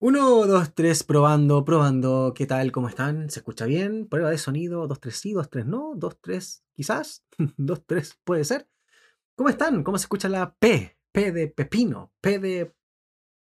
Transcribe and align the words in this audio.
Uno, 0.00 0.46
dos, 0.46 0.74
tres, 0.74 1.02
probando, 1.02 1.64
probando. 1.64 2.32
¿Qué 2.32 2.46
tal? 2.46 2.70
¿Cómo 2.70 2.88
están? 2.88 3.30
¿Se 3.30 3.40
escucha 3.40 3.66
bien? 3.66 4.06
Prueba 4.08 4.30
de 4.30 4.38
sonido. 4.38 4.86
Dos, 4.86 5.00
tres 5.00 5.16
sí, 5.16 5.32
dos, 5.32 5.50
tres 5.50 5.66
no. 5.66 5.94
Dos, 5.96 6.20
tres 6.20 6.62
quizás. 6.72 7.24
dos, 7.56 7.84
tres 7.84 8.16
puede 8.22 8.44
ser. 8.44 8.68
¿Cómo 9.34 9.48
están? 9.48 9.82
¿Cómo 9.82 9.98
se 9.98 10.04
escucha 10.04 10.28
la 10.28 10.54
P? 10.54 10.96
P 11.10 11.32
de 11.32 11.48
pepino. 11.48 12.12
P 12.20 12.38
de 12.38 12.72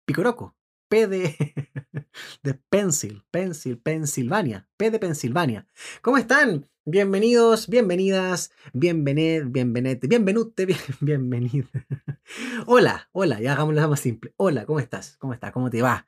picoroco. 0.05 0.55
P 0.87 1.07
de, 1.07 1.35
de 2.43 2.53
pencil. 2.53 3.23
Pencil, 3.31 3.79
Pensilvania. 3.79 4.69
P 4.77 4.91
de 4.91 4.99
Pensilvania. 4.99 5.67
¿Cómo 6.03 6.17
están? 6.17 6.69
Bienvenidos, 6.85 7.67
bienvenidas, 7.67 8.51
bienvened, 8.71 9.45
bienvenete, 9.47 10.07
bienvenute, 10.07 10.65
bien, 10.67 10.79
bienvenido. 11.01 11.67
hola, 12.67 13.09
hola, 13.13 13.41
ya 13.41 13.53
hagámoslo 13.53 13.89
más 13.89 13.99
simple. 13.99 14.35
Hola, 14.37 14.67
¿cómo 14.67 14.79
estás? 14.79 15.17
¿Cómo 15.17 15.33
estás? 15.33 15.51
¿Cómo 15.51 15.71
te 15.71 15.81
va? 15.81 16.07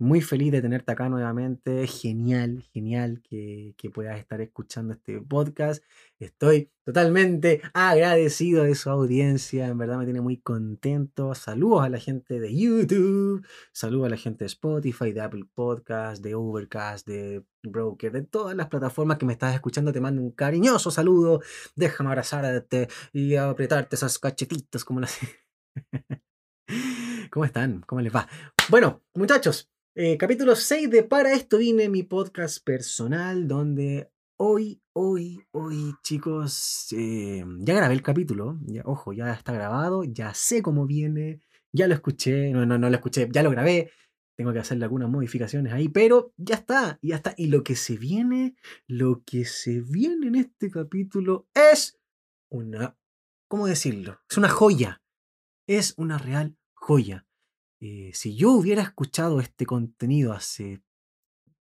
Muy 0.00 0.20
feliz 0.20 0.52
de 0.52 0.62
tenerte 0.62 0.92
acá 0.92 1.08
nuevamente. 1.08 1.84
Genial, 1.88 2.62
genial 2.72 3.20
que, 3.20 3.74
puedas 3.92 4.16
estar 4.20 4.40
escuchando 4.40 4.92
este 4.94 5.20
podcast. 5.20 5.82
Estoy 6.20 6.70
totalmente 6.84 7.62
agradecido 7.74 8.62
de 8.62 8.76
su 8.76 8.90
audiencia. 8.90 9.66
En 9.66 9.76
verdad 9.76 9.98
me 9.98 10.04
tiene 10.04 10.20
muy 10.20 10.36
contento. 10.36 11.34
Saludos 11.34 11.82
a 11.82 11.88
la 11.88 11.98
gente 11.98 12.38
de 12.38 12.54
YouTube. 12.56 13.44
Saludos 13.72 14.06
a 14.06 14.10
la 14.10 14.16
gente 14.16 14.44
de 14.44 14.46
Spotify, 14.46 15.10
de 15.10 15.20
Apple 15.20 15.46
Podcast, 15.52 16.22
de 16.22 16.36
Overcast, 16.36 17.04
de 17.04 17.42
Broker, 17.64 18.12
de 18.12 18.22
todas 18.22 18.54
las 18.54 18.68
plataformas 18.68 19.18
que 19.18 19.26
me 19.26 19.32
estás 19.32 19.52
escuchando. 19.52 19.92
Te 19.92 20.00
mando 20.00 20.22
un 20.22 20.30
cariñoso 20.30 20.92
saludo. 20.92 21.42
Déjame 21.74 22.10
abrazarte 22.10 22.86
y 23.12 23.34
apretarte 23.34 23.96
esas 23.96 24.16
cachetitas 24.20 24.84
como 24.84 25.00
las... 25.00 25.18
¿Cómo 27.32 27.44
están? 27.44 27.82
¿Cómo 27.84 28.00
les 28.00 28.14
va? 28.14 28.28
Bueno, 28.70 29.02
muchachos, 29.14 29.70
eh, 30.00 30.16
capítulo 30.16 30.54
6 30.54 30.90
de 30.90 31.02
Para 31.02 31.32
esto 31.32 31.58
vine, 31.58 31.88
mi 31.88 32.04
podcast 32.04 32.64
personal, 32.64 33.48
donde 33.48 34.12
hoy, 34.36 34.80
hoy, 34.92 35.44
hoy, 35.50 35.92
chicos, 36.04 36.86
eh, 36.92 37.44
ya 37.58 37.74
grabé 37.74 37.94
el 37.94 38.02
capítulo, 38.02 38.60
ya, 38.64 38.82
ojo, 38.84 39.12
ya 39.12 39.32
está 39.32 39.50
grabado, 39.50 40.04
ya 40.04 40.32
sé 40.34 40.62
cómo 40.62 40.86
viene, 40.86 41.40
ya 41.72 41.88
lo 41.88 41.94
escuché, 41.94 42.52
no, 42.52 42.64
no, 42.64 42.78
no 42.78 42.88
lo 42.88 42.94
escuché, 42.94 43.28
ya 43.32 43.42
lo 43.42 43.50
grabé, 43.50 43.90
tengo 44.36 44.52
que 44.52 44.60
hacerle 44.60 44.84
algunas 44.84 45.10
modificaciones 45.10 45.72
ahí, 45.72 45.88
pero 45.88 46.32
ya 46.36 46.54
está, 46.54 47.00
ya 47.02 47.16
está. 47.16 47.34
Y 47.36 47.48
lo 47.48 47.64
que 47.64 47.74
se 47.74 47.96
viene, 47.96 48.54
lo 48.86 49.24
que 49.26 49.44
se 49.44 49.80
viene 49.80 50.28
en 50.28 50.36
este 50.36 50.70
capítulo 50.70 51.48
es 51.54 51.98
una, 52.52 52.96
¿cómo 53.48 53.66
decirlo? 53.66 54.20
Es 54.30 54.38
una 54.38 54.48
joya, 54.48 55.02
es 55.66 55.94
una 55.96 56.18
real 56.18 56.56
joya. 56.72 57.27
Eh, 57.80 58.10
si 58.14 58.34
yo 58.36 58.52
hubiera 58.52 58.82
escuchado 58.82 59.40
este 59.40 59.66
contenido 59.66 60.32
hace 60.32 60.82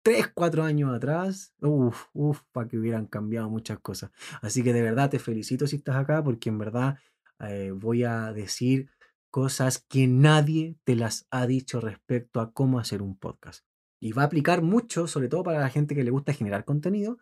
3, 0.02 0.30
4 0.34 0.64
años 0.64 0.94
atrás, 0.96 1.54
uff, 1.62 2.06
uff, 2.14 2.42
para 2.52 2.68
que 2.68 2.78
hubieran 2.78 3.08
cambiado 3.08 3.50
muchas 3.50 3.80
cosas. 3.80 4.12
Así 4.42 4.64
que 4.64 4.74
de 4.74 4.82
verdad 4.82 5.10
te 5.10 5.20
felicito 5.20 5.68
si 5.68 5.78
estás 5.78 5.96
acá, 5.98 6.24
porque 6.24 6.50
en 6.50 6.58
verdad 6.60 6.98
eh, 7.40 7.72
voy 7.72 8.04
a 8.04 8.34
decir 8.34 8.90
cosas 9.30 9.80
que 9.88 10.08
nadie 10.08 10.78
te 10.84 10.96
las 10.96 11.28
ha 11.30 11.46
dicho 11.46 11.80
respecto 11.82 12.40
a 12.40 12.52
cómo 12.54 12.80
hacer 12.80 13.02
un 13.02 13.18
podcast. 13.18 13.66
Y 14.00 14.12
va 14.12 14.24
a 14.24 14.26
aplicar 14.26 14.62
mucho, 14.62 15.08
sobre 15.08 15.28
todo 15.28 15.44
para 15.44 15.60
la 15.60 15.70
gente 15.70 15.96
que 15.96 16.04
le 16.04 16.12
gusta 16.12 16.34
generar 16.34 16.66
contenido, 16.66 17.18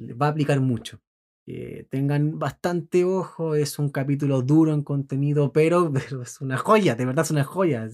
va 0.00 0.26
a 0.26 0.30
aplicar 0.30 0.60
mucho. 0.60 1.00
Eh, 1.48 1.86
tengan 1.90 2.40
bastante 2.40 3.04
ojo, 3.04 3.54
es 3.54 3.78
un 3.78 3.90
capítulo 3.90 4.42
duro 4.42 4.74
en 4.74 4.82
contenido, 4.82 5.52
pero, 5.52 5.92
pero, 5.92 6.22
es 6.22 6.40
una 6.40 6.56
joya, 6.56 6.94
de 6.96 7.06
verdad 7.06 7.24
es 7.24 7.30
una 7.30 7.44
joya. 7.44 7.88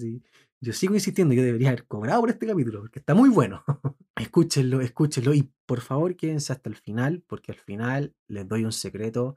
Yo 0.65 0.73
sigo 0.73 0.95
insistiendo, 0.95 1.35
yo 1.35 1.43
debería 1.43 1.71
haber 1.71 1.87
cobrado 1.89 2.21
por 2.21 2.31
este 2.31 2.47
capítulo, 2.47 2.83
porque 2.83 3.01
está 3.01 3.15
muy 3.15 3.31
bueno. 3.31 3.65
escúchenlo, 4.17 4.81
escúchenlo 4.81 5.35
y 5.35 5.51
por 5.67 5.81
favor 5.81 6.17
quédense 6.17 6.53
hasta 6.53 6.71
el 6.71 6.77
final, 6.77 7.25
porque 7.27 7.51
al 7.51 7.59
final 7.59 8.15
les 8.29 8.47
doy 8.47 8.65
un 8.65 8.71
secreto 8.71 9.37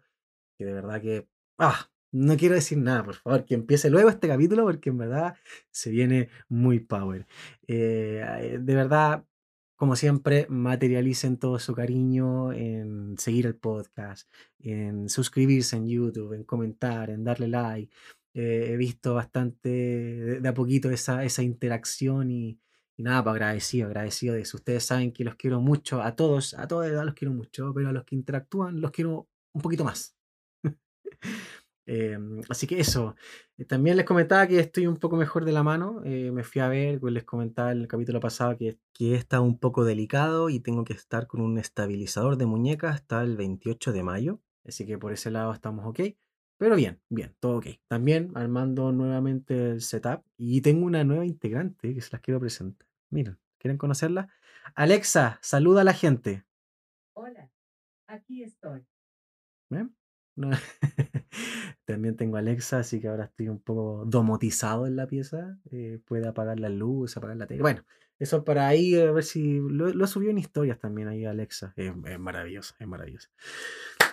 que 0.56 0.66
de 0.66 0.74
verdad 0.74 1.02
que... 1.02 1.28
Ah, 1.58 1.90
no 2.12 2.38
quiero 2.38 2.54
decir 2.54 2.78
nada, 2.78 3.04
por 3.04 3.16
favor, 3.16 3.44
que 3.44 3.56
empiece 3.56 3.90
luego 3.90 4.10
este 4.10 4.28
capítulo, 4.28 4.66
porque 4.66 4.92
en 4.92 5.00
verdad 5.00 5.36
se 5.72 5.90
viene 5.90 6.30
muy 6.48 6.80
power. 6.80 7.26
Eh, 7.68 8.60
de 8.62 8.76
verdad, 8.76 9.26
como 9.76 9.96
siempre, 9.96 10.46
materialicen 10.50 11.38
todo 11.38 11.60
su 11.60 11.74
cariño 11.74 12.54
en 12.54 13.18
seguir 13.18 13.48
el 13.48 13.56
podcast, 13.56 14.30
en 14.60 15.10
suscribirse 15.10 15.76
en 15.76 15.88
YouTube, 15.88 16.34
en 16.34 16.44
comentar, 16.44 17.10
en 17.10 17.24
darle 17.24 17.48
like, 17.48 17.94
eh, 18.36 18.72
he 18.74 18.78
visto 18.78 19.14
bastante 19.14 19.70
de, 20.42 20.48
a 20.48 20.54
poquito 20.54 20.92
esa, 20.92 21.24
esa 21.24 21.42
interacción 21.42 22.30
y, 22.32 22.60
y 22.98 23.04
nada, 23.04 23.24
pues 23.24 23.34
agradecido, 23.34 23.88
agradecido 23.88 24.36
de 24.36 24.42
eso. 24.42 24.58
Ustedes 24.58 24.84
saben 24.86 25.14
que 25.14 25.24
los 25.24 25.36
quiero 25.36 25.62
mucho, 25.62 26.02
a 26.02 26.16
todos, 26.16 26.54
a 26.54 26.68
todos 26.68 26.88
los 26.92 27.14
quiero 27.16 27.34
mucho, 27.34 27.74
pero 27.74 27.90
a 27.90 27.94
los 27.94 28.04
que 28.04 28.16
interactúan 28.16 28.82
los 28.82 28.92
quiero 28.92 29.30
un 29.54 29.62
poquito 29.62 29.86
más. 29.86 30.16
Em, 31.88 32.42
así 32.50 32.66
que 32.66 32.80
eso. 32.80 33.16
Eh, 33.58 33.66
también 33.66 33.96
les 33.96 34.08
comentaba 34.08 34.48
que 34.48 34.60
estoy 34.60 34.88
un 34.88 34.98
poco 34.98 35.18
mejor 35.18 35.46
de 35.46 35.52
la 35.52 35.62
mano. 35.64 36.02
Eh, 36.04 36.32
me 36.32 36.44
fui 36.44 36.60
a 36.62 36.68
ver, 36.68 37.00
pues 37.00 37.14
les 37.14 37.24
comentaba 37.26 37.72
en 37.72 37.82
el 37.82 37.88
capítulo 37.88 38.20
pasado 38.20 38.58
que, 38.58 38.80
que 38.92 39.14
he 39.14 39.16
estado 39.16 39.44
un 39.44 39.60
poco 39.60 39.86
delicado 39.86 40.50
y 40.50 40.60
tengo 40.60 40.84
que 40.84 40.94
estar 40.94 41.28
con 41.28 41.42
un 41.42 41.60
estabilizador 41.60 42.38
de 42.38 42.48
muñeca 42.48 42.90
hasta 42.90 43.22
el 43.22 43.38
28 43.38 43.92
de 43.94 44.04
mayo. 44.04 44.42
Así 44.66 44.86
que 44.88 44.98
por 44.98 45.14
ese 45.14 45.30
lado 45.30 45.54
estamos 45.54 45.86
ok. 45.86 46.00
Pero 46.58 46.76
bien, 46.76 47.02
bien, 47.10 47.36
todo 47.40 47.58
ok. 47.58 47.68
También 47.88 48.32
armando 48.36 48.92
nuevamente 48.92 49.72
el 49.72 49.82
setup 49.82 50.24
y 50.38 50.62
tengo 50.62 50.86
una 50.86 51.04
nueva 51.04 51.26
integrante 51.26 51.94
que 51.94 52.02
se 52.02 52.12
las 52.12 52.22
quiero 52.22 52.40
presentar. 52.40 52.88
Miren, 53.10 53.38
¿quieren 53.58 53.78
conocerla? 53.78 54.30
Alexa, 54.74 55.38
saluda 55.42 55.82
a 55.82 55.84
la 55.84 55.94
gente. 55.94 56.46
Hola, 57.14 57.52
aquí 58.08 58.44
estoy. 58.44 58.86
¿Ven? 59.70 59.96
También 61.86 62.16
tengo 62.16 62.38
Alexa, 62.38 62.80
así 62.80 63.00
que 63.00 63.08
ahora 63.08 63.26
estoy 63.26 63.48
un 63.50 63.60
poco 63.60 64.04
domotizado 64.06 64.88
en 64.88 64.96
la 64.96 65.08
pieza. 65.08 65.58
Eh, 65.72 66.00
puede 66.06 66.28
apagar 66.28 66.60
la 66.60 66.70
luz, 66.70 67.18
apagar 67.18 67.38
la 67.38 67.48
tele. 67.48 67.62
Bueno, 67.62 67.86
eso 68.18 68.44
para 68.44 68.68
ahí, 68.68 69.00
a 69.00 69.12
ver 69.12 69.24
si 69.24 69.60
lo, 69.60 69.90
lo 69.90 70.08
subió 70.08 70.30
en 70.30 70.38
historias 70.38 70.80
también 70.80 71.08
ahí 71.10 71.26
Alexa. 71.26 71.74
Es, 71.76 71.94
es 72.06 72.20
maravilloso, 72.20 72.76
es 72.80 72.88
maravilloso. 72.88 73.30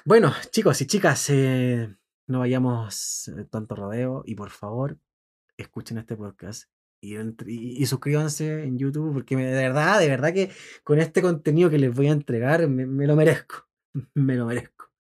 Bueno, 0.05 0.33
chicos 0.51 0.81
y 0.81 0.87
chicas, 0.87 1.31
eh, 1.31 1.97
no 2.33 2.41
vayamos 2.41 3.29
eh, 3.29 3.45
tanto 3.51 3.77
rodeo 3.77 4.23
y 4.27 4.35
por 4.35 4.51
favor 4.51 4.99
escuchen 5.57 5.99
este 5.99 6.17
podcast 6.17 6.69
y, 7.01 7.85
suscríbanse 7.87 8.63
en 8.63 8.79
YouTube 8.79 9.13
porque 9.13 9.37
de 9.37 9.51
verdad, 9.51 9.99
de 9.99 10.09
verdad 10.09 10.33
que 10.33 10.51
con 10.85 11.01
este 11.01 11.21
contenido 11.21 11.69
que 11.69 11.79
les 11.79 11.93
voy 11.93 12.07
a 12.07 12.13
entregar 12.13 12.69
me, 12.69 13.07
lo 13.07 13.17
merezco, 13.17 13.69
me 14.15 14.37
lo 14.37 14.47
merezco. 14.47 14.91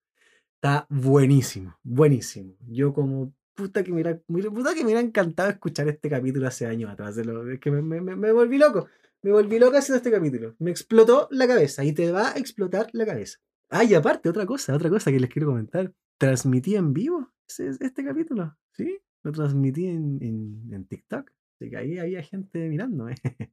Está 0.56 0.86
buenísimo, 0.90 1.78
buenísimo. 1.82 2.54
Yo 2.68 2.92
como 2.92 3.32
puta 3.54 3.82
que 3.84 3.92
me 3.92 4.02
puta 4.14 4.74
que 4.74 4.80
me 4.80 4.86
hubiera 4.86 5.00
encantado 5.00 5.50
escuchar 5.50 5.88
este 5.88 6.08
capítulo 6.08 6.46
hace 6.48 6.66
años 6.66 6.90
atrás. 6.90 7.16
Es 7.16 7.60
que 7.60 7.70
me 7.70 8.32
volví 8.32 8.58
loco, 8.58 8.88
me 9.22 9.32
volví 9.32 9.58
loco 9.58 9.76
haciendo 9.76 9.98
este 9.98 10.10
capítulo. 10.10 10.54
Me 10.58 10.70
explotó 10.70 11.28
la 11.30 11.46
cabeza 11.46 11.84
y 11.84 11.92
te 11.92 12.10
va 12.10 12.32
a 12.32 12.38
explotar 12.38 12.88
la 12.92 13.06
cabeza. 13.06 13.38
Ah, 13.70 13.84
y 13.84 13.94
aparte, 13.94 14.28
otra 14.28 14.44
cosa, 14.44 14.74
otra 14.74 14.90
cosa 14.90 15.10
que 15.10 15.20
les 15.20 15.30
quiero 15.30 15.48
comentar 15.48 15.92
transmití 16.18 16.76
en 16.76 16.92
vivo 16.92 17.32
este 17.58 18.04
capítulo, 18.04 18.56
¿sí? 18.72 18.98
Lo 19.22 19.32
transmití 19.32 19.86
en, 19.86 20.18
en, 20.70 20.84
TikTok. 20.86 21.30
Así 21.54 21.70
que 21.70 21.76
ahí 21.76 21.98
había 21.98 22.22
gente 22.22 22.68
mirándome. 22.68 23.14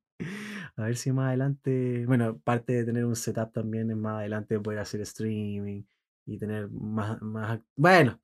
A 0.75 0.83
ver 0.83 0.95
si 0.95 1.11
más 1.11 1.27
adelante, 1.27 2.05
bueno, 2.05 2.39
parte 2.39 2.73
de 2.73 2.85
tener 2.85 3.05
un 3.05 3.15
setup 3.15 3.51
también 3.51 3.99
más 3.99 4.19
adelante 4.19 4.59
poder 4.59 4.79
hacer 4.79 5.01
streaming 5.01 5.83
y 6.25 6.37
tener 6.37 6.69
más, 6.69 7.21
más, 7.21 7.59
bueno, 7.75 8.21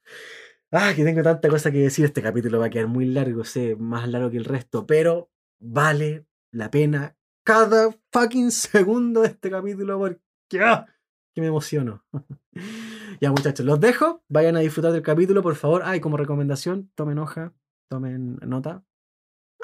ah, 0.71 0.93
que 0.95 1.03
tengo 1.03 1.21
tanta 1.21 1.49
cosa 1.49 1.71
que 1.71 1.79
decir, 1.79 2.05
este 2.05 2.21
capítulo 2.21 2.59
va 2.59 2.67
a 2.67 2.69
quedar 2.69 2.87
muy 2.87 3.05
largo, 3.05 3.43
sé, 3.43 3.75
más 3.75 4.07
largo 4.07 4.29
que 4.29 4.37
el 4.37 4.45
resto, 4.45 4.85
pero 4.85 5.31
vale 5.59 6.25
la 6.51 6.71
pena 6.71 7.17
cada 7.43 7.91
fucking 8.11 8.51
segundo 8.51 9.21
de 9.21 9.27
este 9.27 9.49
capítulo 9.49 9.97
porque, 9.99 10.59
ah, 10.61 10.85
que 11.35 11.41
me 11.41 11.47
emociono. 11.47 12.03
ya 13.21 13.29
muchachos, 13.29 13.65
los 13.65 13.79
dejo. 13.79 14.23
Vayan 14.29 14.55
a 14.55 14.61
disfrutar 14.61 14.93
del 14.93 15.01
capítulo, 15.01 15.43
por 15.43 15.55
favor. 15.55 15.81
Ay, 15.83 15.99
como 15.99 16.15
recomendación, 16.17 16.89
tomen 16.95 17.19
hoja, 17.19 17.53
tomen 17.89 18.37
nota. 18.37 18.83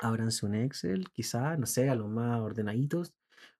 Ábranse 0.01 0.45
un 0.45 0.55
Excel, 0.55 1.09
quizá, 1.11 1.55
no 1.57 1.65
sé, 1.65 1.89
a 1.89 1.95
los 1.95 2.09
más 2.09 2.41
ordenaditos. 2.41 3.13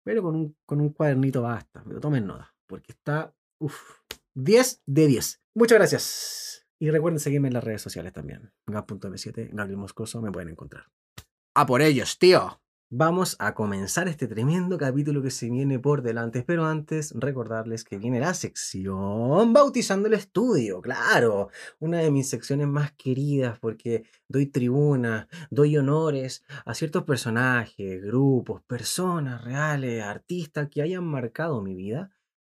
Pero 0.04 0.22
con 0.22 0.36
un, 0.36 0.58
con 0.66 0.82
un 0.82 0.90
cuadernito 0.90 1.42
basta. 1.42 1.84
Pero 1.88 2.02
tomen 2.02 2.28
nota, 2.28 2.54
porque 2.68 2.92
está, 2.92 3.34
uff, 3.60 4.02
10 4.36 4.84
de 4.86 5.08
10. 5.08 5.42
Muchas 5.56 5.78
gracias. 5.78 6.68
Y 6.80 6.90
recuerden 6.90 7.20
seguirme 7.20 7.48
en 7.48 7.54
las 7.54 7.64
redes 7.64 7.82
sociales 7.82 8.12
también. 8.12 8.52
Gap.m7, 8.66 9.52
Gabriel 9.54 9.78
Moscoso, 9.78 10.22
me 10.22 10.32
pueden 10.32 10.50
encontrar. 10.50 10.88
A 11.54 11.66
por 11.66 11.82
ellos, 11.82 12.18
tío. 12.18 12.62
Vamos 12.94 13.38
a 13.40 13.54
comenzar 13.54 14.10
este 14.10 14.28
tremendo 14.28 14.78
capítulo 14.78 15.22
que 15.22 15.32
se 15.32 15.50
viene 15.50 15.80
por 15.80 16.02
delante. 16.02 16.44
Pero 16.46 16.66
antes, 16.66 17.14
recordarles 17.16 17.86
que 17.86 17.98
viene 17.98 18.20
la 18.20 18.34
sección 18.34 19.54
Bautizando 19.54 20.10
el 20.10 20.14
Estudio. 20.14 20.82
Claro, 20.82 21.50
una 21.80 22.00
de 22.00 22.12
mis 22.12 22.30
secciones 22.30 22.68
más 22.68 22.92
queridas 22.92 23.58
porque 23.60 24.04
doy 24.28 24.46
tribuna, 24.46 25.30
doy 25.50 25.78
honores 25.78 26.44
a 26.66 26.74
ciertos 26.74 27.04
personajes, 27.04 28.04
grupos, 28.04 28.62
personas 28.64 29.42
reales, 29.44 30.04
artistas 30.04 30.68
que 30.70 30.82
hayan 30.82 31.06
marcado 31.06 31.62
mi 31.62 31.74
vida 31.74 32.12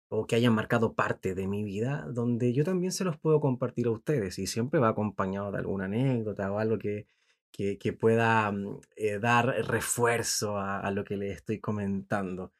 o 0.08 0.26
que 0.26 0.34
hayan 0.36 0.54
marcado 0.54 0.94
parte 0.94 1.34
de 1.36 1.46
mi 1.46 1.62
vida, 1.62 2.06
donde 2.10 2.52
yo 2.52 2.64
también 2.64 2.92
se 2.92 3.04
los 3.04 3.16
puedo 3.18 3.40
compartir 3.40 3.86
a 3.86 3.92
ustedes 3.92 4.38
y 4.40 4.48
siempre 4.48 4.80
va 4.80 4.88
acompañado 4.88 5.52
de 5.52 5.58
alguna 5.58 5.84
anécdota 5.84 6.50
o 6.52 6.58
algo 6.58 6.78
que, 6.78 7.06
que, 7.54 7.78
que 7.78 7.92
pueda 7.92 8.50
mm, 8.52 8.80
eh, 8.96 9.18
dar 9.20 9.46
refuerzo 9.68 10.58
a, 10.58 10.80
a 10.80 10.90
lo 10.90 11.04
que 11.04 11.16
les 11.16 11.36
estoy 11.38 11.60
comentando. 11.60 12.52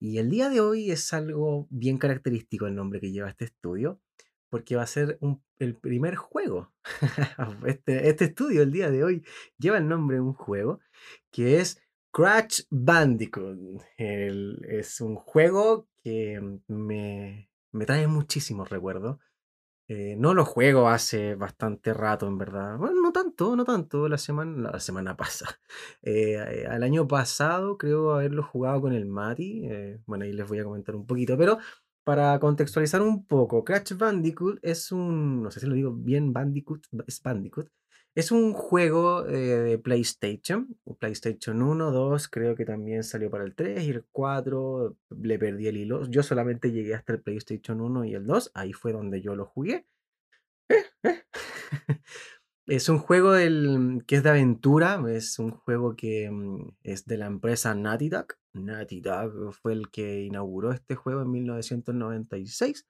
Y 0.00 0.18
el 0.18 0.30
día 0.30 0.48
de 0.50 0.60
hoy 0.60 0.90
es 0.90 1.12
algo 1.12 1.66
bien 1.70 1.98
característico 1.98 2.66
el 2.66 2.74
nombre 2.74 3.00
que 3.00 3.12
lleva 3.12 3.28
este 3.30 3.44
estudio, 3.46 4.00
porque 4.50 4.76
va 4.76 4.82
a 4.82 4.86
ser 4.86 5.18
un- 5.20 5.42
el 5.58 5.76
primer 5.76 6.16
juego. 6.16 6.72
Este, 7.66 8.08
este 8.08 8.24
estudio 8.26 8.62
el 8.62 8.72
día 8.72 8.90
de 8.90 9.04
hoy 9.04 9.24
lleva 9.58 9.78
el 9.78 9.88
nombre 9.88 10.16
de 10.16 10.22
un 10.22 10.34
juego 10.34 10.80
que 11.30 11.60
es 11.60 11.80
Crash 12.12 12.62
Bandicoot. 12.70 13.58
Es 13.98 15.00
un 15.00 15.16
juego 15.16 15.88
que 16.02 16.40
me, 16.68 17.50
me 17.72 17.86
trae 17.86 18.06
muchísimos 18.06 18.68
recuerdos. 18.70 19.18
Eh, 19.92 20.14
no 20.16 20.34
lo 20.34 20.44
juego 20.44 20.88
hace 20.88 21.34
bastante 21.34 21.92
rato, 21.92 22.28
en 22.28 22.38
verdad. 22.38 22.76
Bueno, 22.78 23.02
no 23.02 23.10
tanto, 23.12 23.56
no 23.56 23.64
tanto. 23.64 24.08
La 24.08 24.18
semana, 24.18 24.70
la 24.70 24.78
semana 24.80 25.16
pasada. 25.16 25.58
Eh, 26.02 26.34
eh, 26.34 26.66
al 26.68 26.84
año 26.84 27.08
pasado 27.08 27.76
creo 27.76 28.12
haberlo 28.14 28.44
jugado 28.44 28.80
con 28.82 28.92
el 28.92 29.06
Mati. 29.06 29.66
eh, 29.66 30.00
bueno, 30.06 30.24
ahí 30.24 30.32
les 30.32 30.46
voy 30.48 30.60
a 30.60 30.64
comentar 30.64 30.94
un 30.94 31.06
poquito. 31.06 31.36
Pero 31.36 31.58
para 32.04 32.38
contextualizar 32.38 33.02
un 33.02 33.26
poco, 33.26 33.64
Crash 33.64 33.94
Bandicoot 33.96 34.60
es 34.62 34.92
un, 34.92 35.42
no 35.42 35.50
sé 35.50 35.58
si 35.60 35.66
lo 35.66 35.74
digo 35.74 35.92
bien, 35.92 36.32
Bandicoot, 36.32 36.86
es 37.08 37.20
Bandicoot. 37.22 37.68
Es 38.14 38.32
un 38.32 38.52
juego 38.54 39.26
eh, 39.26 39.32
de 39.38 39.78
PlayStation, 39.78 40.76
PlayStation 40.98 41.62
1, 41.62 41.92
2, 41.92 42.28
creo 42.28 42.56
que 42.56 42.64
también 42.64 43.04
salió 43.04 43.30
para 43.30 43.44
el 43.44 43.54
3 43.54 43.84
y 43.84 43.90
el 43.90 44.04
4, 44.10 44.96
le 45.22 45.38
perdí 45.38 45.68
el 45.68 45.76
hilo. 45.76 46.04
Yo 46.10 46.22
solamente 46.22 46.72
llegué 46.72 46.94
hasta 46.94 47.12
el 47.12 47.22
PlayStation 47.22 47.80
1 47.80 48.04
y 48.06 48.14
el 48.14 48.26
2, 48.26 48.50
ahí 48.54 48.72
fue 48.72 48.92
donde 48.92 49.22
yo 49.22 49.36
lo 49.36 49.46
jugué. 49.46 49.86
Es 52.70 52.88
un 52.88 52.98
juego 53.00 53.32
del, 53.32 54.04
que 54.06 54.14
es 54.14 54.22
de 54.22 54.30
aventura, 54.30 55.02
es 55.08 55.40
un 55.40 55.50
juego 55.50 55.96
que 55.96 56.30
mm, 56.30 56.76
es 56.84 57.04
de 57.04 57.16
la 57.16 57.26
empresa 57.26 57.74
Naughty 57.74 58.08
Dog. 58.08 58.36
Naughty 58.52 59.00
Dog 59.00 59.52
fue 59.54 59.72
el 59.72 59.90
que 59.90 60.22
inauguró 60.22 60.70
este 60.70 60.94
juego 60.94 61.22
en 61.22 61.32
1996. 61.32 62.86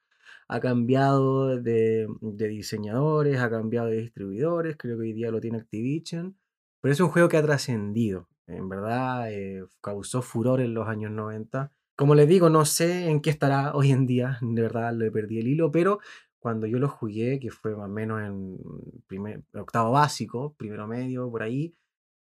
Ha 0.49 0.61
cambiado 0.61 1.61
de, 1.61 2.09
de 2.21 2.49
diseñadores, 2.49 3.39
ha 3.41 3.51
cambiado 3.51 3.89
de 3.89 3.99
distribuidores, 3.99 4.77
creo 4.77 4.97
que 4.97 5.03
hoy 5.03 5.13
día 5.13 5.31
lo 5.31 5.41
tiene 5.41 5.59
Activision, 5.59 6.37
pero 6.81 6.93
es 6.93 7.01
un 7.01 7.09
juego 7.09 7.29
que 7.29 7.37
ha 7.37 7.43
trascendido. 7.43 8.29
En 8.47 8.69
verdad, 8.69 9.33
eh, 9.33 9.65
causó 9.81 10.23
furor 10.23 10.61
en 10.61 10.75
los 10.75 10.89
años 10.89 11.13
90. 11.13 11.73
Como 11.97 12.15
les 12.15 12.29
digo, 12.29 12.51
no 12.51 12.65
sé 12.65 13.09
en 13.09 13.21
qué 13.21 13.31
estará 13.31 13.75
hoy 13.75 13.93
en 13.93 14.07
día, 14.07 14.39
de 14.41 14.63
verdad 14.63 14.93
le 14.95 15.11
perdí 15.11 15.39
el 15.39 15.49
hilo, 15.49 15.71
pero 15.71 16.01
cuando 16.41 16.67
yo 16.67 16.79
lo 16.79 16.89
jugué, 16.89 17.39
que 17.39 17.51
fue 17.51 17.77
más 17.77 17.87
o 17.87 17.93
menos 17.93 18.23
en 18.23 18.59
primer, 19.07 19.45
octavo 19.55 19.93
básico, 19.93 20.55
primero 20.57 20.87
medio, 20.87 21.31
por 21.31 21.43
ahí, 21.43 21.75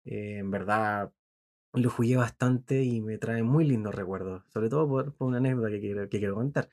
eh, 0.06 0.38
en 0.40 0.52
verdad 0.52 1.12
lo 1.74 1.90
jugué 1.90 2.16
bastante 2.16 2.84
y 2.84 3.02
me 3.02 3.18
trae 3.18 3.44
muy 3.44 3.66
lindos 3.66 3.94
recuerdos, 3.94 4.44
sobre 4.50 4.70
todo 4.70 4.88
por, 4.88 5.14
por 5.14 5.28
una 5.28 5.38
anécdota 5.38 5.70
que 5.70 5.82
quiero, 5.82 6.10
que 6.10 6.20
quiero 6.20 6.36
contar. 6.36 6.70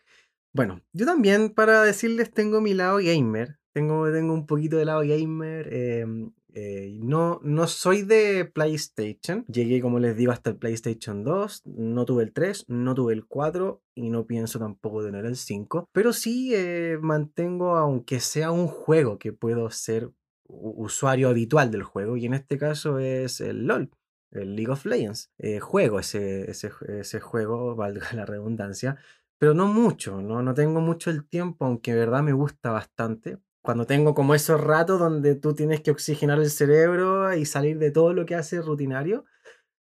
Bueno, 0.54 0.82
yo 0.92 1.06
también 1.06 1.50
para 1.50 1.82
decirles 1.82 2.30
tengo 2.30 2.60
mi 2.60 2.74
lado 2.74 2.98
gamer, 2.98 3.58
tengo, 3.72 4.12
tengo 4.12 4.34
un 4.34 4.46
poquito 4.46 4.76
de 4.76 4.84
lado 4.84 5.00
gamer, 5.00 5.72
em, 5.72 6.32
eh, 6.52 6.98
no, 7.00 7.40
no 7.42 7.66
soy 7.66 8.02
de 8.02 8.44
PlayStation, 8.44 9.46
llegué 9.46 9.80
como 9.80 9.98
les 9.98 10.14
digo 10.14 10.30
hasta 10.30 10.50
el 10.50 10.56
PlayStation 10.56 11.24
2, 11.24 11.62
no 11.64 12.04
tuve 12.04 12.24
el 12.24 12.32
3, 12.34 12.66
no 12.68 12.94
tuve 12.94 13.14
el 13.14 13.24
4 13.26 13.82
y 13.94 14.10
no 14.10 14.26
pienso 14.26 14.58
tampoco 14.58 15.02
tener 15.02 15.24
el 15.24 15.36
5, 15.36 15.88
pero 15.90 16.12
sí 16.12 16.52
eh, 16.54 16.98
mantengo 17.00 17.76
aunque 17.76 18.20
sea 18.20 18.50
un 18.50 18.66
juego 18.66 19.18
que 19.18 19.32
puedo 19.32 19.70
ser 19.70 20.10
usuario 20.44 21.30
habitual 21.30 21.70
del 21.70 21.82
juego 21.82 22.18
y 22.18 22.26
en 22.26 22.34
este 22.34 22.58
caso 22.58 22.98
es 22.98 23.40
el 23.40 23.66
LOL. 23.66 23.90
El 24.32 24.56
League 24.56 24.72
of 24.72 24.86
Legends. 24.86 25.30
Eh, 25.38 25.60
juego 25.60 26.00
ese, 26.00 26.50
ese, 26.50 26.70
ese 26.88 27.20
juego, 27.20 27.76
valga 27.76 28.08
la 28.14 28.24
redundancia, 28.24 28.96
pero 29.42 29.54
no 29.54 29.66
mucho, 29.66 30.22
no, 30.22 30.40
no 30.40 30.54
tengo 30.54 30.80
mucho 30.80 31.10
el 31.10 31.26
tiempo, 31.28 31.64
aunque 31.64 31.92
de 31.92 31.98
verdad 31.98 32.22
me 32.22 32.32
gusta 32.32 32.70
bastante. 32.70 33.38
Cuando 33.60 33.86
tengo 33.86 34.14
como 34.14 34.36
esos 34.36 34.60
ratos 34.60 35.00
donde 35.00 35.34
tú 35.34 35.52
tienes 35.52 35.80
que 35.80 35.90
oxigenar 35.90 36.38
el 36.38 36.48
cerebro 36.48 37.34
y 37.34 37.44
salir 37.44 37.80
de 37.80 37.90
todo 37.90 38.12
lo 38.12 38.24
que 38.24 38.36
hace 38.36 38.62
rutinario, 38.62 39.24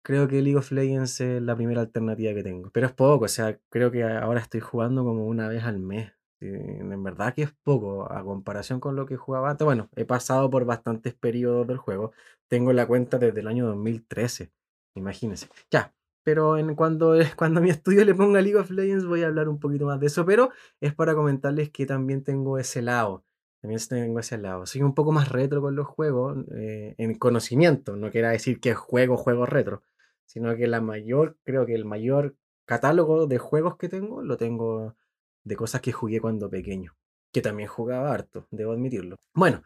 creo 0.02 0.28
que 0.28 0.40
League 0.40 0.56
of 0.56 0.72
Legends 0.72 1.20
es 1.20 1.42
la 1.42 1.54
primera 1.56 1.82
alternativa 1.82 2.32
que 2.32 2.42
tengo. 2.42 2.70
Pero 2.70 2.86
es 2.86 2.94
poco, 2.94 3.26
o 3.26 3.28
sea, 3.28 3.58
creo 3.68 3.90
que 3.90 4.02
ahora 4.02 4.40
estoy 4.40 4.60
jugando 4.60 5.04
como 5.04 5.26
una 5.26 5.46
vez 5.46 5.62
al 5.64 5.78
mes. 5.78 6.10
En 6.40 7.02
verdad 7.04 7.34
que 7.34 7.42
es 7.42 7.52
poco 7.62 8.10
a 8.10 8.24
comparación 8.24 8.80
con 8.80 8.96
lo 8.96 9.04
que 9.04 9.18
jugaba 9.18 9.50
antes. 9.50 9.66
Bueno, 9.66 9.90
he 9.94 10.06
pasado 10.06 10.48
por 10.48 10.64
bastantes 10.64 11.12
periodos 11.12 11.66
del 11.66 11.76
juego. 11.76 12.12
Tengo 12.48 12.72
la 12.72 12.86
cuenta 12.86 13.18
desde 13.18 13.40
el 13.40 13.46
año 13.46 13.66
2013, 13.66 14.52
imagínense. 14.94 15.48
Ya, 15.70 15.92
pero 16.22 16.58
en 16.58 16.74
cuando, 16.74 17.14
cuando 17.36 17.60
mi 17.60 17.70
estudio 17.70 18.04
le 18.04 18.14
ponga 18.14 18.40
League 18.40 18.58
of 18.58 18.70
Legends 18.70 19.06
voy 19.06 19.22
a 19.22 19.26
hablar 19.26 19.48
un 19.48 19.58
poquito 19.58 19.86
más 19.86 20.00
de 20.00 20.06
eso, 20.06 20.24
pero 20.24 20.50
es 20.80 20.94
para 20.94 21.14
comentarles 21.14 21.70
que 21.70 21.86
también 21.86 22.22
tengo 22.22 22.58
ese 22.58 22.82
lado. 22.82 23.24
También 23.60 23.80
tengo 23.88 24.18
ese 24.20 24.38
lado. 24.38 24.64
Soy 24.64 24.82
un 24.82 24.94
poco 24.94 25.12
más 25.12 25.28
retro 25.28 25.60
con 25.60 25.76
los 25.76 25.86
juegos, 25.86 26.38
eh, 26.54 26.94
en 26.96 27.14
conocimiento. 27.18 27.94
No 27.96 28.10
quiera 28.10 28.30
decir 28.30 28.58
que 28.58 28.74
juego 28.74 29.16
juegos 29.18 29.48
retro, 29.50 29.82
sino 30.24 30.56
que 30.56 30.66
la 30.66 30.80
mayor, 30.80 31.36
creo 31.44 31.66
que 31.66 31.74
el 31.74 31.84
mayor 31.84 32.36
catálogo 32.64 33.26
de 33.26 33.38
juegos 33.38 33.76
que 33.76 33.88
tengo 33.88 34.22
lo 34.22 34.36
tengo 34.38 34.96
de 35.44 35.56
cosas 35.56 35.80
que 35.82 35.92
jugué 35.92 36.20
cuando 36.20 36.48
pequeño. 36.48 36.96
Que 37.32 37.42
también 37.42 37.68
jugaba 37.68 38.12
harto, 38.12 38.46
debo 38.50 38.72
admitirlo. 38.72 39.16
Bueno, 39.34 39.62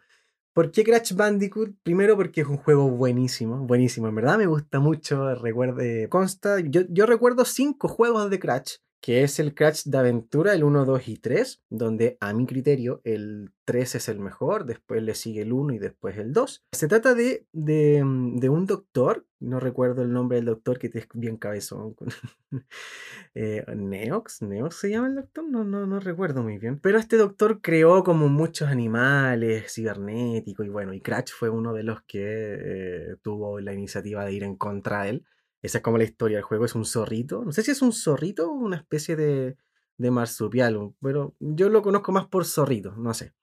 ¿Por 0.55 0.71
qué 0.71 0.85
Crash 0.85 1.13
Bandicoot? 1.13 1.75
Primero 1.83 2.15
porque 2.15 2.39
es 2.39 2.47
un 2.47 2.55
juego 2.55 2.89
buenísimo, 2.89 3.57
buenísimo. 3.67 4.07
En 4.07 4.15
verdad 4.15 4.37
me 4.37 4.45
gusta 4.45 4.79
mucho. 4.79 5.35
Recuerde, 5.35 6.07
consta, 6.07 6.61
yo, 6.61 6.83
yo 6.87 7.05
recuerdo 7.05 7.43
cinco 7.43 7.89
juegos 7.89 8.29
de 8.29 8.39
Crash, 8.39 8.75
que 9.01 9.23
es 9.23 9.39
el 9.39 9.53
Crash 9.53 9.83
de 9.85 9.97
aventura, 9.97 10.53
el 10.53 10.63
1, 10.63 10.85
2 10.85 11.07
y 11.09 11.17
3, 11.17 11.61
donde 11.69 12.17
a 12.19 12.33
mi 12.33 12.45
criterio 12.45 13.01
el 13.03 13.51
3 13.65 13.95
es 13.95 14.09
el 14.09 14.19
mejor, 14.19 14.65
después 14.65 15.03
le 15.03 15.15
sigue 15.15 15.43
el 15.43 15.53
1 15.53 15.73
y 15.73 15.79
después 15.79 16.17
el 16.17 16.33
2. 16.33 16.65
Se 16.71 16.87
trata 16.87 17.13
de, 17.13 17.45
de, 17.51 18.03
mm, 18.03 18.37
de 18.37 18.49
un 18.49 18.65
doctor, 18.65 19.25
no 19.39 19.59
recuerdo 19.59 20.01
el 20.01 20.11
nombre 20.11 20.37
del 20.37 20.45
doctor 20.45 20.79
que 20.79 20.87
es 20.87 21.07
bien 21.13 21.37
cabezón. 21.37 21.95
eh, 23.35 23.63
Neox, 23.75 24.41
Neox 24.41 24.75
se 24.75 24.89
llama 24.89 25.07
el 25.07 25.15
doctor, 25.15 25.47
no, 25.47 25.63
no, 25.63 25.85
no 25.85 25.99
recuerdo 25.99 26.41
muy 26.41 26.57
bien. 26.57 26.79
Pero 26.79 26.97
este 26.97 27.17
doctor 27.17 27.61
creó 27.61 28.03
como 28.03 28.27
muchos 28.27 28.69
animales 28.69 29.71
cibernéticos 29.73 30.65
y 30.65 30.69
bueno, 30.69 30.93
y 30.93 31.01
Crash 31.01 31.31
fue 31.31 31.49
uno 31.49 31.73
de 31.73 31.83
los 31.83 32.01
que 32.03 32.23
eh, 32.23 33.15
tuvo 33.21 33.59
la 33.59 33.73
iniciativa 33.73 34.25
de 34.25 34.33
ir 34.33 34.43
en 34.43 34.55
contra 34.55 35.03
de 35.03 35.09
él. 35.09 35.25
Esa 35.65 35.79
es 35.79 35.83
como 35.83 35.97
la 35.97 36.03
historia 36.05 36.37
del 36.37 36.43
juego, 36.45 36.65
es 36.65 36.75
un 36.75 36.85
zorrito. 36.85 37.43
No 37.45 37.51
sé 37.51 37.63
si 37.63 37.71
es 37.71 37.81
un 37.81 37.91
zorrito 37.93 38.49
o 38.51 38.53
una 38.53 38.77
especie 38.77 39.15
de, 39.15 39.57
de 39.97 40.11
marsupial, 40.11 40.93
pero 41.01 41.35
yo 41.39 41.69
lo 41.69 41.81
conozco 41.81 42.11
más 42.11 42.27
por 42.27 42.45
zorrito, 42.45 42.95
no 42.97 43.13
sé. 43.13 43.33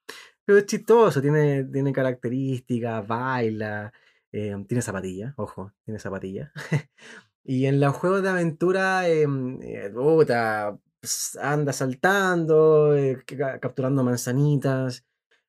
Pero 0.45 0.59
es 0.59 0.65
chistoso, 0.65 1.21
tiene, 1.21 1.65
tiene 1.65 1.93
características, 1.93 3.07
baila, 3.07 3.93
eh, 4.31 4.55
tiene 4.67 4.81
zapatillas, 4.81 5.33
ojo, 5.37 5.73
tiene 5.85 5.99
zapatillas. 5.99 6.51
Y 7.45 7.65
en 7.65 7.79
los 7.81 7.95
juegos 7.95 8.23
de 8.23 8.29
aventura, 8.29 9.09
eh, 9.09 9.27
ps, 11.01 11.37
anda 11.41 11.73
saltando, 11.73 12.95
eh, 12.95 13.23
ca- 13.25 13.59
capturando 13.59 14.03
manzanitas. 14.03 15.03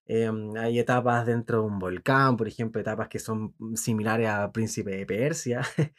Em, 0.06 0.56
hay 0.56 0.78
etapas 0.78 1.26
dentro 1.26 1.60
de 1.60 1.66
un 1.66 1.78
volcán, 1.78 2.36
por 2.36 2.48
ejemplo, 2.48 2.80
etapas 2.80 3.08
que 3.08 3.18
son 3.18 3.54
similares 3.74 4.28
a 4.28 4.52
Príncipe 4.52 4.90
de 4.90 5.06
Persia. 5.06 5.62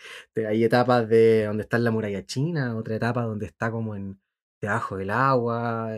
Hay 0.47 0.63
etapas 0.63 1.07
de 1.09 1.45
donde 1.45 1.63
está 1.63 1.77
la 1.79 1.91
muralla 1.91 2.25
china, 2.25 2.75
otra 2.75 2.95
etapa 2.95 3.23
donde 3.23 3.45
está 3.47 3.71
como 3.71 3.95
en 3.95 4.19
debajo 4.61 4.97
del 4.97 5.09
agua, 5.11 5.91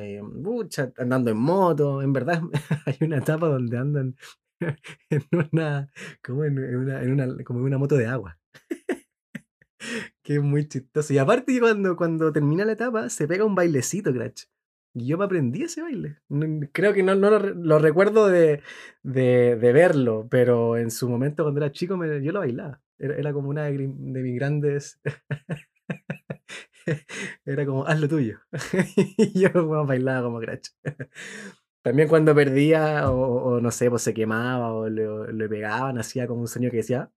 pucha, 0.43 0.91
andando 0.97 1.31
en 1.31 1.37
moto. 1.37 2.01
En 2.01 2.13
verdad, 2.13 2.41
hay 2.85 2.97
una 3.01 3.17
etapa 3.17 3.47
donde 3.47 3.77
andan 3.77 4.15
en 5.09 5.23
una, 5.31 5.89
como 6.23 6.43
en 6.45 6.57
una, 6.59 7.43
como 7.43 7.59
en 7.59 7.65
una 7.65 7.77
moto 7.77 7.95
de 7.95 8.07
agua. 8.07 8.37
Que 10.23 10.35
es 10.35 10.41
muy 10.41 10.67
chistoso. 10.67 11.13
Y 11.13 11.17
aparte 11.17 11.59
cuando, 11.59 11.95
cuando 11.95 12.33
termina 12.33 12.65
la 12.65 12.73
etapa, 12.73 13.09
se 13.09 13.27
pega 13.27 13.45
un 13.45 13.55
bailecito, 13.55 14.11
Crash. 14.11 14.45
Y 14.93 15.05
yo 15.07 15.17
me 15.17 15.25
aprendí 15.25 15.63
ese 15.63 15.81
baile. 15.83 16.17
Creo 16.73 16.93
que 16.93 17.03
no, 17.03 17.13
no 17.15 17.29
lo, 17.29 17.39
lo 17.39 17.79
recuerdo 17.79 18.27
de, 18.27 18.61
de, 19.03 19.55
de 19.55 19.71
verlo, 19.73 20.27
pero 20.29 20.75
en 20.77 20.89
su 20.91 21.07
momento 21.09 21.43
cuando 21.43 21.59
era 21.61 21.71
chico 21.71 21.97
me- 21.97 22.23
yo 22.23 22.31
lo 22.31 22.39
bailaba. 22.39 22.81
Era, 22.97 23.15
era 23.15 23.33
como 23.33 23.49
una 23.49 23.65
de, 23.65 23.73
de 23.77 24.21
mis 24.23 24.35
grandes. 24.35 24.99
Era 27.45 27.65
como, 27.65 27.85
haz 27.85 27.99
lo 27.99 28.07
tuyo. 28.07 28.39
y 29.17 29.39
yo 29.39 29.49
bueno, 29.65 29.85
bailaba 29.85 30.23
como 30.23 30.39
Crash. 30.39 30.69
También 31.81 32.09
cuando 32.09 32.35
perdía, 32.35 33.09
o, 33.09 33.55
o 33.57 33.61
no 33.61 33.71
sé, 33.71 33.89
pues 33.89 34.01
se 34.01 34.13
quemaba 34.13 34.73
o 34.73 34.89
le, 34.89 35.31
le 35.33 35.49
pegaban, 35.49 35.97
hacía 35.97 36.27
como 36.27 36.41
un 36.41 36.47
sonido 36.47 36.71
que 36.71 36.77
decía, 36.77 37.09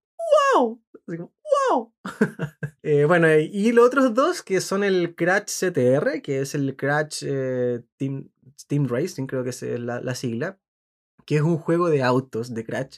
¡Wow! 0.55 0.81
¡Wow! 1.07 1.93
Eh, 2.83 3.05
bueno, 3.05 3.27
eh, 3.27 3.43
y 3.53 3.73
los 3.73 3.85
otros 3.85 4.15
dos, 4.15 4.41
que 4.41 4.59
son 4.59 4.83
el 4.83 5.15
Crash 5.15 5.49
CTR, 5.49 6.21
que 6.23 6.41
es 6.41 6.55
el 6.55 6.75
Crash 6.75 7.23
eh, 7.27 7.81
Team, 7.97 8.87
Racing, 8.87 9.27
creo 9.27 9.43
que 9.43 9.51
es 9.51 9.61
la, 9.61 10.01
la 10.01 10.15
sigla, 10.15 10.57
que 11.25 11.37
es 11.37 11.41
un 11.43 11.57
juego 11.57 11.89
de 11.89 12.03
autos 12.03 12.53
de 12.55 12.65
Crash, 12.65 12.97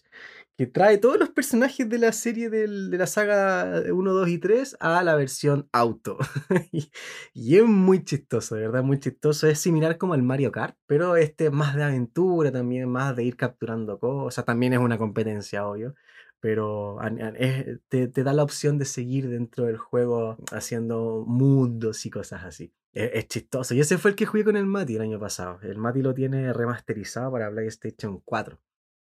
que 0.58 0.68
trae 0.68 1.00
todos 1.00 1.20
los 1.20 1.30
personajes 1.32 1.90
de 1.90 1.98
la 2.00 2.14
serie 2.14 2.50
de 2.50 2.68
la 2.68 3.08
saga 3.08 3.84
1, 3.92 4.14
2 4.14 4.30
y 4.30 4.38
3 4.38 4.78
a 4.80 5.04
la 5.04 5.16
versión 5.16 5.68
auto. 5.74 6.18
y, 6.72 6.92
y 7.34 7.58
es 7.58 7.66
muy 7.66 8.04
chistoso, 8.06 8.56
de 8.56 8.62
verdad, 8.62 8.84
muy 8.84 9.00
chistoso. 9.00 9.48
Es 9.48 9.60
similar 9.60 9.98
como 9.98 10.16
el 10.16 10.24
Mario 10.24 10.52
Kart, 10.52 10.78
pero 10.88 11.18
este 11.18 11.48
es 11.48 11.52
más 11.52 11.76
de 11.76 11.84
aventura 11.84 12.52
también, 12.52 12.90
más 12.90 13.16
de 13.16 13.24
ir 13.26 13.38
capturando 13.38 14.00
cosas. 14.00 14.46
También 14.46 14.74
es 14.74 14.80
una 14.80 14.98
competencia, 14.98 15.68
obvio. 15.68 15.96
Pero 16.44 17.00
es- 17.38 17.80
te, 17.88 18.10
te 18.10 18.24
da 18.24 18.34
la 18.34 18.44
opción 18.44 18.78
de 18.78 18.84
seguir 18.86 19.30
dentro 19.30 19.66
del 19.66 19.78
juego 19.78 20.38
haciendo 20.52 21.24
mundos 21.26 22.06
y 22.06 22.10
cosas 22.10 22.44
así. 22.44 22.74
Es, 22.92 23.12
es 23.14 23.28
chistoso. 23.30 23.74
Y 23.74 23.80
ese 23.80 23.98
fue 23.98 24.12
el 24.12 24.18
que 24.18 24.26
jugué 24.26 24.44
con 24.44 24.58
el 24.58 24.66
Mati 24.66 24.96
el 24.98 25.02
año 25.04 25.20
pasado. 25.20 25.60
El 25.62 25.78
Mati 25.78 26.02
lo 26.02 26.14
tiene 26.14 26.52
remasterizado 26.52 27.32
para 27.32 27.50
PlayStation 27.50 28.20
4. 28.26 28.60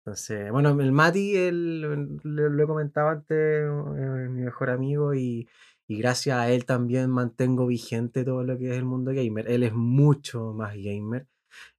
Entonces, 0.07 0.51
bueno, 0.51 0.71
el 0.81 0.93
Mati, 0.93 1.37
él, 1.37 1.83
lo 2.23 2.63
he 2.63 2.67
comentado 2.67 3.09
antes, 3.11 3.37
eh, 3.37 4.29
mi 4.31 4.43
mejor 4.43 4.71
amigo, 4.71 5.13
y, 5.15 5.47
y 5.87 5.99
gracias 5.99 6.39
a 6.39 6.51
él 6.51 6.65
también 6.65 7.11
mantengo 7.11 7.67
vigente 7.67 8.25
todo 8.25 8.43
lo 8.43 8.57
que 8.59 8.71
es 8.71 8.77
el 8.79 8.87
mundo 8.87 9.13
gamer. 9.15 9.51
Él 9.51 9.65
es 9.65 9.75
mucho 9.75 10.55
más 10.55 10.75
gamer, 10.77 11.27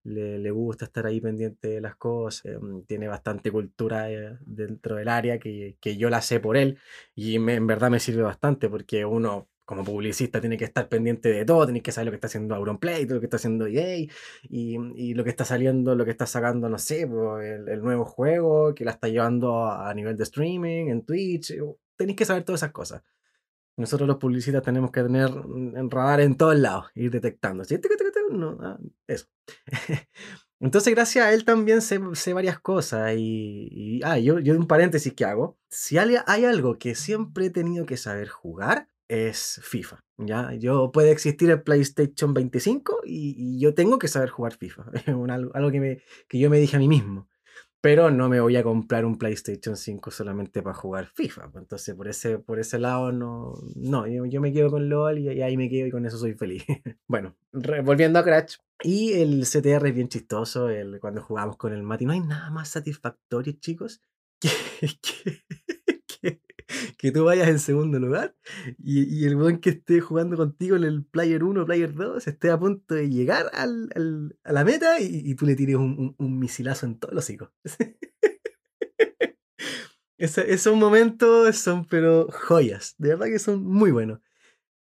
le, 0.03 0.39
le 0.39 0.51
gusta 0.51 0.86
estar 0.86 1.05
ahí 1.05 1.21
pendiente 1.21 1.67
de 1.69 1.81
las 1.81 1.95
cosas, 1.95 2.45
em, 2.45 2.83
tiene 2.86 3.07
bastante 3.07 3.51
cultura 3.51 4.12
eh, 4.12 4.38
dentro 4.41 4.95
del 4.95 5.07
área 5.09 5.39
que, 5.39 5.77
que 5.81 5.98
yo 5.98 6.09
la 6.09 6.21
sé 6.21 6.39
por 6.39 6.57
él, 6.57 6.77
y 7.15 7.39
me- 7.39 7.55
en 7.55 7.67
verdad 7.67 7.89
me 7.91 8.00
sirve 8.00 8.24
bastante 8.24 8.69
porque 8.69 9.05
uno... 9.05 9.48
Como 9.65 9.83
publicista 9.83 10.41
tiene 10.41 10.57
que 10.57 10.65
estar 10.65 10.89
pendiente 10.89 11.29
de 11.29 11.45
todo, 11.45 11.63
tienes 11.67 11.83
que 11.83 11.91
saber 11.91 12.07
lo 12.07 12.12
que 12.12 12.15
está 12.15 12.25
haciendo 12.25 12.55
Auronplay, 12.55 13.05
lo 13.05 13.19
que 13.19 13.27
está 13.27 13.38
haciendo 13.38 13.67
EA, 13.67 13.98
y, 14.50 14.77
y 14.95 15.13
lo 15.13 15.24
que 15.24 15.29
está 15.29 15.45
saliendo, 15.45 15.93
lo 15.93 16.05
que 16.05 16.12
está 16.12 16.25
sacando, 16.25 16.69
no 16.69 16.79
sé, 16.79 17.01
el, 17.03 17.69
el 17.69 17.79
nuevo 17.83 18.03
juego 18.03 18.74
que 18.74 18.83
la 18.83 18.91
está 18.91 19.09
llevando 19.09 19.63
a, 19.67 19.88
a 19.88 19.93
nivel 19.93 20.17
de 20.17 20.24
streaming, 20.24 20.88
en 20.88 21.03
Twitch. 21.05 21.51
eh, 21.51 21.59
Tenéis 21.95 22.15
que 22.17 22.25
saber 22.25 22.43
todas 22.43 22.62
esas 22.63 22.71
cosas. 22.71 23.03
Nosotros 23.79 24.09
los 24.09 24.17
publicistas 24.17 24.62
tenemos 24.62 24.91
que 24.91 25.01
tener 25.01 25.31
mm, 25.31 25.77
en 25.77 25.89
radar 25.89 26.19
en 26.19 26.36
todos 26.36 26.59
lados, 26.59 26.88
ir 26.95 27.12
detectando. 27.12 27.63
No, 28.29 28.57
ah, 28.62 28.77
eso. 29.07 29.27
Entonces, 30.59 30.93
gracias 30.93 31.25
a 31.25 31.33
él 31.33 31.45
también 31.45 31.81
sé, 31.81 31.98
varias 32.33 32.59
cosas. 32.59 33.13
Y, 33.15 34.01
ah, 34.03 34.19
yo, 34.19 34.39
yo 34.39 34.53
un 34.57 34.67
paréntesis 34.67 35.13
que 35.13 35.24
hago. 35.24 35.57
Si 35.69 35.98
hay, 35.98 36.15
algo 36.43 36.77
que 36.77 36.93
siempre 36.93 37.45
he 37.45 37.50
tenido 37.50 37.86
que 37.86 37.95
saber 37.95 38.27
jugar, 38.27 38.89
es 39.07 39.62
FIFA. 39.63 40.03
¿ya? 40.17 40.53
Yo 40.55 40.91
puede 40.91 41.12
existir 41.12 41.50
el 41.50 41.62
PlayStation 41.62 42.33
25 42.33 43.03
y, 43.05 43.59
yo 43.59 43.74
tengo 43.74 43.98
que 43.98 44.09
saber 44.09 44.29
jugar 44.29 44.57
FIFA. 44.57 44.91
Es 44.93 45.07
algo, 45.07 45.55
algo 45.55 45.71
que, 45.71 45.79
me, 45.79 46.01
que 46.27 46.38
yo 46.38 46.50
me 46.50 46.59
dije 46.59 46.75
a 46.75 46.79
mí 46.79 46.89
mismo. 46.89 47.29
Pero 47.81 48.12
no 48.12 48.27
me 48.27 48.41
voy 48.41 48.57
a 48.57 48.63
comprar 48.63 49.05
un 49.05 49.17
PlayStation 49.17 49.77
5 49.77 50.12
solamente 50.12 50.62
para 50.62 50.75
jugar 50.75 51.07
FIFA. 51.07 51.50
pues, 51.51 51.62
Entonces, 51.63 51.95
por 51.95 52.07
ese, 52.09 52.38
por 52.38 52.59
ese 52.59 52.77
lado, 52.77 53.12
no. 53.12 53.53
No, 53.75 54.05
yo, 54.05 54.25
yo 54.25 54.41
me 54.41 54.51
quedo 54.51 54.69
con 54.69 54.89
LOL 54.89 55.19
y, 55.19 55.41
ahí 55.41 55.55
me 55.55 55.69
quedo 55.69 55.88
y 55.88 55.91
con 55.91 56.05
eso 56.05 56.17
soy 56.17 56.33
feliz. 56.33 56.65
bueno, 57.07 57.38
volviendo 57.83 58.19
a 58.19 58.24
Crash. 58.24 58.57
Y 58.83 59.13
el 59.13 59.45
CTR 59.45 59.88
es 59.88 59.95
bien 59.95 60.09
chistoso. 60.09 60.69
El, 60.69 61.00
cuando 61.00 61.21
jugamos 61.21 61.57
con 61.57 61.74
el 61.74 61.83
Mati, 61.83 62.05
no 62.05 62.13
hay 62.13 62.19
nada 62.19 62.50
más 62.50 62.69
satisfactorio, 62.69 63.53
chicos, 63.59 64.01
que, 64.39 64.50
que, 65.01 65.43
que, 66.97 67.11
tú 67.11 67.23
vayas 67.25 67.47
en 67.49 67.59
segundo 67.59 67.99
lugar 67.99 68.35
y, 68.77 69.03
y 69.03 69.25
el 69.25 69.35
weón 69.35 69.59
que 69.59 69.71
esté 69.71 70.01
jugando 70.01 70.38
contigo 70.38 70.75
en 70.75 70.83
el 70.83 71.03
Player 71.05 71.43
1, 71.43 71.65
Player 71.65 71.93
2, 71.93 72.27
esté 72.27 72.49
a 72.51 72.59
punto 72.59 72.95
de 72.95 73.09
llegar 73.09 73.49
al, 73.53 73.89
al- 73.95 74.38
a 74.43 74.53
la 74.53 74.63
meta 74.65 74.99
y, 75.01 75.21
y 75.25 75.35
tú 75.35 75.45
le 75.45 75.55
tires 75.55 75.75
un, 75.77 75.95
un- 75.99 76.15
un 76.17 76.39
misilazo 76.39 76.85
en 76.85 76.99
todos 76.99 77.13
los 77.13 77.23
hocico. 77.25 77.51
Ese- 80.17 80.51
esos 80.53 80.75
momentos 80.75 81.55
son 81.57 81.85
pero 81.85 82.27
joyas, 82.31 82.95
de 82.97 83.09
verdad 83.09 83.27
que 83.27 83.39
son 83.39 83.63
muy 83.63 83.91
buenos. 83.91 84.19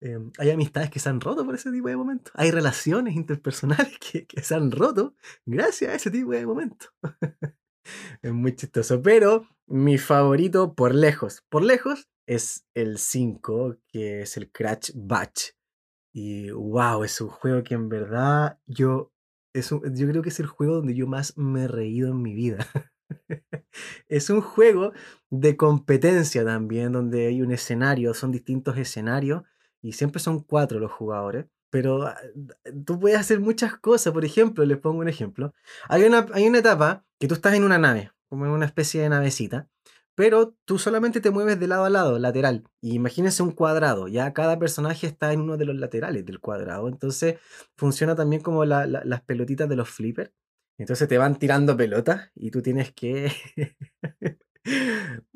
Eh, 0.02 0.18
hay 0.40 0.52
amistades 0.52 0.90
que 0.92 1.00
se 1.00 1.10
han 1.10 1.22
roto 1.22 1.46
por 1.46 1.56
ese 1.56 1.72
tipo 1.72 1.88
de 1.90 1.96
momentos. 1.98 2.34
Hay 2.36 2.52
relaciones 2.52 3.16
interpersonales 3.16 3.98
que, 4.12 4.26
que 4.28 4.42
se 4.44 4.56
han 4.56 4.72
roto 4.72 5.16
gracias 5.46 5.92
a 5.92 5.96
ese 5.96 6.12
tipo 6.12 6.32
de 6.32 6.46
momentos. 6.46 6.90
Es 8.22 8.34
muy 8.34 8.54
chistoso. 8.56 9.02
Pero 9.02 9.48
mi 9.68 9.98
favorito 9.98 10.74
por 10.74 10.96
lejos, 10.96 11.44
por 11.50 11.64
lejos, 11.64 12.08
es 12.26 12.66
el 12.74 12.98
5, 12.98 13.78
que 13.88 14.22
es 14.22 14.38
el 14.38 14.52
Crash 14.52 14.92
Batch. 14.96 15.52
Y 16.14 16.50
wow, 16.52 17.04
es 17.04 17.22
un 17.22 17.30
juego 17.30 17.64
que 17.64 17.76
en 17.76 17.90
verdad 17.90 18.60
yo, 18.66 19.12
es 19.54 19.70
yo 19.70 20.08
creo 20.08 20.22
que 20.22 20.30
es 20.30 20.40
el 20.40 20.48
juego 20.48 20.76
donde 20.76 20.96
yo 20.96 21.08
más 21.08 21.38
me 21.38 21.64
he 21.64 21.68
reído 21.68 22.10
en 22.10 22.22
mi 22.22 22.34
vida. 22.34 22.66
es 24.08 24.30
un 24.30 24.42
juego 24.42 24.94
de 25.30 25.56
competencia 25.58 26.44
también, 26.44 26.92
donde 26.92 27.28
hay 27.28 27.42
un 27.42 27.52
escenario, 27.52 28.14
son 28.14 28.32
distintos 28.32 28.78
escenarios 28.78 29.44
y 29.82 29.94
siempre 29.94 30.20
son 30.20 30.42
cuatro 30.42 30.80
los 30.80 30.92
jugadores. 30.92 31.46
Pero 31.70 32.04
ah, 32.08 32.18
tú 32.86 33.00
puedes 33.00 33.20
hacer 33.20 33.40
muchas 33.40 33.78
cosas. 33.78 34.14
Por 34.14 34.26
ejemplo, 34.26 34.66
les 34.66 34.78
pongo 34.78 35.00
un 35.00 35.10
ejemplo. 35.10 35.54
Hay 35.90 36.04
una, 36.04 36.26
hay 36.34 36.48
una 36.48 36.60
etapa 36.60 37.06
que 37.20 37.28
tú 37.28 37.36
estás 37.36 37.54
en 37.56 37.64
una 37.64 37.78
nave, 37.78 38.12
como 38.30 38.46
en 38.46 38.52
una 38.52 38.66
especie 38.66 39.02
de 39.02 39.10
navecita, 39.10 39.70
pero 40.16 40.56
tú 40.66 40.80
solamente 40.80 41.22
te 41.22 41.30
mueves 41.32 41.60
de 41.60 41.68
lado 41.68 41.86
a 41.86 41.90
lado, 41.90 42.18
lateral. 42.20 42.64
Y 42.82 42.96
imagínense 42.96 43.44
un 43.44 43.52
cuadrado, 43.52 44.08
ya 44.08 44.34
cada 44.34 44.58
personaje 44.60 45.08
está 45.08 45.32
en 45.34 45.42
uno 45.42 45.58
de 45.58 45.66
los 45.66 45.76
laterales 45.76 46.26
del 46.26 46.40
cuadrado. 46.40 46.88
Entonces 46.90 47.40
funciona 47.78 48.16
también 48.16 48.42
como 48.42 48.66
la- 48.66 48.88
la- 48.88 49.04
las 49.06 49.22
pelotitas 49.22 49.70
de 49.70 49.76
los 49.76 49.90
flippers. 49.90 50.32
Entonces 50.80 51.08
te 51.08 51.18
van 51.18 51.38
tirando 51.40 51.76
pelotas 51.78 52.32
y 52.36 52.52
tú 52.52 52.62
tienes 52.62 52.94
que 52.94 53.32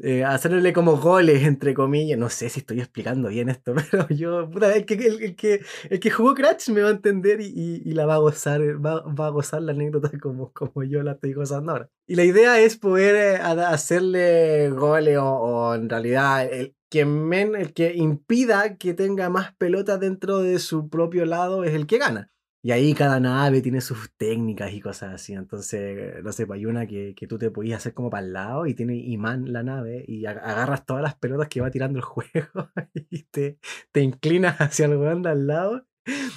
eh, 0.03 0.23
hacerle 0.23 0.73
como 0.73 0.97
goles, 0.97 1.43
entre 1.43 1.73
comillas. 1.73 2.17
No 2.19 2.29
sé 2.29 2.49
si 2.49 2.59
estoy 2.61 2.79
explicando 2.79 3.29
bien 3.29 3.49
esto, 3.49 3.73
pero 3.91 4.07
yo, 4.09 4.49
puta, 4.49 4.73
el 4.75 4.85
que, 4.85 4.95
el, 4.95 5.21
el 5.23 5.35
que, 5.35 5.61
el 5.89 5.99
que 5.99 6.11
jugó 6.11 6.33
Crash 6.33 6.69
me 6.69 6.81
va 6.81 6.89
a 6.89 6.91
entender 6.91 7.41
y, 7.41 7.45
y- 7.47 7.81
y 7.85 7.93
la 7.93 8.05
va 8.05 8.15
a 8.15 8.17
gozar, 8.17 8.61
va, 8.85 9.01
va 9.01 9.27
a 9.27 9.29
gozar 9.29 9.61
la 9.61 9.71
anécdota 9.71 10.11
como, 10.21 10.51
como 10.53 10.83
yo 10.83 11.03
la 11.03 11.13
estoy 11.13 11.33
gozando 11.33 11.71
ahora. 11.71 11.89
Y 12.07 12.15
la 12.15 12.23
idea 12.23 12.59
es 12.59 12.77
poder 12.77 13.15
eh, 13.15 13.35
hacerle 13.75 14.69
goles 14.71 15.17
o, 15.17 15.25
o 15.25 15.75
en 15.75 15.89
realidad 15.89 16.45
el 16.51 16.75
que, 16.89 17.05
men- 17.05 17.55
el 17.55 17.73
que 17.73 17.93
impida 17.95 18.77
que 18.77 18.93
tenga 18.93 19.29
más 19.29 19.53
pelotas 19.55 19.99
dentro 19.99 20.39
de 20.39 20.59
su 20.59 20.89
propio 20.89 21.25
lado 21.25 21.63
es 21.63 21.73
el 21.73 21.87
que 21.87 21.97
gana. 21.97 22.31
Y 22.63 22.71
ahí 22.71 22.93
cada 22.93 23.19
nave 23.19 23.61
tiene 23.61 23.81
sus 23.81 24.11
técnicas 24.17 24.71
y 24.73 24.81
cosas 24.81 25.13
así. 25.15 25.33
Entonces, 25.33 26.23
no 26.23 26.31
sé, 26.31 26.45
pues 26.45 26.57
hay 26.59 26.65
una 26.67 26.85
que, 26.87 27.15
que 27.15 27.27
tú 27.27 27.37
te 27.39 27.49
podías 27.51 27.77
hacer 27.79 27.93
como 27.95 28.09
para 28.11 28.25
el 28.25 28.33
lado 28.33 28.67
y 28.67 28.75
tiene 28.75 28.95
imán 28.97 29.51
la 29.51 29.63
nave 29.63 30.05
y 30.07 30.21
ag- 30.23 30.39
agarras 30.43 30.85
todas 30.85 31.01
las 31.03 31.15
pelotas 31.15 31.47
que 31.49 31.61
va 31.61 31.71
tirando 31.71 31.97
el 31.99 32.05
juego 32.05 32.69
y 33.09 33.23
te, 33.23 33.57
te 33.91 34.01
inclinas 34.01 34.57
hacia 34.61 34.85
el 34.85 34.97
weón 34.97 35.25
al 35.27 35.47
lado 35.47 35.87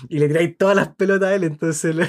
y 0.09 0.19
le 0.21 0.29
tiráis 0.29 0.57
todas 0.59 0.77
las 0.77 0.95
pelotas 0.97 1.31
a 1.31 1.35
él. 1.37 1.45
Entonces, 1.45 1.95
le- 1.97 2.09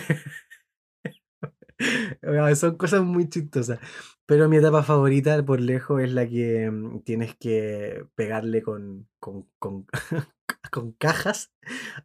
son 2.56 2.76
cosas 2.78 3.04
muy 3.04 3.30
chistosas. 3.30 3.80
Pero 4.26 4.50
mi 4.50 4.58
etapa 4.58 4.84
favorita 4.84 5.44
por 5.46 5.60
lejos 5.60 6.02
es 6.02 6.12
la 6.14 6.28
que 6.28 6.70
mm, 6.72 7.02
tienes 7.04 7.36
que 7.36 8.06
pegarle 8.16 8.62
con, 8.62 9.08
con, 9.20 9.48
con, 9.60 9.86
con 10.72 10.94
cajas 10.94 11.52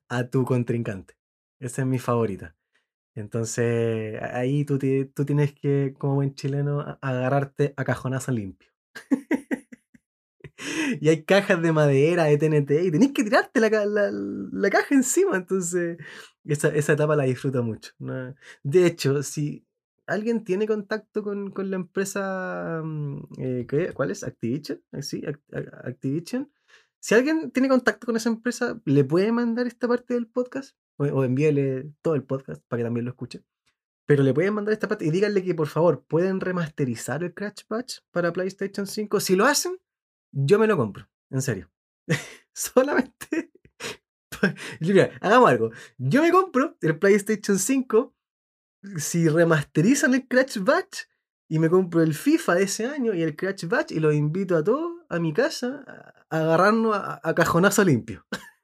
a 0.08 0.28
tu 0.28 0.44
contrincante. 0.44 1.16
Esa 1.60 1.82
es 1.82 1.88
mi 1.88 1.98
favorita. 1.98 2.56
Entonces, 3.14 4.20
ahí 4.22 4.64
tú, 4.64 4.78
tú 5.14 5.24
tienes 5.26 5.52
que, 5.54 5.94
como 5.98 6.14
buen 6.16 6.34
chileno, 6.34 6.98
agarrarte 7.02 7.74
a 7.76 7.84
cajonazo 7.84 8.32
limpio. 8.32 8.70
Y 11.00 11.08
hay 11.08 11.24
cajas 11.24 11.62
de 11.62 11.72
madera, 11.72 12.24
de 12.24 12.36
TNT, 12.38 12.70
y 12.84 12.90
tenés 12.90 13.12
que 13.12 13.24
tirarte 13.24 13.60
la, 13.60 13.68
la- 13.86 14.10
la 14.12 14.70
caja 14.70 14.94
encima. 14.94 15.36
Entonces, 15.36 15.98
esa, 16.44 16.68
esa 16.68 16.92
etapa 16.94 17.16
la 17.16 17.24
disfruto 17.24 17.62
mucho. 17.62 17.92
De 18.62 18.86
hecho, 18.86 19.22
si 19.22 19.66
alguien 20.06 20.44
tiene 20.44 20.66
contacto 20.66 21.22
con, 21.22 21.50
con 21.50 21.70
la 21.70 21.76
empresa, 21.76 22.82
mm, 22.84 23.18
eh, 23.38 23.66
¿qué? 23.68 23.92
¿cuál 23.92 24.10
es? 24.10 24.24
Activision. 24.24 24.82
eh, 24.92 25.02
Sí, 25.02 25.22
Activision. 25.84 26.50
Si 27.00 27.14
alguien 27.14 27.50
tiene 27.50 27.68
contacto 27.68 28.06
con 28.06 28.16
esa 28.16 28.28
empresa, 28.28 28.78
¿le 28.84 29.04
puede 29.04 29.32
mandar 29.32 29.66
esta 29.66 29.88
parte 29.88 30.14
del 30.14 30.26
podcast? 30.26 30.76
O, 31.00 31.04
o 31.04 31.24
envíele 31.24 31.92
todo 32.02 32.14
el 32.14 32.24
podcast 32.24 32.62
para 32.68 32.80
que 32.80 32.84
también 32.84 33.06
lo 33.06 33.10
escuche. 33.12 33.42
Pero 34.06 34.22
le 34.22 34.34
pueden 34.34 34.54
mandar 34.54 34.72
esta 34.72 34.88
parte 34.88 35.06
y 35.06 35.10
díganle 35.10 35.42
que 35.42 35.54
por 35.54 35.68
favor 35.68 36.04
pueden 36.04 36.40
remasterizar 36.40 37.22
el 37.22 37.32
Crash 37.32 37.62
Patch 37.66 38.00
para 38.10 38.32
PlayStation 38.32 38.86
5. 38.86 39.20
Si 39.20 39.36
lo 39.36 39.46
hacen, 39.46 39.78
yo 40.32 40.58
me 40.58 40.66
lo 40.66 40.76
compro. 40.76 41.08
En 41.30 41.40
serio. 41.40 41.70
Solamente. 42.52 43.52
Hagamos 45.20 45.48
algo. 45.48 45.70
Yo 45.96 46.22
me 46.22 46.32
compro 46.32 46.76
el 46.80 46.98
PlayStation 46.98 47.58
5 47.58 48.14
si 48.96 49.28
remasterizan 49.28 50.14
el 50.14 50.26
Crash 50.26 50.58
Batch 50.58 51.02
y 51.48 51.58
me 51.58 51.70
compro 51.70 52.02
el 52.02 52.14
FIFA 52.14 52.56
de 52.56 52.62
ese 52.64 52.86
año 52.86 53.14
y 53.14 53.22
el 53.22 53.36
Crash 53.36 53.66
Batch 53.66 53.92
y 53.92 54.00
los 54.00 54.14
invito 54.14 54.56
a 54.56 54.64
todos 54.64 55.04
a 55.08 55.18
mi 55.18 55.32
casa 55.32 55.84
a 56.30 56.36
agarrarnos 56.36 56.96
a 56.96 57.34
cajonazo 57.34 57.84
limpio. 57.84 58.26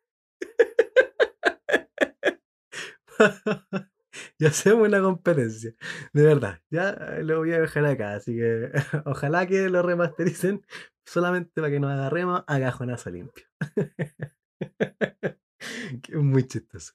y 4.39 4.47
hacemos 4.47 4.89
una 4.89 5.01
competencia. 5.01 5.75
De 6.13 6.23
verdad, 6.23 6.61
ya 6.71 6.93
lo 7.23 7.39
voy 7.39 7.53
a 7.53 7.61
dejar 7.61 7.87
acá. 7.87 8.15
Así 8.15 8.37
que 8.37 8.71
ojalá 9.05 9.47
que 9.47 9.69
lo 9.69 9.83
remastericen 9.83 10.65
solamente 11.05 11.53
para 11.61 11.71
que 11.71 11.81
nos 11.81 11.93
agarremos 11.93 12.45
a 12.47 12.61
cajonazo 12.61 13.11
limpio. 13.11 13.47
muy 16.13 16.47
chistoso. 16.47 16.95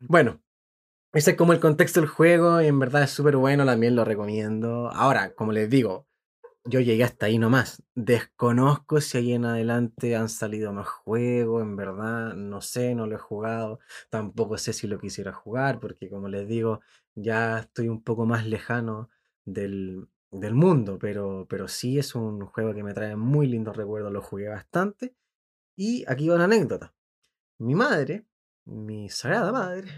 Bueno, 0.00 0.42
ese 1.12 1.32
es 1.32 1.36
como 1.36 1.52
el 1.52 1.60
contexto 1.60 2.00
del 2.00 2.08
juego 2.08 2.60
y 2.60 2.66
en 2.66 2.78
verdad 2.78 3.02
es 3.02 3.10
súper 3.10 3.36
bueno, 3.36 3.66
también 3.66 3.94
lo 3.94 4.04
recomiendo. 4.04 4.90
Ahora, 4.90 5.34
como 5.34 5.52
les 5.52 5.68
digo, 5.68 6.08
yo 6.64 6.80
llegué 6.80 7.04
hasta 7.04 7.26
ahí 7.26 7.38
nomás. 7.38 7.82
Desconozco 7.94 9.00
si 9.00 9.18
ahí 9.18 9.32
en 9.32 9.44
adelante 9.44 10.16
han 10.16 10.28
salido 10.28 10.72
más 10.72 10.88
juegos, 10.88 11.62
en 11.62 11.76
verdad, 11.76 12.34
no 12.34 12.60
sé, 12.60 12.94
no 12.94 13.06
lo 13.06 13.16
he 13.16 13.18
jugado. 13.18 13.80
Tampoco 14.10 14.58
sé 14.58 14.72
si 14.72 14.86
lo 14.86 14.98
quisiera 15.00 15.32
jugar, 15.32 15.80
porque 15.80 16.08
como 16.08 16.28
les 16.28 16.46
digo, 16.48 16.80
ya 17.14 17.58
estoy 17.60 17.88
un 17.88 18.02
poco 18.02 18.26
más 18.26 18.46
lejano 18.46 19.10
del, 19.44 20.08
del 20.30 20.54
mundo, 20.54 20.98
pero, 20.98 21.46
pero 21.48 21.68
sí 21.68 21.98
es 21.98 22.14
un 22.14 22.46
juego 22.46 22.74
que 22.74 22.82
me 22.84 22.94
trae 22.94 23.16
muy 23.16 23.46
lindos 23.48 23.76
recuerdos, 23.76 24.12
lo 24.12 24.22
jugué 24.22 24.48
bastante. 24.48 25.14
Y 25.76 26.04
aquí 26.08 26.28
va 26.28 26.36
una 26.36 26.44
anécdota. 26.44 26.94
Mi 27.58 27.74
madre, 27.74 28.26
mi 28.66 29.08
sagrada 29.08 29.52
madre, 29.52 29.88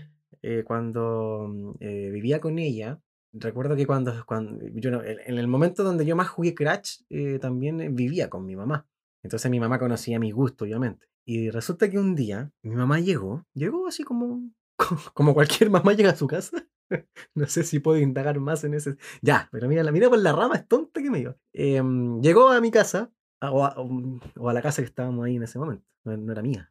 eh, 0.42 0.64
cuando 0.64 1.48
mm, 1.48 1.72
eh, 1.80 2.10
vivía 2.12 2.40
con 2.40 2.58
ella, 2.58 3.00
recuerdo 3.34 3.76
que 3.76 3.86
cuando, 3.86 4.24
cuando 4.26 4.64
yo 4.74 5.02
en 5.02 5.38
el 5.38 5.48
momento 5.48 5.84
donde 5.84 6.06
yo 6.06 6.16
más 6.16 6.28
jugué 6.28 6.54
Crash, 6.54 7.00
eh, 7.10 7.38
también 7.38 7.80
eh, 7.80 7.88
vivía 7.90 8.30
con 8.30 8.46
mi 8.46 8.56
mamá. 8.56 8.86
Entonces 9.22 9.50
mi 9.50 9.60
mamá 9.60 9.78
conocía 9.78 10.18
mi 10.18 10.30
gusto, 10.30 10.64
obviamente. 10.64 11.06
Y 11.26 11.50
resulta 11.50 11.90
que 11.90 11.98
un 11.98 12.14
día 12.14 12.52
mi 12.62 12.74
mamá 12.74 13.00
llegó, 13.00 13.46
llegó 13.54 13.86
así 13.86 14.04
como, 14.04 14.50
como 15.14 15.34
cualquier 15.34 15.70
mamá 15.70 15.92
llega 15.94 16.10
a 16.10 16.16
su 16.16 16.26
casa. 16.26 16.66
No 17.34 17.46
sé 17.46 17.64
si 17.64 17.80
puedo 17.80 17.98
indagar 17.98 18.38
más 18.38 18.62
en 18.62 18.74
ese. 18.74 18.96
Ya, 19.22 19.48
pero 19.50 19.68
mira, 19.68 19.90
mira 19.90 20.10
por 20.10 20.18
la 20.18 20.32
rama, 20.32 20.56
es 20.56 20.68
tonta 20.68 21.02
que 21.02 21.10
me 21.10 21.20
iba. 21.20 21.36
Em, 21.52 22.20
llegó 22.20 22.50
a 22.50 22.60
mi 22.60 22.70
casa, 22.70 23.10
o 23.40 23.64
a, 23.64 23.74
o 23.78 24.48
a 24.48 24.52
la 24.52 24.62
casa 24.62 24.82
que 24.82 24.86
estábamos 24.86 25.24
ahí 25.24 25.36
en 25.36 25.42
ese 25.42 25.58
momento. 25.58 25.84
No, 26.04 26.16
no 26.16 26.30
era 26.30 26.42
mía. 26.42 26.70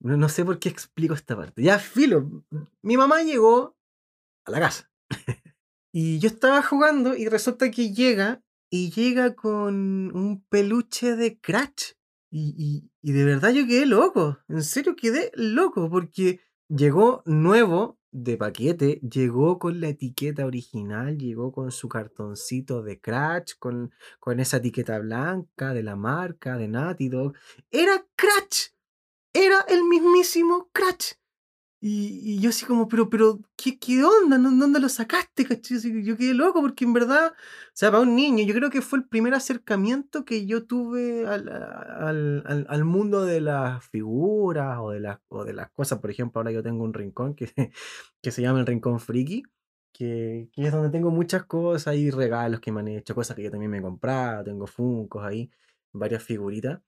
No, 0.00 0.16
no 0.16 0.28
sé 0.28 0.44
por 0.44 0.58
qué 0.58 0.68
explico 0.68 1.14
esta 1.14 1.36
parte. 1.36 1.62
Ya, 1.62 1.78
filo. 1.78 2.44
Mi 2.82 2.96
mamá 2.96 3.22
llegó 3.22 3.76
a 4.44 4.50
la 4.50 4.60
casa. 4.60 4.90
Y 5.96 6.18
yo 6.18 6.26
estaba 6.26 6.60
jugando 6.60 7.14
y 7.14 7.28
resulta 7.28 7.70
que 7.70 7.92
llega 7.94 8.42
y 8.68 8.90
llega 8.90 9.36
con 9.36 10.10
un 10.12 10.44
peluche 10.48 11.14
de 11.14 11.38
Crash. 11.38 11.92
Y, 12.32 12.90
y- 13.00 13.12
de 13.12 13.24
verdad 13.24 13.52
yo 13.52 13.64
quedé 13.64 13.86
loco. 13.86 14.38
En 14.48 14.64
serio 14.64 14.96
quedé 14.96 15.30
loco 15.36 15.88
porque 15.88 16.40
llegó 16.68 17.22
nuevo 17.26 18.00
de 18.10 18.36
paquete, 18.36 19.00
llegó 19.08 19.60
con 19.60 19.80
la 19.80 19.90
etiqueta 19.90 20.44
original, 20.46 21.16
llegó 21.16 21.52
con 21.52 21.70
su 21.70 21.88
cartoncito 21.88 22.82
de 22.82 23.00
Crash, 23.00 23.52
con, 23.60 23.92
con 24.18 24.40
esa 24.40 24.56
etiqueta 24.56 24.98
blanca 24.98 25.74
de 25.74 25.84
la 25.84 25.94
marca 25.94 26.56
de 26.56 26.66
Naughty 26.66 27.08
Dog. 27.08 27.34
Era 27.70 28.04
Crash. 28.16 28.70
Era 29.32 29.60
el 29.68 29.84
mismísimo 29.84 30.70
Crash. 30.72 31.12
Y, 31.86 32.40
yo 32.40 32.48
así 32.48 32.64
como, 32.64 32.88
pero, 32.88 33.10
pero, 33.10 33.40
¿qué, 33.56 33.78
qué 33.78 34.02
onda? 34.04 34.38
¿Dó- 34.38 34.50
¿Dónde 34.50 34.80
lo 34.80 34.88
sacaste? 34.88 35.44
yo 36.02 36.16
quedé 36.16 36.32
loco 36.32 36.62
porque 36.62 36.84
en 36.86 36.94
verdad, 36.94 37.32
o 37.34 37.70
sea, 37.74 37.90
para 37.90 38.02
un 38.02 38.16
niño, 38.16 38.42
yo 38.46 38.54
creo 38.54 38.70
que 38.70 38.80
fue 38.80 38.98
el 39.00 39.04
primer 39.06 39.34
acercamiento 39.34 40.24
que 40.24 40.46
yo 40.46 40.64
tuve 40.66 41.26
al, 41.26 41.46
al, 41.50 42.66
al- 42.68 42.84
mundo 42.84 43.24
de 43.26 43.40
las 43.42 43.84
figuras 43.90 44.78
o 44.80 44.90
de 44.92 45.00
las, 45.00 45.18
o 45.28 45.44
de 45.44 45.52
las 45.52 45.70
cosas. 45.72 45.98
Por 45.98 46.10
ejemplo, 46.10 46.40
ahora 46.40 46.52
yo 46.52 46.62
tengo 46.62 46.84
un 46.84 46.94
rincón 46.94 47.34
que, 47.34 47.52
que 48.22 48.30
se 48.30 48.40
llama 48.42 48.60
el 48.60 48.66
Rincón 48.66 48.98
Friki, 49.00 49.42
que, 49.92 50.48
es 50.56 50.72
donde 50.72 50.88
tengo 50.90 51.10
muchas 51.10 51.44
cosas 51.44 51.96
y 51.96 52.10
regalos 52.10 52.60
que 52.60 52.72
me 52.72 52.80
han 52.80 52.88
hecho, 52.88 53.14
cosas 53.14 53.36
que 53.36 53.42
yo 53.42 53.50
también 53.50 53.70
me 53.70 53.78
he 53.78 53.82
comprado, 53.82 54.42
tengo 54.44 54.66
Funkos 54.66 55.22
ahí, 55.24 55.50
varias 55.92 56.22
figuritas, 56.22 56.80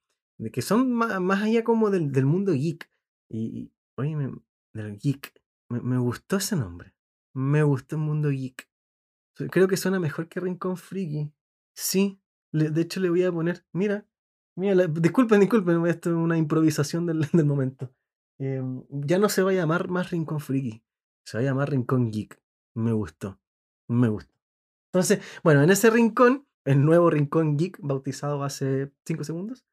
que 0.51 0.61
son 0.63 0.91
más, 0.91 1.19
más 1.21 1.43
allá 1.43 1.63
como 1.63 1.89
del, 1.91 2.11
del 2.11 2.25
mundo 2.25 2.53
geek. 2.53 2.89
Y, 3.29 3.39
y, 3.59 3.71
oye, 3.95 4.15
me- 4.15 4.31
del 4.77 4.97
geek. 4.97 5.33
Me, 5.69 5.81
me 5.81 5.97
gustó 5.97 6.37
ese 6.37 6.55
nombre. 6.55 6.95
Me 7.33 7.63
gustó 7.63 7.97
el 7.97 8.01
mundo 8.03 8.29
geek. 8.29 8.69
Creo 9.51 9.67
que 9.67 9.77
suena 9.77 9.99
mejor 9.99 10.27
que 10.27 10.39
Rincón 10.39 10.77
Friki. 10.77 11.31
Sí, 11.75 12.19
de 12.51 12.81
hecho 12.81 12.99
le 12.99 13.09
voy 13.09 13.23
a 13.23 13.31
poner, 13.31 13.65
mira, 13.71 14.07
mira, 14.55 14.87
disculpen, 14.87 15.39
disculpen, 15.39 15.85
esto 15.85 16.09
es 16.09 16.15
una 16.15 16.37
improvisación 16.37 17.05
del, 17.05 17.21
del 17.31 17.45
momento. 17.45 17.93
Em, 18.39 18.83
ya 18.89 19.19
no 19.19 19.29
se 19.29 19.43
va 19.43 19.51
a 19.51 19.55
llamar 19.55 19.89
más 19.89 20.11
Rincón 20.11 20.39
Friki, 20.39 20.83
se 21.25 21.37
va 21.37 21.41
a 21.41 21.45
llamar 21.45 21.69
Rincón 21.69 22.11
Geek. 22.11 22.41
Me 22.75 22.93
gustó, 22.93 23.39
me 23.87 24.07
gustó. 24.07 24.33
Entonces, 24.91 25.21
bueno, 25.43 25.63
en 25.63 25.71
ese 25.71 25.89
rincón, 25.89 26.47
el 26.65 26.83
nuevo 26.83 27.09
Rincón 27.09 27.57
Geek, 27.57 27.79
bautizado 27.81 28.43
hace 28.43 28.91
5 29.05 29.23
segundos, 29.23 29.65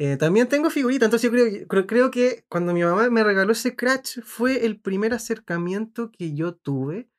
eh, 0.00 0.16
también 0.16 0.48
tengo 0.48 0.70
figuritas, 0.70 1.08
entonces 1.08 1.28
yo 1.28 1.32
creo, 1.32 1.66
creo, 1.66 1.86
creo 1.88 2.10
que 2.12 2.44
cuando 2.48 2.72
mi 2.72 2.84
mamá 2.84 3.10
me 3.10 3.24
regaló 3.24 3.50
ese 3.50 3.74
Crash 3.74 4.20
fue 4.22 4.64
el 4.64 4.80
primer 4.80 5.12
acercamiento 5.12 6.12
que 6.12 6.34
yo 6.34 6.54
tuve 6.54 7.10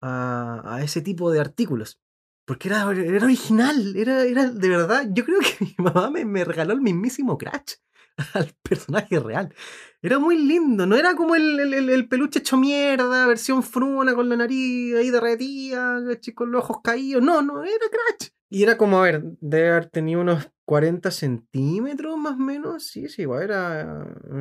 a, 0.00 0.62
a 0.64 0.82
ese 0.84 1.02
tipo 1.02 1.32
de 1.32 1.40
artículos. 1.40 2.00
Porque 2.46 2.68
era, 2.68 2.90
era 2.92 3.26
original, 3.26 3.96
era, 3.96 4.22
era 4.22 4.50
de 4.50 4.68
verdad. 4.68 5.08
Yo 5.10 5.24
creo 5.24 5.40
que 5.40 5.64
mi 5.64 5.74
mamá 5.78 6.10
me, 6.10 6.24
me 6.24 6.44
regaló 6.44 6.74
el 6.74 6.80
mismísimo 6.80 7.36
Crash 7.38 7.74
al 8.34 8.52
personaje 8.62 9.18
real. 9.20 9.54
Era 10.02 10.18
muy 10.18 10.38
lindo, 10.38 10.86
no 10.86 10.96
era 10.96 11.14
como 11.16 11.34
el, 11.36 11.58
el- 11.60 11.74
el- 11.74 11.90
el 11.90 12.08
peluche 12.08 12.40
hecho 12.40 12.56
mierda, 12.56 13.26
versión 13.26 13.62
fruna 13.62 14.14
con 14.14 14.28
la 14.28 14.36
nariz 14.36 14.94
ahí 14.96 15.10
derretida, 15.10 16.00
con 16.34 16.50
los 16.52 16.64
ojos 16.64 16.78
caídos. 16.82 17.22
No, 17.22 17.42
no, 17.42 17.62
era 17.64 17.72
Crash. 17.90 18.30
Y 18.50 18.62
era 18.62 18.78
como, 18.78 18.98
a 18.98 19.02
ver, 19.02 19.22
debe 19.40 19.70
haber 19.70 19.86
tenido 19.86 20.20
unos 20.22 20.50
40 20.64 21.10
centímetros 21.10 22.16
más 22.18 22.34
o 22.34 22.38
menos. 22.38 22.84
Sí, 22.84 23.08
sí, 23.08 23.22
igual 23.22 23.42
era. 23.44 24.06
mm, 24.30 24.36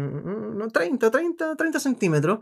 mm, 0.54 0.58
No, 0.58 0.70
30, 0.70 1.12
30, 1.12 1.56
30 1.56 1.80
centímetros. 1.80 2.40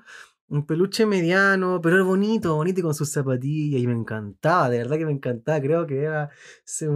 Un 0.48 0.66
peluche 0.68 1.08
mediano, 1.08 1.82
pero 1.82 1.96
era 1.96 2.06
bonito, 2.06 2.54
bonito 2.56 2.80
y 2.82 2.84
con 2.84 2.94
sus 2.94 3.12
zapatillas. 3.12 3.82
Y 3.82 3.88
me 3.88 3.94
encantaba, 3.94 4.70
de 4.70 4.78
verdad 4.80 4.98
que 4.98 5.06
me 5.06 5.12
encantaba. 5.14 5.60
Creo 5.60 5.88
que 5.88 6.04
era. 6.04 6.30
Ese, 6.66 6.88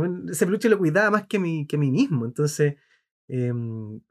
peluche 0.46 0.70
lo 0.70 0.78
cuidaba 0.78 1.10
más 1.12 1.26
que 1.28 1.40
mí, 1.40 1.66
que 1.68 1.78
mí 1.78 1.90
mismo. 1.92 2.26
Entonces, 2.26 2.76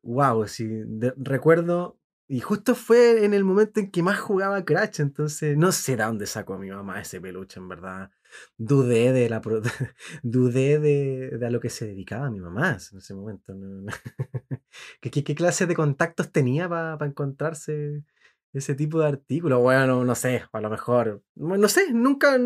wow, 0.03 0.47
sí, 0.47 0.67
de- 0.69 1.15
recuerdo. 1.17 1.99
Y 2.31 2.41
justo 2.41 2.75
fue 2.75 3.25
en 3.25 3.33
el 3.33 3.43
momento 3.45 3.81
en 3.81 3.91
que 3.91 4.03
más 4.03 4.19
jugaba 4.21 4.63
Crash. 4.65 5.01
Entonces, 5.01 5.57
no 5.57 5.73
sé 5.73 5.97
de 5.97 6.05
dónde 6.05 6.27
sacó 6.27 6.55
a 6.55 6.59
mi 6.59 6.71
mamá 6.71 7.01
ese 7.01 7.21
peluche, 7.21 7.59
en 7.59 7.69
verdad. 7.69 8.11
Dudé 8.59 9.13
de 9.13 9.31
la. 9.31 9.41
dudé 10.23 10.79
de, 10.79 11.39
de 11.39 11.47
a 11.47 11.51
lo 11.51 11.61
que 11.61 11.71
se 11.71 11.87
dedicaba 11.87 12.31
mi 12.31 12.41
mamá 12.41 12.71
en 12.93 12.99
ese 12.99 13.15
momento. 13.15 13.55
no- 13.55 13.83
no. 13.83 13.93
¿Qué, 15.01 15.11
qué, 15.11 15.25
qué 15.25 15.35
clase 15.35 15.67
de 15.67 15.75
contactos 15.75 16.31
tenía 16.33 16.69
para 16.69 17.05
encontrarse 17.07 18.05
ese 18.53 18.75
tipo 18.75 19.01
de 19.01 19.07
artículos? 19.09 19.61
Bueno, 19.63 20.05
no 20.05 20.15
sé, 20.15 20.43
a 20.53 20.61
lo 20.61 20.71
mejor. 20.71 21.23
No 21.37 21.69
sé, 21.69 21.93
nunca 21.93 22.37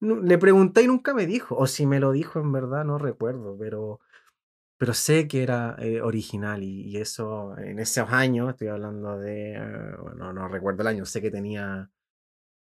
le 0.00 0.38
pregunté 0.38 0.82
y 0.82 0.86
nunca 0.86 1.14
me 1.14 1.26
dijo. 1.26 1.56
O 1.56 1.66
si 1.66 1.86
me 1.86 2.00
lo 2.00 2.12
dijo 2.12 2.40
en 2.40 2.52
verdad, 2.52 2.84
no 2.84 2.98
recuerdo, 2.98 3.56
pero, 3.58 4.00
pero 4.78 4.94
sé 4.94 5.26
que 5.26 5.42
era 5.42 5.76
eh, 5.78 6.00
original 6.00 6.62
y, 6.62 6.96
eso 6.96 7.56
en 7.58 7.78
esos 7.78 8.10
años, 8.10 8.50
estoy 8.50 8.68
hablando 8.68 9.18
de. 9.18 9.54
eh, 9.54 9.96
bueno, 10.02 10.32
no 10.32 10.48
recuerdo 10.48 10.82
el 10.82 10.88
año, 10.88 11.06
sé 11.06 11.20
que 11.22 11.30
tenía. 11.30 11.90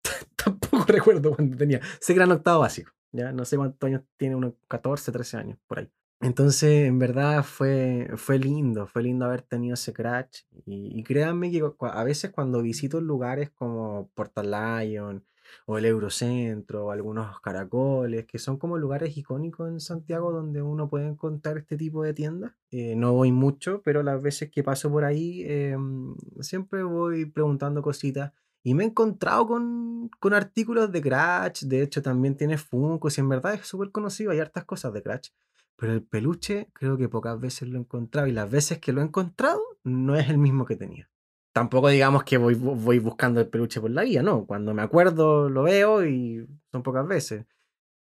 Tampoco 0.37 0.85
recuerdo 0.87 1.35
cuánto 1.35 1.56
tenía. 1.56 1.80
Sé 2.00 2.12
que 2.12 2.18
era 2.18 2.24
en 2.26 2.32
octavo 2.32 2.61
básico. 2.61 2.92
Ya 3.12 3.32
no 3.32 3.44
sé 3.44 3.56
cuántos 3.56 3.87
años 3.87 4.02
tiene, 4.16 4.37
unos 4.37 4.54
14, 4.68 5.12
13 5.12 5.37
años, 5.38 5.59
por 5.66 5.78
ahí. 5.78 5.90
Entonces, 6.20 6.87
en 6.87 6.98
verdad 6.98 7.42
fue, 7.42 8.11
fue 8.16 8.38
lindo, 8.38 8.87
fue 8.87 9.02
lindo 9.02 9.26
haber 9.26 9.42
tenido 9.42 9.74
ese 9.74 9.92
crash. 9.92 10.42
Y, 10.66 10.98
y 10.98 11.02
créanme 11.02 11.50
que 11.50 11.62
a 11.80 12.04
veces 12.04 12.30
cuando 12.30 12.62
visito 12.62 13.00
lugares 13.00 13.50
como 13.50 14.11
Portal 14.14 14.50
Lion 14.50 15.24
o 15.66 15.78
el 15.78 15.85
Eurocentro 15.85 16.87
o 16.87 16.90
algunos 16.90 17.40
caracoles, 17.40 18.26
que 18.26 18.38
son 18.38 18.56
como 18.56 18.78
lugares 18.78 19.16
icónicos 19.16 19.68
en 19.68 19.80
Santiago 19.80 20.32
donde 20.32 20.62
uno 20.62 20.88
puede 20.88 21.06
encontrar 21.06 21.59
este 21.59 21.76
tipo 21.76 22.02
de 22.02 22.14
tiendas, 22.14 22.52
eh, 22.70 22.94
no 22.96 23.12
voy 23.12 23.32
mucho, 23.32 23.82
pero 23.85 24.02
las 24.02 24.22
veces 24.22 24.50
que 24.50 24.62
paso 24.62 24.90
por 24.90 25.04
ahí 25.04 25.44
em, 25.46 26.14
siempre 26.40 26.82
voy 26.82 27.26
preguntando 27.26 27.82
cositas. 27.82 28.32
Y 28.62 28.74
me 28.74 28.85
he 28.85 28.87
encontrado 28.88 29.46
con, 29.46 30.11
con 30.18 30.35
artículos 30.35 30.90
de 30.90 31.00
Crash, 31.00 31.64
de 31.64 31.82
hecho 31.82 32.02
también 32.02 32.37
tiene 32.37 32.59
Funko, 32.59 33.09
y 33.09 33.20
en 33.20 33.28
verdad 33.28 33.54
es 33.54 33.66
súper 33.66 33.92
conocido, 33.92 34.32
hay 34.32 34.40
hartas 34.40 34.64
cosas 34.64 34.92
de 34.92 35.02
Crash. 35.02 35.30
pero 35.76 35.92
el 35.92 36.02
peluche 36.02 36.70
creo 36.72 36.96
que 36.98 37.09
pocas 37.09 37.38
veces 37.40 37.68
lo 37.68 37.78
he 37.78 37.80
encontrado 37.80 38.26
y 38.28 38.32
las 38.32 38.50
veces 38.50 38.78
que 38.78 38.92
lo 38.92 39.00
he 39.02 39.04
encontrado 39.04 39.61
no 39.85 40.16
es 40.16 40.28
el 40.30 40.38
mismo 40.38 40.64
que 40.66 40.76
tenía. 40.76 41.09
Tampoco 41.57 41.88
digamos 41.88 42.23
que 42.23 42.37
voy, 42.37 42.55
voy 42.55 42.99
buscando 42.99 43.40
el 43.40 43.49
peluche 43.49 43.81
por 43.81 43.90
la 43.90 44.03
vía, 44.03 44.23
no. 44.23 44.45
Cuando 44.45 44.75
me 44.75 44.83
acuerdo 44.83 45.49
lo 45.49 45.62
veo 45.62 46.05
y 46.05 46.47
son 46.71 46.83
pocas 46.83 47.09
veces. 47.09 47.47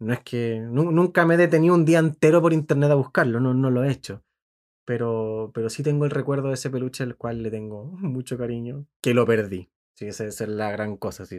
No 0.00 0.12
es 0.12 0.18
que 0.24 0.58
nunca 0.58 1.24
me 1.24 1.34
he 1.34 1.36
detenido 1.36 1.72
un 1.72 1.84
día 1.84 2.00
entero 2.00 2.42
por 2.42 2.52
internet 2.52 2.90
a 2.90 2.96
buscarlo, 2.96 3.38
no, 3.38 3.54
no 3.54 3.70
lo 3.70 3.84
he 3.84 3.92
hecho. 3.92 4.24
Pero, 4.84 5.52
pero 5.54 5.70
sí 5.70 5.84
tengo 5.84 6.04
el 6.04 6.10
recuerdo 6.10 6.48
de 6.48 6.54
ese 6.54 6.68
peluche 6.68 7.04
al 7.04 7.16
cual 7.16 7.44
le 7.44 7.50
tengo 7.52 7.84
mucho 7.84 8.36
cariño, 8.36 8.88
que 9.00 9.14
lo 9.14 9.24
perdí. 9.24 9.70
Sí, 9.94 10.06
esa, 10.06 10.24
es 10.24 10.40
la 10.40 10.72
gran 10.72 10.96
cosa. 10.96 11.24
Sí, 11.24 11.38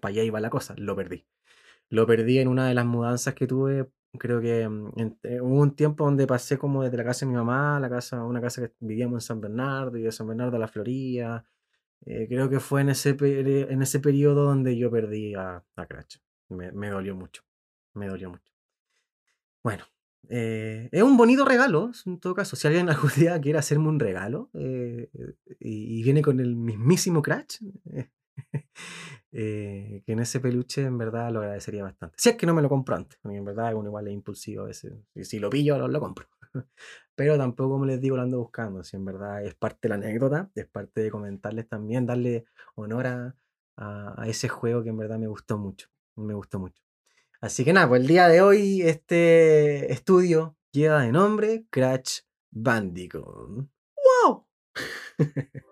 para 0.00 0.12
allá 0.12 0.22
iba 0.22 0.40
la 0.40 0.48
cosa, 0.48 0.74
lo 0.78 0.96
perdí. 0.96 1.26
Lo 1.90 2.06
perdí 2.06 2.38
en 2.38 2.48
una 2.48 2.66
de 2.66 2.72
las 2.72 2.86
mudanzas 2.86 3.34
que 3.34 3.46
tuve. 3.46 3.90
Creo 4.18 4.40
que 4.40 4.68
mm, 4.68 4.92
eh, 5.22 5.40
hubo 5.40 5.60
un 5.60 5.74
tiempo 5.74 6.04
donde 6.04 6.26
pasé 6.26 6.58
como 6.58 6.82
desde 6.82 6.96
la 6.96 7.04
casa 7.04 7.24
de 7.24 7.30
mi 7.30 7.36
mamá 7.36 7.76
a 7.76 7.80
la 7.80 7.88
casa, 7.88 8.24
una 8.24 8.40
casa 8.40 8.62
que 8.62 8.74
vivíamos 8.80 9.16
en 9.16 9.26
San 9.26 9.40
Bernardo 9.40 9.96
y 9.96 10.02
de 10.02 10.12
San 10.12 10.26
Bernardo 10.26 10.56
a 10.56 10.60
la 10.60 10.68
Florida. 10.68 11.44
Eh, 12.04 12.26
creo 12.28 12.48
que 12.50 12.60
fue 12.60 12.82
en 12.82 12.90
ese, 12.90 13.16
en 13.20 13.82
ese 13.82 14.00
periodo 14.00 14.44
donde 14.44 14.76
yo 14.76 14.90
perdí 14.90 15.34
a, 15.34 15.64
a 15.76 15.86
Crash. 15.86 16.16
Me, 16.48 16.72
me 16.72 16.90
dolió 16.90 17.14
mucho. 17.16 17.42
Me 17.94 18.08
dolió 18.08 18.30
mucho. 18.30 18.52
Bueno, 19.62 19.84
eh, 20.28 20.88
es 20.92 21.02
un 21.02 21.16
bonito 21.16 21.44
regalo, 21.44 21.90
en 22.06 22.18
todo 22.18 22.34
caso. 22.34 22.56
Si 22.56 22.66
alguien 22.66 22.88
algún 22.90 23.10
día 23.16 23.40
quiere 23.40 23.58
hacerme 23.58 23.88
un 23.88 24.00
regalo 24.00 24.50
y, 24.54 25.08
y, 25.60 26.02
viene 26.02 26.22
con 26.22 26.40
el 26.40 26.56
mismísimo 26.56 27.22
Crash, 27.22 27.58
Eh, 27.92 28.08
que 29.32 30.02
en 30.06 30.18
ese 30.18 30.40
peluche 30.40 30.82
en 30.82 30.98
verdad 30.98 31.30
lo 31.30 31.40
agradecería 31.40 31.82
bastante. 31.82 32.16
Si 32.18 32.28
es 32.28 32.36
que 32.36 32.46
no 32.46 32.54
me 32.54 32.62
lo 32.62 32.68
compro 32.68 32.96
antes, 32.96 33.18
en 33.24 33.44
verdad 33.44 33.74
uno 33.74 33.88
igual 33.88 34.08
es 34.08 34.14
impulsivo 34.14 34.68
ese. 34.68 34.92
Y 35.14 35.24
si 35.24 35.38
lo 35.38 35.50
pillo, 35.50 35.78
lo, 35.78 35.88
lo 35.88 36.00
compro. 36.00 36.26
Pero 37.14 37.36
tampoco, 37.38 37.74
como 37.74 37.86
les 37.86 38.00
digo, 38.00 38.16
lo 38.16 38.22
ando 38.22 38.38
buscando. 38.38 38.82
Si 38.82 38.96
en 38.96 39.04
verdad 39.04 39.44
es 39.44 39.54
parte 39.54 39.80
de 39.82 39.88
la 39.90 39.94
anécdota, 39.96 40.50
es 40.54 40.66
parte 40.66 41.02
de 41.02 41.10
comentarles 41.10 41.68
también, 41.68 42.06
darle 42.06 42.46
honor 42.74 43.06
a, 43.06 43.36
a, 43.76 44.24
ese 44.26 44.48
juego 44.48 44.82
que 44.82 44.90
en 44.90 44.96
verdad 44.96 45.18
me 45.18 45.26
gustó 45.26 45.58
mucho. 45.58 45.88
Me 46.16 46.34
gustó 46.34 46.58
mucho. 46.58 46.82
Así 47.40 47.64
que 47.64 47.72
nada, 47.72 47.88
pues 47.88 48.02
el 48.02 48.06
día 48.06 48.28
de 48.28 48.40
hoy 48.40 48.82
este 48.82 49.92
estudio 49.92 50.56
lleva 50.70 51.02
de 51.02 51.12
nombre 51.12 51.66
Crash 51.70 52.20
Bandicoot. 52.50 53.68
¡Wow! 54.24 54.46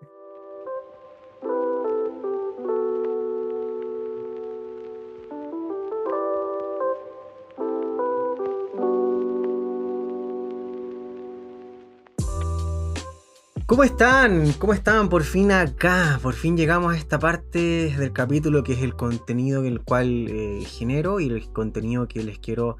¿Cómo 13.71 13.85
están? 13.85 14.51
¿Cómo 14.59 14.73
están? 14.73 15.07
Por 15.07 15.23
fin 15.23 15.49
acá, 15.49 16.19
por 16.21 16.33
fin 16.33 16.57
llegamos 16.57 16.93
a 16.93 16.97
esta 16.97 17.19
parte 17.19 17.95
del 17.97 18.11
capítulo 18.11 18.65
que 18.65 18.73
es 18.73 18.81
el 18.81 18.97
contenido 18.97 19.63
el 19.63 19.79
cual 19.79 20.27
eh, 20.27 20.65
genero 20.65 21.21
y 21.21 21.29
el 21.29 21.49
contenido 21.53 22.05
que 22.05 22.21
les 22.21 22.37
quiero 22.37 22.75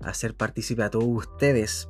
hacer 0.00 0.34
partícipe 0.34 0.84
a 0.84 0.90
todos 0.90 1.08
ustedes. 1.08 1.88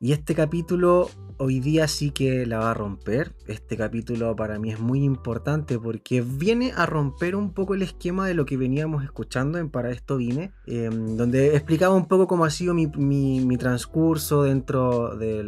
Y 0.00 0.12
este 0.12 0.36
capítulo 0.36 1.10
hoy 1.38 1.58
día 1.58 1.88
sí 1.88 2.12
que 2.12 2.46
la 2.46 2.60
va 2.60 2.70
a 2.70 2.74
romper. 2.74 3.34
Este 3.48 3.76
capítulo 3.76 4.36
para 4.36 4.60
mí 4.60 4.70
es 4.70 4.78
muy 4.78 5.02
importante 5.02 5.76
porque 5.76 6.20
viene 6.20 6.72
a 6.76 6.86
romper 6.86 7.34
un 7.34 7.52
poco 7.52 7.74
el 7.74 7.82
esquema 7.82 8.24
de 8.28 8.34
lo 8.34 8.46
que 8.46 8.56
veníamos 8.56 9.02
escuchando 9.02 9.58
en 9.58 9.70
Para 9.70 9.90
esto 9.90 10.16
vine, 10.16 10.52
em, 10.66 11.16
donde 11.16 11.56
explicaba 11.56 11.96
un 11.96 12.06
poco 12.06 12.28
cómo 12.28 12.44
ha 12.44 12.50
sido 12.50 12.74
mi, 12.74 13.56
transcurso 13.58 14.44
dentro 14.44 15.16
de 15.16 15.42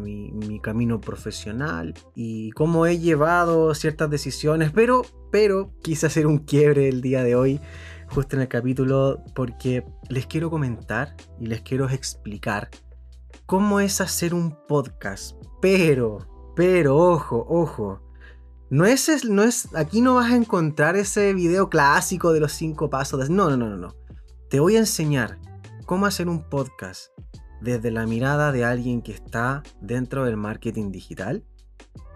mi, 0.00 0.32
mi, 0.32 0.58
camino 0.58 1.00
profesional 1.00 1.94
y 2.16 2.50
cómo 2.50 2.86
he 2.86 2.98
llevado 2.98 3.74
ciertas 3.74 4.10
decisiones, 4.10 4.72
pero, 4.72 5.02
pero 5.30 5.70
quise 5.82 6.06
hacer 6.06 6.26
un 6.26 6.38
quiebre 6.38 6.88
el 6.88 7.00
día 7.00 7.22
de 7.22 7.36
hoy 7.36 7.60
justo 8.08 8.34
en 8.34 8.42
el 8.42 8.48
capítulo 8.48 9.22
porque 9.36 9.84
les 10.08 10.26
quiero 10.26 10.50
comentar 10.50 11.14
y 11.40 11.46
les 11.46 11.62
quiero 11.62 11.88
explicar 11.88 12.70
cómo 13.46 13.80
es 13.80 14.00
hacer 14.00 14.34
un 14.34 14.56
podcast. 14.66 15.36
Pero, 15.60 16.52
pero, 16.56 16.96
ojo, 16.96 17.44
ojo. 17.48 18.00
No 18.70 18.86
es, 18.86 19.24
no 19.24 19.42
es, 19.42 19.74
aquí 19.74 20.00
no 20.00 20.14
vas 20.14 20.32
a 20.32 20.36
encontrar 20.36 20.96
ese 20.96 21.32
video 21.34 21.68
clásico 21.68 22.32
de 22.32 22.40
los 22.40 22.52
cinco 22.52 22.90
pasos. 22.90 23.30
No, 23.30 23.50
no, 23.50 23.56
no, 23.56 23.76
no. 23.76 23.94
Te 24.50 24.60
voy 24.60 24.76
a 24.76 24.80
enseñar 24.80 25.38
cómo 25.86 26.06
hacer 26.06 26.28
un 26.28 26.48
podcast 26.48 27.12
desde 27.60 27.90
la 27.90 28.06
mirada 28.06 28.52
de 28.52 28.64
alguien 28.64 29.02
que 29.02 29.12
está 29.12 29.62
dentro 29.80 30.24
del 30.24 30.36
marketing 30.36 30.90
digital, 30.90 31.44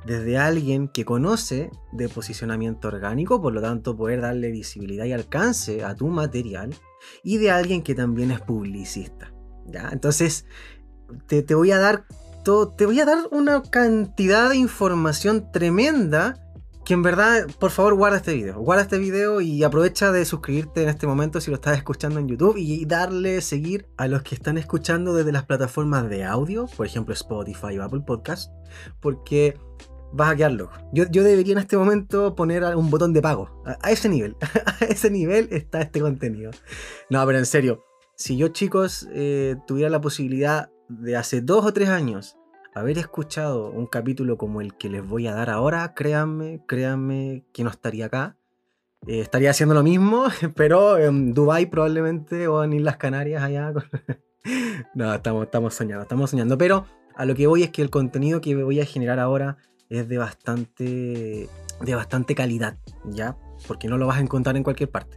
desde 0.07 0.39
alguien 0.39 0.89
que 0.89 1.05
conoce 1.05 1.71
de 1.93 2.09
posicionamiento 2.09 2.89
orgánico, 2.89 3.41
por 3.41 3.53
lo 3.53 3.61
tanto 3.61 3.97
poder 3.97 4.21
darle 4.21 4.51
visibilidad 4.51 5.05
y 5.05 5.13
alcance 5.13 5.85
a 5.85 5.95
tu 5.95 6.09
material, 6.09 6.75
y 7.23 7.39
de 7.39 7.51
alguien 7.51 7.83
que 7.83 7.95
también 7.95 8.31
es 8.31 8.41
publicista. 8.41 9.33
¿ya? 9.67 9.89
Entonces, 9.93 10.47
te, 11.27 11.55
voy 11.55 11.73
a 11.73 11.79
dar 11.79 12.05
todo, 12.45 12.69
te 12.69 12.87
voy 12.87 13.01
a 13.01 13.05
dar 13.05 13.19
una 13.31 13.63
cantidad 13.63 14.51
de 14.51 14.57
información 14.57 15.51
tremenda 15.53 16.45
que 16.89 16.95
en 16.95 17.03
verdad, 17.03 17.47
por 17.59 17.71
favor, 17.71 17.95
guarda 17.97 18.17
este 18.17 18.33
video. 18.33 18.61
Guarda 18.61 18.85
este 18.85 18.97
video 18.97 19.43
y 19.43 19.63
aprovecha 19.63 20.11
de 20.11 20.25
suscribirte 20.25 20.83
en 20.83 20.89
este 20.89 21.07
momento 21.07 21.39
si 21.39 21.51
lo 21.51 21.57
estás 21.57 21.77
escuchando 21.77 22.19
en 22.19 22.29
YouTube 22.29 22.57
y 22.57 22.87
darle 22.87 23.43
seguir 23.43 23.87
a 23.99 24.09
los 24.09 24.23
que 24.23 24.35
están 24.35 24.57
escuchando 24.57 25.13
desde 25.13 25.31
las 25.31 25.45
plataformas 25.45 26.09
de 26.09 26.25
audio, 26.25 26.67
por 26.79 26.87
ejemplo 26.87 27.13
Spotify 27.13 27.79
o 27.79 27.83
Apple 27.83 28.01
Podcast, 28.07 28.51
porque 29.01 29.59
vas 30.13 30.33
a 30.33 30.37
quedar 30.37 30.53
loco. 30.53 30.73
Yo, 30.95 31.05
debería 31.05 31.53
en 31.53 31.59
este 31.59 31.77
momento 31.77 32.35
poner 32.35 32.65
un 32.75 32.89
botón 32.89 33.13
de 33.13 33.21
pago. 33.21 33.63
A, 33.83 33.91
ese 33.91 34.09
nivel. 34.09 34.37
A 34.81 34.85
ese 34.87 35.11
nivel 35.11 35.49
está 35.51 35.83
este 35.83 36.01
contenido. 36.01 36.53
No, 37.11 37.25
pero 37.27 37.37
en 37.37 37.45
serio. 37.45 37.85
Si 38.17 38.39
yo, 38.39 38.49
chicos, 38.49 39.07
eh, 39.13 39.57
tuviera 39.67 39.91
la 39.91 40.01
posibilidad 40.01 40.71
de 40.89 41.17
hace 41.17 41.41
dos 41.41 41.65
o 41.65 41.73
tres 41.73 41.89
años 41.89 42.37
haber 42.75 42.99
escuchado 42.99 43.71
un 43.71 43.87
capítulo 43.87 44.39
como 44.39 44.61
el 44.61 44.75
que 44.75 44.89
les 44.89 45.07
voy 45.07 45.27
a 45.27 45.35
dar 45.35 45.51
ahora, 45.51 45.95
créanme, 45.95 46.63
créanme 46.67 47.45
que 47.53 47.65
no 47.65 47.71
estaría 47.71 48.07
acá. 48.07 48.37
Eh, 49.07 49.21
estaría 49.21 49.51
haciendo 49.51 49.75
lo 49.75 49.83
mismo, 49.83 50.27
pero 50.55 50.99
en 50.99 51.35
Dubai 51.35 51.67
probablemente 51.67 52.49
o 52.49 52.63
en 52.63 52.73
Islas 52.73 52.97
Canarias 52.97 53.43
allá. 53.43 53.73
no, 54.95 55.15
estamos, 55.15 55.45
estamos 55.45 55.75
soñando, 55.75 56.03
estamos 56.03 56.31
soñando. 56.31 56.59
Pero 56.59 56.87
a 57.15 57.25
lo 57.25 57.35
que 57.35 57.47
voy 57.47 57.63
es 57.63 57.71
que 57.71 57.83
el 57.83 57.91
contenido 57.91 58.41
que 58.41 58.55
voy 58.63 58.81
a 58.81 58.87
generar 58.87 59.19
ahora 59.19 59.57
es 59.89 60.09
de 60.09 60.19
bastante, 60.19 61.49
de 61.81 61.95
bastante 61.95 62.35
calidad, 62.35 62.79
¿ya? 63.05 63.37
Porque 63.67 63.89
no 63.89 63.99
lo 63.99 64.07
vas 64.07 64.19
a 64.19 64.21
encontrar 64.21 64.57
en 64.57 64.63
cualquier 64.63 64.91
parte. 64.91 65.17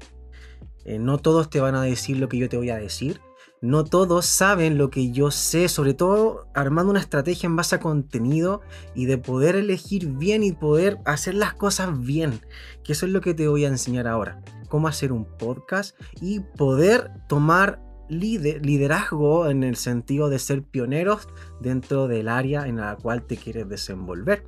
Eh, 0.85 0.97
no 0.97 1.19
todos 1.19 1.49
te 1.49 1.59
van 1.59 1.75
a 1.75 1.83
decir 1.83 2.17
lo 2.17 2.27
que 2.27 2.37
yo 2.37 2.49
te 2.49 2.57
voy 2.57 2.71
a 2.71 2.77
decir 2.77 3.21
no 3.61 3.83
todos 3.83 4.25
saben 4.25 4.79
lo 4.79 4.89
que 4.89 5.11
yo 5.11 5.29
sé, 5.29 5.69
sobre 5.69 5.93
todo 5.93 6.47
armando 6.55 6.89
una 6.89 6.99
estrategia 6.99 7.45
en 7.45 7.55
base 7.55 7.75
a 7.75 7.79
contenido 7.79 8.61
y 8.95 9.05
de 9.05 9.19
poder 9.19 9.55
elegir 9.55 10.07
bien 10.07 10.43
y 10.43 10.51
poder 10.51 10.97
hacer 11.05 11.35
las 11.35 11.53
cosas 11.53 11.99
bien. 11.99 12.41
Que 12.83 12.93
eso 12.93 13.05
es 13.05 13.11
lo 13.11 13.21
que 13.21 13.35
te 13.35 13.47
voy 13.47 13.65
a 13.65 13.67
enseñar 13.67 14.07
ahora. 14.07 14.41
Cómo 14.67 14.87
hacer 14.87 15.11
un 15.11 15.25
podcast 15.25 15.95
y 16.19 16.39
poder 16.39 17.11
tomar 17.27 17.79
liderazgo 18.09 19.47
en 19.47 19.63
el 19.63 19.75
sentido 19.75 20.29
de 20.29 20.39
ser 20.39 20.63
pioneros 20.63 21.27
dentro 21.61 22.07
del 22.07 22.27
área 22.27 22.67
en 22.67 22.77
la 22.77 22.95
cual 22.95 23.23
te 23.23 23.37
quieres 23.37 23.69
desenvolver. 23.69 24.43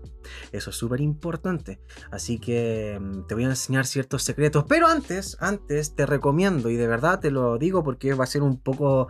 Eso 0.52 0.69
es 0.69 0.76
súper 0.76 1.02
importante. 1.02 1.80
Así 2.12 2.39
que 2.39 2.99
mm, 2.99 3.28
te 3.28 3.36
voy 3.36 3.43
a 3.43 3.49
enseñar 3.49 3.86
ciertos 3.86 4.23
secretos. 4.23 4.65
Pero 4.67 4.88
antes, 4.88 5.38
antes 5.39 5.95
te 5.95 6.06
recomiendo, 6.06 6.69
y 6.69 6.76
de 6.76 6.88
verdad 6.88 7.19
te 7.19 7.32
lo 7.32 7.58
digo 7.58 7.84
porque 7.84 8.13
va 8.13 8.23
a 8.23 8.28
ser 8.28 8.41
un 8.41 8.60
poco 8.60 9.08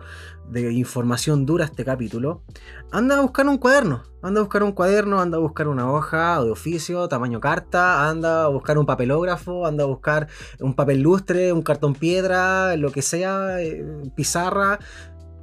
de 0.48 0.72
información 0.72 1.46
dura 1.46 1.64
este 1.64 1.84
capítulo. 1.84 2.42
Anda 2.90 3.18
a 3.18 3.22
buscar 3.22 3.46
un 3.48 3.58
cuaderno. 3.58 4.02
Anda 4.22 4.40
a 4.40 4.42
buscar 4.44 4.62
un 4.62 4.72
cuaderno, 4.72 5.20
anda 5.20 5.36
a 5.36 5.40
buscar 5.40 5.68
una 5.68 5.92
hoja 5.92 6.42
de 6.42 6.50
oficio, 6.50 7.08
tamaño 7.08 7.40
carta, 7.40 8.08
anda 8.08 8.44
a 8.44 8.48
buscar 8.48 8.78
un 8.78 8.86
papelógrafo, 8.86 9.66
anda 9.66 9.84
a 9.84 9.86
buscar 9.86 10.28
un 10.60 10.74
papel 10.74 11.02
lustre, 11.02 11.52
un 11.52 11.60
cartón 11.60 11.94
piedra, 11.94 12.74
lo 12.76 12.90
que 12.90 13.02
sea, 13.02 13.60
eh, 13.60 13.84
pizarra 14.14 14.78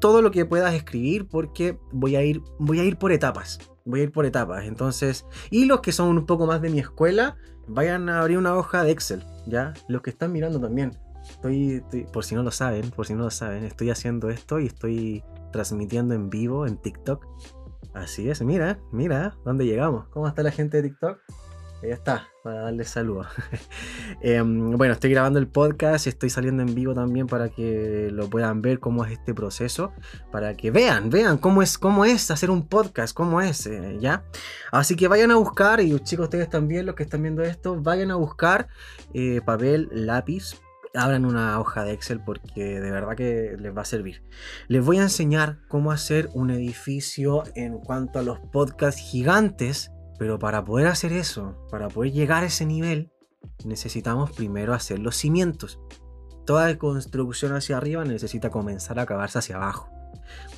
todo 0.02 0.22
lo 0.22 0.32
que 0.32 0.46
puedas 0.46 0.74
escribir 0.74 1.30
porque 1.30 1.80
voy 1.94 2.18
a 2.18 2.24
ir, 2.24 2.42
voy 2.60 2.82
a 2.82 2.84
ir 2.84 2.98
por 2.98 3.14
etapas. 3.14 3.60
Voy 3.86 4.02
a 4.02 4.04
ir 4.04 4.12
por 4.12 4.26
etapas. 4.26 4.66
Entonces, 4.66 5.26
y 5.50 5.66
los 5.66 5.80
que 5.80 5.94
son 5.94 6.18
un 6.18 6.26
poco 6.26 6.46
más 6.46 6.62
de 6.62 6.70
mi 6.70 6.80
escuela, 6.80 7.38
vayan 7.68 8.10
a 8.10 8.20
abrir 8.20 8.38
una 8.38 8.56
hoja 8.56 8.84
de 8.84 8.92
Excel, 8.92 9.24
¿ya? 9.48 9.74
Los 9.88 10.02
que 10.02 10.10
están 10.10 10.34
mirando 10.34 10.60
también. 10.60 10.98
Estoy, 11.30 11.84
por 12.12 12.26
si 12.26 12.36
no 12.36 12.44
lo 12.44 12.52
saben, 12.52 12.90
por 12.90 13.06
si 13.06 13.14
no 13.14 13.24
lo 13.24 13.30
saben, 13.30 13.64
estoy 13.64 13.92
haciendo 13.92 14.30
esto 14.30 14.60
y 14.60 14.66
estoy 14.66 15.24
transmitiendo 15.54 16.16
en 16.16 16.30
vivo 16.30 16.66
en 16.66 16.78
TikTok. 16.78 17.26
Así 17.94 18.30
es, 18.30 18.42
mira, 18.42 18.80
mira, 18.92 19.38
¿dónde 19.46 19.66
llegamos? 19.66 20.08
¿Cómo 20.10 20.28
está 20.28 20.42
la 20.42 20.52
gente 20.52 20.82
de 20.82 20.90
TikTok? 20.90 21.20
Ya 21.84 21.94
está, 21.94 22.28
para 22.44 22.62
darle 22.62 22.84
saludos. 22.84 23.28
Em, 24.22 24.72
bueno, 24.78 24.94
estoy 24.94 25.12
grabando 25.12 25.40
el 25.40 25.48
podcast, 25.48 26.06
estoy 26.08 26.30
saliendo 26.30 26.62
en 26.62 26.76
vivo 26.76 26.94
también 26.94 27.28
para 27.28 27.50
que 27.50 28.10
lo 28.12 28.30
puedan 28.30 28.62
ver 28.62 28.80
cómo 28.80 29.04
es 29.06 29.14
este 29.14 29.34
proceso, 29.34 29.94
para 30.32 30.56
que 30.56 30.70
vean, 30.70 31.10
vean 31.10 31.38
cómo 31.38 31.62
es, 31.62 31.78
cómo 31.78 32.06
es 32.06 32.30
hacer 32.30 32.52
un 32.52 32.68
podcast, 32.68 33.16
cómo 33.16 33.42
es, 33.42 33.66
eh, 33.68 33.98
¿ya? 34.00 34.24
Así 34.72 34.96
que 34.96 35.08
vayan 35.08 35.32
a 35.32 35.36
buscar, 35.36 35.82
y 35.82 35.98
chicos, 36.02 36.26
ustedes 36.26 36.50
también, 36.50 36.86
los 36.86 36.96
que 36.96 37.04
están 37.04 37.22
viendo 37.22 37.42
esto, 37.42 37.82
vayan 37.82 38.12
a 38.12 38.16
buscar 38.16 38.68
eh, 39.14 39.42
papel, 39.44 39.90
lápiz, 39.92 40.56
abran 40.94 41.26
una 41.26 41.60
hoja 41.60 41.84
de 41.84 41.94
Excel 41.94 42.22
porque 42.24 42.80
de 42.80 42.92
verdad 42.92 43.16
que 43.16 43.56
les 43.58 43.76
va 43.76 43.82
a 43.82 43.86
servir. 43.86 44.24
Les 44.68 44.84
voy 44.84 44.98
a 44.98 45.04
enseñar 45.04 45.60
cómo 45.68 45.92
hacer 45.92 46.30
un 46.34 46.52
edificio 46.52 47.44
en 47.56 47.80
cuanto 47.80 48.20
a 48.20 48.24
los 48.24 48.40
podcasts 48.40 49.02
gigantes 49.02 49.92
pero 50.22 50.38
para 50.38 50.64
poder 50.64 50.86
hacer 50.86 51.14
eso, 51.14 51.56
para 51.72 51.88
poder 51.88 52.12
llegar 52.12 52.44
a 52.44 52.46
ese 52.46 52.64
nivel, 52.64 53.12
necesitamos 53.66 54.30
primero 54.30 54.76
hacer 54.76 55.00
los 55.00 55.16
cimientos. 55.16 55.80
Toda 56.46 56.78
construcción 56.78 57.56
hacia 57.56 57.78
arriba 57.78 58.06
necesita 58.06 58.52
comenzar 58.52 59.00
a 59.00 59.02
acabarse 59.02 59.40
hacia 59.40 59.56
abajo. 59.56 59.90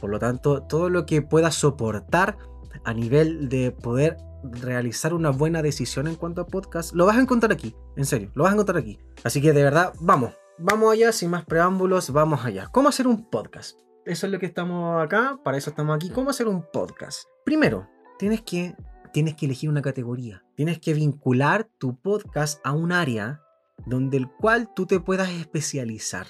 Por 0.01 0.09
lo 0.09 0.19
tanto, 0.19 0.63
todo 0.63 0.89
lo 0.89 1.05
que 1.05 1.21
pueda 1.21 1.49
soportar 1.49 2.37
a 2.83 2.93
nivel 2.93 3.47
de 3.47 3.71
poder 3.71 4.17
realizar 4.43 5.13
una 5.13 5.29
buena 5.29 5.61
decisión 5.61 6.07
en 6.07 6.15
cuanto 6.15 6.41
a 6.41 6.47
podcast, 6.47 6.93
lo 6.93 7.05
vas 7.05 7.15
a 7.15 7.21
encontrar 7.21 7.53
aquí, 7.53 7.73
en 7.95 8.05
serio, 8.05 8.31
lo 8.35 8.43
vas 8.43 8.51
a 8.51 8.55
encontrar 8.55 8.79
aquí. 8.79 8.99
Así 9.23 9.41
que 9.41 9.53
de 9.53 9.63
verdad, 9.63 9.93
vamos, 10.01 10.33
vamos 10.57 10.91
allá, 10.91 11.13
sin 11.13 11.29
más 11.29 11.45
preámbulos, 11.45 12.11
vamos 12.11 12.43
allá. 12.43 12.67
¿Cómo 12.73 12.89
hacer 12.89 13.07
un 13.07 13.29
podcast? 13.29 13.79
Eso 14.05 14.25
es 14.25 14.33
lo 14.33 14.39
que 14.39 14.45
estamos 14.45 15.01
acá, 15.01 15.39
para 15.41 15.55
eso 15.55 15.69
estamos 15.69 15.95
aquí. 15.95 16.09
¿Cómo 16.09 16.31
hacer 16.31 16.49
un 16.49 16.65
podcast? 16.73 17.29
Primero, 17.45 17.87
tienes 18.19 18.41
que 18.41 18.75
tienes 19.13 19.35
que 19.35 19.45
elegir 19.45 19.69
una 19.69 19.81
categoría. 19.81 20.43
Tienes 20.55 20.79
que 20.79 20.93
vincular 20.93 21.69
tu 21.77 21.95
podcast 21.95 22.59
a 22.65 22.73
un 22.73 22.91
área 22.91 23.41
donde 23.85 24.17
el 24.17 24.27
cual 24.27 24.73
tú 24.75 24.85
te 24.85 24.99
puedas 24.99 25.29
especializar. 25.29 26.27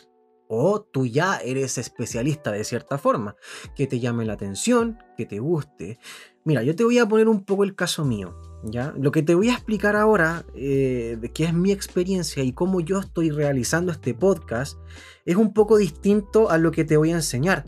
O 0.50 0.82
tú 0.82 1.08
ya 1.08 1.38
eres 1.38 1.78
especialista 1.78 2.52
de 2.52 2.64
cierta 2.64 2.98
forma. 2.98 3.36
Que 3.76 3.88
te 3.88 4.00
llame 4.00 4.26
la 4.26 4.34
atención, 4.34 5.00
que 5.18 5.26
te 5.26 5.40
guste. 5.40 5.98
Mira, 6.44 6.62
yo 6.62 6.76
te 6.76 6.84
voy 6.84 7.00
a 7.00 7.08
poner 7.08 7.30
un 7.30 7.46
poco 7.46 7.64
el 7.64 7.74
caso 7.74 8.04
mío. 8.06 8.36
¿ya? 8.64 8.94
Lo 8.98 9.12
que 9.12 9.24
te 9.24 9.34
voy 9.34 9.50
a 9.50 9.54
explicar 9.54 9.96
ahora, 9.96 10.46
eh, 10.54 11.18
de 11.20 11.32
qué 11.32 11.46
es 11.46 11.54
mi 11.54 11.72
experiencia 11.72 12.44
y 12.44 12.52
cómo 12.52 12.82
yo 12.82 13.00
estoy 13.00 13.32
realizando 13.32 13.94
este 13.94 14.14
podcast, 14.14 14.78
es 15.26 15.38
un 15.38 15.54
poco 15.54 15.78
distinto 15.78 16.50
a 16.50 16.58
lo 16.58 16.72
que 16.72 16.84
te 16.84 16.98
voy 16.98 17.12
a 17.12 17.16
enseñar 17.16 17.66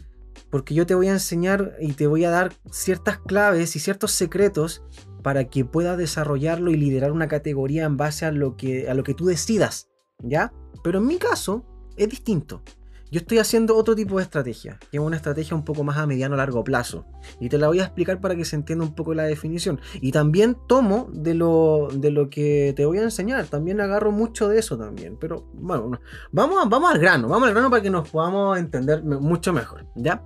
porque 0.56 0.74
yo 0.74 0.86
te 0.86 0.96
voy 0.96 1.10
a 1.10 1.12
enseñar 1.12 1.76
y 1.82 1.92
te 1.92 2.08
voy 2.08 2.24
a 2.24 2.30
dar 2.30 2.54
ciertas 2.72 3.20
claves 3.20 3.76
y 3.76 3.80
ciertos 3.80 4.14
secretos 4.14 4.86
para 5.22 5.50
que 5.50 5.66
puedas 5.66 5.98
desarrollarlo 5.98 6.72
y 6.72 6.78
liderar 6.78 7.12
una 7.12 7.28
categoría 7.28 7.84
en 7.84 7.98
base 7.98 8.26
a 8.26 8.32
lo 8.32 8.56
que, 8.56 8.90
a 8.90 8.94
lo 8.94 9.04
que 9.04 9.14
tú 9.14 9.26
decidas, 9.26 9.90
¿ya? 10.24 10.54
Pero 10.82 11.00
en 11.00 11.08
mi 11.08 11.18
caso 11.18 11.66
es 11.98 12.08
distinto. 12.08 12.64
Yo 13.12 13.20
estoy 13.20 13.38
haciendo 13.38 13.76
otro 13.76 13.96
tipo 13.96 14.18
de 14.18 14.24
estrategia, 14.24 14.80
que 14.92 14.98
es 14.98 15.04
una 15.04 15.16
estrategia 15.16 15.56
un 15.56 15.64
poco 15.64 15.84
más 15.84 15.98
a 15.98 16.08
mediano 16.08 16.36
largo 16.36 16.64
plazo. 16.64 17.06
Y 17.40 17.50
te 17.50 17.58
la 17.58 17.68
voy 17.68 17.80
a 17.80 17.84
explicar 17.84 18.20
para 18.20 18.36
que 18.36 18.46
se 18.46 18.56
entienda 18.56 18.84
un 18.84 18.96
poco 18.96 19.14
la 19.14 19.24
definición. 19.24 19.80
Y 20.02 20.12
también 20.12 20.58
tomo 20.68 21.10
de 21.14 21.36
lo, 21.36 21.90
de 21.94 22.12
lo 22.12 22.30
que 22.30 22.74
te 22.76 22.86
voy 22.86 22.98
a 22.98 23.04
enseñar. 23.04 23.46
También 23.46 23.80
agarro 23.80 24.12
mucho 24.12 24.48
de 24.48 24.60
eso 24.60 24.78
también. 24.78 25.18
Pero 25.20 25.48
bueno, 25.54 26.00
vamos, 26.32 26.68
vamos 26.68 26.92
al 26.92 27.00
grano, 27.00 27.28
vamos 27.28 27.48
al 27.48 27.54
grano 27.54 27.70
para 27.70 27.84
que 27.84 27.90
nos 27.90 28.10
podamos 28.10 28.58
entender 28.58 29.04
mucho 29.04 29.54
mejor. 29.54 29.86
¿Ya? 29.96 30.24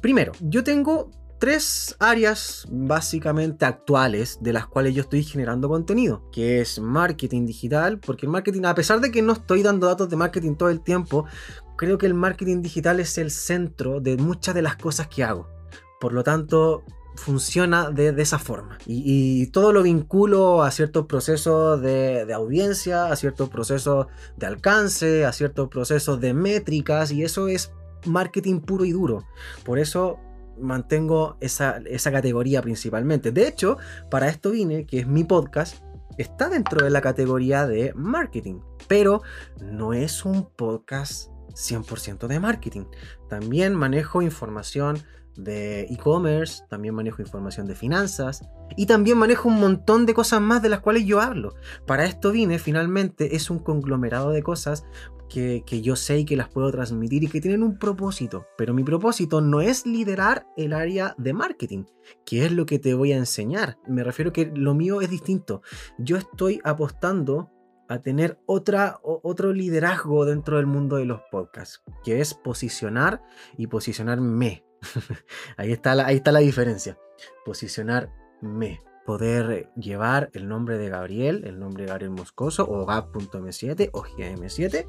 Primero, 0.00 0.32
yo 0.40 0.64
tengo 0.64 1.10
tres 1.38 1.94
áreas 1.98 2.66
básicamente 2.70 3.64
actuales 3.64 4.38
de 4.40 4.52
las 4.52 4.66
cuales 4.66 4.94
yo 4.94 5.02
estoy 5.02 5.22
generando 5.22 5.68
contenido, 5.68 6.28
que 6.32 6.60
es 6.60 6.80
marketing 6.80 7.46
digital, 7.46 7.98
porque 7.98 8.26
el 8.26 8.32
marketing, 8.32 8.64
a 8.64 8.74
pesar 8.74 9.00
de 9.00 9.10
que 9.10 9.22
no 9.22 9.34
estoy 9.34 9.62
dando 9.62 9.86
datos 9.86 10.08
de 10.08 10.16
marketing 10.16 10.54
todo 10.54 10.70
el 10.70 10.80
tiempo, 10.80 11.26
creo 11.76 11.98
que 11.98 12.06
el 12.06 12.14
marketing 12.14 12.62
digital 12.62 13.00
es 13.00 13.18
el 13.18 13.30
centro 13.30 14.00
de 14.00 14.16
muchas 14.16 14.54
de 14.54 14.62
las 14.62 14.76
cosas 14.76 15.08
que 15.08 15.24
hago. 15.24 15.48
Por 16.00 16.12
lo 16.12 16.22
tanto, 16.22 16.84
funciona 17.16 17.90
de, 17.90 18.14
esa 18.20 18.38
forma. 18.38 18.78
Y, 18.86 19.46
todo 19.48 19.72
lo 19.72 19.82
vinculo 19.82 20.62
a 20.62 20.70
ciertos 20.70 21.06
procesos 21.06 21.80
de, 21.80 22.32
audiencia, 22.32 23.06
a 23.06 23.16
ciertos 23.16 23.48
procesos 23.48 24.06
de 24.36 24.46
alcance, 24.46 25.24
a 25.24 25.32
ciertos 25.32 25.68
procesos 25.68 26.20
de 26.20 26.34
métricas, 26.34 27.10
y 27.10 27.24
eso 27.24 27.48
es 27.48 27.72
marketing 28.04 28.60
puro 28.60 28.84
y 28.84 28.92
duro. 28.92 29.24
Por 29.64 29.78
eso 29.78 30.18
mantengo 30.58 31.36
esa, 31.40 31.78
esa 31.86 32.12
categoría 32.12 32.62
principalmente. 32.62 33.32
De 33.32 33.48
hecho, 33.48 33.78
para 34.10 34.28
esto 34.28 34.50
vine, 34.50 34.86
que 34.86 35.00
es 35.00 35.06
mi 35.06 35.24
podcast, 35.24 35.82
está 36.18 36.48
dentro 36.48 36.84
de 36.84 36.90
la 36.90 37.00
categoría 37.00 37.66
de 37.66 37.92
marketing, 37.94 38.60
pero 38.88 39.22
no 39.60 39.92
es 39.92 40.24
un 40.24 40.48
podcast 40.48 41.30
100% 41.56 42.26
de 42.26 42.38
marketing. 42.38 42.84
También 43.28 43.74
manejo 43.74 44.22
información 44.22 44.98
de 45.36 45.82
e-commerce, 45.82 46.62
también 46.68 46.94
manejo 46.94 47.20
información 47.20 47.66
de 47.66 47.74
finanzas 47.74 48.42
y 48.76 48.86
también 48.86 49.18
manejo 49.18 49.48
un 49.48 49.60
montón 49.60 50.06
de 50.06 50.14
cosas 50.14 50.40
más 50.40 50.62
de 50.62 50.68
las 50.68 50.80
cuales 50.80 51.04
yo 51.04 51.20
hablo. 51.20 51.54
Para 51.86 52.04
esto 52.04 52.30
vine, 52.32 52.58
finalmente, 52.58 53.36
es 53.36 53.50
un 53.50 53.58
conglomerado 53.58 54.30
de 54.30 54.42
cosas 54.42 54.84
que, 55.28 55.62
yo 55.82 55.96
sé 55.96 56.20
y 56.20 56.24
que 56.24 56.36
las 56.36 56.48
puedo 56.48 56.70
transmitir 56.70 57.24
y 57.24 57.28
que 57.28 57.40
tienen 57.40 57.62
un 57.62 57.78
propósito. 57.78 58.46
Pero 58.56 58.74
mi 58.74 58.84
propósito 58.84 59.40
no 59.40 59.60
es 59.60 59.86
liderar 59.86 60.46
el 60.56 60.72
área 60.72 61.14
de 61.18 61.32
marketing, 61.32 61.84
que 62.24 62.46
es 62.46 62.52
lo 62.52 62.66
que 62.66 62.78
te 62.78 62.94
voy 62.94 63.12
a 63.12 63.16
enseñar. 63.16 63.78
Me 63.86 64.04
refiero 64.04 64.32
que 64.32 64.50
lo 64.54 64.74
mío 64.74 65.00
es 65.00 65.10
distinto. 65.10 65.62
Yo 65.98 66.16
estoy 66.16 66.60
apostando 66.64 67.50
a 67.88 68.00
tener 68.00 68.38
otra, 68.46 68.98
otro 69.02 69.52
liderazgo 69.52 70.24
dentro 70.24 70.56
del 70.56 70.66
mundo 70.66 70.96
de 70.96 71.04
los 71.04 71.20
podcasts, 71.30 71.82
que 72.04 72.20
es 72.20 72.34
posicionar 72.34 73.22
y 73.56 73.66
posicionarme. 73.66 74.64
ahí, 75.56 75.72
está 75.72 75.94
la, 75.94 76.06
ahí 76.06 76.16
está 76.16 76.32
la 76.32 76.40
diferencia. 76.40 76.98
Posicionarme. 77.44 78.80
Poder 79.04 79.70
llevar 79.76 80.30
el 80.32 80.48
nombre 80.48 80.78
de 80.78 80.88
Gabriel, 80.88 81.44
el 81.44 81.60
nombre 81.60 81.84
de 81.84 81.90
Gabriel 81.90 82.10
Moscoso, 82.10 82.68
o 82.68 82.84
Gap.m7 82.86 83.90
o 83.92 84.02
GM7 84.02 84.88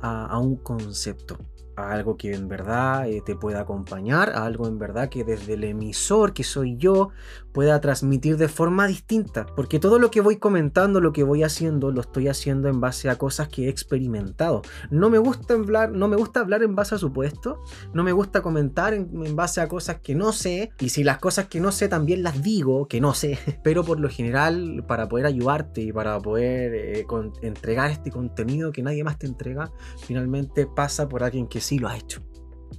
a, 0.00 0.26
a 0.26 0.38
un 0.38 0.56
concepto 0.58 1.38
a 1.78 1.92
algo 1.92 2.16
que 2.16 2.34
en 2.34 2.48
verdad 2.48 3.08
eh, 3.08 3.22
te 3.24 3.36
pueda 3.36 3.60
acompañar, 3.60 4.30
a 4.30 4.44
algo 4.44 4.66
en 4.66 4.78
verdad 4.78 5.08
que 5.08 5.24
desde 5.24 5.54
el 5.54 5.64
emisor 5.64 6.32
que 6.32 6.44
soy 6.44 6.76
yo 6.76 7.10
pueda 7.52 7.80
transmitir 7.80 8.36
de 8.36 8.48
forma 8.48 8.86
distinta. 8.86 9.46
Porque 9.56 9.78
todo 9.78 9.98
lo 9.98 10.10
que 10.10 10.20
voy 10.20 10.36
comentando, 10.36 11.00
lo 11.00 11.12
que 11.12 11.22
voy 11.22 11.42
haciendo, 11.42 11.90
lo 11.90 12.00
estoy 12.00 12.28
haciendo 12.28 12.68
en 12.68 12.80
base 12.80 13.10
a 13.10 13.16
cosas 13.16 13.48
que 13.48 13.66
he 13.66 13.68
experimentado. 13.68 14.62
No 14.90 15.10
me 15.10 15.18
gusta 15.18 15.54
hablar, 15.54 15.90
no 15.90 16.08
me 16.08 16.16
gusta 16.16 16.40
hablar 16.40 16.62
en 16.62 16.74
base 16.74 16.94
a 16.94 16.98
supuestos, 16.98 17.58
no 17.92 18.02
me 18.02 18.12
gusta 18.12 18.42
comentar 18.42 18.94
en, 18.94 19.36
base 19.36 19.60
a 19.60 19.68
cosas 19.68 20.00
que 20.00 20.14
no 20.14 20.32
sé, 20.32 20.70
y 20.78 20.88
si 20.90 21.04
las 21.04 21.18
cosas 21.18 21.46
que 21.46 21.60
no 21.60 21.72
sé 21.72 21.88
también 21.88 22.22
las 22.22 22.42
digo, 22.42 22.88
que 22.88 23.00
no 23.00 23.14
sé, 23.14 23.38
pero 23.62 23.84
por 23.84 24.00
lo 24.00 24.08
general 24.08 24.84
para 24.86 25.08
poder 25.08 25.26
ayudarte 25.26 25.80
y 25.82 25.92
para 25.92 26.18
poder 26.20 26.74
eh, 26.74 27.06
entregar 27.42 27.90
este 27.90 28.10
contenido 28.10 28.72
que 28.72 28.82
nadie 28.82 29.04
más 29.04 29.18
te 29.18 29.26
entrega, 29.26 29.70
finalmente 30.00 30.66
pasa 30.66 31.08
por 31.08 31.22
alguien 31.22 31.46
que 31.46 31.60
sí 31.68 31.78
lo 31.78 31.88
ha 31.88 31.96
hecho. 31.96 32.22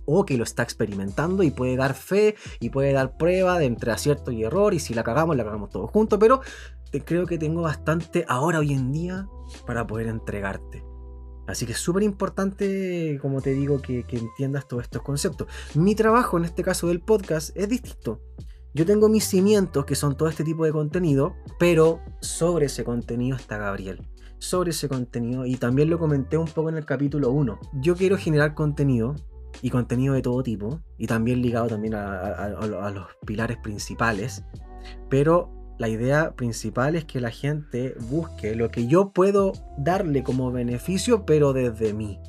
O 0.05 0.25
que 0.25 0.37
lo 0.37 0.43
está 0.43 0.63
experimentando 0.63 1.43
y 1.43 1.51
puede 1.51 1.75
dar 1.75 1.93
fe 1.93 2.35
y 2.59 2.71
puede 2.71 2.93
dar 2.93 3.15
prueba 3.17 3.59
de 3.59 3.65
entre 3.65 3.91
acierto 3.91 4.31
y 4.31 4.43
error. 4.43 4.73
Y 4.73 4.79
si 4.79 4.93
la 4.93 5.03
cagamos, 5.03 5.37
la 5.37 5.43
cagamos 5.43 5.69
todos 5.69 5.91
juntos. 5.91 6.17
Pero 6.19 6.41
creo 7.05 7.27
que 7.27 7.37
tengo 7.37 7.61
bastante 7.61 8.25
ahora, 8.27 8.59
hoy 8.59 8.73
en 8.73 8.91
día, 8.91 9.27
para 9.67 9.85
poder 9.85 10.07
entregarte. 10.07 10.83
Así 11.47 11.65
que 11.65 11.73
es 11.73 11.79
súper 11.79 12.03
importante, 12.03 13.17
como 13.21 13.41
te 13.41 13.53
digo, 13.53 13.81
que, 13.81 14.03
que, 14.03 14.17
entiendas 14.17 14.67
todos 14.67 14.83
estos 14.83 15.01
conceptos. 15.01 15.47
Mi 15.75 15.95
trabajo, 15.95 16.37
en 16.37 16.45
este 16.45 16.63
caso 16.63 16.87
del 16.87 17.01
podcast, 17.01 17.55
es 17.55 17.69
distinto. 17.69 18.21
Yo 18.73 18.85
tengo 18.85 19.09
mis 19.09 19.25
cimientos, 19.25 19.85
que 19.85 19.95
son 19.95 20.15
todo 20.15 20.29
este 20.29 20.43
tipo 20.43 20.65
de 20.65 20.71
contenido, 20.71 21.35
pero 21.59 22.01
sobre 22.21 22.67
ese 22.67 22.83
contenido 22.83 23.35
está 23.35 23.57
Gabriel 23.57 24.07
sobre 24.39 24.71
ese 24.71 24.89
contenido 24.89 25.45
y 25.45 25.55
también 25.55 25.89
lo 25.89 25.99
comenté 25.99 26.37
un 26.37 26.47
poco 26.47 26.69
en 26.69 26.77
el 26.77 26.85
capítulo 26.85 27.31
1. 27.31 27.59
Yo 27.81 27.95
quiero 27.95 28.17
generar 28.17 28.55
contenido 28.55 29.15
y 29.61 29.69
contenido 29.69 30.13
de 30.13 30.21
todo 30.21 30.41
tipo 30.41 30.81
y 30.97 31.07
también 31.07 31.41
ligado 31.41 31.67
también 31.67 31.93
a, 31.95 32.49
los 32.93 33.07
pilares 33.25 33.57
principales, 33.57 34.43
pero 35.09 35.51
la 35.77 35.89
idea 35.89 36.35
principal 36.35 36.95
es 36.95 37.05
que 37.05 37.21
la 37.21 37.31
gente 37.31 37.95
busque 38.09 38.55
lo 38.55 38.69
que 38.71 38.87
yo 38.87 39.11
puedo 39.11 39.53
darle 39.77 40.23
como 40.23 40.51
beneficio, 40.51 41.25
pero 41.25 41.53
desde 41.53 41.93
mí. 41.93 42.19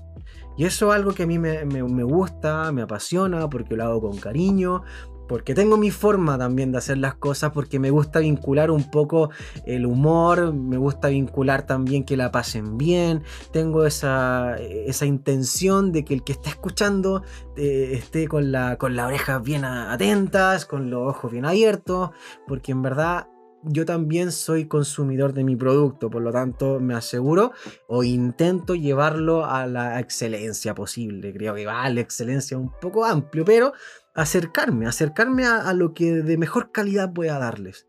Y 0.56 0.66
eso 0.66 0.90
es 0.90 0.96
algo 0.96 1.14
que 1.14 1.22
a 1.22 1.26
mí 1.26 1.38
me, 1.38 1.64
me, 1.64 2.02
gusta, 2.02 2.70
me 2.70 2.82
apasiona, 2.82 3.48
porque 3.48 3.76
lo 3.76 3.84
hago 3.84 4.00
con 4.02 4.18
cariño, 4.18 4.82
porque 5.30 5.54
tengo 5.54 5.76
mi 5.76 5.92
forma 5.92 6.36
también 6.36 6.72
de 6.72 6.78
hacer 6.78 6.98
las 6.98 7.14
cosas, 7.14 7.52
porque 7.52 7.78
me 7.78 7.90
gusta 7.90 8.18
vincular 8.18 8.72
un 8.72 8.90
poco 8.90 9.30
el 9.64 9.86
humor, 9.86 10.52
me 10.52 10.76
gusta 10.76 11.06
vincular 11.06 11.66
también 11.66 12.04
que 12.04 12.16
la 12.16 12.32
pasen 12.32 12.76
bien, 12.76 13.22
tengo 13.52 13.86
esa, 13.86 14.56
esa 14.58 15.06
intención 15.06 15.92
de 15.92 16.04
que 16.04 16.14
el 16.14 16.24
que 16.24 16.32
está 16.32 16.48
escuchando 16.48 17.22
eh, 17.56 17.90
esté 17.92 18.26
con, 18.26 18.50
la, 18.50 18.76
con 18.76 18.96
las 18.96 19.06
orejas 19.06 19.40
bien 19.40 19.64
atentas, 19.64 20.66
con 20.66 20.90
los 20.90 21.08
ojos 21.08 21.30
bien 21.30 21.44
abiertos, 21.44 22.10
porque 22.48 22.72
en 22.72 22.82
verdad 22.82 23.28
yo 23.62 23.84
también 23.84 24.32
soy 24.32 24.66
consumidor 24.66 25.32
de 25.32 25.44
mi 25.44 25.54
producto, 25.54 26.10
por 26.10 26.22
lo 26.22 26.32
tanto 26.32 26.80
me 26.80 26.94
aseguro 26.94 27.52
o 27.88 28.02
intento 28.02 28.74
llevarlo 28.74 29.44
a 29.44 29.66
la 29.66 30.00
excelencia 30.00 30.74
posible. 30.74 31.32
Creo 31.32 31.54
que 31.54 31.66
va 31.66 31.82
a 31.82 31.90
la 31.90 32.00
excelencia 32.00 32.56
un 32.56 32.72
poco 32.80 33.04
amplio, 33.04 33.44
pero 33.44 33.72
acercarme, 34.14 34.86
acercarme 34.86 35.44
a, 35.44 35.72
lo 35.72 35.94
que 35.94 36.12
de 36.12 36.36
mejor 36.36 36.72
calidad 36.72 37.12
pueda 37.12 37.38
darles. 37.38 37.86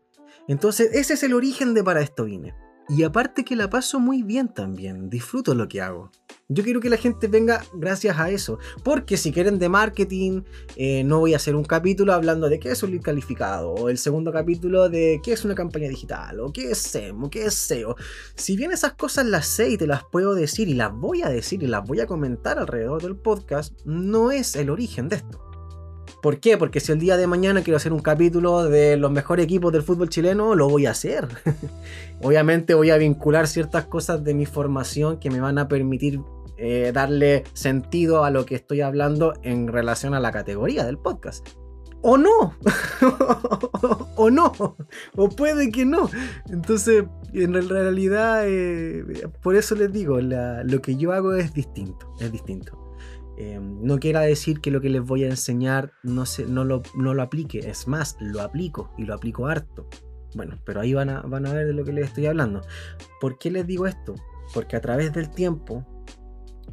Entonces, 0.48 0.90
ese 0.92 1.14
es 1.14 1.22
el 1.22 1.34
origen 1.34 1.74
de 1.74 1.84
para 1.84 2.00
esto 2.00 2.24
vine. 2.24 2.54
Y 2.88 3.04
aparte 3.04 3.44
que 3.44 3.56
la 3.56 3.70
paso 3.70 4.00
muy 4.00 4.22
bien 4.22 4.48
también, 4.48 5.08
disfruto 5.08 5.54
lo 5.54 5.68
que 5.68 5.80
hago. 5.80 6.10
Yo 6.48 6.64
quiero 6.64 6.80
que 6.80 6.90
la 6.90 6.96
gente 6.96 7.28
venga 7.28 7.64
gracias 7.72 8.18
a 8.18 8.28
eso. 8.28 8.58
Porque 8.82 9.16
si 9.16 9.32
quieren 9.32 9.58
de 9.58 9.68
marketing, 9.68 10.42
eh, 10.76 11.04
no 11.04 11.20
voy 11.20 11.32
a 11.32 11.36
hacer 11.36 11.54
un 11.54 11.64
capítulo 11.64 12.12
hablando 12.12 12.48
de 12.48 12.58
qué 12.58 12.72
es 12.72 12.82
un 12.82 12.90
lead 12.90 13.02
calificado. 13.02 13.72
O 13.72 13.88
el 13.88 13.98
segundo 13.98 14.32
capítulo 14.32 14.88
de 14.88 15.20
qué 15.22 15.32
es 15.32 15.44
una 15.44 15.54
campaña 15.54 15.88
digital. 15.88 16.40
O 16.40 16.52
qué 16.52 16.72
es 16.72 16.78
SEM. 16.78 17.22
O 17.22 17.30
qué 17.30 17.46
es 17.46 17.54
SEO. 17.54 17.96
Si 18.34 18.56
bien 18.56 18.72
esas 18.72 18.94
cosas 18.94 19.26
las 19.26 19.46
sé 19.46 19.70
y 19.70 19.78
te 19.78 19.86
las 19.86 20.02
puedo 20.04 20.34
decir 20.34 20.68
y 20.68 20.74
las 20.74 20.92
voy 20.92 21.22
a 21.22 21.28
decir 21.28 21.62
y 21.62 21.68
las 21.68 21.86
voy 21.86 22.00
a 22.00 22.06
comentar 22.06 22.58
alrededor 22.58 23.00
del 23.00 23.16
podcast, 23.16 23.72
no 23.86 24.32
es 24.32 24.56
el 24.56 24.68
origen 24.68 25.08
de 25.08 25.16
esto. 25.16 25.51
¿Por 26.22 26.38
qué? 26.38 26.56
Porque 26.56 26.78
si 26.78 26.92
el 26.92 27.00
día 27.00 27.16
de 27.16 27.26
mañana 27.26 27.62
quiero 27.62 27.76
hacer 27.76 27.92
un 27.92 27.98
capítulo 27.98 28.62
de 28.62 28.96
los 28.96 29.10
mejores 29.10 29.44
equipos 29.44 29.72
del 29.72 29.82
fútbol 29.82 30.08
chileno, 30.08 30.54
lo 30.54 30.68
voy 30.68 30.86
a 30.86 30.92
hacer. 30.92 31.26
Obviamente 32.22 32.74
voy 32.74 32.90
a 32.90 32.96
vincular 32.96 33.48
ciertas 33.48 33.86
cosas 33.86 34.22
de 34.22 34.32
mi 34.32 34.46
formación 34.46 35.18
que 35.18 35.30
me 35.30 35.40
van 35.40 35.58
a 35.58 35.66
permitir 35.66 36.20
eh, 36.58 36.92
darle 36.94 37.42
sentido 37.54 38.22
a 38.22 38.30
lo 38.30 38.46
que 38.46 38.54
estoy 38.54 38.82
hablando 38.82 39.34
en 39.42 39.66
relación 39.66 40.14
a 40.14 40.20
la 40.20 40.30
categoría 40.30 40.84
del 40.84 40.96
podcast. 40.96 41.44
O 42.02 42.16
no, 42.16 42.54
o 44.16 44.30
no, 44.30 44.52
o 45.16 45.28
puede 45.28 45.72
que 45.72 45.84
no. 45.84 46.08
Entonces, 46.48 47.04
en 47.32 47.68
realidad, 47.68 48.44
eh, 48.46 49.28
por 49.42 49.56
eso 49.56 49.74
les 49.74 49.92
digo, 49.92 50.20
lo 50.20 50.82
que 50.82 50.96
yo 50.96 51.12
hago 51.12 51.34
es 51.34 51.52
distinto, 51.52 52.14
es 52.20 52.30
distinto. 52.30 52.81
Em, 53.36 53.82
no 53.82 53.98
quiera 53.98 54.20
decir 54.20 54.60
que 54.60 54.70
lo 54.70 54.80
que 54.80 54.90
les 54.90 55.02
voy 55.02 55.24
a 55.24 55.28
enseñar 55.28 55.92
no, 56.02 56.26
se, 56.26 56.46
no, 56.46 56.64
lo, 56.64 56.82
aplique, 57.22 57.58
es 57.58 57.88
más, 57.88 58.16
lo 58.20 58.42
aplico 58.42 58.92
y 58.98 59.04
lo 59.04 59.14
aplico 59.14 59.46
harto. 59.46 59.88
Bueno, 60.34 60.58
pero 60.64 60.80
ahí 60.80 60.94
van 60.94 61.10
a, 61.10 61.22
ver 61.22 61.66
de 61.66 61.72
lo 61.72 61.84
que 61.84 61.92
les 61.92 62.06
estoy 62.06 62.26
hablando. 62.26 62.62
¿Por 63.20 63.38
qué 63.38 63.50
les 63.50 63.66
digo 63.66 63.86
esto? 63.86 64.14
Porque 64.54 64.76
a 64.76 64.80
través 64.80 65.12
del 65.12 65.30
tiempo, 65.30 65.86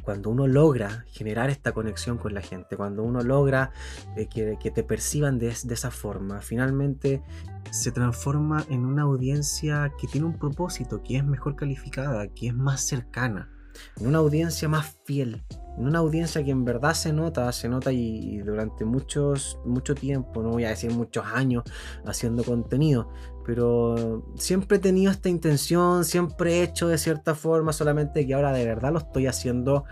cuando 0.02 0.30
uno 0.30 0.46
logra 0.46 1.04
generar 1.08 1.50
esta 1.50 1.72
conexión 1.72 2.18
con 2.18 2.34
la 2.34 2.40
gente, 2.40 2.76
cuando 2.76 3.02
uno 3.02 3.22
logra 3.22 3.72
eh, 4.16 4.28
que, 4.28 4.58
que, 4.60 4.70
te 4.70 4.82
perciban 4.82 5.38
de, 5.38 5.54
de, 5.64 5.74
esa 5.74 5.90
forma, 5.90 6.40
finalmente 6.40 7.22
se 7.70 7.92
transforma 7.92 8.64
en 8.70 8.86
una 8.86 9.02
audiencia 9.02 9.92
que 9.98 10.06
tiene 10.06 10.26
un 10.26 10.38
propósito, 10.38 11.02
que 11.02 11.16
es 11.16 11.24
mejor 11.24 11.54
calificada, 11.56 12.28
que 12.28 12.48
es 12.48 12.54
más 12.54 12.80
cercana, 12.80 13.50
en 13.98 14.06
una 14.06 14.18
audiencia 14.18 14.68
más 14.68 14.98
fiel, 15.04 15.44
en 15.80 15.86
una 15.86 16.00
audiencia 16.00 16.44
que 16.44 16.50
en 16.50 16.64
verdad 16.64 16.92
se 16.92 17.12
nota, 17.12 17.50
se 17.52 17.68
nota 17.68 17.90
y, 17.90 18.38
durante 18.38 18.84
muchos, 18.84 19.58
mucho 19.64 19.94
tiempo, 19.94 20.42
no 20.42 20.50
voy 20.50 20.64
a 20.64 20.68
decir 20.68 20.92
muchos 20.92 21.24
años 21.26 21.64
haciendo 22.04 22.44
contenido, 22.44 23.10
pero 23.46 24.22
siempre 24.36 24.76
he 24.76 24.80
tenido 24.80 25.10
esta 25.10 25.30
intención, 25.30 26.04
siempre 26.04 26.58
he 26.58 26.62
hecho 26.62 26.86
de 26.86 26.98
cierta 26.98 27.34
forma, 27.34 27.72
solamente 27.72 28.26
que 28.26 28.34
ahora 28.34 28.52
de 28.52 28.66
verdad 28.66 28.92
lo 28.92 28.98
estoy 28.98 29.26
haciendo 29.26 29.84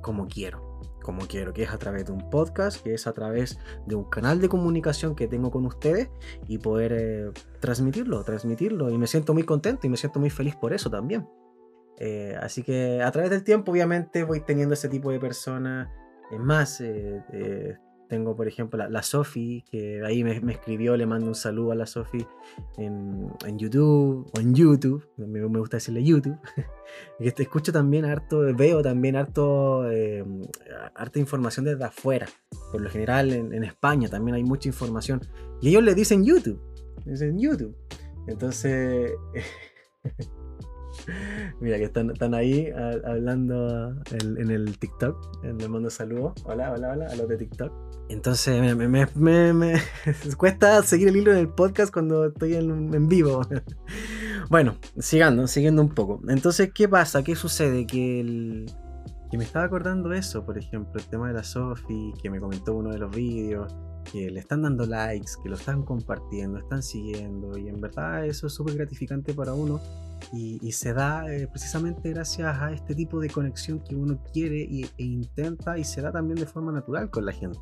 como 0.00 0.28
quiero 0.28 0.72
como 1.02 1.26
quiero, 1.26 1.52
que 1.52 1.64
es 1.64 1.70
a 1.70 1.76
través 1.76 2.06
de 2.06 2.12
un 2.12 2.30
podcast, 2.30 2.82
que 2.82 2.94
es 2.94 3.06
a 3.06 3.12
través 3.12 3.58
de 3.86 3.94
un 3.94 4.04
canal 4.04 4.40
de 4.40 4.48
comunicación 4.48 5.14
que 5.14 5.28
tengo 5.28 5.50
con 5.50 5.66
ustedes 5.66 6.08
y 6.48 6.56
poder 6.56 6.94
eh, 6.94 7.30
transmitirlo, 7.60 8.24
transmitirlo. 8.24 8.88
Y 8.88 8.96
me 8.96 9.06
siento 9.06 9.34
muy 9.34 9.42
contento 9.42 9.86
y 9.86 9.90
me 9.90 9.98
siento 9.98 10.18
muy 10.18 10.30
feliz 10.30 10.56
por 10.56 10.72
eso 10.72 10.88
también. 10.88 11.28
Eh, 11.98 12.36
así 12.40 12.62
que 12.62 13.02
a 13.02 13.10
través 13.10 13.30
del 13.30 13.44
tiempo, 13.44 13.72
obviamente, 13.72 14.24
voy 14.24 14.40
teniendo 14.40 14.74
ese 14.74 14.88
tipo 14.88 15.10
de 15.10 15.20
personas. 15.20 15.88
Es 16.30 16.40
más, 16.40 16.80
eh, 16.80 17.22
eh, 17.32 17.76
tengo, 18.08 18.36
por 18.36 18.48
ejemplo, 18.48 18.78
la, 18.78 18.88
la 18.88 19.02
Sofi, 19.02 19.64
que 19.70 20.02
ahí 20.04 20.24
me, 20.24 20.40
me, 20.40 20.52
escribió, 20.52 20.96
le 20.96 21.06
mando 21.06 21.26
un 21.26 21.34
saludo 21.34 21.72
a 21.72 21.74
la 21.74 21.86
Sofi 21.86 22.26
en, 22.76 23.28
en, 23.46 23.58
YouTube, 23.58 24.30
o 24.36 24.40
en 24.40 24.54
YouTube, 24.54 25.06
me, 25.16 25.26
me 25.26 25.58
gusta 25.58 25.78
decirle 25.78 26.04
YouTube. 26.04 26.38
que 27.18 27.32
te 27.32 27.42
escucho 27.42 27.72
también 27.72 28.04
harto, 28.04 28.40
veo 28.54 28.82
también 28.82 29.16
harto, 29.16 29.90
eh, 29.90 30.24
harta 30.94 31.18
información 31.18 31.64
desde 31.64 31.84
afuera. 31.84 32.26
Por 32.72 32.80
lo 32.80 32.90
general, 32.90 33.32
en, 33.32 33.52
en 33.52 33.64
España 33.64 34.08
también 34.08 34.34
hay 34.34 34.44
mucha 34.44 34.68
información. 34.68 35.20
Y 35.60 35.68
ellos 35.68 35.82
le 35.82 35.94
dicen 35.94 36.24
YouTube, 36.24 36.60
dicen 37.04 37.38
YouTube. 37.38 37.76
Entonces. 38.26 39.12
Mira 41.60 41.78
que 41.78 41.84
están, 41.84 42.34
ahí 42.34 42.70
hablando 43.04 43.94
en 44.10 44.50
el 44.50 44.78
TikTok. 44.78 45.44
En 45.44 45.60
el 45.60 45.68
mando 45.68 45.90
saludos. 45.90 46.32
Hola, 46.44 46.72
hola, 46.72 46.92
hola, 46.92 47.06
a 47.10 47.16
los 47.16 47.28
de 47.28 47.36
TikTok. 47.36 47.72
Entonces, 48.08 48.76
me 48.76 49.86
cuesta 50.36 50.82
seguir 50.82 51.08
el 51.08 51.16
hilo 51.16 51.32
en 51.32 51.38
el 51.38 51.48
podcast 51.48 51.92
cuando 51.92 52.26
estoy 52.26 52.54
en, 52.54 52.92
en 52.94 53.08
vivo. 53.08 53.42
bueno, 54.50 54.76
sigando, 54.98 55.46
siguiendo 55.46 55.82
un 55.82 55.90
poco. 55.90 56.20
Entonces, 56.28 56.70
¿qué 56.74 56.88
pasa? 56.88 57.22
¿Qué 57.22 57.34
sucede? 57.34 57.86
Que 57.86 58.20
el, 58.20 58.66
que 59.34 59.38
me 59.38 59.44
estaba 59.44 59.64
acordando 59.64 60.12
eso, 60.12 60.46
por 60.46 60.56
ejemplo, 60.56 61.00
el 61.00 61.08
tema 61.08 61.26
de 61.26 61.34
la 61.34 61.42
Sofi, 61.42 62.14
que 62.22 62.30
me 62.30 62.38
comentó 62.38 62.72
uno 62.72 62.92
de 62.92 62.98
los 63.00 63.10
vídeos, 63.10 63.74
que 64.12 64.30
le 64.30 64.38
están 64.38 64.62
dando 64.62 64.86
likes, 64.86 65.32
que 65.42 65.48
lo 65.48 65.56
están 65.56 65.82
compartiendo, 65.82 66.60
están 66.60 66.84
siguiendo, 66.84 67.58
y 67.58 67.66
en 67.66 67.80
verdad 67.80 68.24
eso 68.26 68.46
es 68.46 68.52
súper 68.52 68.76
gratificante 68.76 69.34
para 69.34 69.52
uno, 69.52 69.80
y, 70.32 70.60
y 70.62 70.70
se 70.70 70.92
da 70.92 71.34
eh, 71.34 71.48
precisamente 71.48 72.10
gracias 72.10 72.60
a 72.60 72.70
este 72.70 72.94
tipo 72.94 73.18
de 73.18 73.28
conexión 73.28 73.80
que 73.80 73.96
uno 73.96 74.22
quiere 74.32 74.58
y, 74.70 74.84
e 74.84 75.02
intenta, 75.02 75.78
y 75.78 75.82
se 75.82 76.00
da 76.00 76.12
también 76.12 76.38
de 76.38 76.46
forma 76.46 76.70
natural 76.70 77.10
con 77.10 77.26
la 77.26 77.32
gente. 77.32 77.58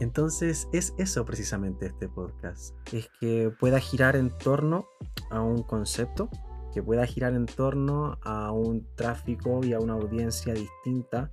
Entonces 0.00 0.68
es 0.72 0.92
eso 0.98 1.24
precisamente 1.24 1.86
este 1.86 2.08
podcast, 2.08 2.74
es 2.92 3.08
que 3.20 3.52
pueda 3.60 3.78
girar 3.78 4.16
en 4.16 4.36
torno 4.38 4.88
a 5.30 5.40
un 5.40 5.62
concepto, 5.62 6.28
que 6.72 6.82
pueda 6.82 7.06
girar 7.06 7.34
en 7.34 7.46
torno 7.46 8.18
a 8.22 8.52
un 8.52 8.86
tráfico 8.94 9.60
y 9.64 9.72
a 9.72 9.78
una 9.78 9.94
audiencia 9.94 10.54
distinta 10.54 11.28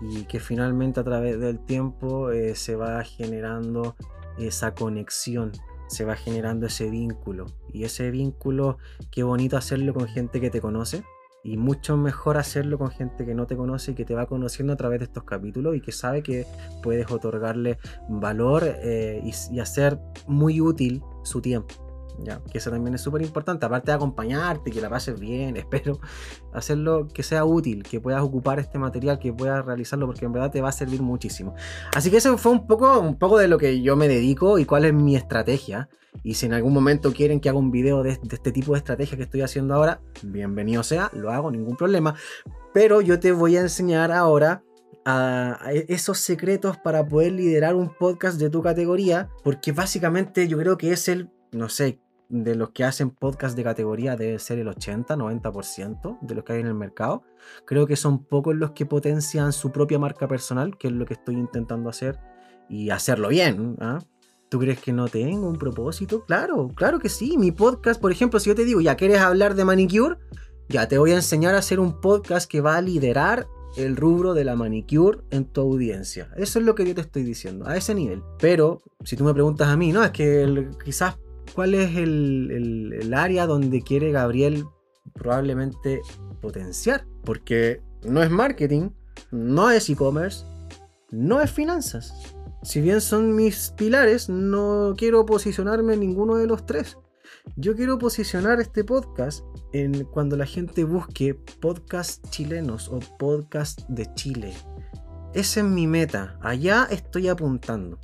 y 0.00 0.24
que 0.24 0.40
finalmente 0.40 1.00
a 1.00 1.04
través 1.04 1.38
del 1.40 1.58
tiempo 1.58 2.30
eh, 2.30 2.54
se 2.54 2.76
va 2.76 3.02
generando 3.04 3.96
esa 4.38 4.74
conexión, 4.74 5.52
se 5.88 6.04
va 6.04 6.14
generando 6.14 6.66
ese 6.66 6.90
vínculo 6.90 7.46
y 7.72 7.84
ese 7.84 8.10
vínculo 8.10 8.78
qué 9.10 9.22
bonito 9.22 9.56
hacerlo 9.56 9.94
con 9.94 10.06
gente 10.06 10.40
que 10.40 10.50
te 10.50 10.60
conoce 10.60 11.02
y 11.42 11.56
mucho 11.56 11.96
mejor 11.96 12.36
hacerlo 12.36 12.78
con 12.78 12.90
gente 12.90 13.24
que 13.24 13.34
no 13.34 13.46
te 13.46 13.56
conoce 13.56 13.92
y 13.92 13.94
que 13.94 14.04
te 14.04 14.14
va 14.14 14.26
conociendo 14.26 14.72
a 14.72 14.76
través 14.76 15.00
de 15.00 15.04
estos 15.06 15.24
capítulos 15.24 15.76
y 15.76 15.80
que 15.80 15.92
sabe 15.92 16.22
que 16.22 16.46
puedes 16.82 17.10
otorgarle 17.10 17.78
valor 18.08 18.64
eh, 18.64 19.22
y, 19.24 19.32
y 19.54 19.60
hacer 19.60 19.98
muy 20.26 20.60
útil 20.60 21.02
su 21.22 21.40
tiempo. 21.40 21.87
¿Ya? 22.22 22.40
Que 22.50 22.58
eso 22.58 22.70
también 22.70 22.94
es 22.94 23.00
súper 23.00 23.22
importante, 23.22 23.66
aparte 23.66 23.90
de 23.90 23.96
acompañarte, 23.96 24.70
que 24.70 24.80
la 24.80 24.90
pases 24.90 25.18
bien, 25.18 25.56
espero 25.56 26.00
hacerlo 26.52 27.08
que 27.08 27.22
sea 27.22 27.44
útil, 27.44 27.82
que 27.82 28.00
puedas 28.00 28.22
ocupar 28.22 28.58
este 28.58 28.78
material, 28.78 29.18
que 29.18 29.32
puedas 29.32 29.64
realizarlo, 29.64 30.06
porque 30.06 30.24
en 30.24 30.32
verdad 30.32 30.50
te 30.50 30.60
va 30.60 30.68
a 30.68 30.72
servir 30.72 31.02
muchísimo. 31.02 31.54
Así 31.94 32.10
que 32.10 32.18
eso 32.18 32.36
fue 32.38 32.52
un 32.52 32.66
poco, 32.66 33.00
un 33.00 33.18
poco 33.18 33.38
de 33.38 33.48
lo 33.48 33.58
que 33.58 33.80
yo 33.82 33.96
me 33.96 34.08
dedico 34.08 34.58
y 34.58 34.64
cuál 34.64 34.84
es 34.84 34.94
mi 34.94 35.16
estrategia. 35.16 35.88
Y 36.22 36.34
si 36.34 36.46
en 36.46 36.54
algún 36.54 36.72
momento 36.72 37.12
quieren 37.12 37.38
que 37.38 37.48
haga 37.48 37.58
un 37.58 37.70
video 37.70 38.02
de, 38.02 38.18
este 38.30 38.50
tipo 38.50 38.72
de 38.72 38.78
estrategia 38.78 39.16
que 39.16 39.22
estoy 39.24 39.42
haciendo 39.42 39.74
ahora, 39.74 40.00
bienvenido 40.22 40.82
sea, 40.82 41.10
lo 41.12 41.30
hago, 41.30 41.50
ningún 41.50 41.76
problema. 41.76 42.14
Pero 42.72 43.00
yo 43.00 43.20
te 43.20 43.32
voy 43.32 43.56
a 43.56 43.60
enseñar 43.60 44.10
ahora 44.10 44.62
esos 45.88 46.18
secretos 46.18 46.76
para 46.76 47.06
poder 47.06 47.32
liderar 47.32 47.74
un 47.74 47.94
podcast 47.94 48.38
de 48.38 48.50
tu 48.50 48.62
categoría, 48.62 49.30
porque 49.42 49.72
básicamente 49.72 50.48
yo 50.48 50.58
creo 50.58 50.76
que 50.76 50.92
es 50.92 51.08
el, 51.08 51.30
no 51.50 51.68
sé, 51.70 51.98
de 52.28 52.54
los 52.54 52.70
que 52.70 52.84
hacen 52.84 53.10
podcast 53.10 53.56
de 53.56 53.64
categoría 53.64 54.16
debe 54.16 54.38
ser 54.38 54.58
el 54.58 54.68
80-90% 54.68 56.18
de 56.20 56.34
los 56.34 56.44
que 56.44 56.52
hay 56.52 56.60
en 56.60 56.66
el 56.66 56.74
mercado. 56.74 57.22
Creo 57.64 57.86
que 57.86 57.96
son 57.96 58.24
pocos 58.24 58.54
los 58.54 58.72
que 58.72 58.86
potencian 58.86 59.52
su 59.52 59.72
propia 59.72 59.98
marca 59.98 60.28
personal, 60.28 60.76
que 60.76 60.88
es 60.88 60.92
lo 60.92 61.06
que 61.06 61.14
estoy 61.14 61.36
intentando 61.36 61.88
hacer 61.88 62.18
y 62.68 62.90
hacerlo 62.90 63.28
bien. 63.28 63.76
¿eh? 63.80 63.98
¿Tú 64.48 64.58
crees 64.58 64.80
que 64.80 64.92
no 64.92 65.08
tengo 65.08 65.48
un 65.48 65.56
propósito? 65.56 66.24
Claro, 66.26 66.68
claro 66.74 66.98
que 66.98 67.08
sí. 67.08 67.38
Mi 67.38 67.52
podcast, 67.52 68.00
por 68.00 68.12
ejemplo, 68.12 68.40
si 68.40 68.48
yo 68.48 68.54
te 68.54 68.64
digo, 68.64 68.80
ya 68.80 68.96
quieres 68.96 69.20
hablar 69.20 69.54
de 69.54 69.64
manicure, 69.64 70.16
ya 70.68 70.86
te 70.86 70.98
voy 70.98 71.12
a 71.12 71.16
enseñar 71.16 71.54
a 71.54 71.58
hacer 71.58 71.80
un 71.80 72.00
podcast 72.00 72.50
que 72.50 72.60
va 72.60 72.76
a 72.76 72.82
liderar 72.82 73.46
el 73.76 73.96
rubro 73.96 74.34
de 74.34 74.44
la 74.44 74.56
manicure 74.56 75.20
en 75.30 75.44
tu 75.44 75.60
audiencia. 75.60 76.30
Eso 76.36 76.58
es 76.58 76.64
lo 76.64 76.74
que 76.74 76.86
yo 76.86 76.94
te 76.94 77.02
estoy 77.02 77.22
diciendo, 77.22 77.66
a 77.66 77.76
ese 77.76 77.94
nivel. 77.94 78.22
Pero 78.38 78.82
si 79.04 79.16
tú 79.16 79.24
me 79.24 79.34
preguntas 79.34 79.68
a 79.68 79.76
mí, 79.76 79.92
no, 79.92 80.02
es 80.02 80.10
que 80.10 80.42
el, 80.42 80.70
quizás 80.82 81.16
cuál 81.58 81.74
es 81.74 81.96
el, 81.96 83.12
área 83.12 83.44
donde 83.44 83.82
quiere 83.82 84.12
Gabriel 84.12 84.64
probablemente 85.12 86.02
potenciar. 86.40 87.04
Porque 87.24 87.82
no 88.04 88.22
es 88.22 88.30
marketing, 88.30 88.90
no 89.32 89.68
es 89.68 89.90
e-commerce, 89.90 90.44
no 91.10 91.40
es 91.40 91.50
finanzas. 91.50 92.14
Si 92.62 92.80
bien 92.80 93.00
son 93.00 93.34
mis 93.34 93.70
pilares, 93.76 94.28
no 94.28 94.94
quiero 94.96 95.26
posicionarme 95.26 95.94
en 95.94 96.00
ninguno 96.00 96.36
de 96.36 96.46
los 96.46 96.64
tres. 96.64 96.96
Yo 97.56 97.74
quiero 97.74 97.98
posicionar 97.98 98.60
este 98.60 98.84
podcast 98.84 99.44
en 99.72 100.04
cuando 100.04 100.36
la 100.36 100.46
gente 100.46 100.84
busque 100.84 101.34
podcast 101.34 102.24
chilenos 102.30 102.88
o 102.88 103.00
podcast 103.18 103.80
de 103.88 104.06
Chile. 104.14 104.54
Esa 105.34 105.58
es 105.58 105.66
mi 105.66 105.88
meta. 105.88 106.38
Allá 106.40 106.86
estoy 106.88 107.26
apuntando. 107.26 107.98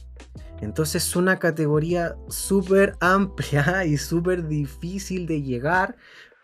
Entonces 0.60 1.06
es 1.06 1.16
una 1.16 1.38
categoría 1.38 2.16
súper 2.28 2.96
amplia 3.00 3.84
y 3.86 3.96
súper 3.96 4.46
difícil 4.46 5.26
de 5.26 5.42
llegar, 5.42 5.96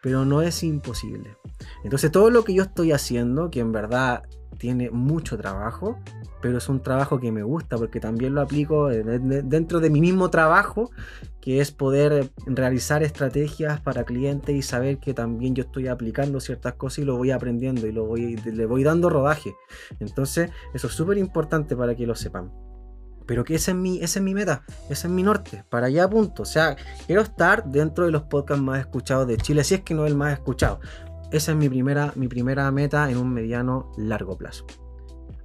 pero 0.03 0.25
no 0.25 0.43
es 0.43 0.63
imposible. 0.63 1.37
Entonces 1.85 2.11
todo 2.11 2.31
lo 2.31 2.45
que 2.45 2.55
yo 2.55 2.63
estoy 2.63 2.93
haciendo, 2.93 3.51
que 3.51 3.61
en 3.61 3.73
verdad 3.73 4.23
tiene 4.59 4.91
mucho 4.91 5.39
trabajo, 5.39 5.99
pero 6.43 6.59
es 6.59 6.69
un 6.69 6.83
trabajo 6.83 7.19
que 7.19 7.33
me 7.33 7.43
gusta 7.43 7.79
porque 7.79 7.99
también 7.99 8.35
lo 8.35 8.43
aplico 8.43 8.89
dentro 8.89 9.81
de 9.81 9.91
mi 9.91 10.01
mismo 10.01 10.29
trabajo, 10.29 10.91
que 11.41 11.61
es 11.61 11.71
poder 11.71 12.31
realizar 12.47 13.03
estrategias 13.03 13.81
para 13.81 14.05
clientes 14.05 14.55
y 14.55 14.63
saber 14.63 14.99
que 14.99 15.15
también 15.15 15.55
yo 15.55 15.65
estoy 15.65 15.89
aplicando 15.89 16.41
ciertas 16.41 16.75
cosas 16.75 16.99
y 17.01 17.05
lo 17.05 17.17
voy 17.17 17.31
aprendiendo 17.31 17.87
y 17.87 17.93
lo 17.93 18.05
voy, 18.05 18.37
le 18.37 18.67
voy 18.67 18.85
dando 18.85 19.09
rodaje. 19.09 19.55
Entonces, 19.99 20.51
eso 20.75 20.89
es 20.89 20.93
súper 20.93 21.17
importante 21.17 21.75
para 21.75 21.95
que 21.95 22.07
lo 22.07 22.15
sepan. 22.15 22.53
Pero 23.31 23.45
que 23.45 23.55
esa 23.55 23.71
es, 23.71 23.77
mi, 23.77 24.03
esa 24.03 24.19
es 24.19 24.25
mi 24.25 24.35
meta, 24.35 24.65
ese 24.89 25.07
es 25.07 25.13
mi 25.13 25.23
norte, 25.23 25.63
para 25.69 25.87
allá 25.87 26.11
punto. 26.11 26.43
O 26.43 26.45
sea, 26.45 26.75
quiero 27.07 27.23
estar 27.23 27.65
dentro 27.65 28.05
de 28.05 28.11
los 28.11 28.23
podcasts 28.23 28.61
más 28.61 28.81
escuchados 28.81 29.29
de 29.29 29.37
Chile, 29.37 29.63
si 29.63 29.75
es 29.75 29.83
que 29.83 29.95
no 29.95 30.05
el 30.05 30.17
más 30.17 30.33
escuchado. 30.33 30.81
Esa 31.31 31.53
es 31.53 31.57
mi 31.57 31.69
primera, 31.69 32.13
mi 32.17 32.27
primera 32.27 32.69
meta 32.73 33.09
en 33.09 33.19
un 33.19 33.33
mediano 33.33 33.93
largo 33.97 34.37
plazo. 34.37 34.67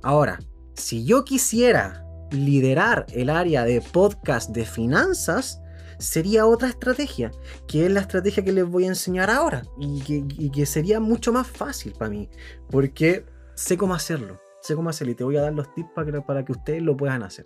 Ahora, 0.01 0.39
si 0.73 1.05
yo 1.05 1.23
quisiera 1.25 2.03
liderar 2.31 3.05
el 3.13 3.29
área 3.29 3.65
de 3.65 3.79
podcast 3.81 4.49
de 4.49 4.65
finanzas, 4.65 5.61
sería 5.99 6.47
otra 6.47 6.69
estrategia, 6.69 7.29
que 7.67 7.85
es 7.85 7.91
la 7.91 7.99
estrategia 7.99 8.43
que 8.43 8.51
les 8.51 8.65
voy 8.65 8.85
a 8.85 8.87
enseñar 8.87 9.29
ahora 9.29 9.61
y 9.77 10.49
que, 10.49 10.65
sería 10.65 10.99
mucho 10.99 11.31
más 11.31 11.45
fácil 11.45 11.93
para 11.93 12.09
mí, 12.09 12.31
porque 12.71 13.27
sé 13.53 13.77
cómo 13.77 13.93
hacerlo, 13.93 14.39
sé 14.63 14.73
cómo 14.73 14.89
hacerlo 14.89 15.11
y 15.11 15.15
te 15.15 15.23
voy 15.23 15.37
a 15.37 15.43
dar 15.43 15.53
los 15.53 15.71
tips 15.75 15.91
para 15.93 16.25
para 16.25 16.43
que 16.43 16.51
ustedes 16.51 16.81
lo 16.81 16.97
puedan 16.97 17.21
hacer. 17.21 17.45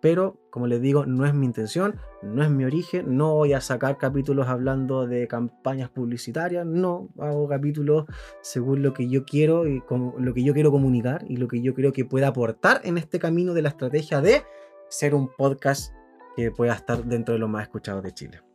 Pero, 0.00 0.38
como 0.50 0.66
les 0.66 0.80
digo, 0.80 1.06
no 1.06 1.26
es 1.26 1.34
mi 1.34 1.46
intención, 1.46 1.96
no 2.22 2.42
es 2.42 2.50
mi 2.50 2.64
origen, 2.64 3.16
no 3.16 3.34
voy 3.34 3.52
a 3.52 3.60
sacar 3.60 3.98
capítulos 3.98 4.48
hablando 4.48 5.06
de 5.06 5.26
campañas 5.26 5.90
publicitarias, 5.90 6.64
no, 6.66 7.08
hago 7.18 7.48
capítulos 7.48 8.04
según 8.42 8.82
lo 8.82 8.92
que 8.92 9.08
yo 9.08 9.24
quiero 9.24 9.66
y 9.66 9.82
lo 10.18 10.34
que 10.34 10.44
yo 10.44 10.54
quiero 10.54 10.70
comunicar 10.70 11.24
y 11.28 11.36
lo 11.36 11.48
que 11.48 11.60
yo 11.60 11.74
creo 11.74 11.92
que 11.92 12.04
pueda 12.04 12.28
aportar 12.28 12.80
en 12.84 12.98
este 12.98 13.18
camino 13.18 13.54
de 13.54 13.62
la 13.62 13.70
estrategia 13.70 14.20
de 14.20 14.42
ser 14.88 15.14
un 15.14 15.28
podcast 15.28 15.92
que 16.36 16.50
pueda 16.50 16.74
estar 16.74 17.04
dentro 17.04 17.34
de 17.34 17.40
los 17.40 17.48
más 17.48 17.62
escuchados 17.62 18.02
de 18.02 18.12
Chile. 18.12 18.47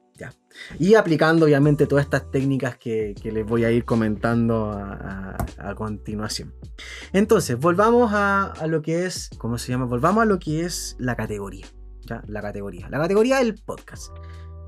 Y 0.80 0.96
aplicando 0.96 1.46
obviamente 1.46 1.88
todas 1.88 2.06
estas 2.06 2.30
técnicas 2.32 2.78
que, 2.78 3.16
les 3.24 3.46
voy 3.46 3.66
a 3.66 3.72
ir 3.72 3.86
comentando 3.86 4.72
a, 4.72 5.38
continuación. 5.76 6.54
Entonces, 7.14 7.58
volvamos 7.58 8.12
a, 8.14 8.54
lo 8.68 8.82
que 8.82 9.06
es, 9.06 9.30
¿cómo 9.38 9.58
se 9.58 9.72
llama? 9.72 9.86
Volvamos 9.86 10.24
a 10.24 10.26
lo 10.26 10.40
que 10.40 10.62
es 10.62 10.96
la 11.00 11.16
categoría. 11.16 11.66
¿ya? 12.06 12.24
La 12.28 12.42
categoría. 12.42 12.90
La 12.90 13.00
categoría 13.00 13.38
del 13.38 13.56
podcast. 13.56 14.16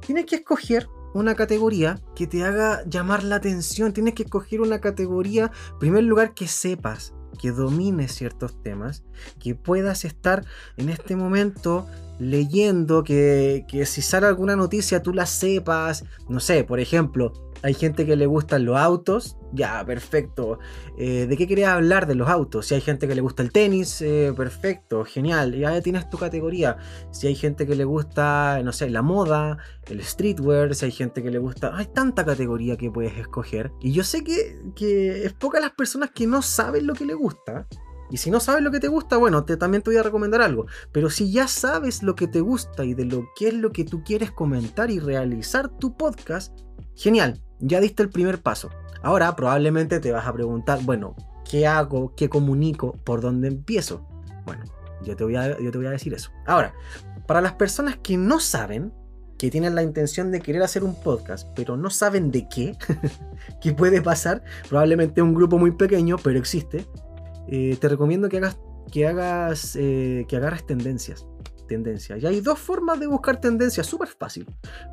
Tienes 0.06 0.26
que 0.26 0.38
escoger 0.38 0.88
una 1.14 1.36
categoría 1.36 2.02
que 2.16 2.28
te 2.28 2.43
haga 2.43 2.84
llamar 2.86 3.24
la 3.24 3.38
atención. 3.38 3.93
Tienes 3.93 4.16
que 4.16 4.24
escoger 4.24 4.62
una 4.62 4.80
categoría, 4.82 5.52
en 5.74 5.80
primer 5.80 6.04
lugar, 6.04 6.34
que 6.34 6.48
sepas, 6.48 7.14
que 7.39 7.52
domines 7.52 8.14
ciertos 8.14 8.62
temas, 8.62 9.04
que 9.39 9.56
puedas 9.56 10.06
estar 10.06 10.46
en 10.78 10.89
este 10.89 11.16
momento 11.16 11.88
leyendo, 12.20 13.03
que, 13.03 13.66
que 13.68 13.86
si 13.86 14.01
sale 14.01 14.28
alguna 14.28 14.55
noticia 14.55 15.01
tú 15.01 15.13
la 15.13 15.26
sepas, 15.26 16.03
no 16.30 16.39
sé, 16.39 16.63
por 16.63 16.80
ejemplo, 16.80 17.34
hay 17.66 17.74
gente 17.74 18.05
que 18.05 18.16
le 18.16 18.28
gustan 18.28 18.63
los 18.63 18.78
autos, 18.78 19.38
ya, 19.51 19.84
perfecto. 19.84 20.59
Eh, 20.99 21.26
¿De 21.28 21.36
qué 21.36 21.47
querías 21.47 21.72
hablar 21.72 22.05
de 22.05 22.13
los 22.13 22.30
autos? 22.30 22.68
Si 22.68 22.76
hay 22.76 22.82
gente 22.82 23.07
que 23.07 23.16
le 23.16 23.22
gusta 23.22 23.41
el 23.41 23.51
tenis, 23.51 24.03
eh, 24.03 24.32
perfecto, 24.38 25.03
genial. 25.03 25.55
Ya 25.55 25.82
tienes 25.82 26.07
tu 26.09 26.20
categoría. 26.20 26.78
Si 27.11 27.26
hay 27.26 27.34
gente 27.34 27.66
que 27.66 27.76
le 27.76 27.84
gusta, 27.84 28.61
no 28.63 28.72
sé, 28.72 28.89
la 28.91 29.01
moda, 29.01 29.57
el 29.88 30.03
streetwear, 30.03 30.76
si 30.76 30.86
hay 30.86 30.91
gente 30.91 31.24
que 31.24 31.32
le 31.32 31.39
gusta... 31.39 31.76
Hay 31.76 31.88
tanta 31.88 32.24
categoría 32.24 32.78
que 32.78 32.91
puedes 32.91 33.18
escoger. 33.18 33.72
Y 33.82 33.93
yo 33.93 34.03
sé 34.03 34.24
que, 34.24 34.61
que 34.76 35.26
es 35.26 35.34
pocas 35.34 35.59
las 35.59 35.72
personas 35.72 36.11
que 36.11 36.28
no 36.28 36.43
saben 36.43 36.86
lo 36.86 36.93
que 36.93 37.05
le 37.05 37.16
gusta. 37.16 37.66
Y 38.16 38.18
si 38.18 38.32
no 38.32 38.39
sabes 38.39 38.63
lo 38.63 38.72
que 38.72 38.80
te 38.80 38.88
gusta, 38.88 39.18
bueno, 39.18 39.43
te, 39.43 39.57
también 39.57 39.84
te 39.84 39.89
voy 39.89 39.97
a 39.97 40.03
recomendar 40.03 40.41
algo. 40.41 40.68
Pero 40.93 41.09
si 41.09 41.34
ya 41.34 41.49
sabes 41.49 42.01
lo 42.01 42.16
que 42.16 42.30
te 42.30 42.39
gusta 42.39 42.86
y 42.86 42.93
de 42.93 43.03
lo 43.03 43.26
que 43.36 43.49
es 43.49 43.53
lo 43.53 43.74
que 43.74 43.84
tú 43.84 44.05
quieres 44.05 44.32
comentar 44.32 44.89
y 44.89 44.99
realizar 44.99 45.68
tu 45.68 45.97
podcast, 45.97 46.57
genial, 46.95 47.41
ya 47.59 47.82
diste 47.82 48.03
el 48.03 48.09
primer 48.09 48.41
paso. 48.41 48.70
Ahora 49.03 49.36
probablemente 49.36 49.99
te 49.99 50.13
vas 50.13 50.26
a 50.26 50.32
preguntar, 50.32 50.80
bueno, 50.84 51.13
¿qué 51.43 51.68
hago? 51.68 52.16
¿Qué 52.16 52.30
comunico? 52.30 52.93
¿Por 53.03 53.20
dónde 53.20 53.49
empiezo? 53.49 54.07
Bueno, 54.45 54.63
yo 55.03 55.18
te 55.18 55.26
voy 55.26 55.36
a, 55.36 55.59
yo 55.59 55.70
te 55.70 55.78
voy 55.78 55.88
a 55.88 55.91
decir 55.91 56.13
eso. 56.13 56.32
Ahora, 56.47 56.74
para 57.28 57.41
las 57.41 57.55
personas 57.55 57.97
que 57.97 58.16
no 58.16 58.39
saben, 58.39 58.93
que 59.38 59.51
tienen 59.51 59.76
la 59.76 59.84
intención 59.84 60.32
de 60.32 60.39
querer 60.39 60.63
hacer 60.63 60.86
un 60.86 60.95
podcast, 60.95 61.49
pero 61.53 61.76
no 61.76 61.89
saben 61.89 62.32
de 62.32 62.47
qué, 62.47 62.78
qué 63.61 63.74
puede 63.74 64.01
pasar, 64.01 64.41
probablemente 64.70 65.22
un 65.22 65.34
grupo 65.34 65.57
muy 65.57 65.72
pequeño, 65.72 66.16
pero 66.24 66.39
existe, 66.39 66.86
eh, 67.48 67.78
te 67.80 67.89
recomiendo 67.89 68.30
que 68.30 68.38
hagas, 68.38 68.60
que 68.91 69.08
hagas, 69.08 69.76
eh, 69.76 70.26
que 70.28 70.38
agarres 70.38 70.66
tendencias 70.66 71.28
tendencias. 71.66 72.22
Y 72.22 72.28
hay 72.28 72.41
dos 72.41 72.60
formas 72.60 73.00
de 73.00 73.08
buscar 73.08 73.41
tendencias, 73.41 73.88
súper 73.88 74.08
fácil. 74.08 74.46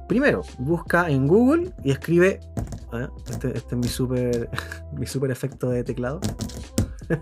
Primero, 0.08 0.42
busca 0.58 1.10
en 1.10 1.28
Google 1.28 1.72
y 1.84 1.90
escribe. 1.90 2.40
¿eh? 2.92 3.08
Este, 3.28 3.56
este, 3.56 3.74
es 3.74 3.76
mi 3.76 3.88
super, 3.88 4.50
mi 4.98 5.06
super 5.06 5.30
efecto 5.30 5.68
de 5.70 5.84
teclado. 5.84 6.20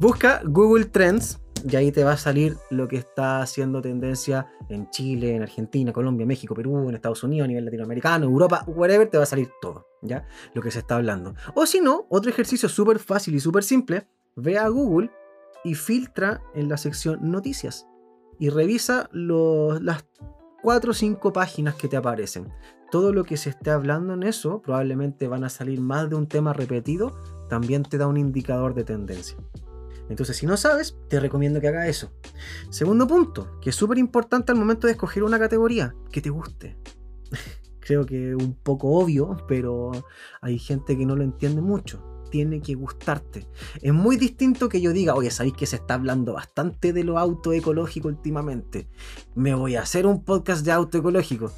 busca 0.00 0.40
Google 0.44 0.86
Trends 0.86 1.40
y 1.68 1.76
ahí 1.76 1.92
te 1.92 2.04
va 2.04 2.12
a 2.12 2.16
salir 2.16 2.56
lo 2.70 2.88
que 2.88 2.96
está 2.96 3.42
haciendo 3.42 3.82
tendencia 3.82 4.46
en 4.68 4.88
Chile, 4.90 5.34
en 5.34 5.42
Argentina, 5.42 5.92
Colombia, 5.92 6.24
México, 6.24 6.54
Perú, 6.54 6.88
en 6.88 6.94
Estados 6.94 7.22
Unidos, 7.22 7.44
a 7.44 7.48
nivel 7.48 7.64
latinoamericano, 7.64 8.24
Europa, 8.24 8.64
whatever, 8.66 9.08
te 9.08 9.18
va 9.18 9.24
a 9.24 9.26
salir 9.26 9.50
todo, 9.60 9.86
¿ya? 10.00 10.26
Lo 10.54 10.62
que 10.62 10.70
se 10.70 10.78
está 10.78 10.96
hablando. 10.96 11.34
O 11.54 11.66
si 11.66 11.80
no, 11.80 12.06
otro 12.08 12.30
ejercicio 12.30 12.68
súper 12.68 12.98
fácil 12.98 13.34
y 13.34 13.40
súper 13.40 13.62
simple, 13.62 14.06
ve 14.40 14.58
a 14.58 14.68
Google 14.68 15.10
y 15.64 15.74
filtra 15.74 16.42
en 16.54 16.68
la 16.68 16.76
sección 16.76 17.30
noticias 17.30 17.86
y 18.38 18.48
revisa 18.48 19.08
las 19.12 20.04
4 20.62 20.90
o 20.90 20.94
5 20.94 21.32
páginas 21.32 21.74
que 21.74 21.88
te 21.88 21.96
aparecen. 21.96 22.48
Todo 22.90 23.12
lo 23.12 23.24
que 23.24 23.36
se 23.36 23.50
esté 23.50 23.70
hablando 23.70 24.14
en 24.14 24.22
eso, 24.22 24.62
probablemente 24.62 25.28
van 25.28 25.44
a 25.44 25.48
salir 25.50 25.80
más 25.80 26.08
de 26.08 26.16
un 26.16 26.26
tema 26.26 26.52
repetido, 26.52 27.16
también 27.48 27.82
te 27.82 27.98
da 27.98 28.06
un 28.06 28.16
indicador 28.16 28.74
de 28.74 28.84
tendencia. 28.84 29.36
Entonces, 30.08 30.38
si 30.38 30.46
no 30.46 30.56
sabes, 30.56 30.96
te 31.08 31.20
recomiendo 31.20 31.60
que 31.60 31.68
hagas 31.68 31.86
eso. 31.86 32.12
Segundo 32.70 33.06
punto, 33.06 33.60
que 33.60 33.70
es 33.70 33.76
súper 33.76 33.98
importante 33.98 34.50
al 34.50 34.58
momento 34.58 34.86
de 34.86 34.94
escoger 34.94 35.22
una 35.22 35.38
categoría, 35.38 35.94
que 36.10 36.20
te 36.20 36.30
guste. 36.30 36.78
Creo 37.80 38.06
que 38.06 38.34
un 38.34 38.54
poco 38.54 38.88
obvio, 38.98 39.36
pero 39.46 39.92
hay 40.40 40.58
gente 40.58 40.96
que 40.96 41.06
no 41.06 41.14
lo 41.14 41.22
entiende 41.22 41.60
mucho 41.60 42.09
tiene 42.30 42.60
que 42.60 42.74
gustarte. 42.74 43.46
Es 43.82 43.92
muy 43.92 44.16
distinto 44.16 44.68
que 44.68 44.80
yo 44.80 44.92
diga, 44.92 45.14
oye, 45.14 45.30
sabéis 45.30 45.54
que 45.54 45.66
se 45.66 45.76
está 45.76 45.94
hablando 45.94 46.34
bastante 46.34 46.92
de 46.92 47.04
lo 47.04 47.18
autoecológico 47.18 48.08
últimamente. 48.08 48.88
Me 49.34 49.54
voy 49.54 49.76
a 49.76 49.82
hacer 49.82 50.06
un 50.06 50.24
podcast 50.24 50.64
de 50.64 50.72
autoecológico. 50.72 51.52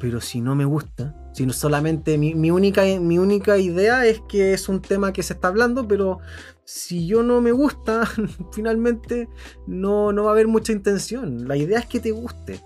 Pero 0.00 0.20
si 0.20 0.40
no 0.40 0.54
me 0.54 0.64
gusta, 0.64 1.16
si 1.32 1.44
no 1.44 1.52
solamente 1.52 2.18
mi, 2.18 2.50
única, 2.50 2.82
mi 3.00 3.18
única 3.18 3.58
idea 3.58 4.06
es 4.06 4.20
que 4.28 4.54
es 4.54 4.68
un 4.68 4.80
tema 4.80 5.12
que 5.12 5.24
se 5.24 5.32
está 5.32 5.48
hablando, 5.48 5.88
pero 5.88 6.20
si 6.64 7.06
yo 7.06 7.22
no 7.22 7.40
me 7.40 7.50
gusta, 7.50 8.08
finalmente 8.52 9.28
no, 9.66 10.12
no 10.12 10.24
va 10.24 10.30
a 10.30 10.32
haber 10.34 10.46
mucha 10.46 10.72
intención. 10.72 11.48
La 11.48 11.56
idea 11.56 11.80
es 11.80 11.86
que 11.86 11.98
te 11.98 12.12
guste. 12.12 12.60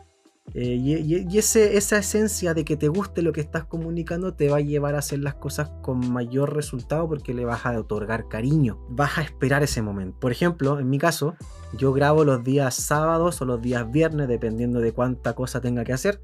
Eh, 0.54 0.76
y, 0.76 1.38
esa 1.38 1.98
esencia 1.98 2.52
de 2.52 2.64
que 2.64 2.76
te 2.76 2.88
guste 2.88 3.22
lo 3.22 3.32
que 3.32 3.40
estás 3.40 3.64
comunicando 3.64 4.34
te 4.34 4.50
va 4.50 4.58
a 4.58 4.60
llevar 4.60 4.94
a 4.94 4.98
hacer 4.98 5.20
las 5.20 5.34
cosas 5.34 5.70
con 5.82 6.12
mayor 6.12 6.54
resultado 6.54 7.08
porque 7.08 7.32
le 7.32 7.44
vas 7.44 7.64
a 7.64 7.78
otorgar 7.78 8.28
cariño. 8.28 8.78
Vas 8.90 9.18
a 9.18 9.22
esperar 9.22 9.62
ese 9.62 9.82
momento. 9.82 10.18
Por 10.20 10.32
ejemplo, 10.32 10.78
en 10.78 10.90
mi 10.90 10.98
caso, 10.98 11.34
yo 11.76 11.92
grabo 11.92 12.24
los 12.24 12.44
días 12.44 12.74
sábados 12.74 13.40
o 13.40 13.44
los 13.46 13.62
días 13.62 13.90
viernes, 13.90 14.28
dependiendo 14.28 14.80
de 14.80 14.92
cuánta 14.92 15.34
cosa 15.34 15.60
tenga 15.60 15.84
que 15.84 15.94
hacer. 15.94 16.20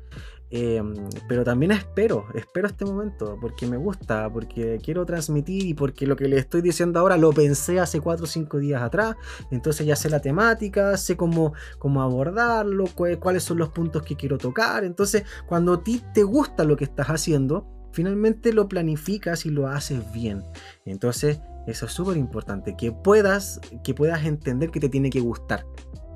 Em, 0.51 0.95
pero 1.29 1.45
también 1.45 1.73
espero, 1.73 2.25
espero 2.35 2.69
este 2.69 2.87
momento, 2.87 3.37
porque 3.39 3.67
me 3.67 3.77
gusta, 3.77 4.33
porque 4.33 4.79
quiero 4.83 5.05
transmitir 5.05 5.67
y 5.67 5.75
porque 5.75 6.07
lo 6.07 6.17
que 6.17 6.27
le 6.27 6.39
estoy 6.39 6.63
diciendo 6.63 6.99
ahora 7.01 7.19
lo 7.19 7.33
pensé 7.33 7.81
hace 7.81 8.01
4 8.01 8.25
o 8.25 8.27
5 8.27 8.59
días 8.59 8.83
atrás, 8.83 9.17
entonces 9.51 9.87
ya 9.87 9.95
sé 9.95 10.09
la 10.09 10.21
temática, 10.21 10.97
sé 10.97 11.19
cómo, 11.19 11.53
cómo 11.79 12.01
abordarlo, 12.01 12.87
cuáles 13.21 13.43
son 13.43 13.59
los 13.59 13.69
puntos 13.69 14.03
que 14.03 14.17
quiero 14.17 14.39
tocar, 14.39 14.85
entonces 14.85 15.25
cuando 15.47 15.75
a 15.75 15.85
ti 15.85 16.03
te 16.15 16.23
gusta 16.23 16.65
lo 16.65 16.77
que 16.77 16.85
estás 16.85 17.09
haciendo, 17.09 17.67
finalmente 17.93 18.55
lo 18.55 18.69
planificas 18.69 19.45
y 19.45 19.51
lo 19.51 19.67
haces 19.67 20.13
bien. 20.13 20.43
Entonces 20.87 21.41
eso 21.67 21.85
es 21.85 21.93
súper 21.93 22.17
importante, 22.17 22.75
que 22.75 22.91
puedas, 22.91 23.61
que 23.85 23.93
puedas 23.93 24.25
entender 24.25 24.71
que 24.71 24.81
te 24.81 24.89
tiene 24.89 25.11
que 25.11 25.21
gustar 25.21 25.67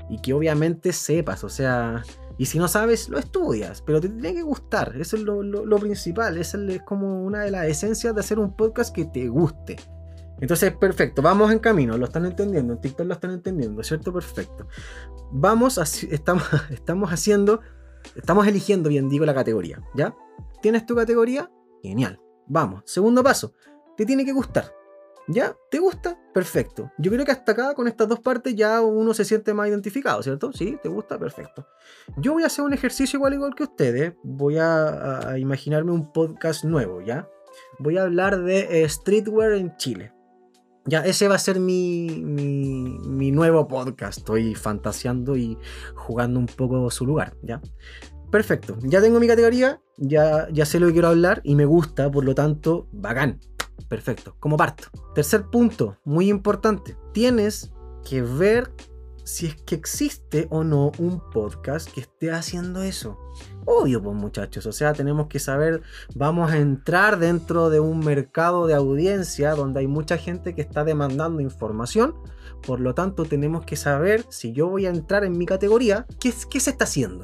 y 0.09 0.18
que 0.20 0.33
obviamente 0.33 0.93
sepas, 0.93 1.45
o 1.45 1.51
sea 1.51 2.03
Y 2.43 2.47
si 2.47 2.59
no 2.59 2.66
sabes, 2.66 3.09
lo 3.09 3.18
estudias, 3.18 3.82
pero 3.82 4.01
te 4.01 4.09
tiene 4.09 4.34
que 4.34 4.43
gustar. 4.43 4.97
Eso 4.99 5.14
es 5.14 5.22
lo, 5.22 5.78
principal. 5.78 6.36
Esa 6.36 6.59
es 6.59 6.82
como 6.82 7.22
una 7.22 7.45
de 7.45 7.53
las 7.53 7.66
esencias 7.66 8.12
de 8.16 8.18
hacer 8.18 8.40
un 8.40 8.57
podcast 8.57 8.93
que 8.93 9.05
te 9.05 9.28
guste. 9.28 9.76
Entonces, 10.40 10.72
perfecto, 10.72 11.22
vamos 11.22 11.53
en 11.53 11.61
camino, 11.61 11.97
lo 11.97 12.07
están 12.07 12.26
entendiendo, 12.26 12.72
en 12.72 12.80
TikTok 12.80 13.07
lo 13.07 13.14
están 13.14 13.30
entendiendo, 13.30 13.80
¿cierto? 13.84 14.12
Perfecto. 14.12 14.66
Vamos, 15.30 15.78
estamos, 15.78 16.43
estamos 16.70 17.12
haciendo, 17.12 17.61
estamos 18.16 18.45
eligiendo, 18.49 18.88
bien 18.88 19.09
digo, 19.09 19.24
la 19.24 19.34
categoría, 19.34 19.80
¿ya? 19.95 20.12
¿Tienes 20.61 20.84
tu 20.84 20.97
categoría? 20.97 21.49
Genial. 21.80 22.20
Vamos, 22.49 22.82
segundo 22.86 23.22
paso, 23.22 23.55
te 23.97 24.05
tiene 24.05 24.24
que 24.24 24.32
gustar. 24.32 24.82
¿Ya? 25.28 25.56
¿Te 25.70 25.78
gusta? 25.78 26.18
Perfecto. 26.34 26.90
Yo 26.98 27.10
creo 27.10 27.24
que 27.24 27.30
hasta 27.30 27.52
acá, 27.52 27.74
con 27.74 27.86
estas 27.86 28.08
dos 28.08 28.20
partes, 28.20 28.54
ya 28.54 28.80
uno 28.80 29.14
se 29.14 29.24
siente 29.24 29.54
más 29.54 29.68
identificado, 29.68 30.22
¿cierto? 30.22 30.52
Sí, 30.52 30.78
¿te 30.82 30.88
gusta? 30.88 31.18
Perfecto. 31.18 31.66
Yo 32.16 32.32
voy 32.32 32.42
a 32.42 32.46
hacer 32.46 32.64
un 32.64 32.72
ejercicio 32.72 33.18
igual 33.18 33.34
igual 33.34 33.54
que 33.54 33.62
ustedes. 33.62 34.14
Voy 34.24 34.56
a, 34.58 35.34
imaginarme 35.38 35.92
un 35.92 36.12
podcast 36.12 36.64
nuevo, 36.64 37.00
¿ya? 37.02 37.28
Voy 37.78 37.98
a 37.98 38.02
hablar 38.02 38.42
de 38.42 38.82
eh, 38.82 38.88
streetwear 38.88 39.52
en 39.52 39.76
Chile. 39.76 40.12
Ya, 40.84 41.04
ese 41.04 41.28
va 41.28 41.36
a 41.36 41.38
ser 41.38 41.60
mi, 41.60 42.08
mi, 42.24 42.98
mi 43.06 43.30
nuevo 43.30 43.68
podcast. 43.68 44.18
Estoy 44.18 44.56
fantaseando 44.56 45.36
y 45.36 45.56
jugando 45.94 46.40
un 46.40 46.46
poco 46.46 46.90
su 46.90 47.06
lugar, 47.06 47.36
¿ya? 47.42 47.60
Perfecto, 48.32 48.78
ya 48.80 49.02
tengo 49.02 49.20
mi 49.20 49.26
categoría, 49.26 49.82
ya, 49.98 50.48
ya 50.50 50.64
sé 50.64 50.80
lo 50.80 50.86
que 50.86 50.94
quiero 50.94 51.08
hablar 51.08 51.42
y 51.44 51.54
me 51.54 51.66
gusta, 51.66 52.10
por 52.10 52.24
lo 52.24 52.34
tanto, 52.34 52.88
bacán. 52.90 53.38
Perfecto, 53.88 54.36
como 54.40 54.56
parto. 54.56 54.88
Tercer 55.14 55.46
punto, 55.50 55.98
muy 56.04 56.28
importante. 56.28 56.96
Tienes 57.12 57.72
que 58.08 58.22
ver 58.22 58.72
si 59.24 59.46
es 59.46 59.56
que 59.62 59.74
existe 59.74 60.48
o 60.50 60.64
no 60.64 60.92
un 60.98 61.20
podcast 61.30 61.90
que 61.90 62.00
esté 62.00 62.32
haciendo 62.32 62.82
eso. 62.82 63.18
Obvio, 63.64 64.02
pues 64.02 64.16
muchachos, 64.16 64.66
o 64.66 64.72
sea, 64.72 64.92
tenemos 64.92 65.28
que 65.28 65.38
saber, 65.38 65.82
vamos 66.14 66.50
a 66.50 66.58
entrar 66.58 67.18
dentro 67.18 67.70
de 67.70 67.78
un 67.78 68.00
mercado 68.00 68.66
de 68.66 68.74
audiencia 68.74 69.54
donde 69.54 69.80
hay 69.80 69.86
mucha 69.86 70.16
gente 70.16 70.54
que 70.54 70.62
está 70.62 70.84
demandando 70.84 71.40
información, 71.40 72.14
por 72.66 72.80
lo 72.80 72.94
tanto 72.94 73.24
tenemos 73.24 73.64
que 73.64 73.76
saber 73.76 74.24
si 74.30 74.52
yo 74.52 74.68
voy 74.68 74.86
a 74.86 74.90
entrar 74.90 75.24
en 75.24 75.38
mi 75.38 75.46
categoría, 75.46 76.06
qué, 76.18 76.34
qué 76.50 76.58
se 76.58 76.70
está 76.70 76.84
haciendo. 76.84 77.22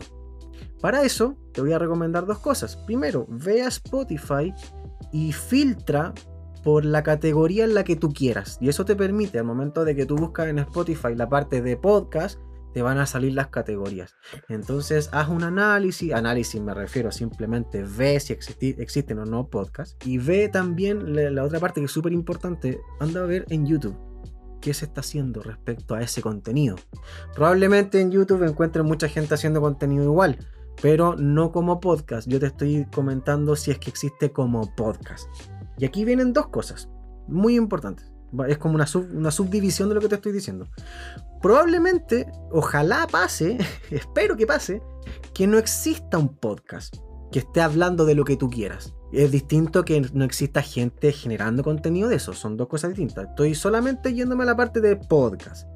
Para 0.80 1.03
eso 1.03 1.36
te 1.53 1.61
voy 1.61 1.72
a 1.72 1.78
recomendar 1.78 2.24
dos 2.24 2.38
cosas. 2.38 2.76
Primero, 2.76 3.26
ve 3.28 3.62
a 3.62 3.68
Spotify 3.68 4.55
y 5.12 5.32
filtra 5.32 6.14
por 6.69 6.85
la 6.85 7.03
categoría 7.03 7.64
en 7.64 7.73
la 7.73 7.83
que 7.83 7.97
tú 7.97 8.12
quieras. 8.12 8.59
Y 8.61 8.69
eso 8.69 8.85
te 8.85 8.95
permite, 8.95 9.39
al 9.39 9.47
momento 9.47 9.87
de 9.87 9.97
que 9.97 10.05
tú 10.05 10.16
buscas 10.16 10.49
en 10.49 10.59
Spotify 10.59 11.14
la 11.14 11.27
parte 11.27 11.62
de 11.62 11.79
podcast, 11.79 12.39
te 12.75 12.83
van 12.83 12.99
a 12.99 13.07
salir 13.07 13.33
las 13.33 13.47
categorías. 13.47 14.14
Entonces, 14.51 15.09
haz 15.12 15.31
un 15.31 15.45
análisis. 15.45 16.12
Análisis 16.12 16.61
me 16.61 16.75
refiero 16.75 17.11
simplemente 17.11 17.83
ve 17.85 18.21
si 18.21 18.35
existen 18.35 19.19
o 19.19 19.25
no 19.25 19.49
podcasts. 19.49 19.97
Y 20.05 20.19
ve 20.19 20.51
también 20.51 21.35
la, 21.35 21.43
otra 21.43 21.59
parte 21.59 21.81
que 21.81 21.87
es 21.87 21.91
súper 21.91 22.12
importante. 22.12 22.79
Anda 23.01 23.23
a 23.23 23.25
ver 23.25 23.47
en 23.49 23.64
YouTube 23.64 23.97
qué 24.61 24.75
se 24.75 24.85
está 24.85 25.01
haciendo 25.01 25.43
respecto 25.43 25.95
a 25.95 26.03
ese 26.03 26.21
contenido. 26.21 26.77
Probablemente 27.35 27.99
en 27.99 28.11
YouTube 28.11 28.43
encuentres 28.43 28.85
mucha 28.85 29.09
gente 29.09 29.33
haciendo 29.33 29.62
contenido 29.62 30.05
igual, 30.05 30.37
pero 30.83 31.16
no 31.16 31.51
como 31.51 31.81
podcast. 31.81 32.29
Yo 32.29 32.39
te 32.39 32.45
estoy 32.49 32.87
comentando 32.93 33.57
si 33.57 33.71
es 33.71 33.79
que 33.79 33.89
existe 33.89 34.33
como 34.33 34.75
podcast. 34.77 35.31
Y 35.79 35.85
aquí 35.85 36.05
vienen 36.05 36.33
dos 36.33 36.49
cosas 36.49 36.89
muy 37.26 37.57
importantes. 37.57 38.12
Es 38.49 38.59
como 38.59 38.74
una 38.74 39.31
subdivisión 39.31 39.89
de 39.89 39.95
lo 39.95 40.01
que 40.01 40.09
te 40.09 40.16
estoy 40.16 40.33
diciendo. 40.33 40.66
Probablemente, 41.41 42.31
ojalá 42.51 43.07
pase, 43.11 43.59
espero 43.91 44.37
que 44.37 44.47
pase, 44.47 44.83
que 45.33 45.47
no 45.47 45.59
exista 45.59 46.18
un 46.18 46.37
podcast 46.37 46.97
que 47.31 47.41
esté 47.41 47.61
hablando 47.61 48.05
de 48.05 48.14
lo 48.14 48.24
que 48.24 48.37
tú 48.37 48.51
quieras. 48.51 48.95
Es 49.12 49.31
distinto 49.31 49.85
que 49.85 50.01
no 50.12 50.24
exista 50.24 50.61
gente 50.62 51.12
generando 51.12 51.62
contenido 51.62 52.09
de 52.09 52.16
eso. 52.16 52.33
Son 52.35 52.57
dos 52.57 52.68
cosas 52.68 52.91
distintas. 52.91 53.29
Estoy 53.29 53.55
solamente 53.55 54.12
yéndome 54.12 54.43
a 54.43 54.47
la 54.47 54.57
parte 54.57 54.81
de 54.81 54.97
podcast. 54.97 55.66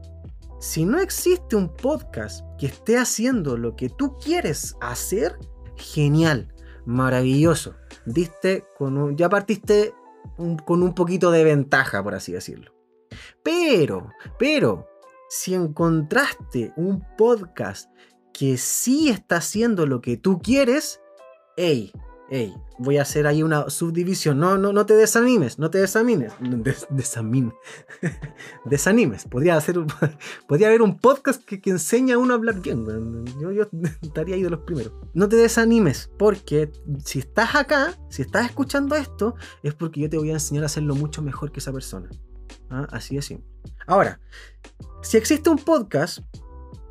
Si 0.60 0.84
no 0.84 0.98
existe 0.98 1.56
un 1.56 1.74
podcast 1.74 2.44
que 2.58 2.66
esté 2.66 2.98
haciendo 2.98 3.56
lo 3.56 3.74
que 3.74 3.88
tú 3.88 4.16
quieres 4.18 4.76
hacer, 4.80 5.36
genial, 5.76 6.52
maravilloso. 6.84 7.74
Diste 8.06 8.64
con 8.76 8.96
un, 8.96 9.16
ya 9.16 9.28
partiste 9.28 9.94
con 10.64 10.82
un 10.82 10.94
poquito 10.94 11.30
de 11.30 11.44
ventaja, 11.44 12.02
por 12.02 12.14
así 12.14 12.32
decirlo. 12.32 12.72
Pero, 13.42 14.10
pero, 14.38 14.88
si 15.28 15.54
encontraste 15.54 16.72
un 16.76 17.04
podcast 17.16 17.90
que 18.32 18.56
sí 18.56 19.08
está 19.08 19.36
haciendo 19.36 19.86
lo 19.86 20.00
que 20.00 20.16
tú 20.16 20.40
quieres, 20.40 21.00
hey, 21.56 21.92
hey, 22.34 22.54
voy 22.78 22.96
a 22.96 23.02
hacer 23.02 23.26
ahí 23.26 23.42
una 23.42 23.68
subdivisión. 23.68 24.38
No, 24.38 24.56
no, 24.56 24.72
no 24.72 24.86
te 24.86 24.94
desanimes, 24.94 25.58
no 25.58 25.68
te 25.70 25.78
desanimes. 25.78 26.32
Desanimes. 28.64 29.24
Podría, 29.26 29.56
hacer, 29.56 29.76
podría 30.48 30.68
haber 30.68 30.80
un 30.80 30.98
podcast 30.98 31.44
que, 31.44 31.60
que 31.60 31.70
enseña 31.70 32.14
a 32.14 32.18
uno 32.18 32.32
a 32.32 32.36
hablar 32.38 32.60
bien. 32.60 32.86
Yo, 33.38 33.52
yo 33.52 33.64
estaría 34.02 34.36
ahí 34.36 34.42
de 34.42 34.48
los 34.50 34.60
primeros. 34.60 34.94
No 35.12 35.28
te 35.28 35.36
desanimes, 35.36 36.10
porque 36.18 36.72
si 37.04 37.18
estás 37.18 37.54
acá, 37.54 37.98
si 38.08 38.22
estás 38.22 38.46
escuchando 38.46 38.96
esto, 38.96 39.34
es 39.62 39.74
porque 39.74 40.00
yo 40.00 40.08
te 40.08 40.16
voy 40.16 40.30
a 40.30 40.34
enseñar 40.34 40.62
a 40.62 40.66
hacerlo 40.66 40.94
mucho 40.94 41.20
mejor 41.20 41.52
que 41.52 41.60
esa 41.60 41.72
persona. 41.72 42.08
¿Ah? 42.70 42.86
Así 42.90 43.14
de 43.14 43.22
simple. 43.22 43.46
Ahora, 43.86 44.20
si 45.02 45.18
existe 45.18 45.50
un 45.50 45.58
podcast 45.58 46.20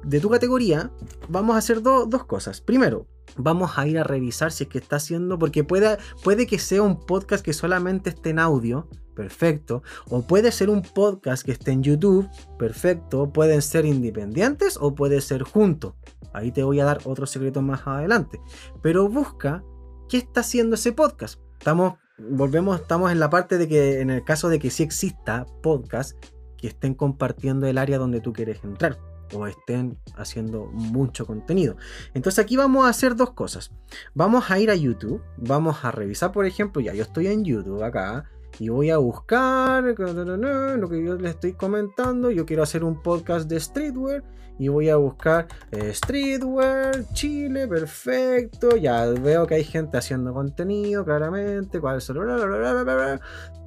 de 0.03 0.19
tu 0.19 0.29
categoría, 0.29 0.91
vamos 1.29 1.55
a 1.55 1.59
hacer 1.59 1.81
do- 1.81 2.05
dos 2.05 2.25
cosas. 2.25 2.61
Primero, 2.61 3.07
vamos 3.37 3.77
a 3.77 3.87
ir 3.87 3.99
a 3.99 4.03
revisar 4.03 4.51
si 4.51 4.63
es 4.63 4.69
que 4.69 4.77
está 4.77 4.97
haciendo, 4.97 5.37
porque 5.37 5.63
puede, 5.63 5.97
puede 6.23 6.47
que 6.47 6.59
sea 6.59 6.81
un 6.81 6.99
podcast 6.99 7.43
que 7.43 7.53
solamente 7.53 8.09
esté 8.09 8.31
en 8.31 8.39
audio, 8.39 8.87
perfecto, 9.15 9.83
o 10.09 10.21
puede 10.21 10.51
ser 10.51 10.69
un 10.69 10.81
podcast 10.81 11.43
que 11.43 11.51
esté 11.51 11.71
en 11.71 11.83
YouTube, 11.83 12.29
perfecto, 12.57 13.31
pueden 13.31 13.61
ser 13.61 13.85
independientes 13.85 14.77
o 14.79 14.95
puede 14.95 15.21
ser 15.21 15.43
juntos. 15.43 15.93
Ahí 16.33 16.51
te 16.51 16.63
voy 16.63 16.79
a 16.79 16.85
dar 16.85 16.99
otros 17.03 17.29
secretos 17.29 17.61
más 17.61 17.85
adelante. 17.85 18.39
Pero 18.81 19.09
busca 19.09 19.63
qué 20.07 20.17
está 20.17 20.41
haciendo 20.41 20.75
ese 20.75 20.93
podcast. 20.93 21.39
Estamos, 21.59 21.95
volvemos, 22.17 22.79
estamos 22.79 23.11
en 23.11 23.19
la 23.19 23.29
parte 23.29 23.57
de 23.57 23.67
que 23.67 23.99
en 23.99 24.09
el 24.09 24.23
caso 24.23 24.49
de 24.49 24.59
que 24.59 24.69
sí 24.69 24.83
exista 24.83 25.45
podcast 25.61 26.23
que 26.57 26.67
estén 26.67 26.93
compartiendo 26.93 27.67
el 27.67 27.77
área 27.77 27.97
donde 27.97 28.21
tú 28.21 28.33
quieres 28.33 28.63
entrar 28.63 29.10
o 29.33 29.47
estén 29.47 29.97
haciendo 30.15 30.65
mucho 30.67 31.25
contenido. 31.25 31.75
Entonces 32.13 32.43
aquí 32.43 32.57
vamos 32.57 32.85
a 32.85 32.89
hacer 32.89 33.15
dos 33.15 33.31
cosas. 33.31 33.71
Vamos 34.13 34.49
a 34.51 34.59
ir 34.59 34.69
a 34.69 34.75
YouTube, 34.75 35.21
vamos 35.37 35.83
a 35.83 35.91
revisar, 35.91 36.31
por 36.31 36.45
ejemplo, 36.45 36.81
ya 36.81 36.93
yo 36.93 37.03
estoy 37.03 37.27
en 37.27 37.43
YouTube 37.43 37.83
acá 37.83 38.25
y 38.59 38.69
voy 38.69 38.89
a 38.89 38.97
buscar 38.97 39.83
lo 39.83 40.89
que 40.89 41.03
yo 41.03 41.15
les 41.15 41.31
estoy 41.31 41.53
comentando. 41.53 42.31
Yo 42.31 42.45
quiero 42.45 42.63
hacer 42.63 42.83
un 42.83 43.01
podcast 43.01 43.49
de 43.49 43.59
streetwear 43.59 44.23
y 44.59 44.67
voy 44.67 44.89
a 44.89 44.97
buscar 44.97 45.47
eh, 45.71 45.93
streetwear 45.93 47.11
Chile, 47.13 47.67
perfecto. 47.67 48.75
Ya 48.77 49.05
veo 49.07 49.47
que 49.47 49.55
hay 49.55 49.63
gente 49.63 49.97
haciendo 49.97 50.33
contenido, 50.33 51.03
claramente. 51.03 51.79
¿Cuál 51.79 51.97
es 51.97 52.09
el-. 52.09 53.19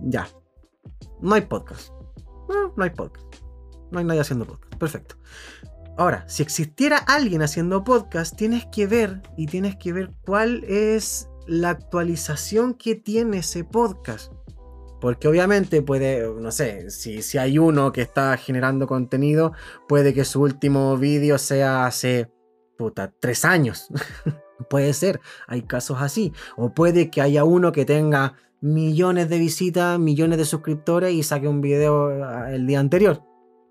Ya, 0.02 0.28
no 1.20 1.34
hay 1.34 1.42
podcast. 1.42 1.90
No 2.76 2.84
hay 2.84 2.90
podcast. 2.90 3.36
No 3.90 3.98
hay 3.98 4.04
nadie 4.04 4.20
haciendo 4.20 4.44
podcast. 4.44 4.73
Perfecto. 4.84 5.16
Ahora, 5.96 6.24
si 6.28 6.42
existiera 6.42 6.98
alguien 6.98 7.40
haciendo 7.40 7.84
podcast, 7.84 8.36
tienes 8.36 8.66
que 8.66 8.86
ver 8.86 9.22
y 9.34 9.46
tienes 9.46 9.76
que 9.76 9.94
ver 9.94 10.10
cuál 10.26 10.62
es 10.64 11.26
la 11.46 11.70
actualización 11.70 12.74
que 12.74 12.94
tiene 12.94 13.38
ese 13.38 13.64
podcast. 13.64 14.30
Porque 15.00 15.26
obviamente 15.26 15.80
puede, 15.80 16.30
no 16.38 16.50
sé, 16.50 16.90
si, 16.90 17.22
si 17.22 17.38
hay 17.38 17.58
uno 17.58 17.92
que 17.92 18.02
está 18.02 18.36
generando 18.36 18.86
contenido, 18.86 19.52
puede 19.88 20.12
que 20.12 20.26
su 20.26 20.42
último 20.42 20.98
vídeo 20.98 21.38
sea 21.38 21.86
hace, 21.86 22.30
puta, 22.76 23.10
tres 23.18 23.46
años. 23.46 23.88
puede 24.68 24.92
ser, 24.92 25.22
hay 25.46 25.62
casos 25.62 25.96
así. 26.02 26.34
O 26.58 26.74
puede 26.74 27.08
que 27.08 27.22
haya 27.22 27.44
uno 27.44 27.72
que 27.72 27.86
tenga 27.86 28.34
millones 28.60 29.30
de 29.30 29.38
visitas, 29.38 29.98
millones 29.98 30.36
de 30.36 30.44
suscriptores 30.44 31.14
y 31.14 31.22
saque 31.22 31.48
un 31.48 31.62
video 31.62 32.22
ah, 32.22 32.52
el 32.52 32.66
día 32.66 32.80
anterior. 32.80 33.22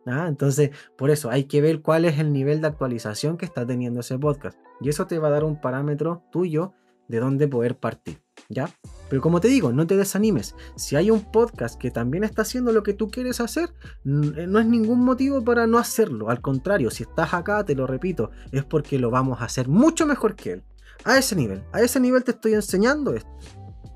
¿Ah? 0.06 0.26
Entonces, 0.28 0.72
por 0.98 1.10
eso 1.10 1.30
hay 1.30 1.46
que 1.46 1.62
ver 1.62 1.82
cuál 1.82 2.06
es 2.06 2.20
el 2.20 2.32
nivel 2.34 2.62
de 2.62 2.68
actualización 2.68 3.38
que 3.38 3.46
está 3.46 3.66
teniendo 3.66 4.00
ese 4.02 4.18
podcast. 4.18 4.58
Y 4.82 4.90
eso 4.90 5.08
te 5.08 5.20
va 5.20 5.28
a 5.30 5.32
dar 5.32 5.44
un 5.44 5.60
parámetro 5.62 6.24
tuyo 6.32 6.74
de 7.08 7.20
dónde 7.20 7.48
poder 7.48 7.78
partir. 7.78 8.22
¿Ya? 8.50 8.70
Pero 9.10 9.22
como 9.22 9.40
te 9.40 9.48
digo, 9.48 9.72
no 9.72 9.88
te 9.88 9.96
desanimes. 9.96 10.54
Si 10.76 10.96
hay 10.96 11.10
un 11.12 11.22
podcast 11.32 11.80
que 11.80 11.92
también 11.92 12.24
está 12.24 12.42
haciendo 12.42 12.72
lo 12.72 12.84
que 12.84 12.94
tú 12.94 13.10
quieres 13.10 13.40
hacer, 13.40 13.74
n- 14.06 14.48
no 14.48 14.60
es 14.60 14.66
ningún 14.66 15.04
motivo 15.04 15.44
para 15.44 15.66
no 15.66 15.78
hacerlo. 15.78 16.30
Al 16.30 16.42
contrario, 16.42 16.92
si 16.92 17.04
estás 17.04 17.34
acá, 17.34 17.64
te 17.64 17.74
lo 17.74 17.88
repito, 17.88 18.32
es 18.52 18.64
porque 18.66 19.00
lo 19.00 19.10
vamos 19.12 19.42
a 19.42 19.46
hacer 19.46 19.68
mucho 19.70 20.06
mejor 20.06 20.36
que 20.36 20.52
él. 20.54 20.64
A 21.06 21.18
ese 21.18 21.36
nivel. 21.36 21.64
A 21.72 21.82
ese 21.82 22.00
nivel 22.00 22.24
te 22.24 22.32
estoy 22.32 22.54
enseñando 22.54 23.14
esto. 23.14 23.30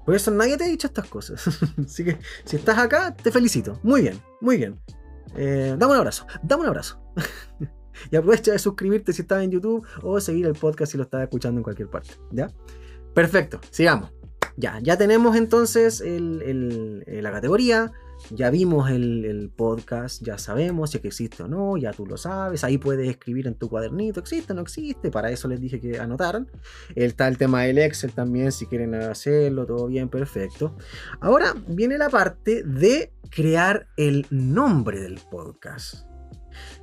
Por 0.05 0.15
eso 0.15 0.31
nadie 0.31 0.55
te 0.57 0.63
ha 0.63 0.67
dicho 0.67 0.87
estas 0.87 1.07
cosas. 1.07 1.45
Así 1.85 2.05
que 2.05 2.17
si 2.45 2.55
estás 2.55 2.77
acá, 2.77 3.13
te 3.13 3.31
felicito. 3.31 3.79
Muy 3.83 4.01
bien, 4.03 4.19
muy 4.39 4.57
bien. 4.57 4.79
Eh, 5.37 5.75
dame 5.77 5.93
un 5.93 5.99
abrazo, 5.99 6.25
dame 6.43 6.63
un 6.63 6.67
abrazo. 6.69 6.99
y 8.11 8.15
aprovecha 8.15 8.51
de 8.51 8.59
suscribirte 8.59 9.13
si 9.13 9.21
estás 9.21 9.43
en 9.43 9.51
YouTube 9.51 9.85
o 10.03 10.19
seguir 10.19 10.45
el 10.45 10.53
podcast 10.53 10.91
si 10.91 10.97
lo 10.97 11.03
estás 11.03 11.23
escuchando 11.23 11.59
en 11.59 11.63
cualquier 11.63 11.89
parte. 11.89 12.11
¿Ya? 12.31 12.49
Perfecto, 13.13 13.59
sigamos. 13.69 14.11
Ya, 14.57 14.79
ya 14.81 14.97
tenemos 14.97 15.35
entonces 15.35 16.01
eh, 16.03 17.19
la 17.21 17.31
categoría, 17.31 17.91
ya 18.31 18.49
vimos 18.49 18.89
el, 18.89 19.51
podcast, 19.55 20.21
ya 20.23 20.37
sabemos 20.37 20.91
si 20.91 20.97
es 20.97 21.01
que 21.01 21.07
existe 21.07 21.43
o 21.43 21.47
no, 21.47 21.77
ya 21.77 21.91
tú 21.91 22.05
lo 22.05 22.17
sabes, 22.17 22.63
ahí 22.63 22.77
puedes 22.77 23.09
escribir 23.09 23.47
en 23.47 23.55
tu 23.55 23.69
cuadernito, 23.69 24.19
existe 24.19 24.53
o 24.53 24.55
no 24.55 24.61
existe, 24.61 25.09
para 25.09 25.31
eso 25.31 25.47
les 25.47 25.61
dije 25.61 25.79
que 25.79 25.99
anotaran. 25.99 26.49
Está 26.95 27.27
el 27.27 27.37
tema 27.37 27.63
del 27.63 27.77
Excel 27.77 28.11
también, 28.11 28.51
si 28.51 28.65
quieren 28.65 28.93
hacerlo, 28.95 29.65
todo 29.65 29.87
bien, 29.87 30.09
perfecto. 30.09 30.75
Ahora 31.21 31.53
viene 31.67 31.97
la 31.97 32.09
parte 32.09 32.63
de 32.63 33.13
crear 33.29 33.87
el 33.97 34.25
nombre 34.29 34.99
del 34.99 35.19
podcast. 35.31 36.05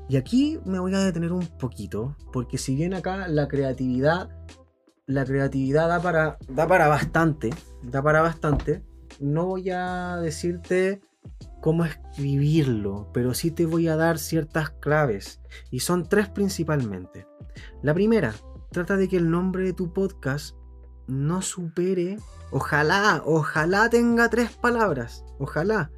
Y 0.09 0.17
aquí 0.17 0.59
me 0.65 0.79
voy 0.79 0.95
a 0.95 1.01
detener 1.01 1.33
un 1.33 1.47
poquito, 1.59 2.17
porque 2.33 2.59
si 2.59 2.75
bien 2.75 2.95
acá 2.95 3.29
la 3.29 3.49
creatividad, 3.49 4.29
la 5.07 5.25
creatividad 5.25 5.89
da 5.89 6.01
para, 6.01 6.39
da 6.49 6.67
para 6.67 6.89
bastante, 6.89 7.51
da 7.83 8.03
para 8.03 8.21
bastante, 8.21 8.83
no 9.21 9.47
voy 9.47 9.71
a 9.71 10.17
decirte 10.17 11.01
cómo 11.65 11.87
escribirlo, 11.87 13.09
pero 13.15 13.33
sí 13.33 13.51
te 13.51 13.65
voy 13.65 13.89
a 13.89 13.97
dar 13.97 14.19
ciertas 14.19 14.69
claves, 14.69 15.41
y 15.71 15.81
son 15.81 16.07
tres 16.07 16.29
principalmente. 16.29 17.27
La 17.83 17.95
primera, 17.95 18.35
trata 18.71 18.99
de 18.99 19.09
que 19.09 19.17
el 19.17 19.31
nombre 19.31 19.65
de 19.65 19.73
tu 19.73 19.91
podcast 19.91 20.55
no 21.07 21.41
supere, 21.41 22.19
ojalá, 22.51 23.23
ojalá 23.25 23.89
tenga 23.89 24.29
tres 24.29 24.51
palabras, 24.53 25.25
ojalá. 25.39 25.91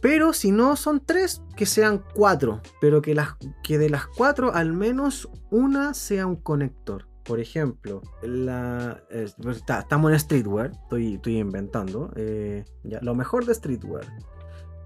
Pero 0.00 0.32
si 0.32 0.52
no 0.52 0.76
son 0.76 1.00
tres, 1.04 1.42
que 1.56 1.66
sean 1.66 2.04
cuatro. 2.14 2.60
Pero 2.80 3.02
que, 3.02 3.16
las, 3.16 3.30
que 3.64 3.76
de 3.78 3.90
las 3.90 4.06
cuatro, 4.06 4.54
al 4.54 4.72
menos 4.72 5.28
una 5.50 5.94
sea 5.94 6.28
un 6.28 6.36
conector. 6.36 7.08
Por 7.24 7.40
ejemplo, 7.40 8.02
la, 8.22 9.02
es- 9.10 9.34
está- 9.48 9.80
estamos 9.80 10.12
en 10.12 10.20
streetwear, 10.20 10.70
estoy, 10.70 11.20
inventando. 11.38 12.12
eh, 12.14 12.64
lo 13.02 13.16
mejor 13.16 13.44
de 13.46 13.54
streetwear. 13.54 14.06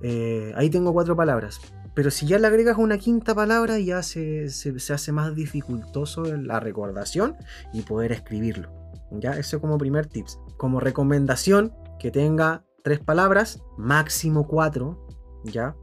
Eh, 0.02 0.52
ahí 0.56 0.68
tengo 0.70 0.92
cuatro 0.92 1.16
palabras. 1.16 1.60
Pero 1.94 2.10
si 2.10 2.26
ya 2.26 2.38
le 2.38 2.46
agregas 2.46 2.78
una 2.78 2.96
quinta 2.98 3.34
palabra, 3.34 3.78
ya 3.78 4.02
se, 4.02 4.48
se- 4.48 4.78
se 4.78 4.92
hace 4.94 5.12
más 5.12 5.34
dificultoso 5.34 6.24
la 6.24 6.58
recordación 6.60 7.36
y 7.72 7.82
poder 7.82 8.12
escribirlo. 8.12 8.72
Ya, 9.10 9.32
eso 9.32 9.60
como 9.60 9.76
primer 9.78 10.06
tips. 10.06 10.38
Como 10.56 10.80
recomendación, 10.80 11.72
que 11.98 12.10
tenga 12.10 12.64
tres 12.82 12.98
palabras, 13.00 13.62
máximo 13.76 14.46
cuatro. 14.46 15.06
Ya, 15.44 15.76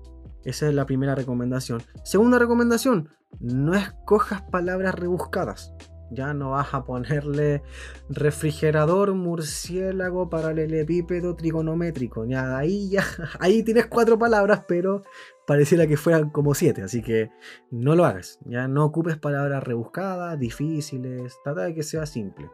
esa 0.44 0.68
es 0.68 0.74
la 0.74 0.86
primera 0.86 1.14
recomendación. 1.14 1.84
Segunda 2.04 2.40
recomendación, 2.40 3.10
no 3.40 3.76
escojas 3.76 4.42
palabras 4.44 4.96
rebuscadas. 4.96 5.74
Ya 6.12 6.34
no 6.34 6.52
vas 6.52 6.74
a 6.74 6.84
ponerle 6.84 7.62
refrigerador, 8.10 9.14
murciélago, 9.14 10.30
paralelepípedo, 10.30 11.36
trigonométrico. 11.36 12.26
Ya 12.26 12.58
ahí 12.58 12.90
ya, 12.90 13.04
ahí 13.40 13.64
tienes 13.64 13.88
cuatro 13.88 14.18
palabras, 14.18 14.64
pero 14.68 15.04
pareciera 15.46 15.88
que 15.88 15.98
fueran 15.98 16.30
como 16.30 16.54
siete. 16.54 16.82
Así 16.82 17.02
que 17.02 17.32
no 17.72 17.96
lo 17.96 18.06
hagas. 18.06 18.40
Ya 18.46 18.68
no 18.68 18.86
ocupes 18.86 19.18
palabras 19.18 19.64
rebuscadas, 19.64 20.40
difíciles. 20.40 21.38
Trata 21.44 21.62
de 21.62 21.76
que 21.76 21.84
sea 21.84 22.06
simple. 22.06 22.50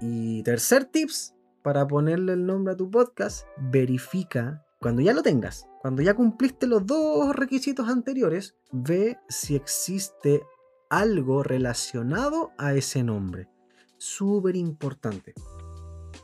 Y 0.00 0.42
tercer 0.42 0.86
tips 0.86 1.34
para 1.62 1.86
ponerle 1.86 2.32
el 2.32 2.46
nombre 2.46 2.74
a 2.74 2.76
tu 2.76 2.90
podcast, 2.90 3.46
verifica 3.58 4.64
cuando 4.80 5.02
ya 5.02 5.12
lo 5.12 5.22
tengas, 5.22 5.68
cuando 5.82 6.00
ya 6.00 6.14
cumpliste 6.14 6.66
los 6.66 6.86
dos 6.86 7.36
requisitos 7.36 7.88
anteriores, 7.88 8.56
ve 8.72 9.18
si 9.28 9.54
existe 9.54 10.42
algo 10.90 11.42
relacionado 11.42 12.50
a 12.58 12.74
ese 12.74 13.02
nombre. 13.02 13.48
Súper 13.96 14.56
importante. 14.56 15.32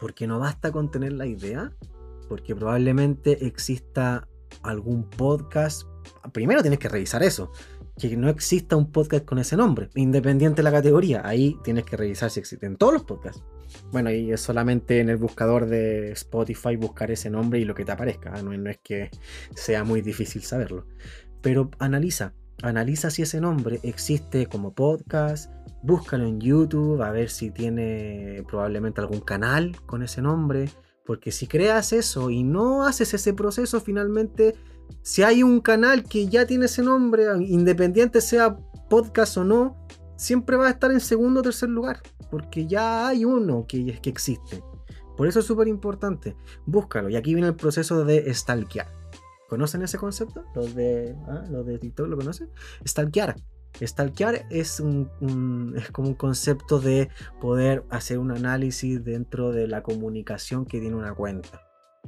Porque 0.01 0.27
no 0.27 0.39
basta 0.39 0.73
con 0.73 0.91
tener 0.91 1.13
la 1.13 1.27
idea, 1.27 1.73
porque 2.29 2.55
probablemente 2.55 3.47
exista 3.47 4.29
algún 4.63 5.09
podcast. 5.09 5.85
Primero 6.33 6.61
tienes 6.61 6.81
que 6.81 6.89
revisar 6.89 7.23
eso. 7.23 7.53
Que 7.97 8.15
no 8.15 8.29
exista 8.29 8.77
un 8.77 8.93
podcast 8.93 9.25
con 9.25 9.39
ese 9.39 9.57
nombre, 9.57 9.89
independiente 9.95 10.57
de 10.57 10.65
la 10.65 10.73
categoría. 10.73 11.23
Ahí 11.25 11.57
tienes 11.65 11.85
que 11.85 11.97
revisar 11.97 12.31
si 12.31 12.41
existen 12.41 12.77
todos 12.77 12.93
los 12.93 13.05
podcasts. 13.05 13.43
Bueno, 13.91 14.11
y 14.11 14.33
es 14.33 14.41
solamente 14.41 15.01
en 15.01 15.09
el 15.09 15.17
buscador 15.17 15.67
de 15.67 16.13
Spotify 16.13 16.77
buscar 16.77 17.11
ese 17.11 17.31
nombre 17.31 17.59
y 17.59 17.65
lo 17.65 17.75
que 17.75 17.87
te 17.87 17.93
aparezca. 17.93 18.35
¿ah? 18.35 18.43
No, 18.43 18.53
no 18.57 18.69
es 18.69 18.79
que 18.83 19.11
sea 19.55 19.83
muy 19.85 20.03
difícil 20.03 20.43
saberlo. 20.43 20.87
Pero 21.41 21.71
analiza, 21.79 22.35
analiza 22.63 23.11
si 23.11 23.23
ese 23.23 23.41
nombre 23.41 23.81
existe 23.83 24.47
como 24.47 24.73
podcast. 24.73 25.53
Búscalo 25.83 26.25
en 26.25 26.41
YouTube 26.41 27.03
a 27.03 27.11
ver 27.11 27.31
si 27.31 27.51
tiene 27.51 28.45
probablemente 28.49 29.01
algún 29.01 29.21
canal 29.21 29.77
con 29.87 30.03
ese 30.03 30.23
nombre. 30.23 30.69
Porque 31.05 31.31
si 31.31 31.47
creas 31.47 31.93
eso 31.93 32.31
y 32.31 32.43
no 32.43 32.85
haces 32.85 33.15
ese 33.15 33.33
proceso, 33.33 33.81
finalmente, 33.81 34.57
si 35.03 35.23
hay 35.23 35.43
un 35.43 35.61
canal 35.61 36.03
que 36.03 36.29
ya 36.29 36.47
tiene 36.47 36.67
ese 36.67 36.83
nombre, 36.83 37.27
independiente 37.47 38.21
sea 38.21 38.57
podcast 38.91 39.37
o 39.37 39.45
no, 39.45 39.87
siempre 40.17 40.57
va 40.57 40.67
a 40.67 40.71
estar 40.71 40.91
en 40.91 41.01
segundo 41.01 41.41
o 41.41 41.43
tercer 41.45 41.69
lugar. 41.69 42.01
Porque 42.31 42.67
ya 42.67 43.07
hay 43.07 43.25
uno 43.25 43.67
que, 43.69 44.01
que 44.01 44.11
existe. 44.11 44.63
Por 45.17 45.29
eso 45.29 45.41
es 45.41 45.47
súper 45.47 45.69
importante. 45.69 46.37
Búscalo. 46.67 47.09
Y 47.09 47.17
aquí 47.17 47.35
viene 47.35 47.49
el 47.49 47.57
proceso 47.57 48.05
de 48.05 48.33
stalkear. 48.35 48.96
¿Conocen 49.49 49.83
ese 49.83 49.99
concepto? 49.99 50.45
Los 50.55 50.75
de, 50.75 51.17
¿ah? 51.29 51.45
los 51.51 51.67
de 51.67 51.79
TikTok 51.79 52.09
lo 52.09 52.17
conocen. 52.17 52.51
Stalkear. 52.87 53.37
Stalkear 53.81 54.47
es, 54.51 54.81
un, 54.81 55.75
es 55.77 55.91
como 55.91 56.09
un 56.09 56.15
concepto 56.15 56.81
de 56.81 57.11
poder 57.41 57.85
hacer 57.91 58.19
un 58.19 58.31
análisis 58.31 59.05
dentro 59.05 59.53
de 59.53 59.69
la 59.69 59.83
comunicación 59.83 60.65
que 60.65 60.81
tiene 60.81 60.97
una 60.97 61.15
cuenta. 61.15 61.63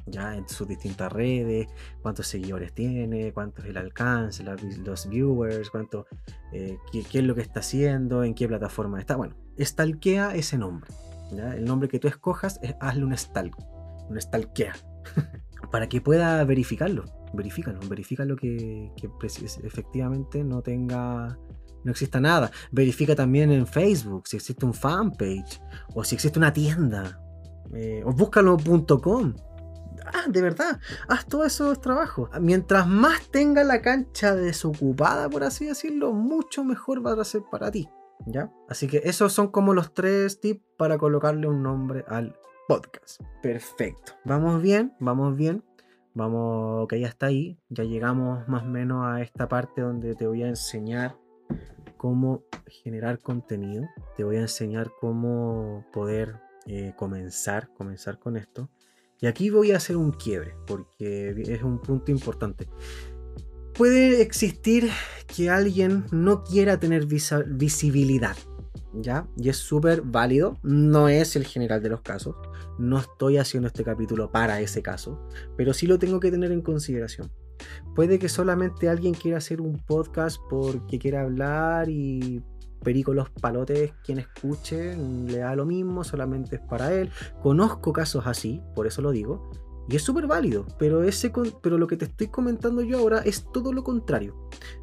Ya 0.06 0.36
en 0.36 0.48
sus 0.48 0.66
distintas 0.66 1.12
redes, 1.12 1.66
cuántos 2.02 2.26
seguidores 2.28 2.72
tiene, 2.72 3.32
cuánto 3.32 3.62
es 3.62 3.68
el 3.68 3.76
alcance, 3.76 4.42
los 4.44 5.08
viewers, 5.08 5.70
cuánto, 5.70 6.06
eh, 6.52 6.78
qué 6.92 7.18
es 7.18 7.24
lo 7.24 7.34
que 7.34 7.42
está 7.42 7.60
haciendo, 7.60 8.24
en 8.24 8.34
qué 8.34 8.48
plataforma 8.48 9.00
está. 9.00 9.16
Bueno, 9.16 9.36
stalkea 9.60 10.34
ese 10.34 10.56
nombre. 10.56 10.90
¿ya? 11.32 11.54
El 11.54 11.64
nombre 11.64 11.88
que 11.88 11.98
tú 11.98 12.08
escojas, 12.08 12.58
es, 12.62 12.74
hazle 12.80 13.04
un 13.04 13.12
stalk, 13.12 13.54
un 14.08 14.20
stalkea, 14.20 14.74
para 15.70 15.88
que 15.88 16.00
pueda 16.00 16.42
verificarlo. 16.44 17.17
Verifícalo, 17.32 17.78
verifícalo 17.88 18.36
que, 18.36 18.90
que 18.96 19.08
precis- 19.08 19.60
efectivamente 19.64 20.42
no 20.44 20.62
tenga, 20.62 21.38
no 21.84 21.90
exista 21.90 22.20
nada. 22.20 22.50
Verifica 22.72 23.14
también 23.14 23.50
en 23.52 23.66
Facebook 23.66 24.26
si 24.26 24.36
existe 24.36 24.64
un 24.64 24.74
fanpage 24.74 25.60
o 25.94 26.04
si 26.04 26.14
existe 26.14 26.38
una 26.38 26.52
tienda. 26.52 27.20
eh, 27.74 28.02
o 28.04 28.12
búscalo.com. 28.12 29.34
Ah, 30.06 30.24
de 30.28 30.40
verdad, 30.40 30.80
haz 31.08 31.26
todos 31.26 31.46
esos 31.46 31.80
trabajos. 31.82 32.30
Mientras 32.40 32.86
más 32.86 33.28
tenga 33.30 33.62
la 33.62 33.82
cancha 33.82 34.34
desocupada, 34.34 35.28
por 35.28 35.44
así 35.44 35.66
decirlo, 35.66 36.12
mucho 36.14 36.64
mejor 36.64 37.04
va 37.04 37.20
a 37.20 37.24
ser 37.24 37.42
para 37.50 37.70
ti. 37.70 37.88
¿Ya? 38.26 38.50
Así 38.68 38.86
que 38.88 39.02
esos 39.04 39.32
son 39.34 39.48
como 39.48 39.74
los 39.74 39.92
tres 39.92 40.40
tips 40.40 40.64
para 40.78 40.96
colocarle 40.98 41.46
un 41.46 41.62
nombre 41.62 42.04
al 42.08 42.34
podcast. 42.66 43.20
Perfecto. 43.42 44.12
Vamos 44.24 44.62
bien, 44.62 44.94
vamos 44.98 45.36
bien. 45.36 45.62
Vamos, 46.14 46.84
ok, 46.84 46.94
ya 46.94 47.08
está 47.08 47.26
ahí. 47.26 47.58
Ya 47.68 47.84
llegamos 47.84 48.46
más 48.48 48.64
o 48.64 48.66
menos 48.66 49.06
a 49.06 49.22
esta 49.22 49.48
parte 49.48 49.82
donde 49.82 50.14
te 50.14 50.26
voy 50.26 50.42
a 50.42 50.48
enseñar 50.48 51.16
cómo 51.96 52.42
generar 52.66 53.20
contenido. 53.20 53.86
Te 54.16 54.24
voy 54.24 54.36
a 54.36 54.40
enseñar 54.40 54.90
cómo 55.00 55.84
poder 55.92 56.36
eh, 56.66 56.92
comenzar, 56.96 57.68
comenzar 57.74 58.18
con 58.18 58.36
esto. 58.36 58.68
Y 59.20 59.26
aquí 59.26 59.50
voy 59.50 59.72
a 59.72 59.76
hacer 59.76 59.96
un 59.96 60.12
quiebre, 60.12 60.54
porque 60.66 61.30
es 61.30 61.62
un 61.62 61.80
punto 61.80 62.12
importante. 62.12 62.68
Puede 63.74 64.22
existir 64.22 64.90
que 65.34 65.50
alguien 65.50 66.04
no 66.10 66.42
quiera 66.44 66.78
tener 66.78 67.06
visibilidad, 67.06 68.36
¿ya? 68.94 69.26
Y 69.36 69.48
es 69.48 69.56
súper 69.56 70.02
válido, 70.02 70.58
no 70.62 71.08
es 71.08 71.36
el 71.36 71.44
general 71.44 71.82
de 71.82 71.90
los 71.90 72.02
casos. 72.02 72.36
No 72.78 72.98
estoy 72.98 73.38
haciendo 73.38 73.68
este 73.68 73.84
capítulo 73.84 74.30
para 74.30 74.60
ese 74.60 74.82
caso, 74.82 75.20
pero 75.56 75.72
sí 75.72 75.86
lo 75.86 75.98
tengo 75.98 76.20
que 76.20 76.30
tener 76.30 76.52
en 76.52 76.62
consideración. 76.62 77.30
Puede 77.94 78.18
que 78.18 78.28
solamente 78.28 78.88
alguien 78.88 79.14
quiera 79.14 79.38
hacer 79.38 79.60
un 79.60 79.78
podcast 79.84 80.38
porque 80.48 80.98
quiera 80.98 81.22
hablar 81.22 81.88
y 81.88 82.42
perico 82.82 83.12
los 83.12 83.30
palotes, 83.30 83.92
quien 84.04 84.18
escuche, 84.18 84.96
le 84.96 85.38
da 85.38 85.56
lo 85.56 85.66
mismo, 85.66 86.04
solamente 86.04 86.56
es 86.56 86.62
para 86.62 86.92
él. 86.92 87.10
Conozco 87.42 87.92
casos 87.92 88.26
así, 88.26 88.62
por 88.74 88.86
eso 88.86 89.02
lo 89.02 89.10
digo, 89.10 89.50
y 89.88 89.96
es 89.96 90.02
súper 90.02 90.26
válido, 90.26 90.66
pero, 90.78 91.02
ese 91.02 91.32
pero 91.62 91.78
lo 91.78 91.86
que 91.86 91.96
te 91.96 92.04
estoy 92.04 92.28
comentando 92.28 92.82
yo 92.82 92.98
ahora 92.98 93.22
es 93.24 93.46
todo 93.52 93.72
lo 93.72 93.82
contrario. 93.82 94.36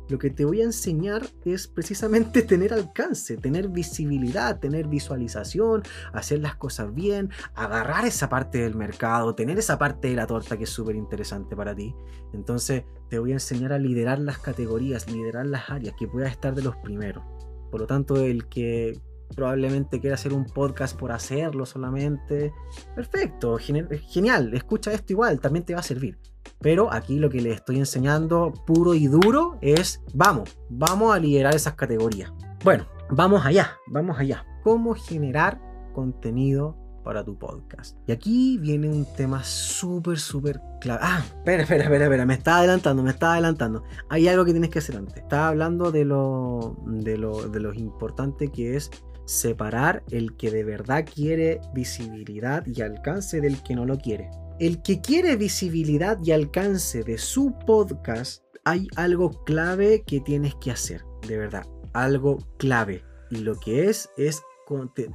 lo 0.09 0.19
que 0.19 0.29
te 0.29 0.45
voy 0.45 0.61
a 0.61 0.65
enseñar 0.65 1.27
es 1.45 1.67
precisamente 1.67 2.41
tener 2.43 2.73
alcance, 2.73 3.37
tener 3.37 3.69
visibilidad, 3.69 4.59
tener 4.59 4.87
visualización, 4.87 5.83
hacer 6.13 6.39
las 6.39 6.55
cosas 6.55 6.93
bien, 6.93 7.29
agarrar 7.53 8.05
esa 8.05 8.29
parte 8.29 8.59
del 8.59 8.75
mercado, 8.75 9.35
tener 9.35 9.59
esa 9.59 9.77
parte 9.77 10.09
de 10.09 10.15
la 10.15 10.27
torta 10.27 10.57
que 10.57 10.63
es 10.63 10.69
súper 10.71 10.95
interesante 10.95 11.55
para 11.55 11.75
ti. 11.75 11.95
Entonces 12.33 12.83
te 13.09 13.19
voy 13.19 13.31
a 13.31 13.35
enseñar 13.35 13.73
a 13.73 13.79
liderar 13.79 14.19
las 14.19 14.39
categorías, 14.39 15.09
liderar 15.11 15.45
las 15.45 15.69
áreas, 15.69 15.95
que 15.97 16.07
puedas 16.07 16.31
estar 16.31 16.55
de 16.55 16.63
los 16.63 16.75
primeros. 16.77 17.23
Por 17.69 17.81
lo 17.81 17.87
tanto, 17.87 18.17
el 18.17 18.47
que 18.47 18.99
probablemente 19.35 19.99
quiera 19.99 20.15
hacer 20.15 20.33
un 20.33 20.45
podcast 20.45 20.97
por 20.97 21.11
hacerlo 21.11 21.65
solamente, 21.65 22.53
perfecto, 22.95 23.57
genial, 23.57 24.53
escucha 24.53 24.91
esto 24.91 25.13
igual, 25.13 25.39
también 25.39 25.65
te 25.65 25.73
va 25.73 25.79
a 25.79 25.83
servir. 25.83 26.19
Pero 26.59 26.91
aquí 26.91 27.19
lo 27.19 27.29
que 27.29 27.41
les 27.41 27.55
estoy 27.55 27.77
enseñando 27.77 28.53
puro 28.65 28.93
y 28.93 29.07
duro 29.07 29.57
es, 29.61 30.03
vamos, 30.13 30.57
vamos 30.69 31.13
a 31.13 31.19
liderar 31.19 31.55
esas 31.55 31.75
categorías. 31.75 32.31
Bueno, 32.63 32.85
vamos 33.09 33.45
allá, 33.45 33.77
vamos 33.87 34.17
allá. 34.17 34.45
¿Cómo 34.63 34.95
generar 34.95 35.61
contenido 35.93 36.75
para 37.03 37.23
tu 37.23 37.37
podcast? 37.37 37.97
Y 38.07 38.11
aquí 38.11 38.57
viene 38.57 38.89
un 38.89 39.05
tema 39.15 39.43
súper, 39.43 40.17
súper 40.17 40.59
clave. 40.81 40.99
Ah, 41.03 41.23
espera, 41.23 41.63
espera, 41.63 41.83
espera, 41.83 42.05
espera, 42.05 42.25
me 42.25 42.33
está 42.33 42.57
adelantando, 42.57 43.03
me 43.03 43.11
está 43.11 43.33
adelantando. 43.33 43.83
Hay 44.09 44.27
algo 44.27 44.45
que 44.45 44.51
tienes 44.51 44.71
que 44.71 44.79
hacer 44.79 44.97
antes. 44.97 45.17
Estaba 45.17 45.49
hablando 45.49 45.91
de 45.91 46.05
lo, 46.05 46.77
de 46.87 47.17
lo, 47.17 47.47
de 47.47 47.59
lo 47.59 47.73
importante 47.73 48.47
que 48.47 48.75
es 48.75 48.89
separar 49.25 50.03
el 50.11 50.35
que 50.37 50.51
de 50.51 50.63
verdad 50.63 51.05
quiere 51.05 51.59
visibilidad 51.73 52.65
y 52.65 52.81
alcance 52.81 53.41
del 53.41 53.61
que 53.63 53.75
no 53.75 53.85
lo 53.85 53.97
quiere. 53.97 54.29
El 54.59 54.81
que 54.81 55.01
quiere 55.01 55.35
visibilidad 55.35 56.17
y 56.23 56.31
alcance 56.31 57.03
de 57.03 57.17
su 57.17 57.53
podcast, 57.65 58.43
hay 58.63 58.87
algo 58.95 59.43
clave 59.43 60.03
que 60.07 60.21
tienes 60.21 60.55
que 60.55 60.71
hacer, 60.71 61.03
de 61.27 61.37
verdad, 61.37 61.65
algo 61.93 62.37
clave. 62.57 63.03
Y 63.29 63.37
lo 63.37 63.59
que 63.59 63.89
es 63.89 64.09
es 64.17 64.41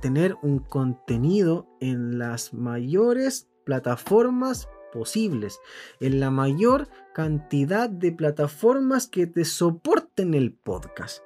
tener 0.00 0.36
un 0.42 0.58
contenido 0.58 1.66
en 1.80 2.18
las 2.18 2.52
mayores 2.52 3.48
plataformas 3.64 4.68
posibles, 4.92 5.60
en 6.00 6.20
la 6.20 6.30
mayor 6.30 6.88
cantidad 7.14 7.88
de 7.88 8.12
plataformas 8.12 9.06
que 9.06 9.26
te 9.26 9.44
soporten 9.44 10.34
el 10.34 10.52
podcast. 10.52 11.22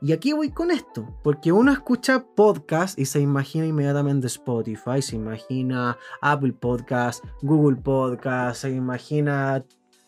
Y 0.00 0.12
aquí 0.12 0.32
voy 0.32 0.50
con 0.50 0.70
esto, 0.70 1.18
porque 1.22 1.52
uno 1.52 1.72
escucha 1.72 2.24
podcast 2.34 2.98
y 2.98 3.04
se 3.04 3.20
imagina 3.20 3.66
inmediatamente 3.66 4.26
Spotify, 4.26 5.00
se 5.00 5.16
imagina 5.16 5.96
Apple 6.20 6.52
Podcast, 6.52 7.24
Google 7.42 7.76
Podcast, 7.76 8.62
se 8.62 8.70
imagina 8.70 9.64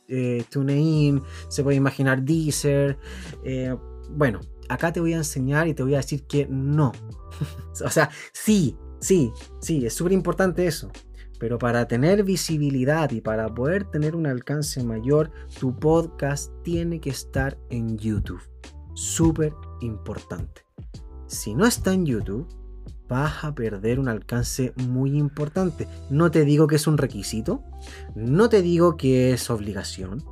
eh, 0.09 0.45
TuneIn, 0.51 1.23
se 1.49 1.63
puede 1.63 1.77
imaginar 1.77 2.23
Deezer. 2.23 2.99
Eh, 3.45 3.77
bueno, 4.11 4.41
acá 4.69 4.93
te 4.93 5.01
voy 5.01 5.15
a 5.15 5.19
enseñar 5.19 5.69
y 5.69 5.75
te 5.75 5.83
voy 5.83 5.95
a 5.95 5.99
decir 5.99 6.27
que 6.27 6.47
no. 6.51 6.93
o 7.85 7.91
sea, 7.91 8.11
sí, 8.33 8.77
sí, 9.01 9.31
sí, 9.61 9.87
es 9.87 9.95
súper 9.95 10.13
importante 10.13 10.67
eso. 10.67 10.91
Pero 11.39 11.59
para 11.59 11.87
tener 11.87 12.25
visibilidad 12.25 13.11
y 13.11 13.21
para 13.21 13.55
poder 13.55 13.85
tener 13.85 14.17
un 14.17 14.27
alcance 14.27 14.83
mayor, 14.83 15.31
tu 15.61 15.79
podcast 15.79 16.51
tiene 16.63 16.99
que 16.99 17.11
estar 17.11 17.59
en 17.69 17.99
YouTube 17.99 18.41
súper 18.97 19.55
importante. 19.81 20.65
Si 21.27 21.55
no 21.55 21.67
está 21.67 21.93
en 21.93 22.07
YouTube, 22.07 22.49
vas 23.09 23.45
a 23.45 23.55
perder 23.55 24.01
un 24.01 24.09
alcance 24.09 24.73
muy 24.77 25.17
importante. 25.17 25.87
No 26.11 26.31
te 26.31 26.45
digo 26.45 26.67
que 26.67 26.77
es 26.77 26.87
un 26.87 26.99
requisito, 26.99 27.63
no 28.15 28.49
te 28.49 28.63
digo 28.63 28.97
que 28.97 29.33
es 29.33 29.51
obligación, 29.51 30.25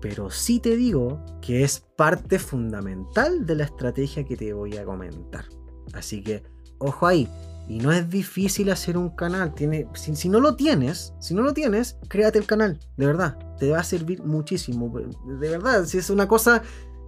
pero 0.00 0.30
sí 0.30 0.60
te 0.60 0.76
digo 0.76 1.24
que 1.40 1.64
es 1.64 1.80
parte 1.96 2.38
fundamental 2.38 3.46
de 3.46 3.56
la 3.56 3.64
estrategia 3.64 4.24
que 4.24 4.36
te 4.36 4.52
voy 4.52 4.76
a 4.76 4.84
comentar. 4.84 5.46
Así 5.94 6.22
que, 6.22 6.42
ojo 6.78 7.06
ahí. 7.06 7.28
Y 7.68 7.78
no 7.78 7.92
es 7.92 8.10
difícil 8.10 8.70
hacer 8.70 8.98
un 8.98 9.10
canal. 9.10 9.54
Tiene, 9.54 9.88
si, 9.94 10.14
si 10.16 10.28
no 10.28 10.40
lo 10.40 10.56
tienes, 10.56 11.14
si 11.20 11.32
no 11.32 11.42
lo 11.42 11.54
tienes, 11.54 11.96
créate 12.08 12.38
el 12.38 12.46
canal. 12.46 12.78
De 12.96 13.06
verdad. 13.06 13.38
Te 13.58 13.70
va 13.70 13.78
a 13.78 13.84
servir 13.84 14.22
muchísimo. 14.24 14.92
De 15.38 15.48
verdad. 15.48 15.84
Si 15.86 15.98
es 15.98 16.10
una 16.10 16.26
cosa 16.26 16.62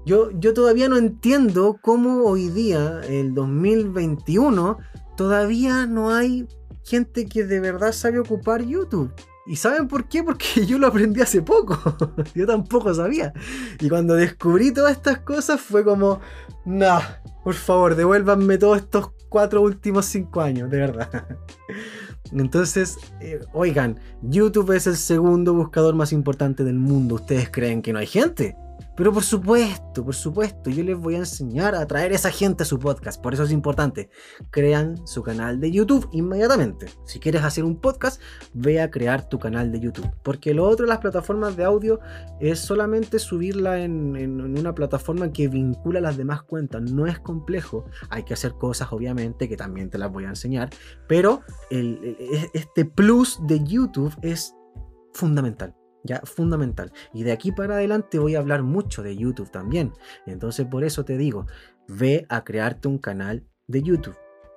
yo, 0.04 0.30
todavía 0.54 0.88
no 0.88 0.96
entiendo 0.96 1.78
cómo 1.80 2.24
hoy 2.24 2.48
día, 2.48 3.00
el 3.08 3.34
2021, 3.34 4.78
todavía 5.16 5.86
no 5.86 6.10
hay 6.10 6.46
gente 6.84 7.26
que 7.26 7.44
de 7.44 7.60
verdad 7.60 7.92
sabe 7.92 8.18
ocupar 8.18 8.62
YouTube. 8.62 9.10
¿Y 9.46 9.56
saben 9.56 9.88
por 9.88 10.08
qué? 10.08 10.22
Porque 10.22 10.46
yo 10.66 10.78
lo 10.78 10.86
aprendí 10.86 11.20
hace 11.20 11.42
poco. 11.42 11.78
yo 12.34 12.46
tampoco 12.46 12.92
sabía. 12.94 13.32
Y 13.80 13.88
cuando 13.88 14.14
descubrí 14.14 14.72
todas 14.72 14.92
estas 14.92 15.20
cosas 15.20 15.60
fue 15.60 15.84
como, 15.84 16.20
no, 16.64 17.00
por 17.42 17.54
favor, 17.54 17.94
devuélvanme 17.94 18.58
todos 18.58 18.78
estos 18.78 19.10
cuatro 19.28 19.62
últimos 19.62 20.06
cinco 20.06 20.40
años, 20.42 20.70
de 20.70 20.78
verdad. 20.78 21.38
Entonces, 22.32 22.98
eh, 23.20 23.40
oigan, 23.52 23.98
YouTube 24.22 24.72
es 24.72 24.86
el 24.86 24.96
segundo 24.96 25.54
buscador 25.54 25.94
más 25.94 26.12
importante 26.12 26.64
del 26.64 26.78
mundo. 26.78 27.16
¿Ustedes 27.16 27.50
creen 27.50 27.80
que 27.80 27.92
no 27.92 27.98
hay 27.98 28.06
gente? 28.06 28.56
Pero 28.96 29.12
por 29.12 29.24
supuesto, 29.24 30.04
por 30.04 30.14
supuesto, 30.14 30.70
yo 30.70 30.84
les 30.84 30.96
voy 30.96 31.16
a 31.16 31.18
enseñar 31.18 31.74
a 31.74 31.86
traer 31.86 32.12
a 32.12 32.14
esa 32.14 32.30
gente 32.30 32.62
a 32.62 32.66
su 32.66 32.78
podcast. 32.78 33.20
Por 33.20 33.34
eso 33.34 33.42
es 33.42 33.50
importante. 33.50 34.08
Crean 34.50 35.04
su 35.06 35.22
canal 35.22 35.60
de 35.60 35.72
YouTube 35.72 36.08
inmediatamente. 36.12 36.86
Si 37.04 37.18
quieres 37.18 37.42
hacer 37.42 37.64
un 37.64 37.80
podcast, 37.80 38.20
ve 38.52 38.80
a 38.80 38.90
crear 38.90 39.28
tu 39.28 39.38
canal 39.38 39.72
de 39.72 39.80
YouTube. 39.80 40.08
Porque 40.22 40.54
lo 40.54 40.64
otro 40.68 40.86
de 40.86 40.90
las 40.90 40.98
plataformas 40.98 41.56
de 41.56 41.64
audio 41.64 41.98
es 42.40 42.60
solamente 42.60 43.18
subirla 43.18 43.80
en, 43.80 44.40
una 44.40 44.74
plataforma 44.74 45.32
que 45.32 45.48
vincula 45.48 46.00
las 46.00 46.16
demás 46.16 46.42
cuentas. 46.42 46.82
No 46.82 47.06
es 47.06 47.18
complejo. 47.18 47.86
Hay 48.10 48.22
que 48.22 48.34
hacer 48.34 48.52
cosas, 48.54 48.92
obviamente, 48.92 49.48
que 49.48 49.56
también 49.56 49.90
te 49.90 49.98
las 49.98 50.12
voy 50.12 50.24
a 50.24 50.28
enseñar. 50.28 50.70
Pero 51.08 51.42
este 51.70 52.84
plus 52.84 53.40
de 53.46 53.62
YouTube 53.64 54.14
es 54.22 54.54
fundamental. 55.12 55.74
Ya, 56.04 56.20
fundamental. 56.24 56.92
Y 57.14 57.22
de 57.22 57.32
aquí 57.32 57.50
para 57.50 57.76
adelante 57.76 58.18
voy 58.18 58.34
a 58.34 58.38
hablar 58.38 58.62
mucho 58.62 59.02
de 59.02 59.16
YouTube 59.16 59.50
también. 59.50 59.92
Entonces 60.26 60.66
por 60.66 60.84
eso 60.84 61.04
te 61.04 61.16
digo, 61.16 61.46
ve 61.88 62.26
a 62.28 62.44
crearte 62.44 62.88
un 62.88 62.98
canal 62.98 63.44
de 63.66 63.82
YouTube. 63.82 64.16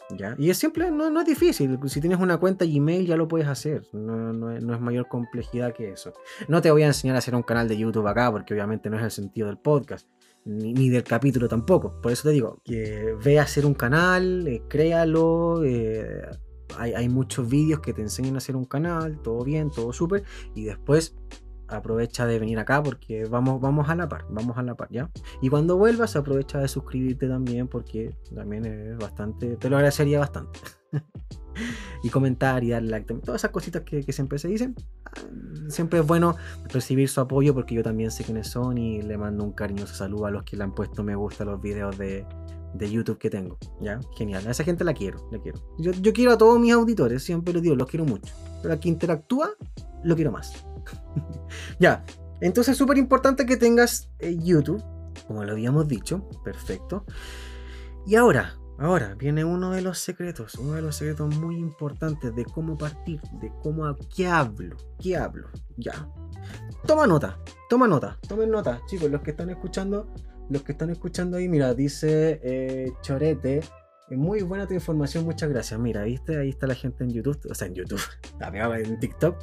¿Ya? 0.10 0.36
Y 0.38 0.50
es 0.50 0.58
simple, 0.58 0.90
no, 0.90 1.10
no 1.10 1.22
es 1.22 1.26
difícil. 1.26 1.78
Si 1.88 2.00
tienes 2.00 2.20
una 2.20 2.38
cuenta 2.38 2.66
Gmail 2.66 3.06
ya 3.06 3.18
lo 3.18 3.28
puedes 3.28 3.48
hacer. 3.48 3.84
No, 3.92 4.32
no, 4.32 4.52
es, 4.52 4.82
mayor 4.82 5.08
complejidad 5.08 5.74
que 5.74 5.92
eso. 5.92 6.14
No 6.48 6.62
te 6.62 6.72
voy 6.72 6.84
a 6.84 6.88
enseñar 6.88 7.16
a 7.16 7.20
hacer 7.20 7.36
un 7.36 7.44
canal 7.44 7.68
de 7.68 7.78
YouTube 7.78 8.08
acá 8.08 8.32
porque 8.32 8.54
obviamente 8.54 8.90
no 8.90 8.98
es 8.98 9.04
el 9.04 9.12
sentido 9.12 9.48
del 9.48 9.58
podcast. 9.58 10.08
Ni, 10.46 10.90
del 10.90 11.04
capítulo 11.04 11.50
tampoco. 11.50 12.00
Por 12.02 12.14
eso 12.14 12.30
te 12.30 12.34
digo, 12.34 12.62
ve 12.66 13.40
a 13.40 13.44
hacer 13.44 13.66
un 13.66 13.74
canal, 13.74 14.48
eh, 14.48 14.64
créalo, 14.70 15.66
eh, 15.66 16.22
hay, 16.78 17.10
muchos 17.10 17.48
vídeos 17.50 17.80
que 17.80 17.94
te 17.94 18.02
enseñan 18.02 18.36
a 18.36 18.38
hacer 18.38 18.56
un 18.56 18.66
canal, 18.66 19.20
todo 19.22 19.44
bien, 19.44 19.72
todo 19.72 19.94
súper, 19.94 20.24
y 20.56 20.66
después 20.66 21.16
aprovecha 21.68 22.26
de 22.26 22.40
venir 22.40 22.60
acá 22.60 22.82
porque 22.82 23.26
vamos, 23.26 23.60
vamos 23.60 23.90
a 23.90 23.96
la 23.96 24.08
par, 24.08 24.26
vamos 24.30 24.58
a 24.58 24.64
la 24.64 24.76
par, 24.76 24.90
¿ya? 24.90 25.10
Y 25.42 25.50
cuando 25.50 25.78
vuelvas 25.78 26.16
aprovecha 26.16 26.60
de 26.60 26.68
suscribirte 26.68 27.28
también 27.28 27.68
porque 27.68 28.16
también 28.34 28.66
es 28.66 28.98
bastante, 28.98 29.58
te 29.58 29.70
lo 29.70 29.76
agradecería 29.76 30.20
bastante. 30.20 30.60
y 32.04 32.10
comentar 32.10 32.64
y 32.64 32.70
dar 32.70 32.84
like, 32.84 33.14
todas 33.16 33.42
esas 33.42 33.52
cositas 33.52 33.82
que, 33.82 34.04
que, 34.06 34.14
siempre 34.14 34.40
se 34.40 34.48
dicen. 34.48 34.76
Ah, 35.06 35.12
siempre 35.68 36.00
es 36.00 36.08
bueno 36.08 36.36
recibir 36.70 37.10
su 37.10 37.20
apoyo 37.20 37.54
porque 37.54 37.76
yo 37.76 37.84
también 37.84 38.12
sé 38.12 38.24
quiénes 38.24 38.48
son 38.48 38.78
y 38.78 39.02
le 39.02 39.18
mando 39.18 39.44
un 39.44 39.52
cariñoso 39.52 39.94
saludo 39.94 40.28
a 40.28 40.32
los 40.32 40.44
que 40.44 40.56
le 40.56 40.64
han 40.64 40.74
puesto 40.74 41.04
me 41.04 41.16
gusta 41.16 41.46
los 41.46 41.62
videos 41.62 41.98
de, 41.98 42.26
de 42.78 42.90
YouTube 42.90 43.18
que 43.18 43.30
tengo. 43.30 43.58
¿Ya? 43.82 44.00
Genial. 44.16 44.46
A 44.48 44.52
esa 44.52 44.64
gente 44.64 44.84
la 44.84 44.94
quiero, 44.94 45.28
la 45.32 45.40
quiero. 45.40 45.60
Yo, 45.78 46.14
quiero 46.14 46.32
a 46.32 46.38
todos 46.38 46.60
mis 46.60 46.74
auditores, 46.74 47.24
siempre 47.24 47.54
lo 47.54 47.62
digo, 47.62 47.76
los 47.76 47.88
quiero 47.88 48.06
mucho. 48.06 48.34
Pero 48.62 48.74
a 48.74 48.78
quien 48.78 48.96
interactúa, 48.96 49.52
lo 50.04 50.16
quiero 50.16 50.32
más. 50.32 50.66
ya. 51.80 52.04
Entonces 52.42 52.74
es 52.74 52.78
súper 52.78 52.98
importante 52.98 53.46
que 53.46 53.58
tengas 53.58 54.10
eh, 54.20 54.38
YouTube, 54.40 54.84
como 55.28 55.44
lo 55.44 55.52
habíamos 55.52 55.88
dicho. 55.88 56.28
Perfecto. 56.44 57.06
Y 58.06 58.16
ahora, 58.16 58.58
ahora 58.78 59.16
viene 59.16 59.44
uno 59.44 59.72
de 59.72 59.82
los 59.82 59.98
secretos, 60.00 60.56
uno 60.56 60.74
de 60.74 60.82
los 60.82 60.96
secretos 60.96 61.36
muy 61.36 61.58
importantes 61.58 62.36
de 62.36 62.46
cómo 62.46 62.78
partir, 62.78 63.20
de 63.42 63.52
cómo 63.64 63.84
qué 64.16 64.28
hablo, 64.28 64.78
qué 65.00 65.18
hablo. 65.18 65.50
Ya. 65.78 66.08
Toma 66.86 67.06
nota, 67.06 67.38
toma 67.70 67.88
nota, 67.88 68.18
tomen 68.28 68.50
nota, 68.50 68.82
chicos, 68.86 69.12
los 69.12 69.22
que 69.22 69.32
están 69.32 69.50
escuchando, 69.50 70.08
los 70.50 70.64
que 70.64 70.72
están 70.72 70.90
escuchando 70.90 71.38
ahí, 71.38 71.48
mira, 71.50 71.74
dice 71.74 72.40
eh, 72.44 72.92
Chorete. 73.02 73.62
Muy 74.10 74.42
buena 74.42 74.66
tu 74.66 74.74
información, 74.74 75.26
muchas 75.26 75.50
gracias. 75.50 75.78
Mira, 75.80 76.04
viste, 76.04 76.38
ahí 76.38 76.50
está 76.50 76.66
la 76.66 76.76
gente 76.76 77.04
en 77.04 77.10
YouTube, 77.12 77.40
o 77.50 77.54
sea, 77.54 77.68
en 77.68 77.76
YouTube, 77.76 78.02
en 78.40 79.00
TikTok. 79.00 79.38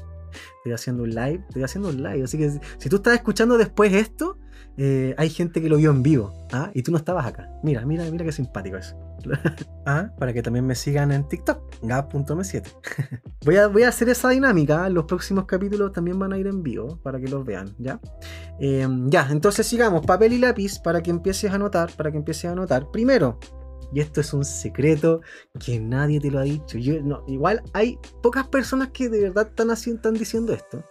Estoy 0.58 0.72
haciendo 0.72 1.02
un 1.02 1.10
live, 1.10 1.44
estoy 1.48 1.62
haciendo 1.62 1.90
un 1.90 2.02
live. 2.02 2.24
Así 2.24 2.38
que 2.38 2.50
si 2.78 2.88
tú 2.88 2.96
estás 2.96 3.14
escuchando 3.14 3.58
después 3.58 3.92
esto, 3.92 4.38
eh, 4.76 5.14
hay 5.18 5.30
gente 5.30 5.60
que 5.60 5.68
lo 5.68 5.76
vio 5.76 5.90
en 5.90 6.02
vivo. 6.02 6.32
¿ah? 6.52 6.70
Y 6.74 6.82
tú 6.82 6.90
no 6.90 6.98
estabas 6.98 7.26
acá. 7.26 7.50
Mira, 7.62 7.84
mira, 7.84 8.04
mira 8.10 8.24
qué 8.24 8.32
simpático 8.32 8.76
eso. 8.76 8.96
ah, 9.86 10.10
para 10.18 10.32
que 10.32 10.42
también 10.42 10.66
me 10.66 10.74
sigan 10.74 11.12
en 11.12 11.28
TikTok, 11.28 11.76
gab.m7. 11.82 12.64
voy, 13.44 13.56
a, 13.56 13.66
voy 13.68 13.82
a 13.82 13.88
hacer 13.88 14.08
esa 14.08 14.30
dinámica. 14.30 14.88
Los 14.88 15.04
próximos 15.04 15.46
capítulos 15.46 15.92
también 15.92 16.18
van 16.18 16.32
a 16.32 16.38
ir 16.38 16.46
en 16.46 16.62
vivo 16.62 16.98
para 17.02 17.20
que 17.20 17.28
los 17.28 17.44
vean, 17.44 17.74
¿ya? 17.78 18.00
Em, 18.60 19.08
ya, 19.10 19.28
entonces 19.30 19.66
sigamos. 19.66 20.04
Papel 20.06 20.32
y 20.32 20.38
lápiz 20.38 20.78
para 20.78 21.02
que 21.02 21.10
empieces 21.10 21.50
a 21.50 21.54
anotar, 21.54 21.90
para 21.96 22.10
que 22.10 22.18
empieces 22.18 22.46
a 22.46 22.52
anotar. 22.52 22.90
Primero, 22.90 23.38
y 23.92 24.00
esto 24.00 24.20
es 24.20 24.32
un 24.32 24.44
secreto 24.44 25.20
que 25.64 25.78
nadie 25.78 26.20
te 26.20 26.30
lo 26.30 26.40
ha 26.40 26.42
dicho. 26.42 26.78
Igual 26.78 27.62
hay 27.72 27.98
pocas 28.22 28.48
personas 28.48 28.88
que 28.88 29.08
de 29.08 29.20
verdad 29.20 29.48
están 29.48 30.14
diciendo 30.14 30.52
esto, 30.52 30.82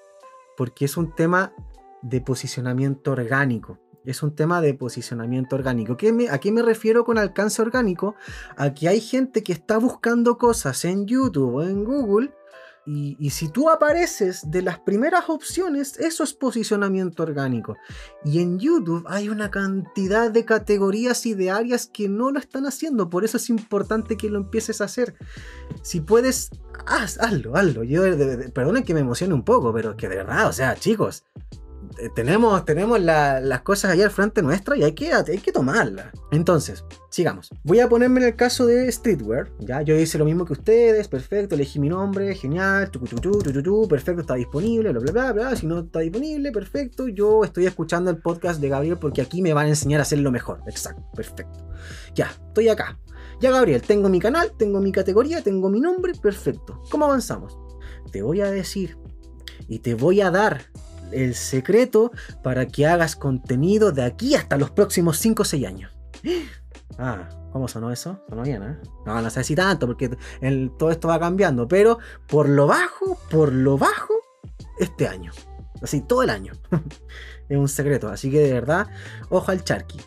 porque 0.55 0.85
es 0.85 0.95
un 0.95 1.13
tema 1.13 1.53
de 2.01 2.21
posicionamiento 2.21 3.11
orgánico. 3.11 3.79
Es 4.05 4.23
un 4.23 4.35
tema 4.35 4.61
de 4.61 4.73
posicionamiento 4.73 5.55
orgánico. 5.55 5.97
¿Qué 5.97 6.11
me, 6.11 6.29
¿A 6.29 6.39
qué 6.39 6.51
me 6.51 6.61
refiero 6.61 7.05
con 7.05 7.17
alcance 7.17 7.61
orgánico? 7.61 8.15
A 8.57 8.73
que 8.73 8.87
hay 8.87 8.99
gente 8.99 9.43
que 9.43 9.53
está 9.53 9.77
buscando 9.77 10.37
cosas 10.37 10.83
en 10.85 11.05
YouTube 11.05 11.55
o 11.55 11.63
en 11.63 11.83
Google 11.83 12.31
y, 12.85 13.29
si 13.29 13.47
tú 13.47 13.69
apareces 13.69 14.41
de 14.51 14.61
las 14.61 14.77
primeras 14.77 15.29
opciones, 15.29 15.97
eso 15.99 16.23
es 16.23 16.33
posicionamiento 16.33 17.23
orgánico. 17.23 17.77
Y 18.25 18.41
en 18.41 18.59
YouTube 18.59 19.05
hay 19.07 19.29
una 19.29 19.49
cantidad 19.49 20.29
de 20.29 20.43
categorías 20.43 21.25
y 21.25 21.33
de 21.33 21.49
áreas 21.49 21.87
que 21.87 22.09
no 22.09 22.31
lo 22.31 22.39
están 22.39 22.65
haciendo. 22.65 23.09
Por 23.09 23.23
eso 23.23 23.37
es 23.37 23.49
importante 23.49 24.17
que 24.17 24.29
lo 24.29 24.37
empieces 24.37 24.81
a 24.81 24.85
hacer. 24.85 25.15
Si 25.81 26.01
puedes, 26.01 26.49
hazlo, 26.85 27.55
hazlo. 27.55 27.83
Yo, 27.83 28.03
perdonen 28.53 28.83
que 28.83 28.93
me 28.93 28.99
emocione 28.99 29.33
un 29.33 29.43
poco, 29.43 29.73
pero 29.73 29.95
que 29.95 30.09
de 30.09 30.17
verdad, 30.17 30.49
o 30.49 30.53
sea, 30.53 30.75
chicos, 30.75 31.23
eh, 31.99 32.09
tenemos, 32.13 32.65
tenemos 32.65 32.99
las 32.99 33.61
cosas 33.61 33.91
ahí 33.91 34.01
al 34.01 34.11
frente 34.11 34.41
nuestra 34.41 34.75
y 34.75 34.83
hay 34.83 34.93
que, 34.93 35.13
hay 35.13 35.37
que 35.37 35.51
tomarlas. 35.51 36.07
Entonces, 36.31 36.83
sigamos. 37.09 37.49
Voy 37.63 37.79
a 37.79 37.89
ponerme 37.89 38.21
en 38.21 38.27
el 38.27 38.35
caso 38.35 38.65
de 38.65 38.91
streetwear. 38.91 39.51
Ya, 39.59 39.81
yo 39.81 39.95
hice 39.95 40.17
lo 40.17 40.25
mismo 40.25 40.45
que 40.45 40.53
ustedes, 40.53 41.07
perfecto, 41.07 41.55
elegí 41.55 41.79
mi 41.79 41.89
nombre, 41.89 42.33
genial, 42.35 42.89
perfecto, 43.89 44.21
está 44.21 44.35
disponible, 44.35 44.91
bla, 44.91 44.99
bla, 44.99 45.11
bla, 45.11 45.31
bla. 45.33 45.55
Si 45.55 45.65
no 45.65 45.79
está 45.79 45.99
disponible, 45.99 46.51
perfecto. 46.51 47.07
Yo 47.07 47.43
estoy 47.43 47.65
escuchando 47.65 48.09
el 48.09 48.17
podcast 48.17 48.59
de 48.59 48.69
Gabriel 48.69 48.97
porque 48.97 49.21
aquí 49.21 49.41
me 49.41 49.53
van 49.53 49.67
a 49.67 49.69
enseñar 49.69 49.99
a 49.99 50.03
hacerlo 50.03 50.31
mejor. 50.31 50.61
Exacto, 50.67 51.03
perfecto. 51.15 51.67
Ya, 52.15 52.31
estoy 52.47 52.69
acá. 52.69 52.99
Ya, 53.39 53.51
Gabriel, 53.51 53.81
tengo 53.81 54.09
mi 54.09 54.19
canal, 54.19 54.53
tengo 54.57 54.79
mi 54.79 54.91
categoría, 54.91 55.41
tengo 55.41 55.69
mi 55.69 55.79
nombre, 55.79 56.13
perfecto. 56.21 56.81
¿Cómo 56.89 57.05
avanzamos? 57.05 57.57
Te 58.11 58.21
voy 58.21 58.41
a 58.41 58.49
decir 58.49 58.97
y 59.67 59.79
te 59.79 59.95
voy 59.95 60.21
a 60.21 60.31
dar 60.31 60.61
el 61.13 61.35
secreto 61.35 62.11
para 62.41 62.67
que 62.67 62.87
hagas 62.87 63.15
contenido 63.15 63.91
de 63.91 64.03
aquí 64.03 64.35
hasta 64.35 64.57
los 64.57 64.71
próximos 64.71 65.17
5 65.17 65.41
o 65.41 65.45
6 65.45 65.65
años. 65.65 65.91
Ah, 66.97 67.29
¿cómo 67.51 67.67
sonó 67.67 67.91
eso? 67.91 68.23
Sonó 68.29 68.43
bien, 68.43 68.63
¿eh? 68.63 68.77
No, 69.05 69.21
no 69.21 69.29
sé 69.29 69.43
si 69.43 69.55
tanto, 69.55 69.87
porque 69.87 70.15
todo 70.77 70.91
esto 70.91 71.07
va 71.07 71.19
cambiando, 71.19 71.67
pero 71.67 71.99
por 72.27 72.47
lo 72.49 72.67
bajo, 72.67 73.17
por 73.29 73.51
lo 73.51 73.77
bajo, 73.77 74.13
este 74.79 75.07
año. 75.07 75.31
Así, 75.81 76.01
todo 76.01 76.23
el 76.23 76.29
año. 76.29 76.53
es 77.49 77.57
un 77.57 77.67
secreto, 77.67 78.09
así 78.09 78.31
que 78.31 78.39
de 78.39 78.53
verdad, 78.53 78.87
ojo 79.29 79.51
al 79.51 79.63
charqui. 79.63 79.99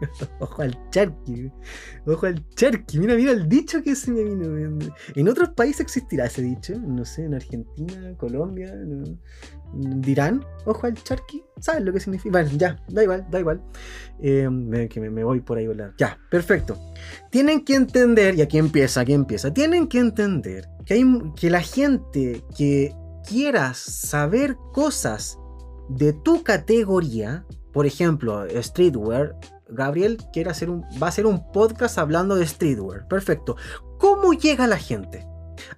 Ojo 0.40 0.62
al 0.62 0.90
charqui. 0.90 1.50
Ojo 2.06 2.26
al 2.26 2.48
charqui. 2.50 2.98
Mira, 2.98 3.14
mira 3.14 3.32
el 3.32 3.48
dicho 3.48 3.82
que 3.82 3.94
se 3.94 4.10
me 4.10 4.24
vino. 4.24 4.78
En 5.14 5.28
otros 5.28 5.50
países 5.50 5.80
existirá 5.80 6.26
ese 6.26 6.42
dicho. 6.42 6.78
No 6.78 7.04
sé, 7.04 7.24
en 7.24 7.34
Argentina, 7.34 8.14
Colombia. 8.16 8.72
Dirán, 9.72 10.44
ojo 10.64 10.86
al 10.86 10.94
charqui. 10.94 11.42
¿Sabes 11.60 11.84
lo 11.84 11.92
que 11.92 12.00
significa? 12.00 12.32
Bueno, 12.32 12.50
ya, 12.56 12.82
da 12.88 13.02
igual, 13.02 13.26
da 13.30 13.40
igual. 13.40 13.62
Eh, 14.20 14.88
que 14.90 15.00
me, 15.00 15.24
voy 15.24 15.40
por 15.40 15.58
ahí 15.58 15.66
volar. 15.66 15.94
Ya, 15.98 16.18
perfecto. 16.30 16.76
Tienen 17.30 17.64
que 17.64 17.74
entender, 17.74 18.34
y 18.34 18.42
aquí 18.42 18.58
empieza, 18.58 19.02
aquí 19.02 19.12
empieza. 19.12 19.52
Tienen 19.52 19.86
que 19.86 19.98
entender 19.98 20.68
que, 20.84 20.94
hay, 20.94 21.04
que 21.36 21.50
la 21.50 21.60
gente 21.60 22.42
que 22.56 22.94
quiera 23.28 23.74
saber 23.74 24.56
cosas 24.72 25.38
de 25.88 26.12
tu 26.12 26.42
categoría, 26.42 27.44
por 27.72 27.86
ejemplo, 27.86 28.46
streetwear, 28.62 29.36
Gabriel 29.72 30.18
quiere 30.32 30.50
hacer 30.50 30.70
un, 30.70 30.82
va 31.02 31.06
a 31.06 31.08
hacer 31.10 31.26
un 31.26 31.50
podcast 31.52 31.98
hablando 31.98 32.36
de 32.36 32.46
streetwear. 32.46 33.08
Perfecto. 33.08 33.56
¿Cómo 33.98 34.32
llega 34.32 34.66
la 34.66 34.78
gente? 34.78 35.26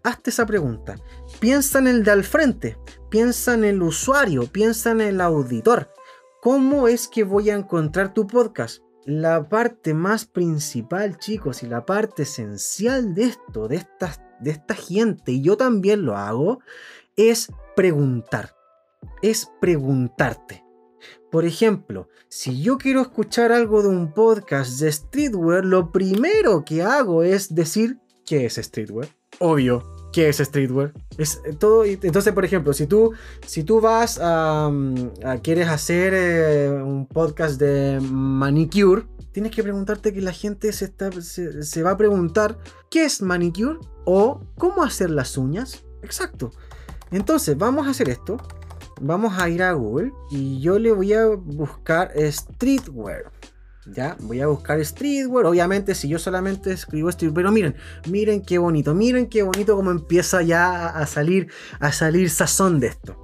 Hazte 0.03 0.31
esa 0.31 0.47
pregunta. 0.47 0.97
Piensa 1.41 1.79
en 1.79 1.89
el 1.89 2.05
de 2.05 2.11
al 2.11 2.25
frente, 2.25 2.79
piensa 3.11 3.55
en 3.55 3.65
el 3.65 3.83
usuario, 3.83 4.47
piensa 4.47 4.93
en 4.93 5.01
el 5.01 5.21
auditor. 5.21 5.91
¿Cómo 6.41 6.89
es 6.89 7.09
que 7.09 7.25
voy 7.25 7.51
a 7.51 7.55
encontrar 7.55 8.15
tu 8.15 8.27
podcast? 8.27 8.83
La 9.05 9.49
parte 9.49 9.95
más 9.95 10.27
principal, 10.27 11.19
chicos, 11.19 11.63
y 11.63 11.67
la 11.67 11.85
parte 11.85 12.23
esencial 12.23 13.15
de 13.15 13.25
esto, 13.25 13.69
de 13.69 13.85
de 14.41 14.51
esta 14.51 14.75
gente, 14.75 15.33
y 15.33 15.43
yo 15.43 15.57
también 15.57 16.05
lo 16.05 16.17
hago, 16.17 16.61
es 17.17 17.49
preguntar. 17.77 18.55
Es 19.23 19.49
preguntarte. 19.61 20.65
Por 21.33 21.47
ejemplo, 21.47 22.11
si 22.29 22.61
yo 22.61 22.77
quiero 22.77 23.01
escuchar 23.01 23.53
algo 23.53 23.81
de 23.83 23.89
un 23.89 24.13
podcast 24.13 24.79
de 24.79 24.93
streetwear, 24.93 25.65
lo 25.65 25.91
primero 25.91 26.63
que 26.63 26.83
hago 26.83 27.23
es 27.23 27.55
decir, 27.55 27.97
¿qué 28.27 28.45
es 28.45 28.57
streetwear? 28.57 29.09
Obvio, 29.39 29.83
¿qué 30.13 30.29
es 30.29 30.37
streetwear? 30.37 30.93
Es 31.17 31.41
eh, 31.47 31.55
todo. 31.59 31.87
Entonces, 31.87 32.35
por 32.35 32.45
ejemplo, 32.45 32.75
si 32.75 32.87
tú, 32.87 33.15
si 33.47 33.65
tú 33.65 33.81
vas 33.81 34.21
a, 34.23 34.71
quieres 35.43 35.69
hacer 35.69 36.13
eh, 36.15 36.69
un 36.69 37.07
podcast 37.07 37.59
de 37.59 37.99
manicure, 38.03 39.05
tienes 39.33 39.53
que 39.53 39.63
preguntarte 39.63 40.13
que 40.13 40.21
la 40.21 40.33
gente 40.33 40.71
se, 40.75 40.85
está, 40.85 41.11
se 41.23 41.83
va 41.83 41.93
a 41.93 41.97
preguntar 41.97 42.59
¿qué 42.91 43.07
es 43.07 43.23
manicure? 43.23 43.79
o 44.05 44.43
¿cómo 44.59 44.83
hacer 44.83 45.09
las 45.09 45.39
uñas? 45.39 45.83
Exacto. 46.03 46.51
Entonces, 47.11 47.57
vamos 47.57 47.87
a 47.87 47.91
hacer 47.91 48.11
esto 48.11 48.37
vamos 49.03 49.39
a 49.39 49.49
ir 49.49 49.63
a 49.63 49.73
Google 49.73 50.13
y 50.31 50.61
yo 50.61 50.79
le 50.79 50.93
voy 50.93 51.13
a 51.13 51.27
buscar 51.27 52.13
streetwear. 52.17 53.31
Ya, 53.87 54.17
voy 54.21 54.41
a 54.41 54.47
buscar 54.47 54.83
streetwear. 54.85 55.45
Obviamente, 55.47 55.95
si 55.95 56.09
yo 56.09 56.19
solamente 56.19 56.73
escribo 56.73 57.11
streetwear, 57.11 57.35
pero 57.35 57.53
miren, 57.53 57.75
miren 58.09 58.43
qué 58.43 58.59
bonito, 58.59 58.95
miren 58.95 59.27
qué 59.27 59.43
bonito 59.43 59.75
como 59.77 59.91
empieza 59.91 60.41
ya 60.43 60.87
a 60.87 61.07
salir, 61.07 61.49
a 61.81 61.91
salir 61.91 62.31
sazón 62.31 62.79
de 62.79 62.89
esto. 62.89 63.17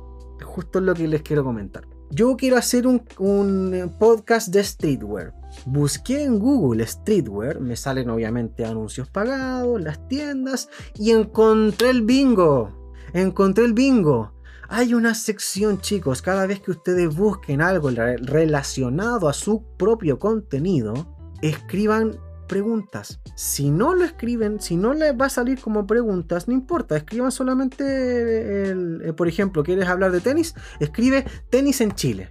Justo 0.43 0.81
lo 0.81 0.95
que 0.95 1.07
les 1.07 1.23
quiero 1.23 1.45
comentar. 1.45 1.87
Yo 2.11 2.37
quiero 2.37 2.57
hacer 2.57 2.87
un, 2.87 3.03
un 3.19 3.95
podcast 4.01 4.49
de 4.49 4.65
streetwear. 4.65 5.33
Busqué 5.67 6.25
en 6.25 6.39
Google 6.39 6.85
streetwear, 6.87 7.61
me 7.61 7.77
salen 7.77 8.11
obviamente 8.11 8.65
anuncios 8.65 9.09
pagados, 9.11 9.81
las 9.81 10.09
tiendas 10.09 10.69
y 10.97 11.13
encontré 11.13 11.91
el 11.91 12.03
bingo. 12.03 12.95
Encontré 13.13 13.65
el 13.65 13.75
bingo. 13.75 14.33
Hay 14.71 14.93
una 14.93 15.15
sección, 15.15 15.81
chicos, 15.81 16.21
cada 16.21 16.47
vez 16.47 16.61
que 16.61 16.71
ustedes 16.71 17.17
busquen 17.17 17.63
algo 17.63 17.89
relacionado 17.91 19.27
a 19.27 19.33
su 19.33 19.65
propio 19.79 20.19
contenido, 20.19 21.17
escriban 21.41 22.19
preguntas. 22.47 23.19
Si 23.35 23.71
no 23.71 23.95
lo 23.95 24.05
escriben, 24.05 24.61
si 24.61 24.77
no 24.77 24.93
les 24.93 25.15
va 25.19 25.27
a 25.27 25.31
salir 25.31 25.59
como 25.59 25.87
preguntas, 25.87 26.49
no 26.49 26.55
importa, 26.55 26.99
escriban 26.99 27.33
solamente, 27.33 28.71
el, 28.71 29.15
por 29.17 29.27
ejemplo, 29.27 29.65
¿quieres 29.65 29.89
hablar 29.89 30.13
de 30.13 30.21
tenis? 30.21 30.55
Escribe 30.81 31.25
tenis 31.49 31.81
en 31.81 31.93
Chile. 31.93 32.29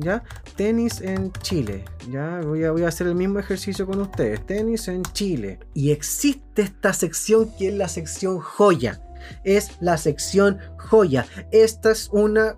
¿Ya? 0.00 0.22
Tenis 0.56 1.00
en 1.00 1.32
Chile. 1.40 1.84
Ya 2.08 2.40
voy 2.44 2.62
a, 2.62 2.70
voy 2.70 2.82
a 2.82 2.88
hacer 2.88 3.08
el 3.08 3.16
mismo 3.16 3.40
ejercicio 3.40 3.84
con 3.84 4.00
ustedes. 4.00 4.46
Tenis 4.46 4.86
en 4.86 5.02
Chile. 5.02 5.58
Y 5.74 5.90
existe 5.90 6.62
esta 6.62 6.92
sección 6.92 7.50
que 7.58 7.68
es 7.68 7.74
la 7.74 7.88
sección 7.88 8.38
joya 8.38 9.02
es 9.44 9.72
la 9.80 9.96
sección 9.96 10.58
joya. 10.78 11.26
Esta 11.50 11.90
es 11.90 12.08
una... 12.12 12.56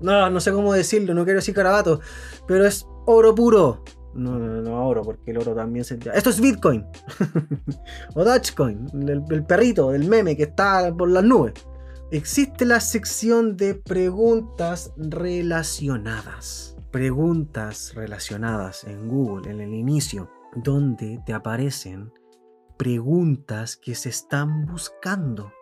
No, 0.00 0.30
no 0.30 0.40
sé 0.40 0.52
cómo 0.52 0.72
decirlo, 0.72 1.14
no 1.14 1.24
quiero 1.24 1.38
decir 1.38 1.54
carabato, 1.54 2.00
pero 2.46 2.66
es 2.66 2.86
oro 3.06 3.34
puro. 3.34 3.82
No, 4.14 4.38
no, 4.38 4.62
no, 4.62 4.88
oro, 4.88 5.02
porque 5.02 5.30
el 5.30 5.38
oro 5.38 5.54
también 5.54 5.84
se... 5.84 5.98
Esto 6.14 6.30
es 6.30 6.40
Bitcoin. 6.40 6.86
o 8.14 8.24
Dogecoin, 8.24 8.88
el, 9.08 9.24
el 9.30 9.44
perrito, 9.44 9.92
el 9.92 10.08
meme 10.08 10.36
que 10.36 10.44
está 10.44 10.94
por 10.96 11.10
las 11.10 11.24
nubes. 11.24 11.52
Existe 12.12 12.64
la 12.64 12.80
sección 12.80 13.56
de 13.56 13.74
preguntas 13.74 14.92
relacionadas. 14.96 16.76
Preguntas 16.92 17.92
relacionadas 17.94 18.84
en 18.84 19.08
Google, 19.08 19.50
en 19.50 19.60
el 19.60 19.74
inicio, 19.74 20.30
donde 20.54 21.20
te 21.26 21.34
aparecen 21.34 22.12
preguntas 22.76 23.76
que 23.76 23.94
se 23.94 24.10
están 24.10 24.66
buscando 24.66 25.52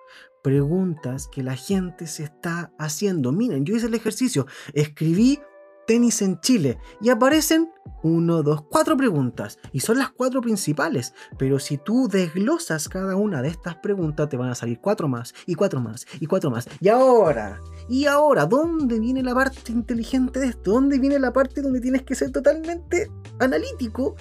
preguntas 0.45 1.27
que 1.27 1.43
la 1.43 1.57
gente 1.57 2.07
se 2.07 2.25
está 2.25 2.71
haciendo. 2.79 3.33
Miren, 3.33 3.65
yo 3.65 3.75
hice 3.75 3.87
el 3.87 3.95
ejercicio, 3.95 4.47
escribí 4.75 5.41
tenis 5.87 6.23
en 6.23 6.39
Chile 6.41 6.79
y 7.01 7.09
aparecen 7.09 7.71
uno, 8.03 8.43
dos, 8.43 8.63
cuatro 8.71 8.97
preguntas 8.97 9.59
y 9.73 9.81
son 9.81 9.99
las 9.99 10.11
cuatro 10.11 10.43
principales. 10.43 11.15
Pero 11.39 11.59
si 11.59 11.79
tú 11.79 12.09
desglosas 12.09 12.91
cada 12.91 13.17
una 13.17 13.41
de 13.41 13.49
estas 13.49 13.77
preguntas, 13.77 14.29
te 14.29 14.37
van 14.37 14.51
a 14.51 14.55
salir 14.55 14.81
cuatro 14.81 15.09
más 15.09 15.35
y 15.47 15.55
cuatro 15.55 15.81
más 15.81 16.07
y 16.21 16.27
cuatro 16.27 16.51
más. 16.51 16.69
Y 16.79 16.89
ahora, 16.89 17.59
y 17.89 18.05
ahora, 18.05 18.45
¿dónde 18.45 19.01
viene 19.01 19.23
la 19.23 19.35
parte 19.35 19.73
inteligente 19.73 20.41
de 20.41 20.49
esto? 20.49 20.73
¿Dónde 20.73 20.99
viene 20.99 21.19
la 21.19 21.33
parte 21.33 21.63
donde 21.63 21.81
tienes 21.81 22.03
que 22.03 22.15
ser 22.15 22.31
totalmente 22.31 23.11
analítico 23.41 24.15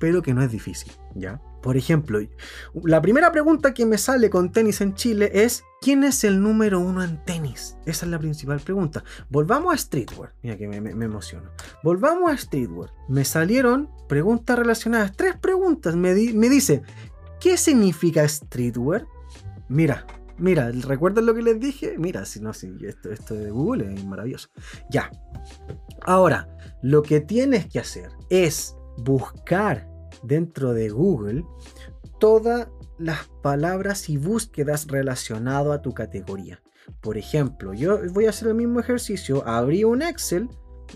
pero 0.00 0.22
que 0.22 0.34
no 0.34 0.42
es 0.42 0.50
difícil, 0.50 0.92
¿ya? 1.14 1.40
Por 1.62 1.76
ejemplo, 1.76 2.18
la 2.84 3.02
primera 3.02 3.30
pregunta 3.32 3.74
que 3.74 3.84
me 3.84 3.98
sale 3.98 4.30
con 4.30 4.50
tenis 4.50 4.80
en 4.80 4.94
Chile 4.94 5.30
es 5.32 5.62
¿quién 5.82 6.04
es 6.04 6.24
el 6.24 6.42
número 6.42 6.80
uno 6.80 7.04
en 7.04 7.22
tenis? 7.24 7.76
Esa 7.84 8.06
es 8.06 8.10
la 8.10 8.18
principal 8.18 8.60
pregunta. 8.60 9.04
Volvamos 9.28 9.74
a 9.74 9.76
streetwear. 9.76 10.32
Mira 10.42 10.56
que 10.56 10.66
me, 10.66 10.76
emociono. 11.04 11.50
Volvamos 11.82 12.32
a 12.32 12.36
streetwear. 12.38 12.90
Me 13.08 13.24
salieron 13.24 13.90
preguntas 14.08 14.58
relacionadas. 14.58 15.12
Tres 15.16 15.36
preguntas. 15.36 15.96
Me, 15.96 16.14
di- 16.14 16.32
me 16.32 16.48
dice, 16.48 16.82
¿qué 17.40 17.56
significa 17.58 18.26
streetwear? 18.26 19.06
Mira, 19.68 20.06
mira, 20.38 20.70
¿recuerdan 20.70 21.26
lo 21.26 21.34
que 21.34 21.42
les 21.42 21.60
dije? 21.60 21.96
Mira, 21.98 22.24
si 22.24 22.40
no, 22.40 22.54
si 22.54 22.72
esto, 22.86 23.10
esto 23.12 23.34
de 23.34 23.50
Google 23.50 23.92
es 23.94 24.04
maravilloso. 24.04 24.48
Ya. 24.90 25.10
Ahora, 26.02 26.48
lo 26.82 27.02
que 27.02 27.20
tienes 27.20 27.66
que 27.66 27.80
hacer 27.80 28.10
es 28.30 28.74
buscar 28.96 29.89
dentro 30.22 30.72
de 30.72 30.90
Google 30.90 31.44
todas 32.18 32.68
las 32.98 33.28
palabras 33.42 34.08
y 34.08 34.16
búsquedas 34.16 34.86
relacionadas 34.86 35.78
a 35.78 35.82
tu 35.82 35.92
categoría. 35.92 36.62
Por 37.00 37.16
ejemplo, 37.16 37.72
yo 37.72 37.98
voy 38.12 38.26
a 38.26 38.30
hacer 38.30 38.48
el 38.48 38.54
mismo 38.54 38.80
ejercicio, 38.80 39.46
abrí 39.46 39.84
un 39.84 40.02
Excel 40.02 40.48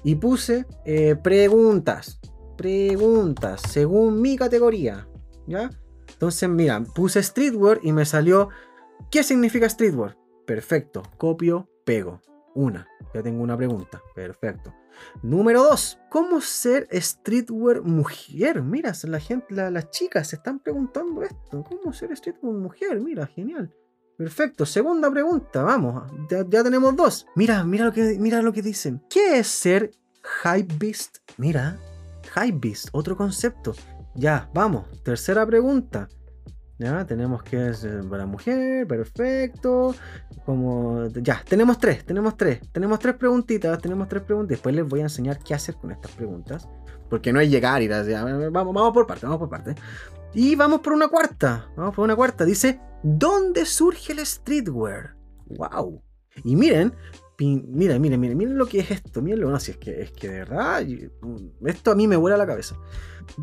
y 0.02 0.16
puse 0.16 0.66
eh, 0.84 1.16
preguntas, 1.16 2.20
preguntas 2.56 3.62
según 3.68 4.20
mi 4.20 4.36
categoría, 4.36 5.08
¿ya? 5.46 5.70
Entonces, 6.12 6.48
mira, 6.48 6.82
puse 6.94 7.22
streetwear 7.22 7.80
y 7.82 7.92
me 7.92 8.04
salió 8.04 8.50
¿qué 9.10 9.22
significa 9.22 9.68
streetwear? 9.68 10.16
Perfecto, 10.46 11.02
copio, 11.16 11.68
pego. 11.84 12.20
Una, 12.54 12.86
ya 13.12 13.22
tengo 13.22 13.42
una 13.42 13.56
pregunta. 13.56 14.00
Perfecto. 14.14 14.72
Número 15.22 15.62
2. 15.64 15.98
¿Cómo 16.10 16.40
ser 16.40 16.88
streetwear 16.92 17.82
mujer? 17.82 18.62
Mira, 18.62 18.92
la 19.04 19.20
gente, 19.20 19.54
la- 19.54 19.70
las 19.70 19.90
chicas 19.90 20.28
se 20.28 20.36
están 20.36 20.58
preguntando 20.60 21.22
esto. 21.22 21.64
¿Cómo 21.64 21.92
ser 21.92 22.16
streetwear 22.16 22.54
mujer? 22.54 23.00
Mira, 23.00 23.26
genial. 23.26 23.72
Perfecto. 24.16 24.64
Segunda 24.64 25.10
pregunta, 25.10 25.62
vamos. 25.62 26.10
Ya, 26.30 26.44
tenemos 26.62 26.94
dos. 26.94 27.26
Mira, 27.34 27.64
mira 27.64 27.86
lo 27.86 27.92
que, 27.92 28.16
mira 28.20 28.42
lo 28.42 28.52
que 28.52 28.62
dicen. 28.62 29.02
¿Qué 29.10 29.38
es 29.40 29.48
ser 29.48 29.90
hypebeast? 30.44 31.18
Mira, 31.36 31.78
hypebeast, 32.36 32.88
otro 32.92 33.16
concepto. 33.16 33.74
Ya, 34.14 34.48
vamos. 34.54 34.86
Tercera 35.02 35.44
pregunta. 35.44 36.08
Ya, 36.78 37.04
tenemos 37.06 37.42
que 37.42 37.68
es 37.70 37.86
para 38.08 38.26
mujer, 38.26 38.86
perfecto. 38.86 39.94
Como 40.44 41.06
ya, 41.08 41.42
tenemos 41.48 41.78
tres, 41.78 42.04
tenemos 42.04 42.36
tres, 42.36 42.60
tenemos 42.70 42.98
tres 42.98 43.14
preguntitas, 43.14 43.78
tenemos 43.80 44.08
tres 44.08 44.22
preguntas. 44.22 44.50
Después 44.50 44.74
les 44.74 44.86
voy 44.86 45.00
a 45.00 45.04
enseñar 45.04 45.38
qué 45.38 45.54
hacer 45.54 45.74
con 45.76 45.90
estas 45.90 46.12
preguntas. 46.12 46.68
Porque 47.08 47.32
no 47.32 47.40
es 47.40 47.50
llegar 47.50 47.82
y 47.82 47.88
ya, 47.88 48.24
vamos, 48.24 48.74
vamos 48.74 48.92
por 48.92 49.06
parte, 49.06 49.24
vamos 49.26 49.38
por 49.38 49.48
parte. 49.48 49.74
Y 50.34 50.56
vamos 50.56 50.80
por 50.80 50.92
una 50.92 51.08
cuarta, 51.08 51.68
vamos 51.76 51.94
por 51.94 52.04
una 52.04 52.16
cuarta. 52.16 52.44
Dice, 52.44 52.80
¿dónde 53.02 53.64
surge 53.64 54.12
el 54.12 54.24
streetwear? 54.26 55.14
Wow. 55.46 56.02
Y 56.42 56.56
miren, 56.56 56.92
miren, 57.38 58.00
miren, 58.00 58.20
miren, 58.20 58.36
miren 58.36 58.58
lo 58.58 58.66
que 58.66 58.80
es 58.80 58.90
esto. 58.90 59.22
Miren 59.22 59.40
lo 59.40 59.50
no, 59.50 59.60
si 59.60 59.70
es 59.70 59.76
que 59.78 60.02
es 60.02 60.10
que 60.10 60.28
de 60.28 60.38
verdad, 60.40 60.82
y- 60.86 61.08
esto 61.66 61.92
a 61.92 61.94
mí 61.94 62.06
me 62.08 62.16
vuela 62.16 62.36
la 62.36 62.46
cabeza 62.46 62.76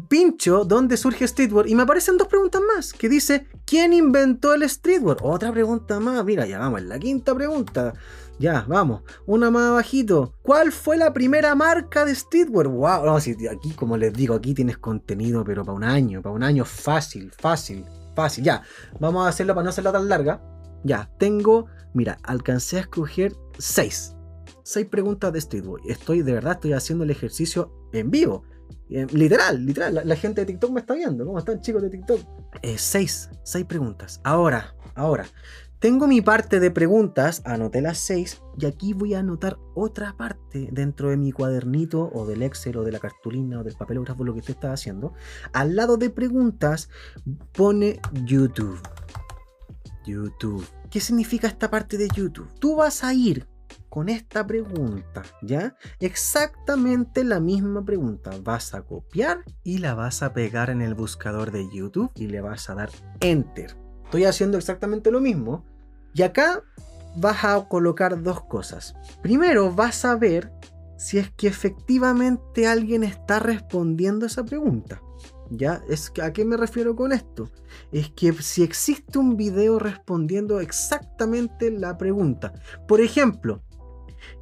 pincho 0.08 0.64
dónde 0.66 0.98
surge 0.98 1.28
streetwear 1.28 1.68
y 1.68 1.76
me 1.76 1.84
aparecen 1.84 2.18
dos 2.18 2.28
preguntas 2.28 2.62
más 2.76 2.94
que 2.94 3.10
dice 3.10 3.48
¿quién 3.66 3.94
inventó 3.94 4.54
el 4.54 4.70
streetwear? 4.70 5.18
Otra 5.22 5.52
pregunta 5.52 6.00
más, 6.00 6.26
mira, 6.26 6.46
ya 6.46 6.60
vamos, 6.60 6.82
la 6.82 7.00
quinta 7.00 7.34
pregunta. 7.34 7.94
Ya, 8.38 8.66
vamos, 8.68 9.04
una 9.28 9.52
más 9.52 9.70
abajito. 9.70 10.34
¿Cuál 10.42 10.72
fue 10.72 10.98
la 10.98 11.14
primera 11.14 11.54
marca 11.56 12.04
de 12.04 12.14
streetwear? 12.14 12.68
Wow, 12.68 13.16
aquí 13.16 13.72
como 13.76 13.96
les 13.96 14.12
digo, 14.14 14.36
aquí 14.36 14.54
tienes 14.54 14.78
contenido 14.78 15.46
pero 15.46 15.64
para 15.64 15.76
un 15.76 15.84
año, 15.84 16.22
para 16.22 16.36
un 16.36 16.44
año 16.44 16.66
fácil, 16.66 17.32
fácil, 17.32 17.86
fácil. 18.16 18.44
Ya, 18.44 18.64
vamos 19.00 19.26
a 19.26 19.30
hacerlo 19.30 19.54
para 19.54 19.64
no 19.64 19.70
hacerla 19.70 19.92
tan 19.92 20.10
larga. 20.10 20.42
Ya, 20.84 21.10
tengo, 21.18 21.68
mira, 21.94 22.18
alcancé 22.24 22.78
a 22.78 22.82
escoger 22.82 23.34
seis. 23.58 24.16
Seis 24.64 24.88
preguntas 24.88 25.32
de 25.32 25.40
streetwear. 25.40 25.80
Estoy, 25.86 26.24
de 26.24 26.34
verdad, 26.34 26.54
estoy 26.54 26.74
haciendo 26.74 27.04
el 27.04 27.12
ejercicio 27.12 27.72
en 27.94 28.12
vivo. 28.12 28.44
Eh, 28.92 29.08
Literal, 29.14 29.66
literal, 29.66 30.02
la, 30.04 30.16
gente 30.18 30.42
de 30.42 30.48
TikTok 30.48 30.72
me 30.72 30.82
está 30.82 30.94
viendo. 30.94 31.26
¿Cómo 31.26 31.39
están 31.39 31.62
chicos 31.62 31.82
de 31.82 31.89
TikTok? 31.89 32.20
Eh, 32.62 32.78
seis, 32.78 33.30
seis 33.44 33.66
preguntas. 33.66 34.20
Ahora, 34.26 34.76
ahora, 34.96 35.26
tengo 35.80 36.08
mi 36.08 36.22
parte 36.22 36.60
de 36.60 36.72
preguntas, 36.72 37.42
anoté 37.46 37.80
las 37.80 37.98
seis, 37.98 38.42
y 38.60 38.66
aquí 38.66 38.94
voy 38.94 39.14
a 39.14 39.20
anotar 39.20 39.58
otra 39.76 40.16
parte 40.18 40.68
dentro 40.74 41.10
de 41.10 41.16
mi 41.16 41.32
cuadernito, 41.32 42.12
o 42.14 42.26
del 42.26 42.44
Excel, 42.44 42.78
o 42.78 42.84
de 42.84 42.92
la 42.92 43.00
cartulina, 43.00 43.62
o 43.62 43.64
del 43.64 43.76
papelógrafo, 43.76 44.26
lo 44.26 44.34
que 44.34 44.39
usted 44.39 44.56
está 44.56 44.74
haciendo. 44.74 45.14
Al 45.54 45.78
lado 45.78 45.96
de 45.96 46.10
preguntas, 46.10 46.89
pone 47.54 48.02
YouTube. 48.26 48.80
YouTube. 50.06 50.68
¿Qué 50.89 51.00
significa 51.00 51.48
esta 51.48 51.72
parte 51.72 51.98
de 51.98 52.10
YouTube? 52.10 52.50
Tú 52.60 52.76
vas 52.76 53.06
a 53.06 53.14
ir 53.14 53.48
con 53.92 54.08
esta 54.08 54.48
pregunta, 54.48 55.22
¿ya? 55.42 55.76
Exactamente 56.00 57.26
la 57.26 57.42
misma 57.42 57.84
pregunta. 57.84 58.32
Vas 58.42 58.74
a 58.74 58.84
copiar 58.84 59.44
y 59.66 59.80
la 59.80 59.96
vas 59.96 60.24
a 60.24 60.32
pegar 60.32 60.70
en 60.70 60.82
el 60.82 60.96
buscador 60.96 61.52
de 61.52 61.70
YouTube 61.70 62.10
y 62.16 62.28
le 62.28 62.39
vas 62.39 62.70
a 62.70 62.76
dar 62.76 62.89
Enter. 63.20 63.76
Estoy 64.06 64.24
haciendo 64.24 64.58
exactamente 64.58 65.12
lo 65.12 65.20
mismo. 65.20 65.66
Y 66.14 66.22
acá 66.22 66.64
vas 67.18 67.44
a 67.44 67.68
colocar 67.68 68.24
dos 68.24 68.42
cosas. 68.46 68.96
Primero 69.22 69.74
vas 69.74 70.06
a 70.06 70.16
ver 70.16 70.54
si 70.98 71.18
es 71.18 71.30
que 71.32 71.48
efectivamente 71.48 72.68
alguien 72.68 73.04
está 73.04 73.39
respondiendo 73.39 74.26
esa 74.26 74.46
pregunta. 74.46 75.02
¿Ya? 75.50 75.84
Es 75.89 76.14
¿A 76.24 76.32
qué 76.32 76.46
me 76.46 76.56
refiero 76.56 76.96
con 76.96 77.12
esto? 77.12 77.52
Es 77.92 78.10
que 78.12 78.32
si 78.32 78.64
existe 78.64 79.20
un 79.20 79.36
video 79.36 79.80
respondiendo 79.80 80.62
exactamente 80.62 81.72
la 81.72 81.98
pregunta. 81.98 82.54
Por 82.88 83.02
ejemplo, 83.02 83.62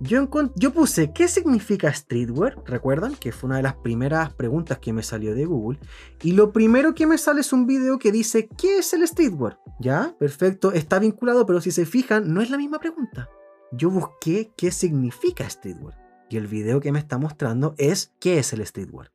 yo, 0.01 0.73
puse, 0.73 1.11
¿qué 1.11 1.27
significa 1.27 1.93
streetwear? 1.93 2.55
¿Recuerdan? 2.65 3.15
Que 3.15 3.33
fue 3.33 3.47
una 3.47 3.57
de 3.57 3.63
las 3.63 3.75
primeras 3.75 4.33
preguntas 4.33 4.79
que 4.79 4.93
me 4.93 5.03
salió 5.03 5.35
de 5.35 5.45
Google. 5.45 5.79
Y 6.21 6.31
lo 6.31 6.53
primero 6.53 6.95
que 6.95 7.05
me 7.05 7.17
sale 7.17 7.41
es 7.41 7.51
un 7.51 7.65
video 7.65 7.99
que 7.99 8.11
dice, 8.11 8.47
¿qué 8.47 8.79
es 8.79 8.93
el 8.93 9.05
streetwear? 9.05 9.59
Ya, 9.79 10.15
perfecto, 10.17 10.71
está 10.71 10.99
vinculado, 10.99 11.45
pero 11.45 11.59
si 11.59 11.71
se 11.71 11.85
fijan, 11.85 12.33
no 12.33 12.41
es 12.41 12.49
la 12.49 12.57
misma 12.57 12.79
pregunta. 12.79 13.29
Yo 13.73 13.89
busqué 13.89 14.51
qué 14.55 14.71
significa 14.71 15.49
streetwear. 15.49 15.97
Y 16.29 16.37
el 16.37 16.47
video 16.47 16.79
que 16.79 16.91
me 16.91 16.99
está 16.99 17.17
mostrando 17.17 17.75
es, 17.77 18.13
¿qué 18.19 18.39
es 18.39 18.53
el 18.53 18.65
streetwear? 18.65 19.11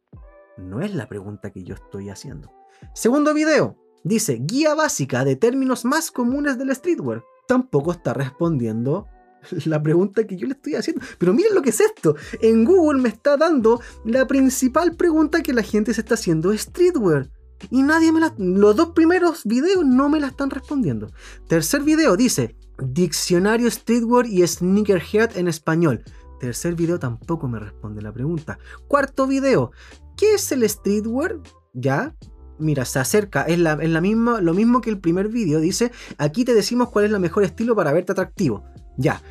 No 0.58 0.80
es 0.80 0.94
la 0.94 1.08
pregunta 1.08 1.50
que 1.50 1.64
yo 1.64 1.74
estoy 1.74 2.10
haciendo. 2.10 2.52
Segundo 2.92 3.32
video, 3.32 3.78
dice, 4.02 4.38
guía 4.42 4.74
básica 4.74 5.24
de 5.24 5.36
términos 5.36 5.84
más 5.84 6.10
comunes 6.10 6.58
del 6.58 6.74
streetwear. 6.74 7.24
Tampoco 7.48 7.92
está 7.92 8.12
respondiendo 8.12 9.06
la 9.64 9.82
pregunta 9.82 10.26
que 10.26 10.36
yo 10.36 10.46
le 10.46 10.54
estoy 10.54 10.74
haciendo. 10.74 11.04
Pero 11.18 11.32
miren 11.32 11.54
lo 11.54 11.62
que 11.62 11.70
es 11.70 11.80
esto. 11.80 12.16
En 12.40 12.64
Google 12.64 13.00
me 13.00 13.08
está 13.08 13.36
dando 13.36 13.80
la 14.04 14.26
principal 14.26 14.96
pregunta 14.96 15.42
que 15.42 15.52
la 15.52 15.62
gente 15.62 15.94
se 15.94 16.00
está 16.00 16.14
haciendo 16.14 16.56
streetwear. 16.56 17.30
Y 17.70 17.82
nadie 17.82 18.12
me 18.12 18.20
la... 18.20 18.34
Los 18.38 18.76
dos 18.76 18.90
primeros 18.90 19.44
videos 19.44 19.84
no 19.84 20.08
me 20.08 20.20
la 20.20 20.28
están 20.28 20.50
respondiendo. 20.50 21.10
Tercer 21.48 21.82
video 21.82 22.16
dice, 22.16 22.56
diccionario 22.78 23.70
streetwear 23.70 24.26
y 24.26 24.46
sneakerhead 24.46 25.36
en 25.36 25.48
español. 25.48 26.02
Tercer 26.40 26.74
video 26.74 26.98
tampoco 26.98 27.48
me 27.48 27.58
responde 27.58 28.02
la 28.02 28.12
pregunta. 28.12 28.58
Cuarto 28.88 29.26
video, 29.26 29.70
¿qué 30.16 30.34
es 30.34 30.52
el 30.52 30.68
streetwear? 30.68 31.38
Ya, 31.72 32.14
mira, 32.58 32.84
se 32.84 32.98
acerca, 32.98 33.42
es, 33.42 33.58
la, 33.58 33.74
es 33.80 33.88
la 33.88 34.00
misma, 34.00 34.40
lo 34.40 34.52
mismo 34.52 34.80
que 34.80 34.90
el 34.90 35.00
primer 35.00 35.28
video. 35.28 35.60
Dice, 35.60 35.92
aquí 36.18 36.44
te 36.44 36.54
decimos 36.54 36.90
cuál 36.90 37.06
es 37.06 37.12
el 37.12 37.20
mejor 37.20 37.44
estilo 37.44 37.74
para 37.74 37.92
verte 37.92 38.12
atractivo. 38.12 38.64
Ya, 38.96 39.22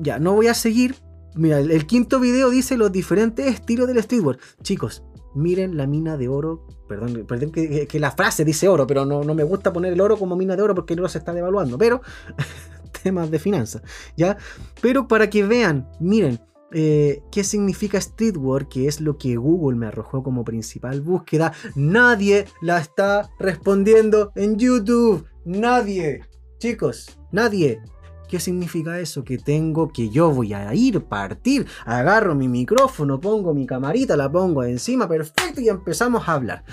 ya, 0.00 0.18
no 0.18 0.34
voy 0.34 0.48
a 0.48 0.54
seguir. 0.54 0.96
Mira, 1.34 1.58
el, 1.60 1.86
quinto 1.86 2.18
video 2.20 2.50
dice 2.50 2.76
los 2.76 2.90
diferentes 2.90 3.46
estilos 3.46 3.86
del 3.86 4.02
streetwear. 4.02 4.38
Chicos, 4.62 5.04
miren 5.34 5.76
la 5.76 5.86
mina 5.86 6.16
de 6.16 6.28
oro. 6.28 6.66
Perdón, 6.88 7.24
perdón 7.26 7.50
que 7.52 8.00
la 8.00 8.10
frase 8.10 8.44
dice 8.44 8.66
oro, 8.68 8.86
pero 8.86 9.04
no, 9.04 9.22
no 9.22 9.34
me 9.34 9.44
gusta 9.44 9.72
poner 9.72 9.92
el 9.92 10.00
oro 10.00 10.16
como 10.16 10.36
mina 10.36 10.56
de 10.56 10.62
oro 10.62 10.74
porque 10.74 10.94
el 10.94 11.00
oro 11.00 11.08
se 11.08 11.18
está 11.18 11.32
devaluando. 11.34 11.76
Pero, 11.76 12.00
temas 13.02 13.30
de 13.30 13.38
finanzas, 13.38 13.82
¿ya? 14.16 14.36
Pero 14.80 15.06
para 15.06 15.28
que 15.28 15.44
vean, 15.44 15.88
miren, 16.00 16.40
eh, 16.70 17.22
qué 17.32 17.44
significa 17.44 18.00
streetwear, 18.00 18.68
que 18.68 18.88
es 18.88 19.00
lo 19.00 19.16
que 19.16 19.36
Google 19.36 19.78
me 19.78 19.86
arrojó 19.86 20.22
como 20.22 20.44
principal 20.44 21.00
búsqueda. 21.00 21.52
Nadie 21.74 22.46
la 22.60 22.78
está 22.78 23.30
respondiendo 23.38 24.32
en 24.34 24.58
YouTube. 24.58 25.26
Nadie. 25.44 26.20
Chicos, 26.58 27.18
nadie. 27.32 27.80
¿Qué 28.28 28.38
significa 28.40 29.00
eso? 29.00 29.24
Que 29.24 29.38
tengo 29.38 29.88
que 29.88 30.10
yo 30.10 30.30
voy 30.30 30.52
a 30.52 30.74
ir, 30.74 31.02
partir, 31.04 31.66
agarro 31.86 32.34
mi 32.34 32.46
micrófono, 32.46 33.18
pongo 33.18 33.54
mi 33.54 33.66
camarita, 33.66 34.16
la 34.16 34.30
pongo 34.30 34.62
encima, 34.64 35.08
perfecto, 35.08 35.62
y 35.62 35.68
empezamos 35.70 36.28
a 36.28 36.34
hablar. 36.34 36.64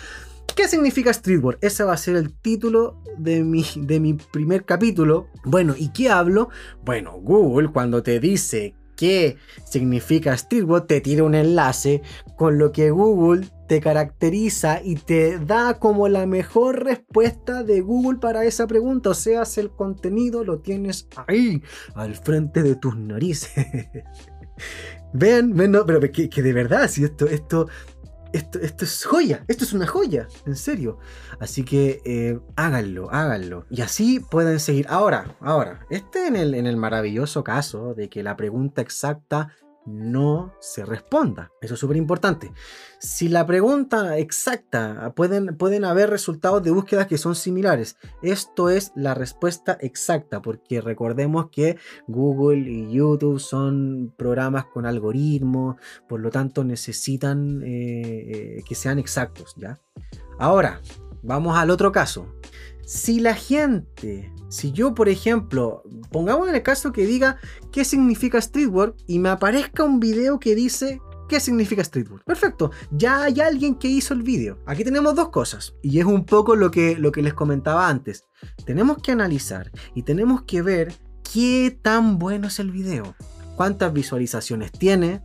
¿Qué 0.54 0.68
significa 0.68 1.14
streetwear? 1.14 1.58
Ese 1.62 1.84
va 1.84 1.94
a 1.94 1.98
ser 1.98 2.18
el 2.18 2.34
título 2.34 3.02
de 3.18 3.44
mi, 3.44 3.66
de 3.76 4.00
mi 4.00 4.14
primer 4.14 4.66
capítulo. 4.66 5.28
Bueno, 5.44 5.76
¿y 5.78 5.90
qué 5.90 6.10
hablo? 6.10 6.50
Bueno, 6.84 7.14
Google 7.22 7.70
cuando 7.72 8.04
te 8.04 8.20
dice 8.20 8.76
qué 8.96 9.38
significa 9.66 10.38
Streetword, 10.38 10.88
te 10.88 11.02
tira 11.02 11.24
un 11.24 11.36
enlace 11.36 12.02
con 12.38 12.58
lo 12.58 12.72
que 12.72 12.92
Google 12.92 13.48
te 13.68 13.82
caracteriza 13.82 14.82
y 14.84 14.96
te 14.96 15.40
da 15.40 15.80
como 15.80 16.08
la 16.08 16.26
mejor 16.26 16.84
respuesta 16.84 17.64
de 17.64 17.82
Google 17.82 18.20
para 18.20 18.46
esa 18.46 18.68
pregunta. 18.68 19.10
O 19.10 19.14
sea, 19.14 19.44
el 19.58 19.72
contenido 19.72 20.44
lo 20.44 20.60
tienes 20.60 21.08
ahí, 21.28 21.62
al 21.96 22.16
frente 22.16 22.64
de 22.64 22.76
tus 22.76 22.96
narices. 22.98 23.52
Vean, 25.14 25.54
pero 25.88 26.00
que, 26.12 26.30
que, 26.30 26.42
de 26.42 26.52
verdad, 26.52 26.90
si 26.90 27.06
esto, 27.06 27.28
esto, 27.28 27.70
esto, 28.36 28.60
es 28.60 29.06
joya, 29.06 29.44
esto 29.48 29.64
es 29.64 29.74
una 29.74 29.88
joya, 29.88 30.28
en 30.46 30.56
serio. 30.56 30.98
Así 31.40 31.64
que 31.64 32.02
eh, 32.06 32.40
háganlo, 32.56 33.10
háganlo. 33.12 33.66
Y 33.70 33.82
así 33.82 34.20
pueden 34.20 34.60
seguir. 34.60 34.86
Ahora, 34.90 35.36
ahora, 35.40 35.86
este 35.90 36.28
en 36.28 36.36
el, 36.36 36.54
en 36.54 36.68
el 36.68 36.78
maravilloso 36.78 37.44
caso 37.44 37.94
de 37.94 38.10
que 38.10 38.24
la 38.24 38.36
pregunta 38.36 38.82
exacta 38.82 39.50
no 39.86 40.54
se 40.60 40.86
responda. 40.86 41.52
Eso 41.62 41.76
es 41.76 41.80
súper 41.80 41.98
importante. 41.98 42.52
Si 43.00 43.28
la 43.28 43.46
pregunta 43.46 44.18
exacta, 44.18 45.14
pueden, 45.16 45.58
pueden 45.58 45.86
haber 45.86 46.10
resultados 46.10 46.64
de 46.64 46.72
búsqueda 46.72 47.08
que 47.08 47.18
son 47.18 47.36
similares. 47.36 47.98
Esto 48.22 48.70
es 48.70 48.92
la 48.96 49.14
respuesta 49.14 49.78
exacta, 49.80 50.42
porque 50.42 50.82
recordemos 50.82 51.50
que 51.52 51.78
Google 52.08 52.70
y 52.70 52.92
YouTube 52.92 53.40
son 53.40 54.14
programas 54.18 54.66
con 54.66 54.86
algoritmos, 54.86 55.78
por 56.08 56.20
lo 56.20 56.30
tanto 56.32 56.64
necesitan 56.64 57.62
eh, 57.64 58.58
eh, 58.58 58.64
que 58.68 58.76
sean 58.76 59.00
exactos, 59.00 59.56
¿ya? 59.58 59.80
Ahora, 60.40 60.82
vamos 61.22 61.58
al 61.58 61.70
otro 61.70 61.92
caso. 61.92 62.28
Si 62.86 63.20
la 63.20 63.34
gente, 63.34 64.32
si 64.56 64.72
yo 64.72 64.96
por 64.96 65.10
ejemplo, 65.10 65.84
pongamos 66.12 66.48
en 66.48 66.56
el 66.56 66.64
caso 66.64 66.94
que 66.94 67.06
diga 67.06 67.38
qué 67.74 67.84
significa 67.84 68.40
streetwork 68.42 68.96
y 69.06 69.20
me 69.20 69.28
aparezca 69.28 69.84
un 69.84 70.00
video 70.00 70.40
que 70.40 70.56
dice 70.56 71.02
qué 71.28 71.42
significa 71.42 71.84
streetwork. 71.84 72.24
Perfecto, 72.24 72.72
ya 72.90 73.24
hay 73.24 73.42
alguien 73.42 73.76
que 73.76 73.90
hizo 73.90 74.14
el 74.14 74.24
video. 74.24 74.58
Aquí 74.66 74.86
tenemos 74.86 75.14
dos 75.14 75.28
cosas 75.28 75.76
y 75.82 76.00
es 76.00 76.06
un 76.06 76.26
poco 76.26 76.56
lo 76.56 76.72
que, 76.72 76.96
lo 76.98 77.12
que 77.12 77.22
les 77.22 77.34
comentaba 77.34 77.90
antes. 77.90 78.24
Tenemos 78.66 79.00
que 79.00 79.12
analizar 79.12 79.72
y 79.94 80.04
tenemos 80.04 80.44
que 80.44 80.62
ver 80.62 80.94
qué 81.34 81.78
tan 81.82 82.18
bueno 82.18 82.48
es 82.48 82.60
el 82.60 82.72
video, 82.72 83.14
cuántas 83.58 83.92
visualizaciones 83.92 84.72
tiene, 84.72 85.22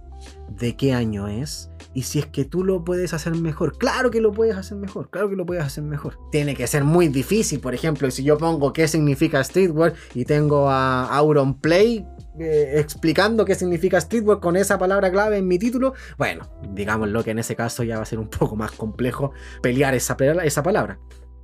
de 0.49 0.77
qué 0.77 0.93
año 0.93 1.29
es, 1.29 1.71
y 1.95 2.03
si 2.03 2.21
es 2.21 2.27
que 2.27 2.45
tú 2.45 2.65
lo 2.65 2.85
puedes 2.85 3.13
hacer 3.15 3.35
mejor, 3.35 3.77
claro 3.79 4.11
que 4.11 4.21
lo 4.21 4.33
puedes 4.33 4.57
hacer 4.57 4.77
mejor, 4.77 5.11
claro 5.11 5.29
que 5.29 5.37
lo 5.37 5.47
puedes 5.47 5.65
hacer 5.65 5.85
mejor. 5.85 6.19
Tiene 6.31 6.55
que 6.55 6.67
ser 6.67 6.85
muy 6.85 7.09
difícil, 7.09 7.61
por 7.61 7.75
ejemplo, 7.75 8.11
si 8.11 8.23
yo 8.23 8.39
pongo 8.39 8.73
qué 8.73 8.89
significa 8.89 9.43
streetwear 9.43 9.95
y 10.15 10.25
tengo 10.25 10.71
a 10.71 11.05
Auron 11.17 11.61
Play 11.61 12.07
eh, 12.39 12.75
explicando 12.77 13.45
qué 13.45 13.55
significa 13.55 14.01
streetwear 14.01 14.41
con 14.41 14.57
esa 14.57 14.79
palabra 14.79 15.11
clave 15.11 15.39
en 15.39 15.49
mi 15.49 15.59
título, 15.59 15.95
bueno, 16.17 16.49
digámoslo 16.73 17.25
que 17.25 17.33
en 17.33 17.41
ese 17.41 17.57
caso 17.57 17.83
ya 17.83 17.97
va 17.97 18.03
a 18.03 18.07
ser 18.07 18.19
un 18.19 18.29
poco 18.29 18.57
más 18.57 18.73
complejo 18.73 19.33
pelear 19.63 19.95
esa, 19.95 20.17
esa 20.45 20.63
palabra. 20.63 20.99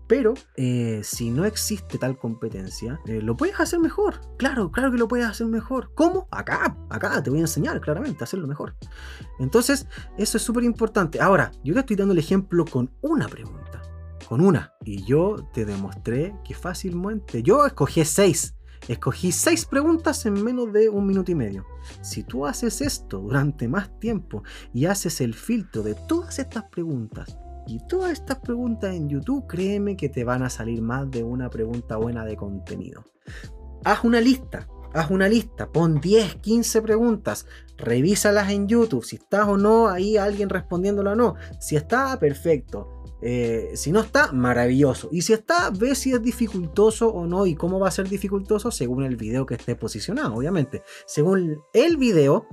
Pero 0.07 0.35
eh, 0.57 1.01
si 1.03 1.31
no 1.31 1.45
existe 1.45 1.99
tal 1.99 2.17
competencia, 2.17 3.01
eh, 3.07 3.21
lo 3.21 3.37
puedes 3.37 3.59
hacer 3.59 3.81
mejor. 3.81 4.21
Claro, 4.39 4.71
claro 4.71 4.93
que 4.93 4.99
lo 4.99 5.09
puedes 5.09 5.27
hacer 5.27 5.47
mejor. 5.49 5.93
¿Cómo? 5.95 6.29
Acá, 6.31 6.77
acá 6.91 7.23
te 7.23 7.31
voy 7.31 7.41
a 7.41 7.43
enseñar 7.43 7.81
claramente 7.81 8.23
a 8.23 8.25
hacerlo 8.25 8.47
mejor. 8.47 8.77
Entonces, 9.41 9.87
eso 10.17 10.37
es 10.37 10.43
súper 10.43 10.65
importante. 10.65 11.21
Ahora, 11.21 11.51
yo 11.65 11.75
te 11.75 11.81
estoy 11.81 11.97
dando 11.97 12.13
el 12.13 12.19
ejemplo 12.19 12.65
con 12.65 12.93
una 13.03 13.27
pregunta. 13.27 13.83
Con 14.29 14.41
una. 14.41 14.73
Y 14.85 15.05
yo 15.05 15.37
te 15.53 15.65
demostré 15.65 16.37
que 16.45 16.55
fácilmente. 16.55 17.43
Yo 17.43 17.67
escogí 17.67 18.05
seis. 18.05 18.55
Escogí 18.87 19.33
seis 19.33 19.65
preguntas 19.65 20.25
en 20.27 20.45
menos 20.45 20.73
de 20.73 20.89
un 20.89 21.07
minuto 21.07 21.33
y 21.33 21.35
medio. 21.35 21.67
Si 22.03 22.23
tú 22.23 22.47
haces 22.47 22.81
esto 22.81 23.19
durante 23.19 23.67
más 23.67 23.99
tiempo 23.99 24.45
y 24.73 24.87
haces 24.87 25.21
el 25.21 25.35
filtro 25.35 25.83
de 25.83 25.97
todas 26.07 26.39
estas 26.39 26.65
preguntas 26.65 27.37
y 27.67 27.81
todas 27.87 28.12
estas 28.12 28.39
preguntas 28.39 28.95
en 28.95 29.09
YouTube, 29.09 29.47
créeme 29.47 29.97
que 29.97 30.09
te 30.09 30.25
van 30.25 30.43
a 30.43 30.51
salir 30.51 30.83
más 30.83 31.11
de 31.11 31.23
una 31.23 31.51
pregunta 31.51 31.97
buena 31.97 32.25
de 32.25 32.37
contenido. 32.37 33.05
Haz 33.85 34.05
una 34.05 34.21
lista, 34.21 34.69
haz 34.95 35.11
una 35.11 35.29
lista, 35.29 35.71
pon 35.71 36.01
10, 36.01 36.37
15 36.37 36.83
preguntas, 36.83 37.47
revísalas 37.77 38.51
en 38.51 38.69
YouTube, 38.69 39.05
si 39.05 39.17
estás 39.17 39.49
o 39.49 39.57
no, 39.57 39.89
ahí 39.89 40.17
alguien 40.17 40.49
respondiéndolo 40.49 41.12
o 41.12 41.17
no. 41.17 41.35
Si 41.61 41.77
está, 41.77 42.19
perfecto. 42.19 42.93
Eh, 43.23 43.73
si 43.75 43.93
no 43.93 44.01
está, 44.01 44.31
maravilloso. 44.33 45.09
Y 45.11 45.23
si 45.23 45.33
está, 45.33 45.71
ve 45.71 45.95
si 45.95 46.12
es 46.12 46.23
dificultoso 46.23 47.09
o 47.09 47.27
no 47.27 47.47
y 47.47 47.55
cómo 47.55 47.81
va 47.81 47.89
a 47.89 47.93
ser 47.93 48.09
dificultoso 48.09 48.71
según 48.71 49.05
el 49.05 49.17
video 49.17 49.47
que 49.47 49.55
esté 49.55 49.75
posicionado, 49.75 50.35
obviamente. 50.35 50.83
Según 51.07 51.62
el 51.73 51.97
video, 51.97 52.47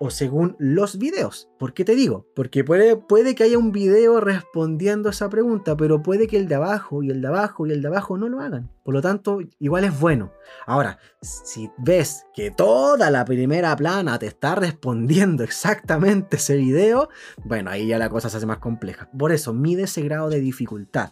o 0.00 0.10
según 0.10 0.56
los 0.58 0.98
videos. 0.98 1.48
¿Por 1.58 1.74
qué 1.74 1.84
te 1.84 1.94
digo? 1.94 2.26
Porque 2.34 2.64
puede, 2.64 2.96
puede 2.96 3.34
que 3.34 3.44
haya 3.44 3.58
un 3.58 3.72
video 3.72 4.20
respondiendo 4.20 5.08
a 5.08 5.12
esa 5.12 5.28
pregunta, 5.28 5.76
pero 5.76 6.02
puede 6.02 6.26
que 6.26 6.36
el 6.36 6.48
de 6.48 6.54
abajo 6.54 7.02
y 7.02 7.10
el 7.10 7.20
de 7.20 7.28
abajo 7.28 7.66
y 7.66 7.72
el 7.72 7.82
de 7.82 7.88
abajo 7.88 8.16
no 8.16 8.28
lo 8.28 8.40
hagan. 8.40 8.70
Por 8.84 8.94
lo 8.94 9.02
tanto, 9.02 9.40
igual 9.58 9.84
es 9.84 9.98
bueno. 9.98 10.32
Ahora, 10.66 10.98
si 11.20 11.70
ves 11.78 12.24
que 12.34 12.50
toda 12.50 13.10
la 13.10 13.24
primera 13.24 13.74
plana 13.76 14.18
te 14.18 14.26
está 14.26 14.54
respondiendo 14.54 15.44
exactamente 15.44 16.36
ese 16.36 16.56
video, 16.56 17.08
bueno, 17.44 17.70
ahí 17.70 17.86
ya 17.86 17.98
la 17.98 18.08
cosa 18.08 18.30
se 18.30 18.38
hace 18.38 18.46
más 18.46 18.58
compleja. 18.58 19.10
Por 19.18 19.32
eso, 19.32 19.52
mide 19.52 19.82
ese 19.82 20.02
grado 20.02 20.30
de 20.30 20.40
dificultad. 20.40 21.10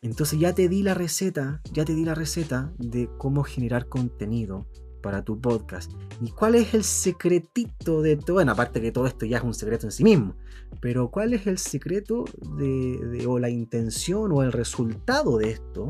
Entonces 0.00 0.38
ya 0.38 0.54
te 0.54 0.68
di 0.68 0.82
la 0.82 0.94
receta, 0.94 1.60
ya 1.72 1.84
te 1.84 1.94
di 1.94 2.04
la 2.04 2.14
receta 2.14 2.72
de 2.78 3.08
cómo 3.18 3.44
generar 3.44 3.88
contenido 3.88 4.66
para 5.02 5.24
tu 5.24 5.40
podcast. 5.40 5.92
¿Y 6.20 6.30
cuál 6.30 6.54
es 6.54 6.72
el 6.74 6.84
secretito 6.84 8.00
de 8.00 8.16
todo? 8.16 8.34
Bueno, 8.34 8.52
aparte 8.52 8.80
que 8.80 8.92
todo 8.92 9.06
esto 9.06 9.26
ya 9.26 9.38
es 9.38 9.44
un 9.44 9.54
secreto 9.54 9.86
en 9.86 9.92
sí 9.92 10.04
mismo, 10.04 10.36
pero 10.80 11.10
¿cuál 11.10 11.34
es 11.34 11.46
el 11.46 11.58
secreto 11.58 12.24
de, 12.56 13.26
o 13.26 13.38
la 13.38 13.50
intención 13.50 14.32
o 14.32 14.42
el 14.42 14.52
resultado 14.52 15.38
de 15.38 15.50
esto? 15.50 15.88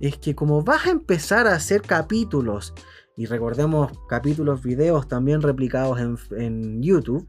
Es 0.00 0.18
que 0.18 0.34
como 0.34 0.62
vas 0.62 0.86
a 0.86 0.90
empezar 0.90 1.46
a 1.46 1.54
hacer 1.54 1.82
capítulos 1.82 2.74
y 3.16 3.26
recordemos 3.26 3.92
capítulos, 4.08 4.62
videos 4.62 5.06
también 5.06 5.40
replicados 5.40 6.00
en, 6.00 6.82
YouTube, 6.82 7.28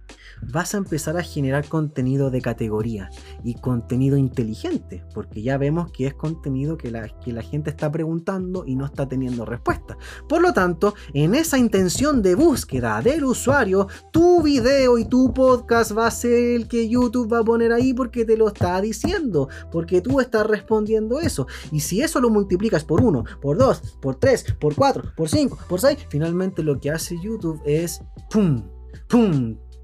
vas 0.51 0.73
a 0.73 0.77
empezar 0.77 1.17
a 1.17 1.23
generar 1.23 1.67
contenido 1.67 2.31
de 2.31 2.41
categoría 2.41 3.09
y 3.43 3.55
contenido 3.55 4.17
inteligente, 4.17 5.05
porque 5.13 5.41
ya 5.41 5.57
vemos 5.57 5.91
que 5.91 6.07
es 6.07 6.13
contenido 6.13 6.77
que 6.77 6.91
la, 6.91 7.07
que 7.19 7.31
la 7.31 7.41
gente 7.41 7.69
está 7.69 7.91
preguntando 7.91 8.63
y 8.65 8.75
no 8.75 8.85
está 8.85 9.07
teniendo 9.07 9.45
respuesta. 9.45 9.97
Por 10.27 10.41
lo 10.41 10.53
tanto, 10.53 10.95
en 11.13 11.35
esa 11.35 11.57
intención 11.57 12.21
de 12.21 12.35
búsqueda 12.35 13.01
del 13.01 13.23
usuario, 13.23 13.87
tu 14.11 14.41
video 14.41 14.97
y 14.97 15.05
tu 15.05 15.33
podcast 15.33 15.95
va 15.95 16.07
a 16.07 16.11
ser 16.11 16.55
el 16.55 16.67
que 16.67 16.89
YouTube 16.89 17.31
va 17.31 17.39
a 17.39 17.43
poner 17.43 17.71
ahí 17.71 17.93
porque 17.93 18.25
te 18.25 18.37
lo 18.37 18.47
está 18.47 18.81
diciendo, 18.81 19.47
porque 19.71 20.01
tú 20.01 20.19
estás 20.19 20.47
respondiendo 20.47 21.19
eso. 21.19 21.47
Y 21.71 21.81
si 21.81 22.01
eso 22.01 22.19
lo 22.19 22.29
multiplicas 22.29 22.83
por 22.83 23.01
1, 23.01 23.23
por 23.41 23.57
2, 23.57 23.97
por 24.01 24.15
3, 24.15 24.55
por 24.59 24.75
4, 24.75 25.13
por 25.15 25.29
5, 25.29 25.57
por 25.69 25.74
finalmente 26.09 26.63
lo 26.63 26.79
que 26.79 26.91
hace 26.91 27.17
YouTube 27.21 27.61
es 27.65 28.01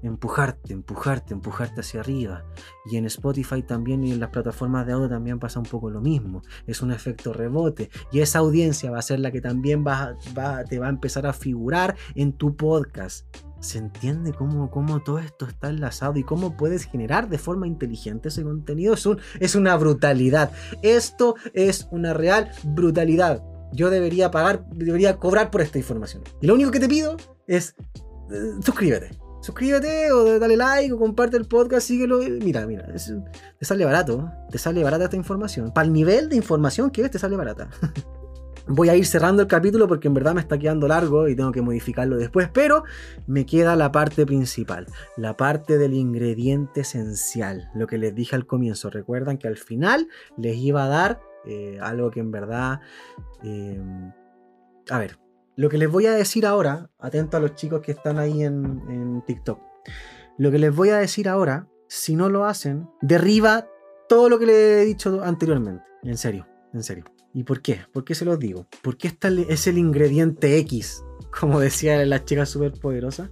empujarte, 0.02 0.72
empujarte, 0.72 1.32
empujarte 1.32 1.80
hacia 1.80 2.00
arriba. 2.00 2.44
Y 2.90 2.96
en 2.96 3.06
Spotify 3.06 3.62
también 3.62 4.04
y 4.04 4.12
en 4.12 4.20
las 4.20 4.30
plataformas 4.30 4.86
de 4.86 4.92
audio 4.92 5.08
también 5.08 5.38
pasa 5.38 5.60
un 5.60 5.66
poco 5.66 5.90
lo 5.90 6.00
mismo. 6.00 6.42
Es 6.66 6.82
un 6.82 6.92
efecto 6.92 7.32
rebote. 7.32 7.90
Y 8.10 8.20
esa 8.20 8.40
audiencia 8.40 8.90
va 8.90 8.98
a 8.98 9.02
ser 9.02 9.20
la 9.20 9.30
que 9.30 9.40
también 9.40 9.84
va, 9.86 10.16
te 10.68 10.78
va 10.78 10.86
a 10.86 10.90
empezar 10.90 11.26
a 11.26 11.32
figurar 11.32 11.96
en 12.14 12.32
tu 12.32 12.56
podcast. 12.56 13.26
¿Se 13.60 13.78
entiende 13.78 14.32
cómo, 14.32 14.68
todo 15.04 15.20
esto 15.20 15.46
está 15.46 15.68
enlazado 15.68 16.18
y 16.18 16.24
cómo 16.24 16.56
puedes 16.56 16.84
generar 16.84 17.28
de 17.28 17.38
forma 17.38 17.68
inteligente 17.68 18.28
ese 18.28 18.42
contenido? 18.42 18.94
Es 19.38 19.54
una 19.54 19.76
brutalidad. 19.76 20.50
Esto 20.82 21.36
es 21.54 21.86
una 21.92 22.12
real 22.12 22.50
brutalidad 22.64 23.51
yo 23.72 23.90
debería 23.90 24.30
pagar, 24.30 24.64
debería 24.70 25.16
cobrar 25.16 25.50
por 25.50 25.60
esta 25.60 25.78
información. 25.78 26.22
Y 26.40 26.46
lo 26.46 26.54
único 26.54 26.70
que 26.70 26.80
te 26.80 26.88
pido 26.88 27.16
es 27.46 27.74
eh, 28.30 28.52
suscríbete. 28.64 29.10
Suscríbete 29.42 30.12
o 30.12 30.38
dale 30.38 30.56
like 30.56 30.92
o 30.92 30.98
comparte 30.98 31.36
el 31.36 31.46
podcast, 31.46 31.88
síguelo. 31.88 32.18
Mira, 32.18 32.64
mira, 32.64 32.86
te 32.86 33.64
sale 33.64 33.84
barato, 33.84 34.30
te 34.50 34.58
sale 34.58 34.84
barata 34.84 35.04
esta 35.04 35.16
información. 35.16 35.72
Para 35.72 35.86
el 35.86 35.92
nivel 35.92 36.28
de 36.28 36.36
información 36.36 36.90
que 36.90 37.02
ves, 37.02 37.10
te 37.10 37.18
sale 37.18 37.36
barata. 37.36 37.68
Voy 38.68 38.88
a 38.88 38.94
ir 38.94 39.04
cerrando 39.04 39.42
el 39.42 39.48
capítulo 39.48 39.88
porque 39.88 40.06
en 40.06 40.14
verdad 40.14 40.34
me 40.34 40.40
está 40.40 40.56
quedando 40.56 40.86
largo 40.86 41.26
y 41.26 41.34
tengo 41.34 41.50
que 41.50 41.60
modificarlo 41.60 42.16
después, 42.16 42.48
pero 42.52 42.84
me 43.26 43.44
queda 43.44 43.74
la 43.74 43.90
parte 43.90 44.24
principal, 44.24 44.86
la 45.16 45.36
parte 45.36 45.78
del 45.78 45.94
ingrediente 45.94 46.82
esencial, 46.82 47.68
lo 47.74 47.88
que 47.88 47.98
les 47.98 48.14
dije 48.14 48.36
al 48.36 48.46
comienzo. 48.46 48.90
Recuerdan 48.90 49.38
que 49.38 49.48
al 49.48 49.56
final 49.56 50.06
les 50.36 50.56
iba 50.58 50.84
a 50.84 50.88
dar 50.88 51.20
eh, 51.44 51.78
algo 51.82 52.12
que 52.12 52.20
en 52.20 52.30
verdad... 52.30 52.80
Em, 53.42 54.12
a 54.90 54.98
ver, 54.98 55.18
lo 55.56 55.68
que 55.68 55.78
les 55.78 55.90
voy 55.90 56.06
a 56.06 56.12
decir 56.12 56.46
ahora, 56.46 56.90
atento 56.98 57.36
a 57.36 57.40
los 57.40 57.54
chicos 57.54 57.80
que 57.80 57.92
están 57.92 58.18
ahí 58.18 58.42
en, 58.42 59.22
TikTok, 59.26 59.60
lo 60.38 60.50
que 60.50 60.58
les 60.58 60.74
voy 60.74 60.90
a 60.90 60.98
decir 60.98 61.28
ahora, 61.28 61.68
si 61.88 62.16
no 62.16 62.28
lo 62.28 62.44
hacen, 62.46 62.88
derriba 63.00 63.68
todo 64.08 64.28
lo 64.28 64.38
que 64.38 64.46
les 64.46 64.56
he 64.56 64.84
dicho 64.84 65.22
anteriormente. 65.22 65.84
En 66.02 66.16
serio, 66.16 66.46
en 66.72 66.82
serio. 66.82 67.04
¿Y 67.34 67.44
por 67.44 67.62
qué? 67.62 67.80
¿Por 67.92 68.04
qué 68.04 68.14
se 68.14 68.24
los 68.24 68.38
digo? 68.38 68.66
Porque 68.82 69.08
este 69.08 69.52
es 69.52 69.66
el 69.66 69.78
ingrediente 69.78 70.58
X 70.58 71.02
como 71.40 71.60
decía 71.60 72.04
la 72.06 72.24
chica 72.24 72.46
superpoderosa, 72.46 73.30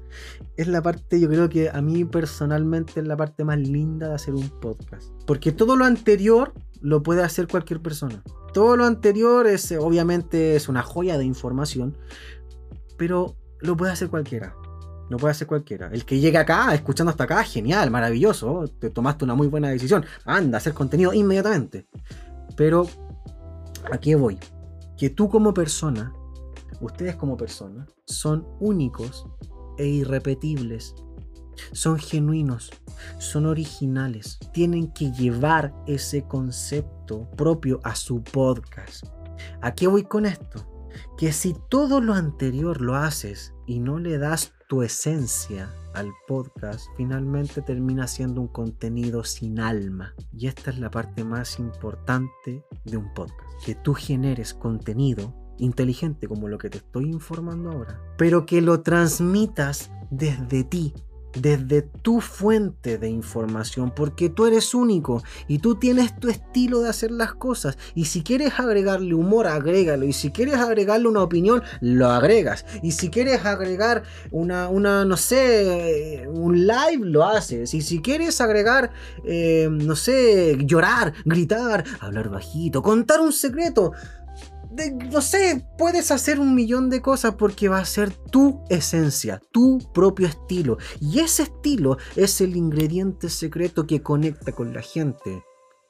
es 0.57 0.69
la 0.69 0.83
parte, 0.83 1.21
yo 1.21 1.29
creo 1.29 1.49
que 1.49 1.69
a 1.69 1.81
mí 1.81 2.05
personalmente 2.05 3.01
es 3.01 3.07
la 3.07 3.17
parte 3.17 3.45
más 3.45 3.59
linda 3.59 4.09
de 4.09 4.15
hacer 4.15 4.35
un 4.35 4.49
podcast. 4.61 5.13
Porque 5.27 5.53
todo 5.53 5.77
lo 5.77 5.85
anterior 5.85 6.53
lo 6.81 7.03
puede 7.03 7.23
hacer 7.23 7.49
cualquier 7.49 7.81
persona. 7.81 8.23
Todo 8.53 8.77
lo 8.77 8.85
anterior 8.85 9.47
es, 9.47 9.73
obviamente, 9.73 10.57
es 10.57 10.69
una 10.69 10.83
joya 10.83 11.19
de 11.19 11.25
información, 11.25 11.97
pero 12.97 13.37
lo 13.61 13.77
puede 13.77 13.93
hacer 13.93 14.09
cualquiera. 14.09 14.55
Lo 15.09 15.17
puede 15.17 15.33
hacer 15.33 15.47
cualquiera. 15.47 15.89
El 15.93 16.05
que 16.05 16.21
llega 16.21 16.41
acá, 16.41 16.73
escuchando 16.73 17.11
hasta 17.11 17.25
acá, 17.25 17.43
genial, 17.43 17.91
maravilloso. 17.91 18.65
Te 18.79 18.91
tomaste 18.91 19.25
una 19.25 19.35
muy 19.35 19.49
buena 19.49 19.69
decisión. 19.69 20.05
Anda, 20.25 20.59
hacer 20.59 20.73
contenido 20.73 21.13
inmediatamente. 21.13 21.87
Pero, 22.57 22.87
¿a 23.91 24.17
voy? 24.17 24.39
Que 24.97 25.11
tú 25.11 25.29
como 25.29 25.53
persona, 25.53 26.13
ustedes 26.81 27.17
como 27.17 27.37
persona, 27.37 27.87
son 28.05 28.47
únicos 28.61 29.27
e 29.79 29.87
irrepetibles. 29.87 30.95
Son 31.73 31.99
genuinos, 31.99 32.71
son 33.19 33.47
originales. 33.47 34.39
Tienen 34.53 34.93
que 34.93 35.13
llevar 35.13 35.75
ese 35.87 36.23
concepto 36.23 37.31
propio 37.37 37.81
a 37.85 37.95
su 37.95 38.23
podcast. 38.23 39.05
¿A 39.63 39.75
qué 39.75 39.87
voy 39.87 40.05
con 40.05 40.27
esto? 40.27 40.67
Que 41.17 41.33
si 41.33 41.55
todo 41.69 42.01
lo 42.01 42.15
anterior 42.15 42.81
lo 42.81 42.97
haces 42.97 43.55
y 43.67 43.79
no 43.79 43.99
le 43.99 44.19
das 44.19 44.53
tu 44.69 44.83
esencia 44.83 45.69
al 45.95 46.09
podcast, 46.27 46.87
finalmente 46.97 47.63
termina 47.63 48.07
siendo 48.07 48.41
un 48.41 48.49
contenido 48.49 49.25
sin 49.25 49.61
alma. 49.61 50.15
Y 50.33 50.47
esta 50.47 50.71
es 50.71 50.79
la 50.79 50.91
parte 50.91 51.25
más 51.25 51.59
importante 51.59 52.65
de 52.85 52.97
un 52.97 53.13
podcast. 53.15 53.65
Que 53.65 53.75
tú 53.75 53.95
generes 53.95 54.55
contenido 54.55 55.35
inteligente 55.59 56.27
como 56.27 56.49
lo 56.49 56.59
que 56.59 56.71
te 56.71 56.79
estoy 56.79 57.07
informando 57.07 57.71
ahora, 57.71 58.01
pero 58.17 58.47
que 58.47 58.63
lo 58.63 58.81
transmitas 58.81 59.91
desde 60.11 60.65
ti, 60.65 60.95
desde 61.35 61.83
tu 61.83 62.21
fuente 62.21 62.99
de 62.99 63.09
información, 63.09 63.93
porque 63.95 64.29
tú 64.29 64.47
eres 64.47 64.75
único 64.75 65.23
y 65.49 65.59
tú 65.59 65.77
tienes 65.77 66.19
tu 66.19 66.29
estilo 66.29 66.81
de 66.81 66.91
hacer 66.91 67.11
las 67.11 67.35
cosas. 67.35 67.79
Y 67.95 68.07
si 68.07 68.23
quieres 68.23 68.59
agregarle 68.59 69.15
humor, 69.15 69.47
agrégalo. 69.47 70.05
Y 70.05 70.13
si 70.13 70.31
quieres 70.31 70.57
agregarle 70.57 71.09
una 71.09 71.23
opinión, 71.23 71.63
lo 71.81 72.09
agregas. 72.09 72.65
Y 72.83 72.93
si 72.93 73.11
quieres 73.11 73.45
agregar 73.45 74.03
una, 74.31 74.69
una 74.69 75.05
no 75.05 75.17
sé, 75.17 76.27
un 76.29 76.67
live, 76.67 77.01
lo 77.05 77.25
haces. 77.25 77.75
Y 77.75 77.83
si 77.83 78.01
quieres 78.01 78.41
agregar, 78.41 78.91
eh, 79.25 79.69
no 79.71 79.97
sé, 79.97 80.59
llorar, 80.65 81.13
gritar, 81.25 81.85
hablar 82.01 82.29
bajito, 82.29 82.83
contar 82.83 83.21
un 83.21 83.33
secreto, 83.33 83.93
no 85.11 85.21
sé, 85.21 85.67
puedes 85.79 86.11
hacer 86.11 86.39
un 86.39 86.55
millón 86.55 86.91
de 86.91 87.03
cosas 87.03 87.35
porque 87.35 87.69
va 87.69 87.79
a 87.79 87.85
ser 87.85 88.13
tu 88.13 88.63
esencia, 88.69 89.41
tu 89.53 89.79
propio 89.93 90.27
estilo. 90.27 90.79
Y 91.01 91.21
ese 91.21 91.45
estilo 91.45 91.99
es 92.17 92.41
el 92.41 92.57
ingrediente 92.57 93.29
secreto 93.29 93.87
que 93.87 94.03
conecta 94.03 94.53
con 94.53 94.73
la 94.73 94.83
gente. 94.83 95.45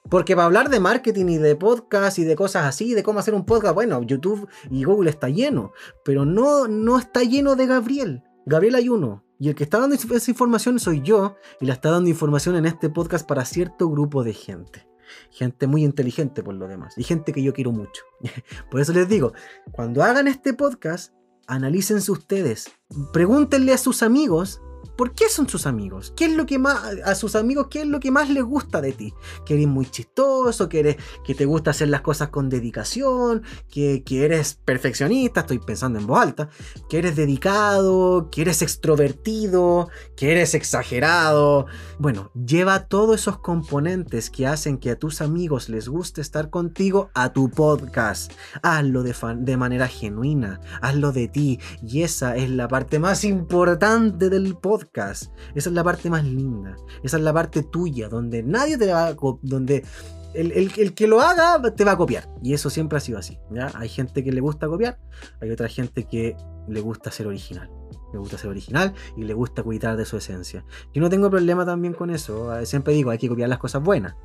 Porque 0.09 0.35
para 0.35 0.47
hablar 0.47 0.71
de 0.71 0.81
marketing 0.81 1.27
y 1.27 1.39
de 1.39 1.57
podcast 1.57 2.19
y 2.19 2.25
de 2.25 2.35
cosas 2.35 2.65
así, 2.65 2.95
de 2.95 3.03
cómo 3.03 3.19
hacer 3.19 3.35
un 3.35 3.45
podcast, 3.45 3.75
bueno, 3.75 4.03
YouTube 4.03 4.49
y 4.71 4.85
Google 4.85 5.11
está 5.11 5.29
lleno, 5.29 5.73
pero 6.05 6.25
no, 6.25 6.67
no 6.69 6.99
está 6.99 7.23
lleno 7.23 7.55
de 7.55 7.67
Gabriel. 7.67 8.23
Gabriel 8.47 8.77
hay 8.77 8.89
uno. 8.89 9.25
Y 9.39 9.49
el 9.49 9.55
que 9.55 9.65
está 9.65 9.79
dando 9.79 9.97
esa 9.97 10.31
información 10.31 10.79
soy 10.79 11.01
yo, 11.03 11.37
y 11.61 11.67
la 11.67 11.75
está 11.75 11.91
dando 11.91 12.11
información 12.11 12.57
en 12.57 12.67
este 12.67 12.91
podcast 12.91 13.27
para 13.27 13.45
cierto 13.45 13.89
grupo 13.89 14.23
de 14.23 14.35
gente 14.35 14.90
gente 15.31 15.67
muy 15.67 15.85
inteligente 15.85 16.43
por 16.43 16.55
lo 16.55 16.69
demás, 16.69 16.95
y 16.97 17.05
gente 17.05 17.33
que 17.33 17.43
yo 17.43 17.53
quiero 17.53 17.73
mucho. 17.73 18.03
Por 18.71 18.81
eso 18.81 18.93
les 18.93 19.09
digo, 19.09 19.33
cuando 19.73 20.03
hagan 20.03 20.29
este 20.29 20.55
podcast, 20.55 21.15
analícense 21.47 22.11
ustedes, 22.13 22.71
pregúntenle 23.13 23.73
a 23.73 23.79
sus 23.79 24.03
amigos 24.03 24.61
¿Por 25.01 25.15
qué 25.15 25.31
son 25.31 25.49
sus 25.49 25.65
amigos? 25.65 26.13
¿Qué 26.15 26.27
es 26.27 26.33
lo 26.37 26.45
que 26.45 26.59
más 26.59 26.79
a 27.07 27.15
sus 27.15 27.35
amigos 27.35 27.69
qué 27.71 27.81
es 27.81 27.87
lo 27.87 28.01
que 28.01 28.11
más 28.11 28.29
les 28.29 28.45
gusta 28.45 28.83
de 28.83 28.93
ti? 28.93 29.15
Que 29.47 29.67
muy 29.67 29.87
chistoso, 29.87 30.69
que 30.69 30.99
que 31.25 31.35
te 31.35 31.47
gusta 31.47 31.71
hacer 31.71 31.89
las 31.89 32.03
cosas 32.03 32.29
con 32.29 32.51
dedicación, 32.51 33.43
que, 33.71 34.03
que 34.05 34.27
eres 34.27 34.61
perfeccionista, 34.63 35.41
estoy 35.41 35.59
pensando 35.59 35.99
en 35.99 36.07
voz 36.07 36.21
alta, 36.21 36.51
que 36.91 36.99
eres 36.99 37.17
dedicado, 37.17 38.29
que 38.31 38.43
eres 38.43 38.61
extrovertido, 38.61 39.89
que 40.19 40.33
eres 40.33 40.55
exagerado. 40.55 41.65
Bueno, 41.99 42.31
lleva 42.35 42.87
todos 42.87 43.23
esos 43.23 43.39
componentes 43.39 44.29
que 44.29 44.47
hacen 44.47 44.77
que 44.77 44.91
a 44.91 44.99
tus 44.99 45.23
amigos 45.23 45.71
les 45.71 45.89
guste 45.89 46.21
estar 46.21 46.51
contigo 46.51 47.09
a 47.15 47.33
tu 47.33 47.51
podcast. 47.51 48.33
Hazlo 48.63 49.03
de, 49.03 49.15
de 49.39 49.57
manera 49.57 49.89
genuina, 49.89 50.61
hazlo 50.83 51.13
de 51.13 51.29
ti. 51.29 51.59
Y 51.83 52.03
esa 52.03 52.37
es 52.37 52.51
la 52.51 52.69
parte 52.69 52.99
más 52.99 53.25
importante 53.25 54.29
del 54.29 54.57
podcast 54.57 54.90
esa 54.93 55.31
es 55.55 55.73
la 55.73 55.85
parte 55.85 56.11
más 56.11 56.25
linda. 56.25 56.77
Esa 57.03 57.17
es 57.17 57.23
la 57.23 57.33
parte 57.33 57.63
tuya, 57.63 58.09
donde 58.09 58.43
nadie 58.43 58.77
te 58.77 58.93
va 58.93 59.09
a... 59.09 59.17
donde 59.43 59.85
el, 60.35 60.95
que 60.95 61.07
lo 61.07 61.21
haga 61.21 61.61
te 61.75 61.85
va 61.85 61.93
a 61.93 61.97
copiar. 61.97 62.29
Y 62.43 62.55
eso 62.55 62.71
siempre 62.71 62.99
ha 62.99 63.01
sido 63.01 63.19
así. 63.19 63.39
¿ya? 63.51 63.71
Hay 63.75 63.89
gente 63.89 64.25
que 64.25 64.33
le 64.33 64.41
gusta 64.41 64.67
copiar, 64.67 64.99
hay 65.41 65.51
otra 65.51 65.69
gente 65.69 66.05
que 66.05 66.37
le 66.69 66.81
gusta 66.81 67.11
ser 67.11 67.27
original. 67.27 67.71
Le 68.13 68.19
gusta 68.19 68.39
ser 68.39 68.51
original 68.51 68.93
y 69.17 69.23
le 69.23 69.35
gusta 69.35 69.63
cuidar 69.63 69.97
de 69.97 70.05
su 70.05 70.17
esencia. 70.17 70.65
Yo 70.93 71.01
no 71.01 71.09
tengo 71.09 71.31
problema 71.31 71.65
también 71.65 71.95
con 71.95 72.11
eso. 72.11 72.53
Siempre 72.67 72.93
digo, 72.93 73.11
hay 73.11 73.19
que 73.19 73.29
copiar 73.29 73.49
las 73.49 73.59
cosas 73.59 73.83
buenas. 73.83 74.17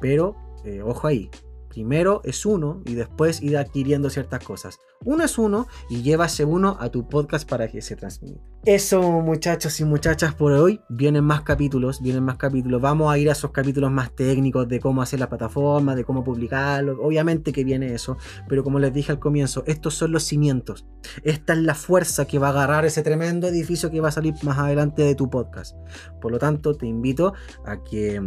Pero, 0.00 0.34
eh, 0.64 0.80
ojo 0.82 1.06
ahí, 1.06 1.30
primero 1.74 2.20
es 2.24 2.46
uno 2.46 2.82
y 2.86 2.94
después 2.94 3.42
ir 3.42 3.58
adquiriendo 3.58 4.08
ciertas 4.08 4.44
cosas. 4.44 4.78
Uno 5.04 5.24
es 5.24 5.36
uno 5.38 5.66
y 5.90 6.02
lleva 6.02 6.26
ese 6.26 6.44
uno 6.44 6.78
a 6.80 6.88
tu 6.88 7.08
podcast 7.08 7.48
para 7.48 7.68
que 7.68 7.82
se 7.82 7.96
transmita. 7.96 8.40
Eso, 8.64 9.02
muchachos 9.02 9.78
y 9.80 9.84
muchachas, 9.84 10.34
por 10.34 10.52
hoy. 10.52 10.80
Vienen 10.88 11.22
más 11.22 11.42
capítulos, 11.42 12.00
vienen 12.00 12.22
más 12.22 12.38
capítulos. 12.38 12.80
Vamos 12.80 13.12
a 13.12 13.18
ir 13.18 13.28
a 13.28 13.32
esos 13.32 13.50
capítulos 13.50 13.90
más 13.90 14.14
técnicos 14.16 14.66
de 14.66 14.80
cómo 14.80 15.02
hacer 15.02 15.20
la 15.20 15.28
plataforma, 15.28 15.94
de 15.94 16.04
cómo 16.04 16.24
publicarlo. 16.24 16.96
Obviamente 17.02 17.52
que 17.52 17.62
viene 17.62 17.92
eso, 17.92 18.16
pero 18.48 18.64
como 18.64 18.78
les 18.78 18.94
dije 18.94 19.12
al 19.12 19.18
comienzo, 19.18 19.64
estos 19.66 19.94
son 19.94 20.12
los 20.12 20.22
cimientos. 20.22 20.86
Esta 21.24 21.52
es 21.52 21.58
la 21.58 21.74
fuerza 21.74 22.24
que 22.24 22.38
va 22.38 22.46
a 22.46 22.50
agarrar 22.50 22.86
ese 22.86 23.02
tremendo 23.02 23.48
edificio 23.48 23.90
que 23.90 24.00
va 24.00 24.08
a 24.08 24.12
salir 24.12 24.32
más 24.42 24.58
adelante 24.58 25.02
de 25.02 25.14
tu 25.14 25.28
podcast. 25.28 25.76
Por 26.22 26.32
lo 26.32 26.38
tanto, 26.38 26.74
te 26.74 26.86
invito 26.86 27.34
a 27.66 27.84
que, 27.84 28.22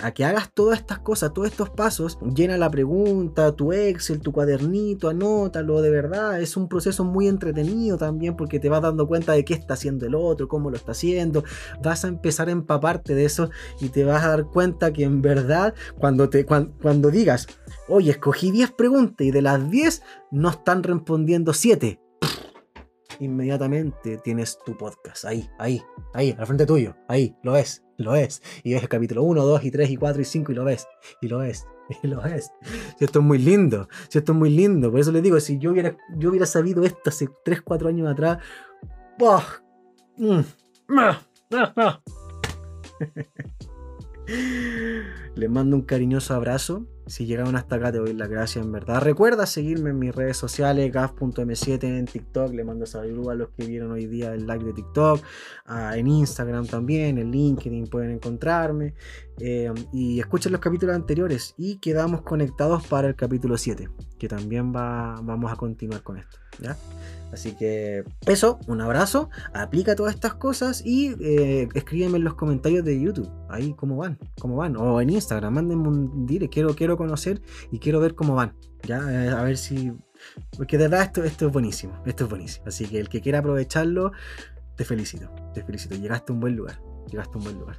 a 0.00 0.12
que 0.12 0.24
hagas 0.24 0.50
todas 0.54 0.78
estas 0.78 1.00
cosas, 1.00 1.34
todos 1.34 1.48
estos 1.48 1.68
pasos. 1.68 2.18
Llena 2.34 2.56
la 2.60 2.70
pregunta, 2.70 3.56
tu 3.56 3.72
Excel, 3.72 4.20
tu 4.20 4.32
cuadernito, 4.32 5.08
anótalo 5.08 5.82
de 5.82 5.90
verdad. 5.90 6.40
Es 6.40 6.56
un 6.56 6.68
proceso 6.68 7.04
muy 7.04 7.26
entretenido 7.26 7.98
también 7.98 8.36
porque 8.36 8.60
te 8.60 8.68
vas 8.68 8.82
dando 8.82 9.08
cuenta 9.08 9.32
de 9.32 9.44
qué 9.44 9.54
está 9.54 9.74
haciendo 9.74 10.06
el 10.06 10.14
otro, 10.14 10.46
cómo 10.46 10.70
lo 10.70 10.76
está 10.76 10.92
haciendo. 10.92 11.42
Vas 11.82 12.04
a 12.04 12.08
empezar 12.08 12.48
a 12.48 12.52
empaparte 12.52 13.14
de 13.14 13.24
eso 13.24 13.50
y 13.80 13.88
te 13.88 14.04
vas 14.04 14.24
a 14.24 14.28
dar 14.28 14.46
cuenta 14.46 14.92
que 14.92 15.02
en 15.02 15.22
verdad 15.22 15.74
cuando, 15.98 16.28
te, 16.28 16.46
cuando, 16.46 17.10
digas, 17.10 17.48
oye, 17.88 18.12
escogí 18.12 18.50
10 18.50 18.72
preguntas 18.72 19.26
y 19.26 19.30
de 19.30 19.42
las 19.42 19.70
10 19.70 20.02
no 20.30 20.50
están 20.50 20.82
respondiendo 20.82 21.52
7 21.52 21.98
inmediatamente 23.18 24.16
tienes 24.18 24.58
tu 24.64 24.78
podcast. 24.78 25.26
Ahí, 25.26 25.46
ahí, 25.58 25.82
ahí, 26.14 26.34
al 26.38 26.46
frente 26.46 26.64
tuyo. 26.64 26.96
Ahí, 27.06 27.36
lo 27.42 27.52
ves, 27.52 27.84
lo 28.02 28.12
ves. 28.12 28.42
Y 28.64 28.72
ves 28.72 28.82
el 28.82 28.88
capítulo 28.88 29.22
1, 29.22 29.44
2 29.44 29.64
y 29.64 29.70
3 29.70 29.90
y 29.90 29.96
4 29.96 30.22
y 30.22 30.24
5 30.24 30.52
y 30.52 30.54
lo 30.54 30.64
ves. 30.64 30.86
Y 31.20 31.28
lo 31.28 31.38
ves. 31.38 31.66
Y 32.04 32.06
lo 32.06 32.22
ves. 32.22 32.52
esto 33.00 33.18
es 33.18 33.24
muy 33.24 33.38
lindo. 33.38 33.88
esto 34.12 34.30
es 34.30 34.38
muy 34.38 34.50
lindo. 34.50 34.92
Por 34.92 35.00
eso 35.00 35.10
les 35.10 35.24
digo, 35.24 35.40
si 35.40 35.58
yo 35.58 35.72
hubiera, 35.72 35.96
yo 36.16 36.30
hubiera 36.30 36.46
sabido 36.46 36.84
esto 36.84 37.00
hace 37.06 37.28
3, 37.44 37.62
4 37.62 37.88
años 37.88 38.08
atrás, 38.08 38.38
Mm. 40.16 40.40
Les 45.34 45.50
mando 45.50 45.76
un 45.76 45.82
cariñoso 45.82 46.34
abrazo. 46.34 46.86
Si 47.10 47.26
llegaron 47.26 47.56
hasta 47.56 47.74
acá, 47.74 47.90
te 47.90 47.98
doy 47.98 48.12
las 48.12 48.28
gracias 48.28 48.64
en 48.64 48.70
verdad. 48.70 49.02
Recuerda 49.02 49.44
seguirme 49.44 49.90
en 49.90 49.98
mis 49.98 50.14
redes 50.14 50.36
sociales, 50.36 50.92
gaf.m7 50.92 51.82
en 51.82 52.06
TikTok. 52.06 52.54
Le 52.54 52.62
mando 52.62 52.86
saludos 52.86 53.28
a 53.30 53.34
los 53.34 53.48
que 53.48 53.66
vieron 53.66 53.90
hoy 53.90 54.06
día 54.06 54.32
el 54.32 54.46
live 54.46 54.64
de 54.66 54.72
TikTok. 54.72 55.20
En 55.92 56.06
Instagram 56.06 56.68
también, 56.68 57.18
en 57.18 57.32
LinkedIn 57.32 57.88
pueden 57.88 58.12
encontrarme. 58.12 58.94
Eh, 59.40 59.72
y 59.92 60.20
escuchen 60.20 60.52
los 60.52 60.60
capítulos 60.60 60.94
anteriores. 60.94 61.54
Y 61.58 61.78
quedamos 61.78 62.22
conectados 62.22 62.86
para 62.86 63.08
el 63.08 63.16
capítulo 63.16 63.58
7, 63.58 63.88
que 64.16 64.28
también 64.28 64.72
va, 64.72 65.20
vamos 65.20 65.50
a 65.50 65.56
continuar 65.56 66.04
con 66.04 66.16
esto. 66.16 66.38
¿ya? 66.60 66.76
Así 67.32 67.52
que 67.52 68.04
eso, 68.26 68.58
un 68.66 68.80
abrazo, 68.80 69.30
aplica 69.54 69.94
todas 69.94 70.14
estas 70.14 70.34
cosas 70.34 70.82
y 70.84 71.14
eh, 71.20 71.68
escríbeme 71.74 72.16
en 72.16 72.24
los 72.24 72.34
comentarios 72.34 72.84
de 72.84 73.00
YouTube, 73.00 73.30
ahí 73.48 73.74
cómo 73.74 73.96
van, 73.96 74.18
cómo 74.40 74.56
van, 74.56 74.76
o 74.76 75.00
en 75.00 75.10
Instagram, 75.10 75.54
mándenme 75.54 75.88
un 75.88 76.26
dire, 76.26 76.48
quiero, 76.48 76.74
quiero 76.74 76.96
conocer 76.96 77.40
y 77.70 77.78
quiero 77.78 78.00
ver 78.00 78.14
cómo 78.14 78.34
van, 78.34 78.54
ya, 78.82 78.98
eh, 78.98 79.28
a 79.28 79.42
ver 79.42 79.56
si, 79.56 79.92
porque 80.56 80.76
de 80.76 80.88
verdad 80.88 81.02
esto, 81.02 81.22
esto 81.22 81.46
es 81.46 81.52
buenísimo, 81.52 82.02
esto 82.04 82.24
es 82.24 82.30
buenísimo, 82.30 82.66
así 82.66 82.86
que 82.86 82.98
el 82.98 83.08
que 83.08 83.20
quiera 83.20 83.38
aprovecharlo, 83.38 84.10
te 84.76 84.84
felicito, 84.84 85.30
te 85.54 85.62
felicito, 85.62 85.94
llegaste 85.94 86.32
a 86.32 86.34
un 86.34 86.40
buen 86.40 86.56
lugar, 86.56 86.82
llegaste 87.08 87.34
a 87.34 87.38
un 87.38 87.44
buen 87.44 87.58
lugar. 87.58 87.78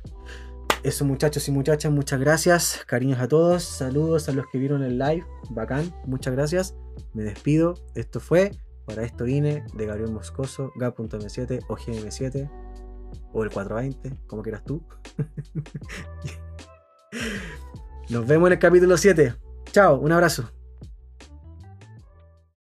Eso 0.83 1.05
muchachos 1.05 1.47
y 1.47 1.51
muchachas, 1.51 1.91
muchas 1.91 2.19
gracias, 2.19 2.83
cariños 2.87 3.19
a 3.19 3.27
todos, 3.27 3.63
saludos 3.63 4.29
a 4.29 4.31
los 4.31 4.45
que 4.51 4.57
vieron 4.57 4.81
el 4.81 4.97
live, 4.97 5.25
bacán, 5.51 5.93
muchas 6.07 6.33
gracias, 6.33 6.75
me 7.13 7.23
despido, 7.23 7.75
esto 7.93 8.19
fue 8.19 8.51
Para 8.91 9.05
esto 9.05 9.23
vine 9.23 9.63
de 9.73 9.85
Gabriel 9.85 10.11
Moscoso, 10.11 10.73
Gab.m7 10.75 11.63
o 11.69 11.77
GM7 11.77 12.51
o 13.31 13.43
el 13.45 13.49
420, 13.49 14.17
como 14.27 14.41
quieras 14.41 14.65
tú. 14.65 14.83
Nos 18.09 18.27
vemos 18.27 18.47
en 18.47 18.53
el 18.53 18.59
capítulo 18.59 18.97
7. 18.97 19.33
Chao, 19.71 19.97
un 19.97 20.11
abrazo. 20.11 20.51